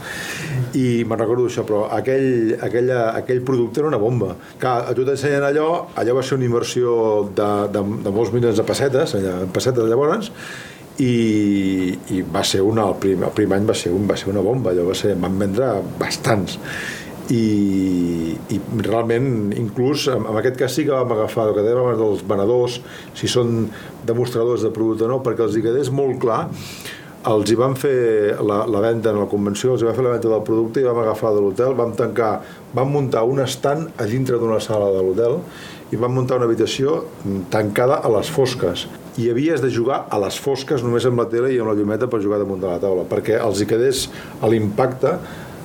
I 0.79 1.05
me'n 1.09 1.21
recordo 1.21 1.47
això, 1.49 1.65
però 1.69 1.85
aquell, 1.95 2.57
aquella, 2.65 3.03
aquell 3.19 3.43
producte 3.47 3.83
era 3.83 3.91
una 3.91 4.01
bomba. 4.03 4.35
Que 4.61 4.73
a 4.91 4.97
tu 4.97 5.07
t'ensenyen 5.07 5.47
allò, 5.47 5.69
allò 5.99 6.19
va 6.19 6.25
ser 6.27 6.39
una 6.41 6.49
inversió 6.49 6.97
de, 7.31 7.51
de, 7.75 7.85
de 8.07 8.15
molts 8.15 8.35
milions 8.35 8.59
de 8.59 8.67
pessetes, 8.67 9.15
allà, 9.19 9.39
pessetes 9.55 9.89
llavors, 9.91 10.33
i, 10.99 11.95
i 12.15 12.23
va 12.27 12.43
ser 12.43 12.65
una, 12.67 12.89
el 12.91 12.97
primer, 13.03 13.29
el 13.31 13.35
primer 13.37 13.61
any 13.61 13.69
va 13.69 13.77
ser, 13.79 13.93
un, 13.95 14.09
va 14.11 14.17
ser 14.19 14.33
una 14.33 14.43
bomba, 14.43 14.73
allò 14.73 14.89
va 14.91 14.97
ser, 14.99 15.15
van 15.23 15.39
vendre 15.39 15.77
bastants 16.01 16.59
i, 17.35 18.37
i 18.55 18.61
realment 18.85 19.53
inclús 19.57 20.07
en, 20.13 20.25
en 20.29 20.39
aquest 20.41 20.57
cas 20.61 20.77
sí 20.79 20.87
que 20.87 20.95
vam 20.95 21.13
agafar 21.17 21.49
el 21.49 21.57
que 21.59 21.65
dèiem 21.67 21.99
dels 22.01 22.25
venedors 22.29 22.79
si 23.19 23.29
són 23.29 23.67
demostradors 24.09 24.65
de 24.65 24.73
producte 24.75 25.05
o 25.05 25.13
no 25.13 25.21
perquè 25.25 25.45
els 25.45 25.59
hi 25.59 25.65
quedés 25.67 25.93
molt 25.93 26.21
clar 26.23 26.47
els 27.29 27.51
hi 27.51 27.57
van 27.59 27.75
fer 27.77 28.37
la, 28.47 28.63
la 28.71 28.81
venda 28.81 29.11
en 29.11 29.19
la 29.21 29.27
convenció, 29.29 29.73
els 29.75 29.83
hi 29.83 29.89
van 29.89 29.97
fer 29.97 30.05
la 30.07 30.13
venda 30.15 30.31
del 30.31 30.45
producte 30.47 30.81
i 30.81 30.87
vam 30.87 31.01
agafar 31.03 31.33
de 31.35 31.43
l'hotel, 31.43 31.75
vam 31.77 31.91
tancar, 31.99 32.39
vam 32.77 32.95
muntar 32.95 33.25
un 33.27 33.43
estant 33.43 33.89
a 33.99 34.07
dintre 34.09 34.39
d'una 34.39 34.61
sala 34.63 34.93
de 34.95 35.03
l'hotel 35.03 35.41
i 35.91 35.99
vam 35.99 36.15
muntar 36.15 36.39
una 36.39 36.47
habitació 36.47 37.03
tancada 37.51 37.99
a 38.05 38.13
les 38.13 38.31
fosques. 38.31 38.87
I 39.19 39.33
havies 39.33 39.61
de 39.65 39.71
jugar 39.75 40.05
a 40.15 40.21
les 40.23 40.39
fosques 40.39 40.85
només 40.87 41.05
amb 41.09 41.19
la 41.19 41.27
tele 41.33 41.51
i 41.51 41.59
amb 41.59 41.73
la 41.73 41.77
llumeta 41.77 42.09
per 42.09 42.23
jugar 42.23 42.39
damunt 42.39 42.63
de 42.63 42.71
la 42.71 42.79
taula 42.81 43.05
perquè 43.09 43.41
els 43.43 43.61
hi 43.61 43.67
quedés 43.67 44.07
l'impacte 44.47 45.17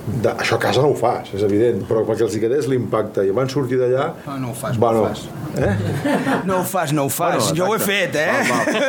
de, 0.06 0.34
això 0.34 0.58
a 0.58 0.60
casa 0.60 0.82
no 0.84 0.90
ho 0.92 0.96
fas, 0.98 1.30
és 1.32 1.42
evident, 1.46 1.80
però 1.88 2.02
perquè 2.04 2.26
els 2.26 2.34
hi 2.36 2.42
quedés 2.42 2.68
l'impacte 2.68 3.24
i 3.24 3.32
van 3.34 3.48
sortir 3.48 3.78
d'allà... 3.80 4.10
No, 4.26 4.36
no 4.42 4.50
ho 4.52 4.56
fas, 4.58 4.76
bueno, 4.80 5.00
no 5.00 5.08
ho 5.08 5.14
fas. 5.14 5.24
Eh? 5.54 5.72
No 6.48 6.58
ho 6.60 6.64
fas, 6.66 6.92
no 6.92 7.04
ho 7.06 7.08
fas. 7.08 7.36
Bueno, 7.38 7.56
jo 7.56 7.68
ho 7.70 7.74
he 7.76 7.80
fet, 7.80 8.16
eh? 8.20 8.26
Va, 8.50 8.58
va. 8.66 8.88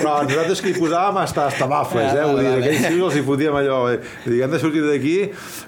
Però 0.00 0.14
nosaltres 0.26 0.60
que 0.60 0.72
hi 0.72 0.76
posàvem 0.76 1.20
hasta, 1.22 1.46
hasta 1.48 1.68
bafles, 1.70 2.10
eh? 2.12 2.24
Vull 2.28 2.42
dir, 2.42 2.52
aquells 2.58 2.86
tios 2.88 3.04
els 3.06 3.18
hi 3.20 3.22
fotíem 3.24 3.56
allò. 3.60 3.78
Eh? 3.92 4.00
Vull 4.24 4.34
dir, 4.34 4.42
han 4.44 4.52
de 4.52 4.60
sortir 4.60 4.82
d'aquí 4.84 5.14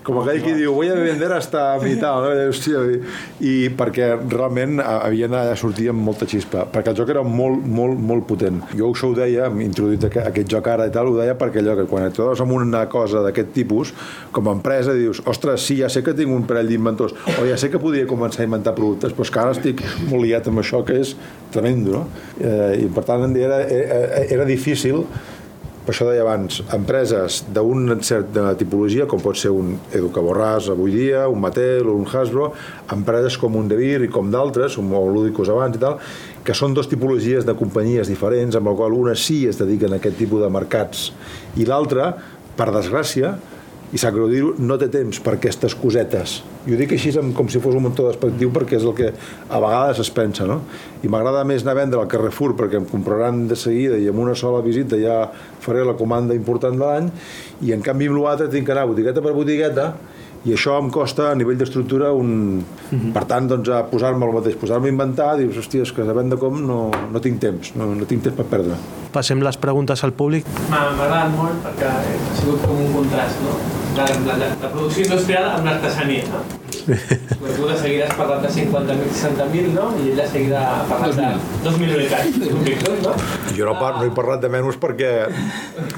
com 0.07 0.21
aquell 0.21 0.43
que 0.45 0.55
diu 0.59 0.75
voy 0.77 0.91
a 0.93 0.99
vender 0.99 1.31
hasta 1.33 1.65
mitad, 1.83 2.27
no? 2.27 2.35
I, 2.35 2.51
hòstia, 2.51 2.83
i, 2.91 3.01
I 3.47 3.55
perquè 3.79 4.11
realment 4.19 4.83
havien 4.83 5.33
de 5.35 5.57
sortir 5.59 5.89
amb 5.93 6.05
molta 6.07 6.29
xispa, 6.29 6.67
perquè 6.73 6.93
el 6.93 7.01
joc 7.01 7.15
era 7.15 7.25
molt, 7.27 7.65
molt, 7.65 7.97
molt 8.11 8.27
potent. 8.29 8.61
Jo 8.77 8.93
això 8.93 9.13
ho 9.13 9.17
deia, 9.17 9.49
hem 9.49 9.63
introduït 9.65 10.05
aquest, 10.11 10.31
aquest 10.33 10.53
joc 10.53 10.71
ara 10.75 10.89
i 10.91 10.95
tal, 10.95 11.13
ho 11.13 11.17
deia 11.19 11.37
perquè 11.39 11.63
allò 11.63 11.79
que 11.81 11.89
quan 11.91 12.07
et 12.11 12.17
trobes 12.17 12.43
amb 12.45 12.59
una 12.59 12.85
cosa 12.93 13.25
d'aquest 13.25 13.55
tipus, 13.57 13.95
com 14.35 14.51
a 14.51 14.57
empresa 14.67 14.93
dius, 14.99 15.23
ostres, 15.31 15.63
sí, 15.63 15.79
ja 15.79 15.89
sé 15.93 16.03
que 16.03 16.15
tinc 16.17 16.33
un 16.35 16.43
parell 16.49 16.67
d'inventors, 16.73 17.15
o 17.39 17.47
ja 17.47 17.55
sé 17.61 17.71
que 17.71 17.79
podria 17.79 18.09
començar 18.11 18.43
a 18.43 18.49
inventar 18.49 18.75
productes, 18.75 19.15
però 19.15 19.23
és 19.23 19.31
que 19.31 19.43
ara 19.43 19.55
estic 19.55 19.83
molt 20.11 20.25
liat 20.25 20.51
amb 20.51 20.63
això, 20.63 20.83
que 20.87 20.99
és 21.05 21.15
tremendo, 21.55 22.01
no? 22.01 22.05
Eh, 22.41 22.83
I 22.83 22.91
per 22.91 23.07
tant 23.07 23.31
era, 23.39 23.63
era, 23.63 24.27
era 24.27 24.47
difícil 24.49 25.05
per 25.87 25.93
això 25.95 26.09
deia 26.09 26.25
abans, 26.25 26.65
empreses 26.75 27.45
d'un 27.55 27.93
cert 28.03 28.33
de 28.35 28.43
tipologia, 28.59 29.05
com 29.07 29.21
pot 29.23 29.39
ser 29.39 29.53
un 29.55 29.77
Educa 29.95 30.19
Borràs 30.19 30.67
avui 30.73 30.91
dia, 30.91 31.29
un 31.31 31.39
Mattel 31.39 31.87
o 31.87 31.95
un 31.95 32.09
Hasbro, 32.11 32.49
empreses 32.91 33.37
com 33.39 33.55
un 33.55 33.69
Devir 33.71 34.01
i 34.03 34.11
com 34.11 34.33
d'altres, 34.35 34.81
un 34.83 34.91
Ludicus 34.91 35.53
abans 35.55 35.79
i 35.79 35.85
tal, 35.85 36.01
que 36.43 36.59
són 36.59 36.75
dos 36.75 36.91
tipologies 36.91 37.47
de 37.47 37.55
companyies 37.55 38.11
diferents, 38.11 38.59
amb 38.59 38.73
la 38.73 38.75
qual 38.75 38.99
una 38.99 39.15
sí 39.15 39.45
es 39.47 39.63
dediquen 39.63 39.95
a 39.95 40.01
aquest 40.03 40.19
tipus 40.19 40.43
de 40.43 40.51
mercats 40.51 41.13
i 41.55 41.71
l'altra, 41.71 42.17
per 42.59 42.73
desgràcia, 42.75 43.37
i 43.95 44.01
sap 44.01 44.17
greu 44.17 44.27
dir-ho, 44.31 44.53
no 44.59 44.75
té 44.81 44.89
temps 44.91 45.21
per 45.23 45.37
aquestes 45.37 45.77
cosetes. 45.79 46.41
I 46.67 46.75
ho 46.75 46.79
dic 46.81 46.97
així 46.97 47.13
com 47.37 47.47
si 47.53 47.61
fos 47.63 47.77
un 47.79 47.85
muntó 47.87 48.09
despectiu 48.09 48.51
perquè 48.55 48.81
és 48.81 48.87
el 48.87 48.95
que 48.99 49.13
a 49.13 49.61
vegades 49.63 50.01
es 50.03 50.11
pensa, 50.11 50.47
no? 50.49 50.61
I 51.07 51.11
m'agrada 51.13 51.45
més 51.47 51.63
anar 51.63 51.77
a 51.77 51.81
vendre 51.81 52.01
al 52.03 52.11
Carrefour 52.11 52.57
perquè 52.59 52.81
em 52.81 52.89
compraran 52.91 53.45
de 53.47 53.59
seguida 53.59 54.01
i 54.03 54.09
amb 54.11 54.25
una 54.25 54.35
sola 54.35 54.65
visita 54.65 54.99
ja 54.99 55.21
faré 55.63 55.85
la 55.87 55.95
comanda 55.99 56.35
important 56.35 56.75
de 56.75 56.83
l'any 56.83 57.11
i 57.63 57.73
en 57.77 57.85
canvi 57.85 58.11
amb 58.11 58.19
l'altre 58.25 58.51
tinc 58.51 58.67
que 58.67 58.75
anar 58.75 58.89
botigueta 58.91 59.23
per 59.23 59.37
botigueta 59.37 59.93
i 60.45 60.53
això 60.55 60.77
em 60.81 60.91
costa 60.95 61.31
a 61.31 61.37
nivell 61.39 61.59
d'estructura 61.61 62.13
un... 62.15 62.63
Per 63.15 63.25
tant, 63.27 63.49
doncs, 63.51 63.71
a 63.73 63.81
posar-me 63.91 64.27
el 64.29 64.35
mateix, 64.37 64.59
posar-me 64.61 64.91
a 64.91 64.93
inventar, 64.93 65.33
dius, 65.41 65.57
hòstia, 65.59 65.87
és 65.87 65.95
que 65.95 66.05
sabent 66.07 66.31
de 66.31 66.39
com 66.41 66.61
no, 66.67 66.79
no 67.13 67.23
tinc 67.25 67.41
temps, 67.43 67.73
no, 67.79 67.89
no 67.99 68.07
tinc 68.07 68.23
temps 68.27 68.37
per 68.39 68.47
perdre. 68.53 68.79
Passem 69.17 69.43
les 69.43 69.59
preguntes 69.63 70.05
al 70.07 70.15
públic. 70.15 70.47
M'ha 70.69 70.85
m'ha 70.93 71.09
agradat 71.09 71.35
molt 71.35 71.65
perquè 71.65 71.91
ha 71.91 72.37
sigut 72.39 72.63
com 72.67 72.85
un 72.85 72.95
contrast, 73.01 73.43
no? 73.47 73.57
La, 73.97 74.07
la, 74.29 74.39
la, 74.43 74.53
la 74.61 74.71
producció 74.71 75.09
industrial 75.09 75.51
amb 75.55 75.71
l'artesania, 75.71 76.29
no? 76.31 76.45
Pues 76.87 77.57
tu 77.57 77.67
de 77.67 77.77
seguida 77.77 78.07
has 78.07 78.15
parlat 78.15 78.43
de 78.43 78.49
50.000, 78.49 79.11
60.000, 79.11 79.73
no? 79.75 79.89
I 79.99 80.13
ell 80.13 80.21
de 80.21 80.27
seguida 80.31 80.61
ha 80.63 80.85
parlat 80.87 81.17
de 81.19 81.31
2 81.65 81.79
milions 81.81 82.05
i 82.05 82.11
tant. 82.13 82.37
És 82.47 82.53
un 82.55 82.63
Bitcoin, 82.63 83.01
no? 83.03 83.15
Jo 83.57 83.67
no, 83.67 83.75
par, 83.81 83.97
no 83.97 84.05
he 84.07 84.13
parlat 84.15 84.45
de 84.45 84.51
menys 84.53 84.79
perquè, 84.79 85.11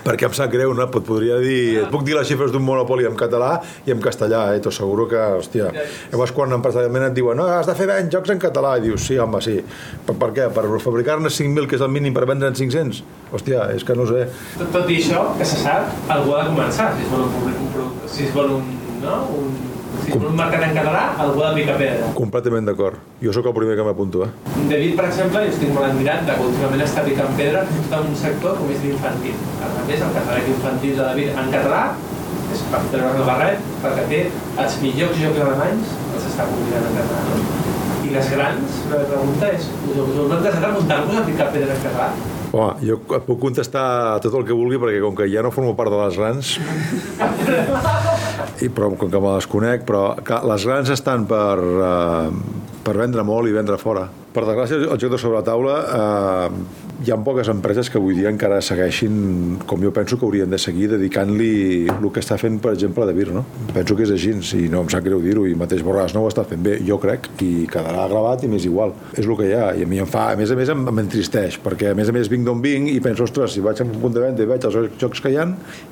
perquè 0.07 0.29
em 0.31 0.37
sap 0.39 0.53
greu, 0.55 0.73
no? 0.77 0.87
Et 0.87 1.09
podria 1.11 1.37
dir... 1.43 1.61
Et 1.83 1.93
puc 1.93 2.07
dir 2.09 2.17
les 2.17 2.29
xifres 2.29 2.55
d'un 2.55 2.65
monopoli 2.65 3.05
en 3.09 3.19
català 3.21 3.59
i 3.85 3.93
en 3.93 4.01
castellà, 4.05 4.47
eh? 4.55 4.63
T'ho 4.65 4.73
asseguro 4.73 5.09
que, 5.11 5.21
hòstia... 5.43 5.69
Llavors, 6.13 6.33
quan 6.37 6.57
empresarialment 6.57 7.11
et 7.11 7.17
diuen 7.19 7.37
no, 7.39 7.49
has 7.53 7.69
de 7.69 7.77
fer 7.77 7.89
ben 7.91 8.09
jocs 8.13 8.33
en 8.33 8.41
català, 8.41 8.79
i 8.81 8.87
dius, 8.89 9.05
sí, 9.11 9.21
home, 9.21 9.43
sí. 9.45 9.59
Per, 10.09 10.17
per 10.17 10.33
què? 10.37 10.49
Per 10.57 10.67
fabricar-ne 10.85 11.29
5.000, 11.29 11.69
que 11.69 11.77
és 11.77 11.85
el 11.85 11.93
mínim, 11.93 12.17
per 12.17 12.25
vendre'n 12.31 12.57
500? 12.57 13.05
Hòstia, 13.37 13.69
és 13.77 13.85
que 13.85 13.97
no 13.99 14.09
sé. 14.09 14.25
Tot, 14.57 14.71
tot 14.79 14.89
i 14.89 15.03
això, 15.03 15.27
que 15.37 15.47
se 15.49 15.61
sap, 15.61 15.93
algú 16.17 16.37
ha 16.37 16.47
de 16.47 16.55
començar, 16.55 16.95
si 16.97 17.05
es 17.05 17.13
vol 17.13 17.27
un, 17.27 17.35
públic, 17.37 17.61
un 17.67 17.75
producte, 17.75 18.13
si 18.15 18.25
es 18.29 18.33
vol 18.37 18.55
un, 18.57 18.71
no? 19.03 19.19
un, 19.37 19.59
si 20.05 20.15
un 20.17 20.37
mercat 20.39 20.65
en 20.67 20.75
català, 20.77 21.03
algú 21.25 21.43
ha 21.45 21.51
de 21.53 21.61
picar 21.61 21.77
pedra. 21.81 22.11
Completament 22.19 22.69
d'acord. 22.69 23.01
Jo 23.23 23.33
sóc 23.35 23.49
el 23.51 23.57
primer 23.57 23.77
que 23.79 23.87
m'apunto, 23.87 24.25
eh? 24.27 24.31
David, 24.71 24.95
per 24.99 25.07
exemple, 25.09 25.43
jo 25.47 25.55
estic 25.55 25.73
molt 25.75 25.89
admirat 25.89 26.25
de 26.29 26.37
que 26.39 26.47
últimament 26.51 26.85
està 26.85 27.05
picant 27.07 27.35
pedra 27.41 27.65
tot 27.91 27.99
un 28.01 28.17
sector 28.23 28.57
com 28.61 28.73
és 28.75 28.85
l'infantil. 28.85 29.37
A 29.65 29.73
més, 29.89 30.01
el 30.07 30.15
català 30.17 30.41
infantil 30.55 30.97
de 30.97 31.03
David 31.03 31.43
en 31.43 31.53
català 31.57 31.83
és 32.55 32.65
per 32.73 32.81
treure 32.93 33.21
el 33.21 33.29
barret, 33.29 33.69
perquè 33.85 34.09
té 34.13 34.21
els 34.65 34.81
millors 34.85 35.21
jocs 35.21 35.45
alemanys, 35.45 35.95
els 36.15 36.29
està 36.31 36.49
publicant 36.49 36.89
en 36.89 36.99
català. 37.03 37.23
No? 37.29 37.43
I 38.09 38.15
les 38.15 38.33
grans, 38.33 38.83
la 38.89 39.05
pregunta 39.05 39.53
és, 39.53 39.69
heu 39.93 40.29
plantejat 40.31 40.69
apuntar-vos 40.71 41.21
a 41.21 41.25
picar 41.29 41.51
pedra 41.53 41.77
en 41.77 41.83
català? 41.85 42.11
Home, 42.49 42.79
jo 42.81 42.97
et 43.13 43.25
puc 43.27 43.41
contestar 43.43 44.21
tot 44.25 44.35
el 44.39 44.47
que 44.49 44.57
vulgui 44.57 44.79
perquè 44.81 45.03
com 45.03 45.17
que 45.19 45.27
ja 45.29 45.43
no 45.45 45.53
formo 45.53 45.75
part 45.77 45.93
de 45.93 45.99
les 46.01 46.17
grans 46.17 46.55
i 48.65 48.71
però 48.73 48.89
com 48.97 49.11
que 49.13 49.21
me 49.21 49.35
les 49.35 49.49
conec 49.53 49.85
però 49.89 50.03
que 50.25 50.41
les 50.49 50.65
grans 50.65 50.93
estan 50.95 51.27
per, 51.29 51.59
eh, 51.61 52.31
per 52.87 52.97
vendre 52.97 53.25
molt 53.27 53.51
i 53.51 53.57
vendre 53.57 53.77
fora. 53.81 54.07
Per 54.33 54.47
desgràcia 54.47 54.81
el 54.81 55.01
joc 55.01 55.13
de 55.13 55.21
sobre 55.21 55.41
la 55.41 55.45
taula 55.45 55.77
eh, 55.99 56.88
hi 56.99 57.13
ha 57.13 57.17
poques 57.23 57.47
empreses 57.47 57.87
que 57.91 57.99
avui 58.01 58.17
dia 58.17 58.31
encara 58.33 58.59
segueixin 58.65 59.59
com 59.71 59.83
jo 59.83 59.93
penso 59.95 60.17
que 60.19 60.27
haurien 60.27 60.51
de 60.51 60.59
seguir 60.59 60.89
dedicant-li 60.91 61.87
el 61.93 62.09
que 62.11 62.19
està 62.19 62.35
fent 62.41 62.57
per 62.63 62.73
exemple 62.75 63.07
de 63.07 63.13
Vir 63.15 63.29
no? 63.31 63.45
penso 63.71 63.95
que 63.95 64.03
és 64.03 64.11
així 64.11 64.33
i 64.59 64.67
no 64.73 64.83
em 64.83 64.89
sap 64.91 65.05
greu 65.07 65.23
dir-ho 65.23 65.45
i 65.47 65.55
mateix 65.59 65.85
Borràs 65.87 66.17
no 66.17 66.25
ho 66.25 66.31
està 66.31 66.43
fent 66.49 66.65
bé 66.65 66.79
jo 66.83 66.99
crec 66.99 67.29
i 67.45 67.69
quedarà 67.71 68.09
gravat 68.11 68.43
i 68.43 68.51
m'és 68.51 68.67
igual. 68.67 68.93
És 69.15 69.25
el 69.25 69.37
que 69.39 69.47
hi 69.47 69.55
ha 69.55 69.69
i 69.79 69.87
a 69.87 69.89
mi 69.89 70.01
em 70.03 70.11
fa 70.11 70.27
a 70.33 70.37
més 70.39 70.51
a 70.51 70.57
més 70.59 70.73
em, 70.75 70.83
m'entristeix 70.99 71.61
perquè 71.63 71.93
a 71.93 71.99
més 71.99 72.11
a 72.11 72.15
més 72.17 72.31
vinc 72.33 72.45
d'on 72.49 72.63
vinc 72.65 72.91
i 72.91 72.99
penso 73.05 73.29
ostres 73.29 73.55
si 73.55 73.63
vaig 73.65 73.79
a 73.79 73.87
un 73.87 73.95
punt 74.03 74.17
de 74.17 74.25
venda 74.25 74.43
i 74.43 74.51
veig 74.51 74.67
els 74.67 74.99
jocs 74.99 75.23
que 75.23 75.33
hi 75.33 75.39
ha 75.39 75.47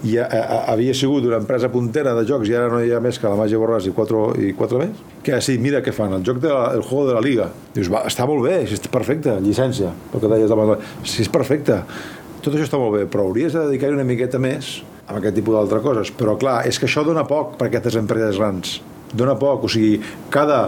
i 0.05 0.17
a, 0.19 0.27
a, 0.27 0.59
havia 0.75 0.95
sigut 0.95 1.29
una 1.31 1.39
empresa 1.39 1.71
puntera 1.71 2.17
de 2.19 2.27
jocs 2.27 2.51
i 2.51 2.59
ara 2.59 2.73
no 2.73 2.83
hi 2.83 2.91
ha 2.91 3.01
més 3.05 3.21
que 3.23 3.31
la 3.31 3.39
Màgia 3.39 3.63
Borràs 3.63 3.87
i 3.87 3.95
quatre, 3.95 4.27
i 4.43 4.53
quatre 4.59 4.83
més? 4.83 5.07
Que 5.27 5.39
sí, 5.43 5.57
mira 5.63 5.81
què 5.83 5.95
fan, 5.95 6.19
el 6.19 6.27
joc 6.27 6.43
de 6.43 6.51
la, 6.53 6.69
el 6.75 6.83
juego 6.83 7.09
de 7.09 7.15
la 7.17 7.23
Liga. 7.23 7.49
Dius, 7.75 7.89
va, 7.93 8.05
està 8.07 8.27
molt 8.29 8.45
bé, 8.47 8.61
és 8.67 8.87
perfecte 8.93 9.35
llicència, 9.43 9.91
el 10.15 10.23
que 10.23 10.31
deies 10.31 10.53
abans 10.55 10.77
si 11.05 11.25
és 11.25 11.33
perfecte, 11.33 11.83
tot 12.43 12.55
això 12.55 12.67
està 12.69 12.79
molt 12.81 12.95
bé 12.95 13.07
però 13.11 13.27
hauries 13.27 13.57
de 13.57 13.65
dedicar-hi 13.67 13.99
una 13.99 14.07
miqueta 14.07 14.39
més 14.43 14.81
a 15.07 15.17
aquest 15.19 15.37
tipus 15.39 15.55
d'altres 15.57 15.83
coses, 15.85 16.13
però 16.15 16.37
clar, 16.39 16.61
és 16.67 16.79
que 16.79 16.89
això 16.89 17.05
dona 17.07 17.27
poc 17.27 17.57
per 17.59 17.69
a 17.69 17.71
aquestes 17.71 17.99
empreses 17.99 18.39
grans. 18.41 18.81
Dona 19.15 19.37
poc, 19.39 19.67
o 19.67 19.71
sigui, 19.71 20.01
cada 20.35 20.65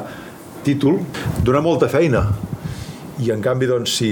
títol 0.66 1.00
dona 1.42 1.62
molta 1.64 1.88
feina. 1.90 2.22
I 3.18 3.32
en 3.34 3.40
canvi 3.42 3.66
doncs, 3.66 3.96
si, 3.98 4.10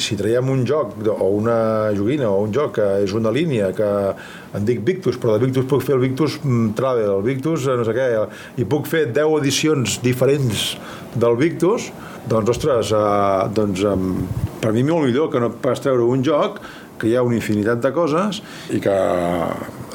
si 0.00 0.16
traiem 0.16 0.48
un 0.48 0.62
joc 0.64 0.94
o 1.12 1.26
una 1.36 1.92
joguina 1.92 2.30
o 2.32 2.38
un 2.46 2.54
joc 2.56 2.78
que 2.78 2.86
és 3.04 3.12
una 3.12 3.28
línia 3.28 3.68
que 3.76 3.88
em 4.56 4.64
dic 4.64 4.80
Victus, 4.86 5.18
però 5.20 5.34
de 5.34 5.44
Victus 5.44 5.68
puc 5.68 5.84
fer 5.84 5.98
el 5.98 6.00
Victus 6.06 6.38
Travel, 6.78 7.10
el 7.18 7.26
Victus 7.26 7.68
no 7.68 7.84
sé 7.84 7.92
què 7.92 8.08
i 8.56 8.64
puc 8.64 8.88
fer 8.88 9.10
10 9.12 9.36
edicions 9.42 9.98
diferents 10.00 10.70
del 11.20 11.36
Victus 11.36 11.90
doncs 12.26 12.56
ostres, 12.56 12.92
eh, 12.96 13.48
doncs, 13.54 13.84
eh, 13.84 14.55
per 14.66 14.74
mi 14.74 14.82
molt 14.82 15.06
millor 15.06 15.30
que 15.30 15.38
no 15.42 15.52
pas 15.62 15.78
treure 15.78 16.02
un 16.10 16.26
joc 16.26 16.58
que 16.98 17.10
hi 17.10 17.14
ha 17.16 17.22
una 17.22 17.36
infinitat 17.36 17.82
de 17.84 17.92
coses 17.94 18.40
i 18.74 18.80
que 18.82 18.94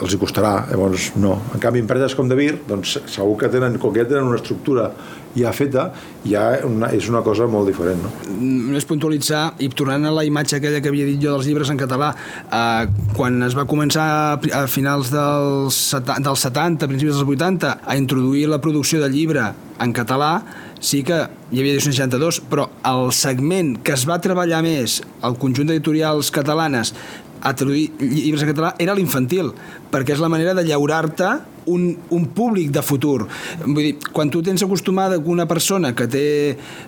els 0.01 0.13
hi 0.13 0.19
costarà, 0.21 0.53
llavors 0.69 1.11
no. 1.19 1.33
En 1.55 1.61
canvi, 1.61 1.81
empreses 1.83 2.15
com 2.17 2.29
De 2.29 2.37
Vir, 2.37 2.53
doncs 2.69 2.95
segur 3.09 3.35
que 3.41 3.49
tenen, 3.53 3.77
com 3.81 3.93
que 3.93 4.03
ja 4.03 4.09
tenen 4.09 4.29
una 4.29 4.39
estructura 4.39 4.91
ja 5.35 5.51
feta, 5.55 5.87
ja 6.27 6.43
una, 6.67 6.89
és 6.95 7.07
una 7.09 7.21
cosa 7.25 7.47
molt 7.49 7.69
diferent. 7.69 8.01
No? 8.03 8.11
Només 8.37 8.87
puntualitzar, 8.87 9.43
i 9.63 9.69
tornant 9.75 10.07
a 10.09 10.13
la 10.15 10.25
imatge 10.27 10.57
aquella 10.57 10.81
que 10.83 10.91
havia 10.91 11.07
dit 11.07 11.21
jo 11.21 11.35
dels 11.35 11.47
llibres 11.49 11.71
en 11.73 11.79
català, 11.79 12.11
eh, 12.45 13.11
quan 13.17 13.41
es 13.47 13.57
va 13.57 13.67
començar 13.69 14.07
a 14.37 14.65
finals 14.71 15.11
dels, 15.13 15.81
dels 16.05 16.47
70, 16.47 16.89
principis 16.91 17.15
dels 17.15 17.27
80, 17.27 17.77
a 17.85 17.99
introduir 17.99 18.47
la 18.51 18.61
producció 18.63 19.01
de 19.03 19.09
llibre 19.11 19.51
en 19.81 19.95
català, 19.97 20.33
sí 20.81 21.03
que 21.05 21.21
hi 21.51 21.61
havia 21.61 21.75
edicions 21.77 21.99
62, 22.01 22.41
però 22.51 22.67
el 22.89 23.11
segment 23.15 23.77
que 23.85 23.93
es 23.93 24.07
va 24.09 24.19
treballar 24.21 24.63
més 24.65 24.99
al 25.21 25.37
conjunt 25.39 25.69
d'editorials 25.69 26.33
catalanes 26.33 26.95
a 27.41 27.53
traduir 27.57 27.87
llibres 28.01 28.43
en 28.43 28.51
català 28.51 28.73
era 28.81 28.95
l'infantil, 28.97 29.53
perquè 29.93 30.15
és 30.15 30.21
la 30.21 30.29
manera 30.29 30.53
de 30.57 30.65
llaurar-te 30.67 31.29
un, 31.71 31.85
un 32.09 32.25
públic 32.33 32.71
de 32.73 32.83
futur. 32.85 33.27
Vull 33.63 33.83
dir, 33.83 33.93
quan 34.13 34.33
tu 34.33 34.41
tens 34.45 34.63
acostumada 34.65 35.19
una 35.21 35.47
persona 35.49 35.93
que 35.97 36.09
té 36.09 36.25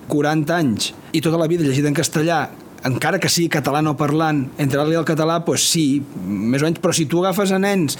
40 0.09 0.57
anys 0.57 0.91
i 1.13 1.21
tota 1.21 1.41
la 1.41 1.49
vida 1.49 1.65
llegida 1.65 1.89
en 1.89 1.97
castellà 1.97 2.47
encara 2.87 3.19
que 3.21 3.31
sigui 3.31 3.49
català 3.51 3.81
no 3.83 3.95
parlant, 3.99 4.43
entrar-li 4.61 4.97
al 4.97 5.05
català, 5.07 5.39
doncs 5.45 5.65
sí, 5.73 5.85
més 6.23 6.63
o 6.63 6.67
menys, 6.67 6.81
però 6.83 6.93
si 6.95 7.05
tu 7.09 7.21
agafes 7.23 7.53
a 7.55 7.59
nens 7.61 7.97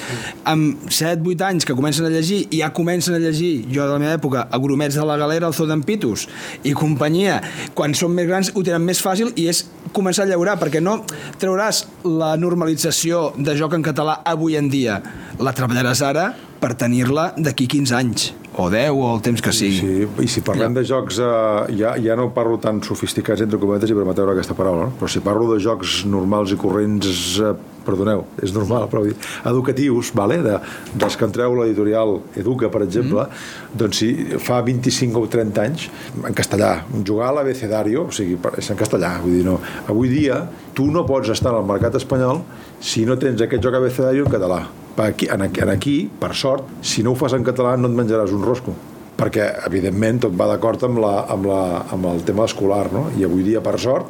amb 0.49 0.83
7-8 0.89 1.45
anys 1.47 1.67
que 1.67 1.75
comencen 1.77 2.07
a 2.07 2.11
llegir 2.13 2.43
i 2.51 2.61
ja 2.61 2.71
comencen 2.75 3.17
a 3.17 3.21
llegir, 3.23 3.65
jo 3.71 3.87
de 3.87 3.95
la 3.95 4.01
meva 4.01 4.17
època, 4.17 4.45
a 4.49 4.61
grumets 4.61 4.99
de 4.99 5.07
la 5.07 5.17
galera, 5.19 5.47
el 5.47 5.57
Zodampitus 5.57 6.27
i 6.67 6.75
companyia, 6.77 7.39
quan 7.77 7.95
són 7.97 8.15
més 8.17 8.27
grans 8.29 8.51
ho 8.53 8.63
tenen 8.65 8.83
més 8.85 9.01
fàcil 9.03 9.33
i 9.39 9.47
és 9.51 9.65
començar 9.95 10.27
a 10.27 10.31
llaurar, 10.31 10.59
perquè 10.61 10.83
no 10.83 10.99
trauràs 11.39 11.85
la 12.07 12.33
normalització 12.39 13.31
de 13.37 13.57
joc 13.59 13.77
en 13.77 13.85
català 13.85 14.19
avui 14.27 14.57
en 14.59 14.69
dia. 14.73 14.99
La 15.39 15.55
treballaràs 15.55 16.03
ara 16.05 16.31
per 16.59 16.75
tenir-la 16.79 17.31
d'aquí 17.37 17.67
15 17.71 17.99
anys 17.99 18.31
o 18.55 18.69
10 18.69 18.91
o 18.93 19.09
el 19.15 19.21
temps 19.25 19.41
que 19.41 19.51
sigui. 19.55 19.79
Sí, 19.79 20.07
i 20.25 20.29
si 20.29 20.43
parlem 20.45 20.75
de 20.75 20.83
jocs, 20.85 21.19
eh, 21.19 21.75
ja, 21.79 21.95
ja 22.01 22.17
no 22.19 22.29
parlo 22.35 22.59
tan 22.61 22.81
sofisticats 22.85 23.41
entre 23.45 23.59
cometes 23.61 23.89
i 23.89 23.97
permeteu 23.97 24.29
aquesta 24.29 24.55
paraula, 24.57 24.89
no? 24.89 24.97
però 24.99 25.09
si 25.09 25.23
parlo 25.25 25.47
de 25.53 25.59
jocs 25.63 26.03
normals 26.09 26.53
i 26.53 26.57
corrents, 26.59 27.23
eh, 27.41 27.53
perdoneu, 27.83 28.23
és 28.41 28.53
normal, 28.55 28.85
però 28.91 29.01
dir, 29.03 29.15
educatius, 29.49 30.13
vale? 30.15 30.37
de, 30.45 30.59
dels 30.93 31.17
que 31.19 31.27
entreu 31.27 31.57
l'editorial 31.57 32.19
Educa, 32.39 32.69
per 32.71 32.83
exemple, 32.85 33.25
mm. 33.25 33.79
doncs 33.79 34.03
si 34.03 34.11
fa 34.39 34.61
25 34.63 35.19
o 35.19 35.31
30 35.33 35.65
anys, 35.65 35.89
en 36.23 36.37
castellà, 36.37 36.75
jugar 37.01 37.31
a 37.31 37.39
l'abecedario, 37.39 38.05
o 38.07 38.15
sigui, 38.15 38.37
és 38.61 38.69
en 38.71 38.79
castellà, 38.79 39.17
vull 39.23 39.39
dir, 39.39 39.43
no. 39.47 39.57
Avui 39.89 40.13
dia, 40.13 40.43
tu 40.77 40.87
no 40.93 41.03
pots 41.09 41.33
estar 41.33 41.51
al 41.53 41.67
mercat 41.67 41.99
espanyol 41.99 42.45
si 42.83 43.03
no 43.09 43.17
tens 43.19 43.43
aquest 43.43 43.63
joc 43.63 43.81
abecedario 43.81 44.25
en 44.27 44.31
català 44.31 44.63
Aquí, 45.01 45.27
aquí, 45.29 45.61
aquí, 45.65 45.95
per 46.19 46.35
sort, 46.37 46.67
si 46.85 47.01
no 47.01 47.13
ho 47.13 47.17
fas 47.17 47.33
en 47.33 47.45
català 47.45 47.73
no 47.77 47.89
et 47.89 47.97
menjaràs 47.97 48.33
un 48.35 48.43
rosco 48.45 48.75
perquè, 49.17 49.45
evidentment, 49.67 50.23
tot 50.25 50.33
va 50.37 50.47
d'acord 50.49 50.81
amb, 50.87 50.97
la, 51.01 51.11
amb, 51.31 51.45
la, 51.47 51.59
amb 51.93 52.07
el 52.09 52.23
tema 52.27 52.47
escolar, 52.49 52.87
no? 52.91 53.05
I 53.17 53.27
avui 53.27 53.45
dia, 53.45 53.61
per 53.63 53.77
sort, 53.79 54.09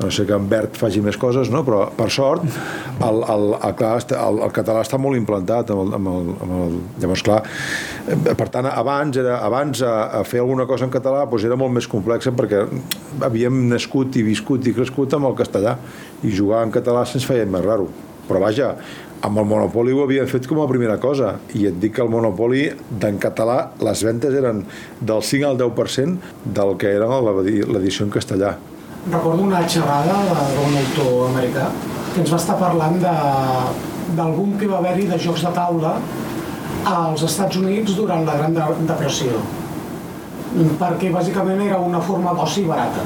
no 0.00 0.10
sé 0.10 0.24
que 0.24 0.32
en 0.32 0.46
Bert 0.48 0.78
faci 0.80 1.02
més 1.04 1.16
coses, 1.20 1.50
no? 1.52 1.60
però 1.66 1.82
per 1.96 2.08
sort 2.12 2.44
el, 2.46 3.20
el, 3.20 3.46
el, 3.52 3.82
el, 3.84 4.40
el 4.46 4.54
català 4.56 4.80
està 4.84 4.96
molt 5.00 5.18
implantat 5.18 5.72
amb 5.74 5.82
el, 5.84 5.92
amb 5.98 6.10
el, 6.12 6.30
amb 6.46 6.56
el, 6.56 6.76
llavors 7.02 7.24
clar 7.26 7.40
eh, 7.44 8.16
per 8.32 8.48
tant 8.48 8.70
abans, 8.70 9.20
era, 9.20 9.42
abans 9.44 9.84
a, 9.84 9.94
a 10.20 10.22
fer 10.24 10.40
alguna 10.40 10.64
cosa 10.70 10.88
en 10.88 10.94
català 10.94 11.26
doncs 11.28 11.44
era 11.48 11.58
molt 11.60 11.76
més 11.76 11.88
complex 11.90 12.32
perquè 12.32 12.64
havíem 13.28 13.66
nascut 13.68 14.16
i 14.16 14.24
viscut 14.24 14.64
i 14.66 14.76
crescut 14.76 15.18
amb 15.18 15.28
el 15.28 15.36
castellà 15.36 15.76
i 16.24 16.32
jugar 16.32 16.64
en 16.64 16.72
català 16.72 17.04
se'ns 17.04 17.28
feia 17.28 17.44
més 17.44 17.66
raro 17.66 17.90
però 18.30 18.44
vaja, 18.46 18.74
amb 19.26 19.36
el 19.42 19.44
Monopoli 19.50 19.92
ho 19.92 20.04
havien 20.06 20.28
fet 20.30 20.46
com 20.48 20.62
a 20.62 20.68
primera 20.70 20.96
cosa. 21.02 21.34
I 21.58 21.66
et 21.68 21.78
dic 21.82 21.96
que 21.98 22.04
el 22.04 22.10
Monopoli 22.12 22.68
d'en 23.02 23.18
català 23.20 23.58
les 23.84 24.04
ventes 24.06 24.32
eren 24.32 24.62
del 25.00 25.24
5 25.26 25.48
al 25.50 25.58
10% 25.60 26.52
del 26.56 26.76
que 26.80 26.94
era 26.96 27.20
l'edició 27.20 28.06
en 28.06 28.14
castellà. 28.14 28.54
Recordo 29.10 29.42
una 29.42 29.60
xerrada 29.66 30.16
d'un 30.54 30.76
autor 30.84 31.30
americà 31.30 31.68
que 32.14 32.20
ens 32.22 32.32
va 32.32 32.38
estar 32.40 32.56
parlant 32.60 33.00
boom 34.16 34.56
que 34.60 34.68
va 34.68 34.78
haver-hi 34.80 35.06
de 35.10 35.18
jocs 35.18 35.44
de 35.46 35.52
taula 35.56 35.94
als 36.90 37.22
Estats 37.26 37.60
Units 37.60 37.96
durant 37.96 38.24
la 38.26 38.36
Gran 38.38 38.56
Depressió. 38.88 39.42
Perquè 40.80 41.12
bàsicament 41.14 41.60
era 41.66 41.78
una 41.78 42.00
forma 42.00 42.32
d'oci 42.34 42.64
barata. 42.66 43.04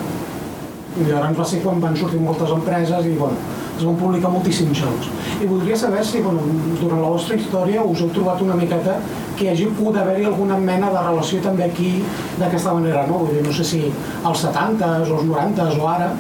I 0.95 1.09
llavors 1.09 1.39
va 1.39 1.47
ser 1.51 1.61
quan 1.65 1.83
van 1.83 1.97
sortir 1.99 2.23
moltes 2.23 2.55
empreses 2.55 3.07
i 3.11 3.17
bueno, 3.19 3.64
es 3.77 3.85
van 3.85 3.97
publicar 3.99 4.31
moltíssims 4.31 4.79
jocs. 4.79 5.11
I 5.43 5.49
voldria 5.51 5.77
saber 5.77 6.05
si 6.07 6.21
bueno, 6.23 6.45
durant 6.81 7.03
la 7.03 7.11
vostra 7.15 7.39
història 7.39 7.83
us 7.83 8.03
heu 8.05 8.13
trobat 8.15 8.43
una 8.45 8.57
miqueta 8.59 8.99
que 9.35 9.47
hi 9.47 9.51
hagi 9.53 9.67
pogut 9.79 9.99
haver-hi 9.99 10.29
alguna 10.31 10.59
mena 10.59 10.93
de 10.95 11.03
relació 11.09 11.41
també 11.43 11.67
aquí 11.67 11.91
d'aquesta 12.39 12.75
manera, 12.77 13.07
no? 13.09 13.25
Vull 13.25 13.35
dir, 13.35 13.43
no 13.47 13.53
sé 13.53 13.67
si 13.67 13.83
als 14.23 14.47
70s 14.47 15.11
o 15.11 15.19
als 15.19 15.29
90s 15.33 15.81
o 15.81 15.91
ara... 15.91 16.13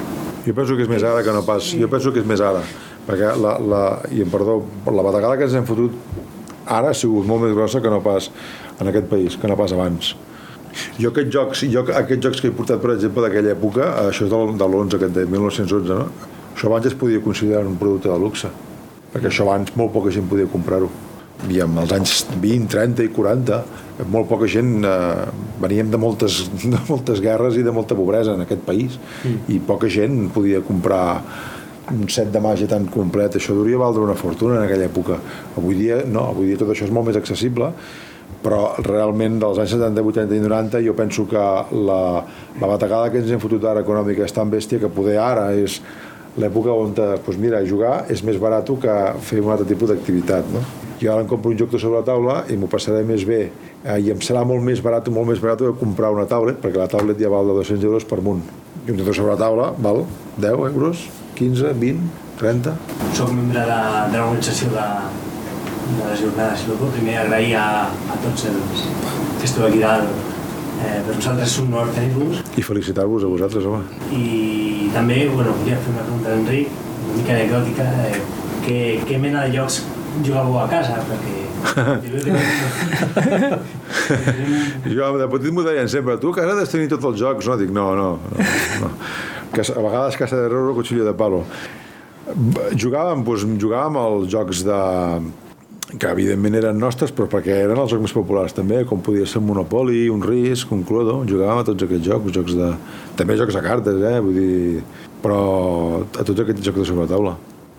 Jo 0.44 0.52
penso 0.52 0.76
que 0.76 0.84
és 0.84 0.90
més 0.90 1.06
ara 1.06 1.22
que 1.24 1.32
no 1.32 1.44
pas... 1.46 1.70
Sí. 1.70 1.80
Jo 1.80 1.88
penso 1.88 2.12
que 2.12 2.20
és 2.20 2.28
més 2.28 2.42
ara, 2.44 2.60
perquè 3.06 3.32
la, 3.40 3.56
la, 3.62 3.82
i 4.12 4.20
em 4.26 4.30
perdó, 4.32 4.60
la 4.90 5.06
batagada 5.06 5.38
que 5.38 5.48
ens 5.48 5.56
hem 5.56 5.66
fotut 5.68 5.94
ara 6.66 6.90
ha 6.90 6.96
sigut 6.96 7.26
molt 7.28 7.46
més 7.46 7.54
grossa 7.56 7.80
que 7.80 7.92
no 7.92 8.02
pas 8.04 8.30
en 8.80 8.90
aquest 8.90 9.08
país, 9.08 9.38
que 9.40 9.48
no 9.48 9.56
pas 9.56 9.72
abans. 9.72 10.14
Jo 10.98 11.10
aquests 11.12 11.30
jocs, 11.30 11.64
jo 11.70 11.84
aquests 11.86 12.24
jocs 12.24 12.40
que 12.42 12.50
he 12.50 12.54
portat, 12.56 12.80
per 12.82 12.94
exemple, 12.96 13.22
d'aquella 13.22 13.54
època, 13.54 13.92
això 14.08 14.26
és 14.26 14.32
del, 14.32 14.56
de 14.58 14.66
l'11, 14.66 14.98
aquest 14.98 15.14
de 15.14 15.26
1911, 15.30 15.98
no? 16.00 16.32
Això 16.54 16.70
abans 16.70 16.86
es 16.86 16.94
podia 16.98 17.22
considerar 17.22 17.66
un 17.66 17.78
producte 17.80 18.08
de 18.08 18.18
luxe, 18.18 18.50
perquè 19.12 19.30
això 19.30 19.46
abans 19.48 19.74
molt 19.78 19.92
poca 19.94 20.12
gent 20.14 20.28
podia 20.30 20.50
comprar-ho. 20.50 20.90
I 21.50 21.58
en 21.64 21.74
els 21.82 21.90
anys 21.92 22.20
20, 22.40 22.68
30 22.70 23.04
i 23.04 23.10
40, 23.12 23.58
molt 24.10 24.30
poca 24.30 24.46
gent, 24.48 24.78
eh, 24.86 25.26
veníem 25.60 25.90
de 25.90 25.98
moltes, 26.00 26.44
de 26.74 26.78
moltes 26.88 27.20
guerres 27.20 27.58
i 27.58 27.66
de 27.66 27.74
molta 27.74 27.98
pobresa 27.98 28.38
en 28.38 28.46
aquest 28.46 28.62
país, 28.64 28.96
mm. 29.24 29.50
i 29.50 29.60
poca 29.66 29.90
gent 29.90 30.30
podia 30.34 30.62
comprar 30.64 31.04
un 31.92 32.08
set 32.08 32.30
de 32.32 32.40
màgia 32.40 32.70
tan 32.70 32.86
complet, 32.88 33.36
això 33.36 33.52
hauria 33.52 33.76
valdre 33.80 34.06
una 34.06 34.16
fortuna 34.16 34.56
en 34.56 34.64
aquella 34.64 34.88
època. 34.88 35.18
Avui 35.58 35.76
dia 35.76 36.00
no, 36.06 36.30
avui 36.30 36.48
dia 36.48 36.60
tot 36.60 36.72
això 36.72 36.86
és 36.86 36.94
molt 36.94 37.10
més 37.10 37.18
accessible, 37.20 37.74
però 38.44 38.74
realment 38.84 39.36
dels 39.40 39.60
anys 39.60 39.74
70, 39.76 40.04
80 40.04 40.36
i 40.36 40.40
90 40.44 40.80
jo 40.84 40.94
penso 40.96 41.26
que 41.28 41.44
la, 41.88 42.00
la 42.60 42.70
batagada 42.70 43.10
que 43.12 43.20
ens 43.20 43.30
hem 43.32 43.42
fotut 43.42 43.64
ara 43.68 43.84
econòmica 43.84 44.24
és 44.24 44.34
tan 44.36 44.52
bèstia 44.52 44.80
que 44.80 44.92
poder 44.92 45.18
ara 45.20 45.50
és 45.56 45.78
l'època 46.40 46.74
on 46.74 46.94
doncs 46.96 47.38
mira, 47.38 47.62
jugar 47.66 48.04
és 48.10 48.22
més 48.26 48.38
barat 48.42 48.66
que 48.80 48.96
fer 49.22 49.40
un 49.40 49.52
altre 49.52 49.66
tipus 49.68 49.92
d'activitat 49.92 50.50
no? 50.52 50.62
jo 51.00 51.12
ara 51.12 51.22
em 51.22 51.28
compro 51.30 51.52
un 51.52 51.58
joc 51.58 51.70
de 51.70 51.78
sobre 51.78 52.00
la 52.00 52.06
taula 52.06 52.42
i 52.50 52.56
m'ho 52.58 52.70
passaré 52.70 53.04
més 53.06 53.24
bé 53.28 53.40
eh, 53.46 53.98
i 54.00 54.10
em 54.10 54.20
serà 54.24 54.44
molt 54.46 54.64
més 54.66 54.82
barat 54.82 55.08
molt 55.14 55.30
més 55.30 55.42
barat 55.42 55.62
que 55.62 55.72
comprar 55.78 56.10
una 56.14 56.26
tablet 56.30 56.58
perquè 56.62 56.80
la 56.80 56.90
tablet 56.90 57.20
ja 57.20 57.30
val 57.30 57.50
de 57.50 57.58
200 57.60 57.86
euros 57.90 58.08
per 58.08 58.20
munt 58.24 58.42
i 58.86 58.90
un 58.90 58.98
joc 58.98 59.10
de 59.10 59.16
sobre 59.16 59.34
la 59.34 59.40
taula 59.40 59.70
val 59.78 60.04
10 60.42 60.66
euros, 60.72 61.06
15, 61.38 61.72
20, 61.80 62.10
30 62.40 62.74
Soc 63.14 63.30
membre 63.30 63.62
de, 63.70 63.80
de 64.10 64.18
l'organització 64.18 64.72
de, 64.74 64.86
de 65.94 66.10
les 66.10 66.22
jornades. 66.24 66.64
Primer 66.96 67.18
agrair 67.22 67.54
a, 67.60 67.66
a 68.10 68.20
tots 68.24 68.48
els 68.50 68.86
que 69.38 69.46
esteu 69.46 69.68
aquí 69.68 69.82
dalt 69.84 70.23
Eh, 70.84 71.00
per 71.06 71.16
nosaltres 71.16 71.48
és 71.48 71.58
un 71.62 71.72
honor 71.72 71.92
tenir-vos. 71.96 72.42
I 72.60 72.64
felicitar-vos 72.66 73.24
a 73.24 73.30
vosaltres, 73.32 73.64
home. 73.64 73.84
I 74.12 74.90
també, 74.94 75.22
bueno, 75.32 75.54
volia 75.60 75.80
fer 75.80 75.94
una 75.94 76.04
pregunta 76.04 76.30
a 76.30 76.36
l'Enric, 76.36 76.68
una 77.04 77.16
mica 77.16 77.32
anecdòtica, 77.38 77.88
eh, 78.10 78.20
què, 78.66 78.78
què 79.08 79.20
mena 79.22 79.46
de 79.46 79.56
jocs 79.56 79.80
jugàveu 80.20 80.60
a 80.60 80.68
casa? 80.70 81.00
Perquè 81.08 81.44
jo 84.84 85.18
de 85.18 85.28
petit 85.32 85.52
m'ho 85.54 85.62
deien 85.64 85.88
sempre, 85.88 86.18
tu 86.20 86.32
que 86.34 86.42
ara 86.42 86.52
has 86.54 86.60
de 86.60 86.66
tenir 86.70 86.88
tots 86.92 87.06
els 87.08 87.18
jocs, 87.20 87.46
no? 87.48 87.54
Dic, 87.60 87.70
no, 87.72 87.86
no, 87.96 88.10
no, 88.20 88.38
no. 88.82 88.88
Que 89.54 89.62
a 89.64 89.80
vegades 89.86 90.18
casa 90.20 90.36
de 90.42 90.48
roro, 90.52 90.74
cuchillo 90.76 91.04
de 91.06 91.14
palo. 91.16 91.40
Jugàvem, 92.80 93.24
doncs, 93.24 93.44
jugàvem 93.60 93.96
als 94.00 94.28
jocs 94.32 94.58
de, 94.66 94.80
que 95.98 96.10
evidentment 96.10 96.58
eren 96.58 96.78
nostres, 96.80 97.12
però 97.14 97.28
perquè 97.30 97.60
eren 97.64 97.78
els 97.78 97.92
jocs 97.92 98.02
més 98.02 98.14
populars 98.16 98.54
també, 98.56 98.82
com 98.88 99.02
podia 99.04 99.26
ser 99.30 99.42
Monopoly, 99.44 100.08
un 100.12 100.22
Risk, 100.24 100.72
un 100.74 100.84
Cluedo, 100.86 101.20
jugàvem 101.28 101.62
a 101.62 101.66
tots 101.66 101.86
aquests 101.86 102.06
jocs, 102.08 102.34
jocs 102.34 102.56
de... 102.58 102.70
també 103.18 103.36
jocs 103.40 103.56
de 103.56 103.64
cartes, 103.64 104.00
eh? 104.02 104.20
vull 104.24 104.38
dir... 104.38 104.84
però 105.24 105.40
a 106.04 106.24
tots 106.24 106.40
aquests 106.42 106.64
jocs 106.64 106.82
de 106.82 106.86
sobre 106.88 107.06
la 107.06 107.12
taula. 107.14 107.34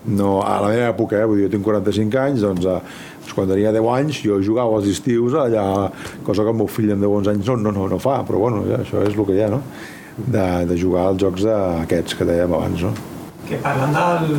No, 0.05 0.37
a 0.45 0.59
la 0.61 0.69
meva 0.69 0.91
època, 0.91 1.17
eh? 1.17 1.25
vull 1.25 1.41
dir, 1.41 1.47
jo 1.47 1.55
tinc 1.55 1.65
45 1.65 2.21
anys, 2.21 2.45
doncs, 2.45 2.67
eh, 2.69 2.77
doncs 3.23 3.35
quan 3.37 3.49
tenia 3.49 3.73
10 3.73 3.89
anys 3.95 4.21
jo 4.21 4.39
jugava 4.45 4.77
als 4.77 4.89
estius 4.91 5.35
allà, 5.41 5.65
cosa 6.27 6.45
que 6.45 6.53
el 6.53 6.59
meu 6.61 6.69
fill 6.69 6.93
amb 6.93 7.03
10 7.05 7.33
anys 7.33 7.49
no, 7.49 7.57
no, 7.63 7.73
no, 7.75 7.89
no 7.91 7.99
fa, 8.01 8.19
però 8.27 8.45
bueno, 8.45 8.63
ja, 8.69 8.83
això 8.85 9.01
és 9.01 9.17
el 9.17 9.25
que 9.25 9.37
hi 9.37 9.43
ha, 9.45 9.49
no? 9.57 9.63
De, 10.15 10.45
de 10.69 10.77
jugar 10.79 11.09
als 11.09 11.19
jocs 11.19 11.43
aquests 11.49 12.15
que 12.15 12.29
dèiem 12.29 12.53
abans, 12.53 12.85
no? 12.85 12.93
Que 13.49 13.57
parlant 13.61 13.97
del, 13.97 14.37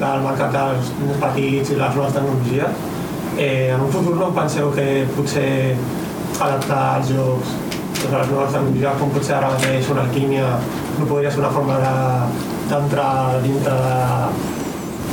del 0.00 0.22
mercat 0.24 0.54
dels 0.54 0.92
nens 1.00 1.18
petits 1.22 1.72
i 1.72 1.80
les 1.80 1.96
noves 1.98 2.14
tecnologies, 2.16 2.86
eh, 3.36 3.72
en 3.74 3.84
un 3.84 3.90
futur 3.92 4.16
no 4.18 4.30
penseu 4.36 4.70
que 4.76 4.86
potser 5.16 5.50
adaptar 6.40 6.84
els 7.00 7.12
jocs 7.14 7.58
a 8.00 8.14
les 8.14 8.30
noves 8.32 8.54
tecnologies, 8.54 8.96
com 9.00 9.12
potser 9.14 9.36
ara 9.36 9.50
mateix 9.54 9.90
una 9.92 10.06
alquímia, 10.06 10.46
no 10.98 11.08
podria 11.10 11.32
ser 11.32 11.42
una 11.42 11.52
forma 11.52 11.76
d'entrar 12.70 13.10
de, 13.34 13.42
dintre 13.44 13.76
de, 13.84 13.98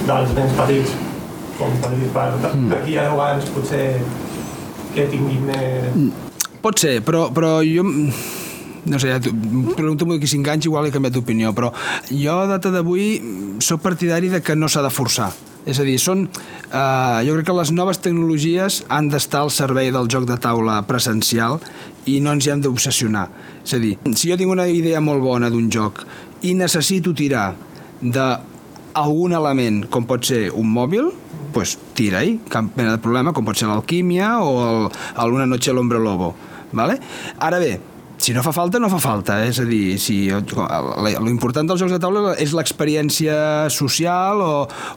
dels 0.07 0.33
nens 0.39 0.55
petits, 0.61 0.95
com 1.57 1.75
per 1.83 1.91
dir, 1.97 2.09
per, 2.15 2.29
mm. 2.37 2.71
d'aquí 2.71 2.97
a 2.97 3.09
10 3.11 3.25
anys 3.27 3.51
potser 3.55 3.85
que 4.95 5.07
tinguin 5.11 5.49
més... 5.51 6.01
Pot 6.63 6.79
ser, 6.81 6.97
però, 7.05 7.27
però 7.33 7.59
jo 7.65 7.83
no 8.87 8.99
sé, 8.99 9.13
pregunto-m'ho 9.19 10.15
d'aquí 10.15 10.29
5 10.31 10.53
anys, 10.53 10.69
igual 10.69 10.87
he 10.87 10.93
canviat 10.95 11.17
d'opinió, 11.17 11.53
però 11.55 11.73
jo 12.09 12.39
a 12.39 12.47
data 12.49 12.71
d'avui 12.71 13.07
sóc 13.63 13.83
partidari 13.83 14.31
de 14.31 14.41
que 14.41 14.55
no 14.55 14.69
s'ha 14.71 14.85
de 14.85 14.93
forçar. 14.93 15.31
És 15.67 15.81
a 15.81 15.83
dir, 15.83 15.97
són, 15.99 16.23
eh, 16.71 17.19
jo 17.27 17.33
crec 17.35 17.49
que 17.49 17.57
les 17.57 17.73
noves 17.75 17.99
tecnologies 17.99 18.85
han 18.87 19.09
d'estar 19.11 19.43
al 19.43 19.51
servei 19.51 19.91
del 19.91 20.07
joc 20.07 20.23
de 20.29 20.37
taula 20.39 20.79
presencial 20.87 21.59
i 22.07 22.21
no 22.23 22.31
ens 22.31 22.47
hi 22.47 22.53
hem 22.53 22.63
d'obsessionar. 22.63 23.27
És 23.65 23.75
a 23.75 23.81
dir, 23.83 23.97
si 24.15 24.31
jo 24.31 24.37
tinc 24.39 24.53
una 24.53 24.69
idea 24.71 25.01
molt 25.03 25.21
bona 25.21 25.51
d'un 25.51 25.67
joc 25.69 26.05
i 26.47 26.53
necessito 26.55 27.11
tirar 27.13 27.49
d'algun 27.99 29.35
element, 29.35 29.83
com 29.91 30.07
pot 30.07 30.23
ser 30.23 30.47
un 30.55 30.71
mòbil, 30.71 31.11
pues 31.51 31.75
tira-hi, 31.97 32.37
cap 32.47 32.71
mena 32.77 32.95
de 32.95 33.03
problema, 33.03 33.33
com 33.33 33.43
pot 33.43 33.59
ser 33.59 33.67
l'alquímia 33.67 34.37
o 34.39 34.55
el, 34.63 34.89
el 35.19 35.35
Una 35.35 35.45
noche 35.45 35.71
al 35.71 35.79
hombre 35.79 35.99
lobo. 35.99 36.33
Vale? 36.71 36.99
Ara 37.39 37.59
bé, 37.59 37.79
si 38.27 38.33
no 38.35 38.41
fa 38.43 38.51
falta, 38.51 38.75
no 38.75 38.89
fa 38.91 38.97
falta. 38.99 39.37
És 39.47 39.61
a 39.63 39.63
dir, 39.63 39.95
si, 40.03 40.17
l'important 41.23 41.69
dels 41.69 41.79
jocs 41.79 41.93
de 41.95 41.99
taula 42.03 42.33
és 42.43 42.51
l'experiència 42.51 43.37
social 43.71 44.43
o, 44.43 44.49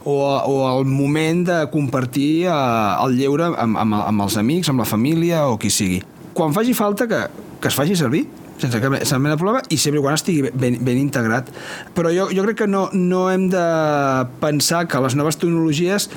o, 0.03 0.15
o 0.51 0.57
el 0.67 0.83
moment 0.89 1.45
de 1.47 1.61
compartir 1.71 2.49
eh, 2.51 2.57
el 3.05 3.15
lleure 3.15 3.53
amb, 3.53 3.79
amb, 3.79 3.95
amb 4.01 4.25
els 4.25 4.35
amics, 4.41 4.67
amb 4.73 4.83
la 4.83 4.89
família 4.89 5.45
o 5.47 5.55
qui 5.61 5.71
sigui. 5.71 6.01
Quan 6.35 6.51
faci 6.51 6.75
falta, 6.75 7.07
que, 7.07 7.21
que 7.63 7.71
es 7.71 7.79
faci 7.79 7.95
servir. 7.95 8.25
sense 8.61 8.77
cap 8.77 8.91
mena 8.93 9.31
de 9.33 9.39
problema, 9.39 9.63
i 9.73 9.77
sempre 9.79 10.03
quan 10.03 10.13
estigui 10.13 10.51
ben, 10.51 10.75
ben 10.85 10.99
integrat. 10.99 11.47
Però 11.95 12.11
jo, 12.13 12.27
jo 12.35 12.43
crec 12.45 12.59
que 12.59 12.67
no, 12.67 12.89
no 12.93 13.23
hem 13.31 13.47
de 13.49 13.63
pensar 14.43 14.83
que 14.91 14.99
les 15.01 15.15
noves 15.15 15.39
tecnologies 15.39 16.11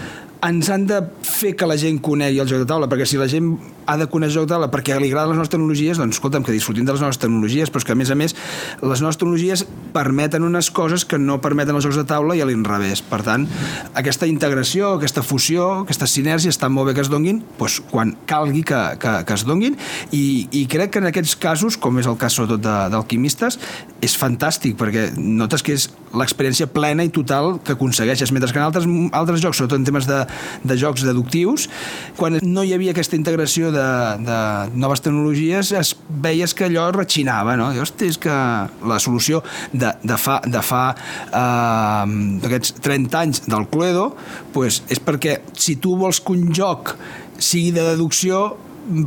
ens 0.45 0.69
han 0.69 0.85
de 0.91 0.99
fer 1.25 1.55
que 1.57 1.71
la 1.71 1.79
gent 1.81 2.03
conegui 2.05 2.43
el 2.43 2.51
joc 2.51 2.67
de 2.67 2.69
taula, 2.69 2.91
perquè 2.91 3.07
si 3.09 3.23
la 3.23 3.31
gent 3.31 3.55
ha 3.87 3.97
de 4.01 4.07
conèixer 4.11 4.39
joc 4.39 4.49
de 4.49 4.55
taula 4.55 4.70
perquè 4.72 4.97
li 4.99 5.11
agraden 5.11 5.35
les 5.35 5.41
noves 5.41 5.53
tecnologies, 5.53 6.01
doncs 6.01 6.18
escolta'm, 6.18 6.45
que 6.47 6.55
disfrutin 6.55 6.87
de 6.87 6.95
les 6.95 7.03
noves 7.03 7.20
tecnologies, 7.20 7.70
però 7.70 7.82
és 7.82 7.89
que 7.89 7.95
a 7.95 7.99
més 7.99 8.11
a 8.11 8.18
més 8.18 8.37
les 8.82 9.03
noves 9.05 9.18
tecnologies 9.20 9.64
permeten 9.95 10.47
unes 10.47 10.70
coses 10.74 11.05
que 11.09 11.18
no 11.20 11.41
permeten 11.45 11.76
els 11.76 11.87
jocs 11.87 11.99
de 12.01 12.07
taula 12.09 12.37
i 12.37 12.43
a 12.43 12.49
l'inrevés. 12.49 13.03
Per 13.05 13.20
tant, 13.26 13.47
aquesta 13.95 14.28
integració, 14.30 14.95
aquesta 14.99 15.24
fusió, 15.26 15.70
aquesta 15.85 16.09
sinergia 16.11 16.53
estan 16.53 16.72
molt 16.74 16.91
bé 16.91 16.97
que 16.97 17.05
es 17.05 17.12
donguin 17.12 17.43
doncs, 17.59 17.80
quan 17.91 18.14
calgui 18.30 18.64
que, 18.66 18.80
que, 19.01 19.16
que 19.26 19.37
es 19.37 19.45
donguin 19.47 19.76
i, 20.12 20.49
i 20.53 20.64
crec 20.70 20.95
que 20.95 21.03
en 21.03 21.11
aquests 21.11 21.37
casos, 21.41 21.78
com 21.80 21.99
és 22.01 22.09
el 22.11 22.18
cas 22.20 22.37
sobretot 22.37 22.62
d'alquimistes, 22.64 23.59
és 24.05 24.16
fantàstic 24.18 24.76
perquè 24.78 25.11
notes 25.16 25.64
que 25.64 25.76
és 25.76 25.89
l'experiència 26.14 26.68
plena 26.70 27.05
i 27.05 27.11
total 27.12 27.59
que 27.64 27.74
aconsegueixes, 27.74 28.30
mentre 28.35 28.53
que 28.53 28.61
en 28.61 28.66
altres, 28.66 28.87
altres 29.12 29.43
jocs, 29.43 29.59
sobretot 29.59 29.80
en 29.80 29.87
temes 29.89 30.07
de, 30.09 30.20
de 30.62 30.76
jocs 30.78 31.05
deductius, 31.07 31.68
quan 32.18 32.39
no 32.43 32.64
hi 32.64 32.74
havia 32.76 32.95
aquesta 32.95 33.18
integració 33.18 33.72
de, 33.75 33.89
de 34.25 34.39
noves 34.81 35.03
tecnologies, 35.05 35.72
es 35.77 35.95
veies 36.25 36.55
que 36.57 36.68
allò 36.68 36.89
rechinava, 36.95 37.57
no? 37.61 37.70
I, 37.75 37.83
hosti, 37.83 38.09
és 38.12 38.20
que 38.20 38.35
la 38.91 39.01
solució 39.03 39.43
de, 39.72 39.93
de 40.03 40.18
fa, 40.20 40.41
de 40.47 40.62
fa 40.64 40.85
eh, 40.95 42.14
aquests 42.49 42.79
30 42.85 43.22
anys 43.25 43.45
del 43.49 43.68
Cluedo 43.72 44.11
pues, 44.55 44.83
és 44.93 45.03
perquè 45.03 45.41
si 45.59 45.77
tu 45.83 45.97
vols 46.01 46.22
que 46.25 46.37
un 46.37 46.53
joc 46.55 46.95
sigui 47.39 47.75
de 47.75 47.85
deducció 47.93 48.47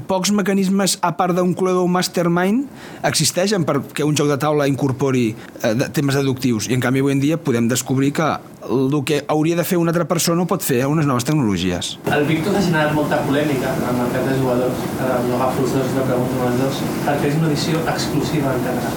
pocs 0.07 0.31
mecanismes 0.33 0.97
a 1.05 1.11
part 1.17 1.35
d'un 1.37 1.53
Cluedo 1.57 1.85
Mastermind 1.91 2.65
existeixen 3.07 3.65
perquè 3.67 4.05
un 4.05 4.17
joc 4.17 4.29
de 4.31 4.37
taula 4.41 4.67
incorpori 4.69 5.29
eh, 5.31 5.73
de, 5.77 5.89
temes 5.93 6.17
deductius 6.17 6.69
i 6.71 6.75
en 6.77 6.83
canvi 6.83 7.03
avui 7.03 7.13
en 7.13 7.21
dia 7.21 7.37
podem 7.37 7.69
descobrir 7.69 8.11
que 8.17 8.27
el 8.67 8.95
que 9.05 9.21
hauria 9.31 9.55
de 9.55 9.63
fer 9.63 9.77
una 9.77 9.93
altra 9.93 10.07
persona 10.09 10.43
ho 10.43 10.49
pot 10.49 10.65
fer 10.65 10.81
a 10.83 10.89
unes 10.91 11.07
noves 11.07 11.23
tecnologies. 11.27 11.93
El 12.11 12.25
Victor 12.27 12.57
ha 12.57 12.63
generat 12.63 12.91
molta 12.97 13.21
polèmica 13.27 13.71
en 13.77 13.85
el 13.91 14.01
mercat 14.01 14.27
de 14.27 14.35
jugadors, 14.41 14.83
ara 14.97 15.21
no 15.23 15.37
agafo 15.37 15.63
els 15.63 15.77
dos, 15.77 15.95
no 15.95 16.03
pregunto 16.09 16.49
els 16.49 16.59
dos, 16.65 16.83
perquè 17.05 17.31
és 17.31 17.39
una 17.39 17.51
edició 17.53 17.85
exclusiva 17.93 18.53
en 18.57 18.67
català. 18.67 18.93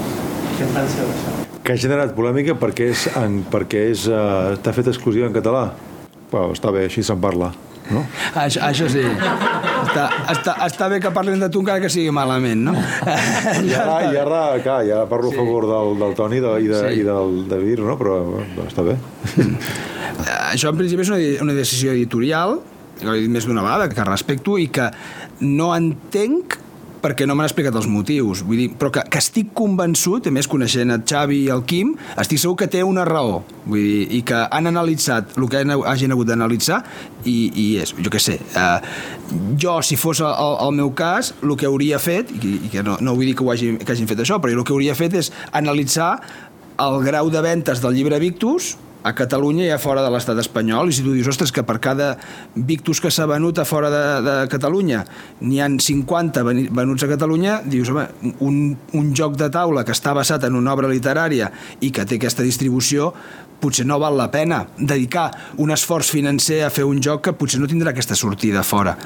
Què 0.57 0.67
en 0.67 0.77
penseu 0.81 1.13
d'això? 1.13 1.39
Que 1.63 1.77
ha 1.77 1.83
generat 1.87 2.17
polèmica 2.17 2.57
perquè 2.59 2.91
és, 2.97 3.07
en, 3.21 3.43
perquè 3.53 3.87
és, 3.93 4.09
uh, 4.11 4.57
està 4.57 4.75
fet 4.75 4.91
exclusiva 4.91 5.31
en 5.31 5.37
català. 5.37 5.69
Well, 6.33 6.55
està 6.57 6.73
bé, 6.75 6.89
així 6.89 7.05
se'n 7.07 7.21
parla. 7.23 7.53
No? 7.91 8.05
Això, 8.39 8.63
això 8.69 8.89
sí. 8.91 9.03
Està, 9.03 10.05
està, 10.31 10.55
està 10.67 10.89
bé 10.93 11.01
que 11.03 11.11
parlin 11.15 11.41
de 11.43 11.49
tu 11.53 11.63
encara 11.65 11.83
que 11.83 11.91
sigui 11.93 12.13
malament, 12.15 12.63
no? 12.69 12.75
I 12.77 13.75
ara, 13.75 13.97
i 14.13 14.21
ara, 14.21 14.43
clar, 14.63 14.81
ja 14.87 15.03
parlo 15.11 15.33
sí. 15.33 15.39
a 15.39 15.43
favor 15.43 15.67
del, 15.71 15.97
del 16.03 16.17
Toni 16.19 16.43
de, 16.45 16.55
i, 16.63 16.71
de, 16.71 16.83
sí. 16.85 17.01
i 17.01 17.07
del 17.07 17.41
David, 17.51 17.83
no? 17.89 17.97
però 18.01 18.21
bueno, 18.29 18.69
està 18.69 18.87
bé. 18.87 18.99
Això 20.53 20.71
en 20.71 20.79
principi 20.79 21.07
és 21.07 21.13
una, 21.13 21.21
una 21.49 21.57
decisió 21.57 21.95
editorial, 21.97 22.61
ho 23.01 23.15
he 23.15 23.23
dit 23.25 23.33
més 23.33 23.49
d'una 23.49 23.65
vegada, 23.65 23.89
que 23.91 24.07
respecto 24.07 24.59
i 24.61 24.69
que 24.73 24.91
no 25.41 25.73
entenc 25.75 26.60
perquè 27.03 27.27
no 27.29 27.37
m'han 27.37 27.49
explicat 27.49 27.77
els 27.77 27.89
motius. 27.91 28.45
Vull 28.47 28.65
dir, 28.65 28.69
però 28.81 28.93
que, 28.95 29.05
que 29.11 29.21
estic 29.21 29.53
convençut, 29.57 30.29
a 30.29 30.35
més 30.35 30.49
coneixent 30.51 30.93
el 30.95 31.05
Xavi 31.09 31.43
i 31.47 31.51
el 31.55 31.65
Quim, 31.69 31.95
estic 32.21 32.43
segur 32.43 32.57
que 32.61 32.69
té 32.71 32.83
una 32.87 33.07
raó. 33.09 33.41
Vull 33.67 33.81
dir, 33.81 34.03
i 34.19 34.23
que 34.27 34.43
han 34.47 34.71
analitzat 34.71 35.37
el 35.39 35.49
que 35.51 35.63
hagin 35.63 36.15
hagut 36.15 36.31
d'analitzar 36.31 36.83
i, 37.25 37.39
i 37.49 37.67
és, 37.83 37.95
jo 37.97 38.13
què 38.13 38.21
sé, 38.23 38.39
eh, 38.41 38.93
jo, 39.61 39.79
si 39.87 39.99
fos 40.01 40.23
el, 40.25 40.59
el 40.67 40.77
meu 40.77 40.93
cas, 40.97 41.35
el 41.45 41.57
que 41.61 41.69
hauria 41.69 42.01
fet, 42.03 42.33
i, 42.41 42.57
i 42.67 42.73
que 42.73 42.85
no, 42.87 42.99
no 43.01 43.17
vull 43.17 43.31
dir 43.31 43.37
que, 43.39 43.47
ho 43.47 43.53
hagi, 43.55 43.75
que 43.81 43.97
hagin 43.97 44.11
fet 44.11 44.23
això, 44.25 44.41
però 44.43 44.55
el 44.57 44.65
que 44.67 44.77
hauria 44.77 44.97
fet 44.99 45.17
és 45.21 45.33
analitzar 45.57 46.15
el 46.81 47.03
grau 47.05 47.29
de 47.33 47.43
ventes 47.45 47.83
del 47.85 47.97
llibre 47.97 48.21
Victus 48.23 48.75
a 49.03 49.13
Catalunya 49.17 49.67
i 49.67 49.73
a 49.75 49.79
fora 49.81 50.05
de 50.05 50.11
l'estat 50.13 50.39
espanyol 50.43 50.91
i 50.91 50.97
si 50.97 51.05
tu 51.05 51.15
dius, 51.15 51.29
ostres, 51.33 51.53
que 51.53 51.65
per 51.67 51.79
cada 51.83 52.13
Victus 52.55 53.01
que 53.01 53.13
s'ha 53.13 53.27
venut 53.31 53.59
a 53.59 53.67
fora 53.69 53.91
de, 53.93 54.05
de 54.27 54.37
Catalunya 54.53 55.05
n'hi 55.41 55.61
han 55.63 55.79
50 55.81 56.45
venuts 56.47 57.07
a 57.07 57.11
Catalunya, 57.11 57.61
dius, 57.65 57.93
home, 57.93 58.07
un, 58.45 58.61
un 58.97 59.13
joc 59.17 59.39
de 59.41 59.51
taula 59.53 59.85
que 59.87 59.97
està 59.97 60.15
basat 60.17 60.45
en 60.49 60.59
una 60.59 60.75
obra 60.75 60.91
literària 60.91 61.51
i 61.81 61.93
que 61.95 62.07
té 62.07 62.21
aquesta 62.21 62.47
distribució 62.47 63.15
potser 63.61 63.87
no 63.87 63.99
val 64.01 64.17
la 64.19 64.31
pena 64.33 64.65
dedicar 64.79 65.31
un 65.61 65.71
esforç 65.75 66.11
financer 66.15 66.63
a 66.65 66.71
fer 66.73 66.87
un 66.89 67.01
joc 67.05 67.27
que 67.29 67.35
potser 67.37 67.61
no 67.61 67.69
tindrà 67.71 67.93
aquesta 67.95 68.17
sortida 68.19 68.65
fora. 68.67 68.97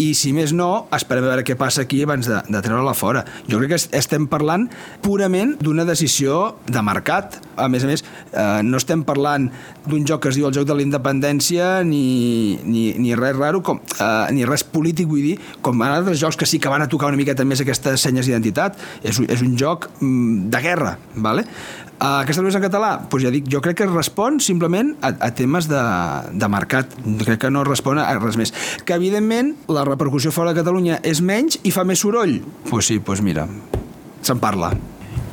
I 0.00 0.10
si 0.18 0.32
més 0.34 0.52
no, 0.56 0.86
esperem 0.94 1.24
a 1.24 1.30
veure 1.30 1.44
què 1.46 1.54
passa 1.58 1.84
aquí 1.84 2.02
abans 2.02 2.26
de, 2.26 2.40
de 2.50 2.62
treure-la 2.64 2.96
fora. 2.98 3.24
Jo 3.46 3.60
crec 3.60 3.74
que 3.74 3.80
estem 3.98 4.26
parlant 4.30 4.66
purament 5.04 5.54
d'una 5.62 5.86
decisió 5.86 6.56
de 6.66 6.82
mercat. 6.82 7.38
A 7.54 7.68
més 7.70 7.86
a 7.86 7.90
més, 7.90 8.02
eh, 8.32 8.62
no 8.66 8.80
estem 8.80 9.04
parlant 9.06 9.46
d'un 9.86 10.06
joc 10.08 10.24
que 10.24 10.32
es 10.32 10.38
diu 10.38 10.48
el 10.48 10.56
joc 10.56 10.66
de 10.66 10.74
la 10.74 10.82
independència 10.82 11.84
ni, 11.86 12.58
ni, 12.66 12.88
ni 12.98 13.14
res 13.18 13.36
raro, 13.38 13.62
com, 13.62 13.78
eh, 13.78 14.10
ni 14.34 14.46
res 14.48 14.66
polític, 14.66 15.06
vull 15.10 15.22
dir, 15.22 15.36
com 15.62 15.78
en 15.82 15.94
altres 15.94 16.18
jocs 16.22 16.38
que 16.40 16.48
sí 16.48 16.58
que 16.58 16.72
van 16.72 16.82
a 16.82 16.90
tocar 16.90 17.12
una 17.12 17.20
miqueta 17.20 17.46
més 17.46 17.62
aquestes 17.62 18.02
senyes 18.08 18.26
d'identitat. 18.26 18.80
És, 19.04 19.22
és 19.28 19.46
un 19.46 19.54
joc 19.60 19.88
mm, 20.00 20.50
de 20.50 20.64
guerra, 20.64 20.96
¿vale? 21.14 21.46
Uh, 21.94 22.24
aquesta 22.24 22.42
novel·la 22.42 22.58
en 22.58 22.64
català, 22.64 22.88
doncs 23.06 23.22
ja 23.22 23.30
dic, 23.30 23.46
jo 23.50 23.60
crec 23.62 23.78
que 23.78 23.86
respon 23.86 24.40
simplement 24.42 24.90
a, 24.98 25.12
a 25.28 25.30
temes 25.36 25.68
de, 25.70 25.82
de 26.34 26.48
mercat. 26.50 26.90
Crec 27.22 27.44
que 27.44 27.50
no 27.54 27.62
respon 27.66 28.00
a 28.02 28.08
res 28.18 28.38
més. 28.40 28.50
Que, 28.82 28.96
evidentment, 28.98 29.54
la 29.70 29.84
repercussió 29.86 30.32
fora 30.34 30.50
de 30.50 30.58
Catalunya 30.58 30.98
és 31.06 31.22
menys 31.22 31.60
i 31.62 31.72
fa 31.74 31.86
més 31.86 32.02
soroll? 32.02 32.40
Pues 32.66 32.90
sí, 32.90 32.98
pues 32.98 33.22
mira, 33.22 33.46
se'n 34.26 34.42
parla. 34.42 34.72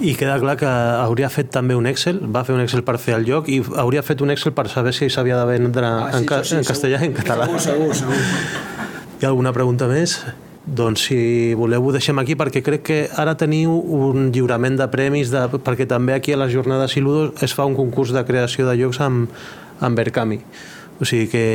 I 0.02 0.14
queda 0.18 0.38
clar 0.42 0.56
que 0.58 0.70
hauria 0.70 1.28
fet 1.30 1.52
també 1.54 1.76
un 1.78 1.90
Excel, 1.90 2.22
va 2.34 2.46
fer 2.46 2.56
un 2.56 2.62
Excel 2.64 2.86
per 2.86 2.98
fer 3.02 3.18
el 3.20 3.26
joc 3.28 3.50
i 3.54 3.60
hauria 3.82 4.02
fet 4.06 4.22
un 4.26 4.34
Excel 4.34 4.54
per 4.58 4.66
saber 4.70 4.94
si 4.98 5.10
s'havia 5.14 5.38
de 5.38 5.50
vendre 5.50 5.86
ah, 5.86 6.08
sí, 6.10 6.22
en, 6.22 6.30
ca 6.30 6.40
sí, 6.46 6.56
en 6.58 6.66
castellà 6.66 7.02
i 7.02 7.10
en 7.10 7.18
català. 7.18 7.50
Segur, 7.50 7.92
segur, 7.94 8.00
segur. 8.00 8.72
Hi 9.20 9.28
ha 9.28 9.30
alguna 9.30 9.54
pregunta 9.54 9.90
més? 9.90 10.18
Doncs 10.66 11.08
si 11.08 11.54
voleu 11.58 11.88
ho 11.88 11.92
deixem 11.94 12.20
aquí 12.22 12.36
perquè 12.38 12.62
crec 12.62 12.84
que 12.86 12.98
ara 13.18 13.34
teniu 13.34 13.74
un 13.74 14.30
lliurament 14.30 14.78
de 14.78 14.86
premis 14.94 15.32
de, 15.34 15.48
perquè 15.58 15.88
també 15.90 16.14
aquí 16.14 16.36
a 16.36 16.38
les 16.38 16.54
jornades 16.54 16.94
Iludo 17.00 17.32
es 17.42 17.56
fa 17.58 17.66
un 17.66 17.74
concurs 17.76 18.14
de 18.14 18.22
creació 18.28 18.68
de 18.70 18.78
llocs 18.78 19.02
amb, 19.02 19.34
amb 19.82 19.98
Berkami. 19.98 20.38
O 21.02 21.08
sigui 21.10 21.26
que 21.32 21.46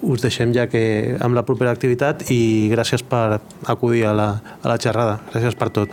us 0.00 0.24
deixem 0.24 0.54
ja 0.56 0.64
que 0.72 1.18
amb 1.20 1.36
la 1.36 1.44
propera 1.44 1.74
activitat 1.76 2.24
i 2.32 2.70
gràcies 2.72 3.04
per 3.04 3.42
acudir 3.68 4.06
a 4.08 4.16
la, 4.16 4.30
a 4.62 4.72
la 4.72 4.80
xerrada. 4.80 5.20
Gràcies 5.28 5.60
per 5.60 5.68
tot. 5.68 5.92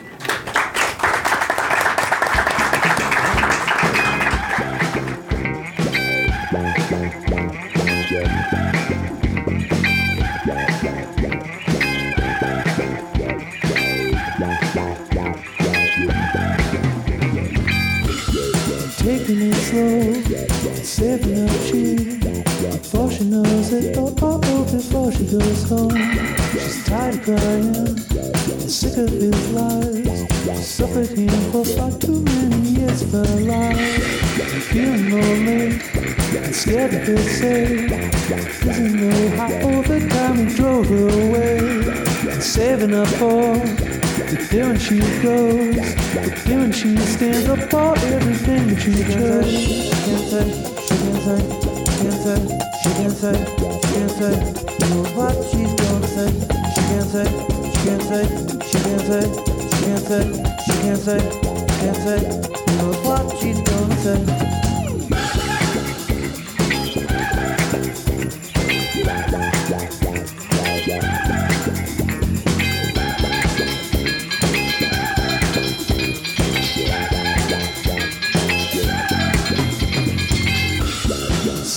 stand 47.22 47.50
up 47.50 47.70
for 47.70 47.96
everything 48.16 48.68
that 48.70 48.84
you 48.84 48.94
just 48.96 49.31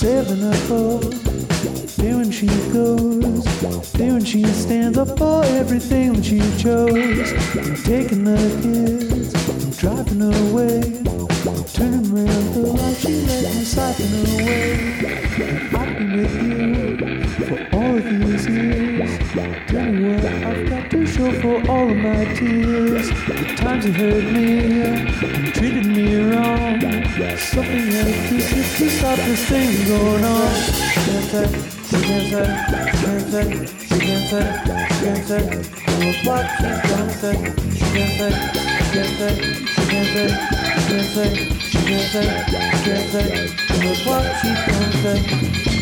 Seven 0.05 0.43
up 0.43 0.59
she 2.31 2.45
goes. 2.71 3.43
There 3.93 4.13
when 4.13 4.23
she 4.23 4.43
stands 4.45 4.99
up 4.99 5.17
for 5.17 5.43
everything 5.45 6.13
that 6.13 6.23
she 6.23 6.37
chose. 6.61 7.31
I'm 7.57 7.75
taking 7.77 8.23
the 8.23 8.37
kids, 8.61 9.33
I'm 9.49 9.71
driving 9.71 10.21
away. 10.21 11.24
Turning 11.75 12.09
around 12.15 12.53
the 12.53 12.61
light, 12.61 12.95
she 12.95 13.21
let 13.27 13.53
me 13.53 13.65
siphon 13.65 14.07
away. 14.31 14.95
I've 15.75 15.97
been 15.97 16.11
with 16.15 16.35
you 16.41 17.45
for 17.45 17.75
all 17.75 17.97
of 17.97 18.03
these 18.05 18.47
years. 18.47 19.19
Tell 19.67 19.91
me 19.91 20.15
what 20.15 20.23
I've 20.23 20.69
got 20.69 20.89
to 20.91 21.05
show 21.05 21.31
for 21.41 21.69
all 21.69 21.89
of 21.91 21.97
my 21.97 22.23
tears. 22.33 23.09
The 23.09 23.55
times 23.57 23.85
you 23.85 23.91
hurt 23.91 24.23
me 24.31 24.83
and 24.83 25.53
treated 25.53 25.85
me 25.87 26.15
wrong. 26.15 26.79
Something 27.37 27.91
has 27.91 28.29
to 28.29 28.39
shift 28.39 28.77
to 28.77 28.89
stop 28.91 29.17
this 29.17 29.43
thing 29.49 29.85
going 29.85 30.23
on. 30.23 30.53
She 30.55 31.11
Can't 31.11 31.25
say, 31.29 31.47
she 31.89 31.97
can't 32.05 32.27
say, 32.31 32.47
she 32.87 33.05
can't 33.05 33.27
say, 33.31 33.67
she 33.75 33.99
can't 33.99 34.29
say, 34.29 34.45
she 34.87 35.03
can't 35.03 35.27
say. 35.27 35.43
What. 36.23 36.45
She 36.55 36.63
can't 36.63 37.11
say, 37.11 37.35
she 37.73 37.85
can't 37.91 38.13
say, 38.15 38.31
she 38.63 38.95
can't 38.95 39.11
say, 39.17 39.33
she 39.65 39.83
can't 39.89 40.07
say, 40.07 40.29
she 40.75 40.87
can't 40.87 41.07
say, 41.07 41.64
together, 41.85 42.45
together, 42.45 43.27
it 43.69 43.85
was 43.85 44.05
what 44.07 44.43
you 44.43 44.55
don't 44.55 45.74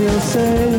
he'll 0.00 0.20
say. 0.20 0.69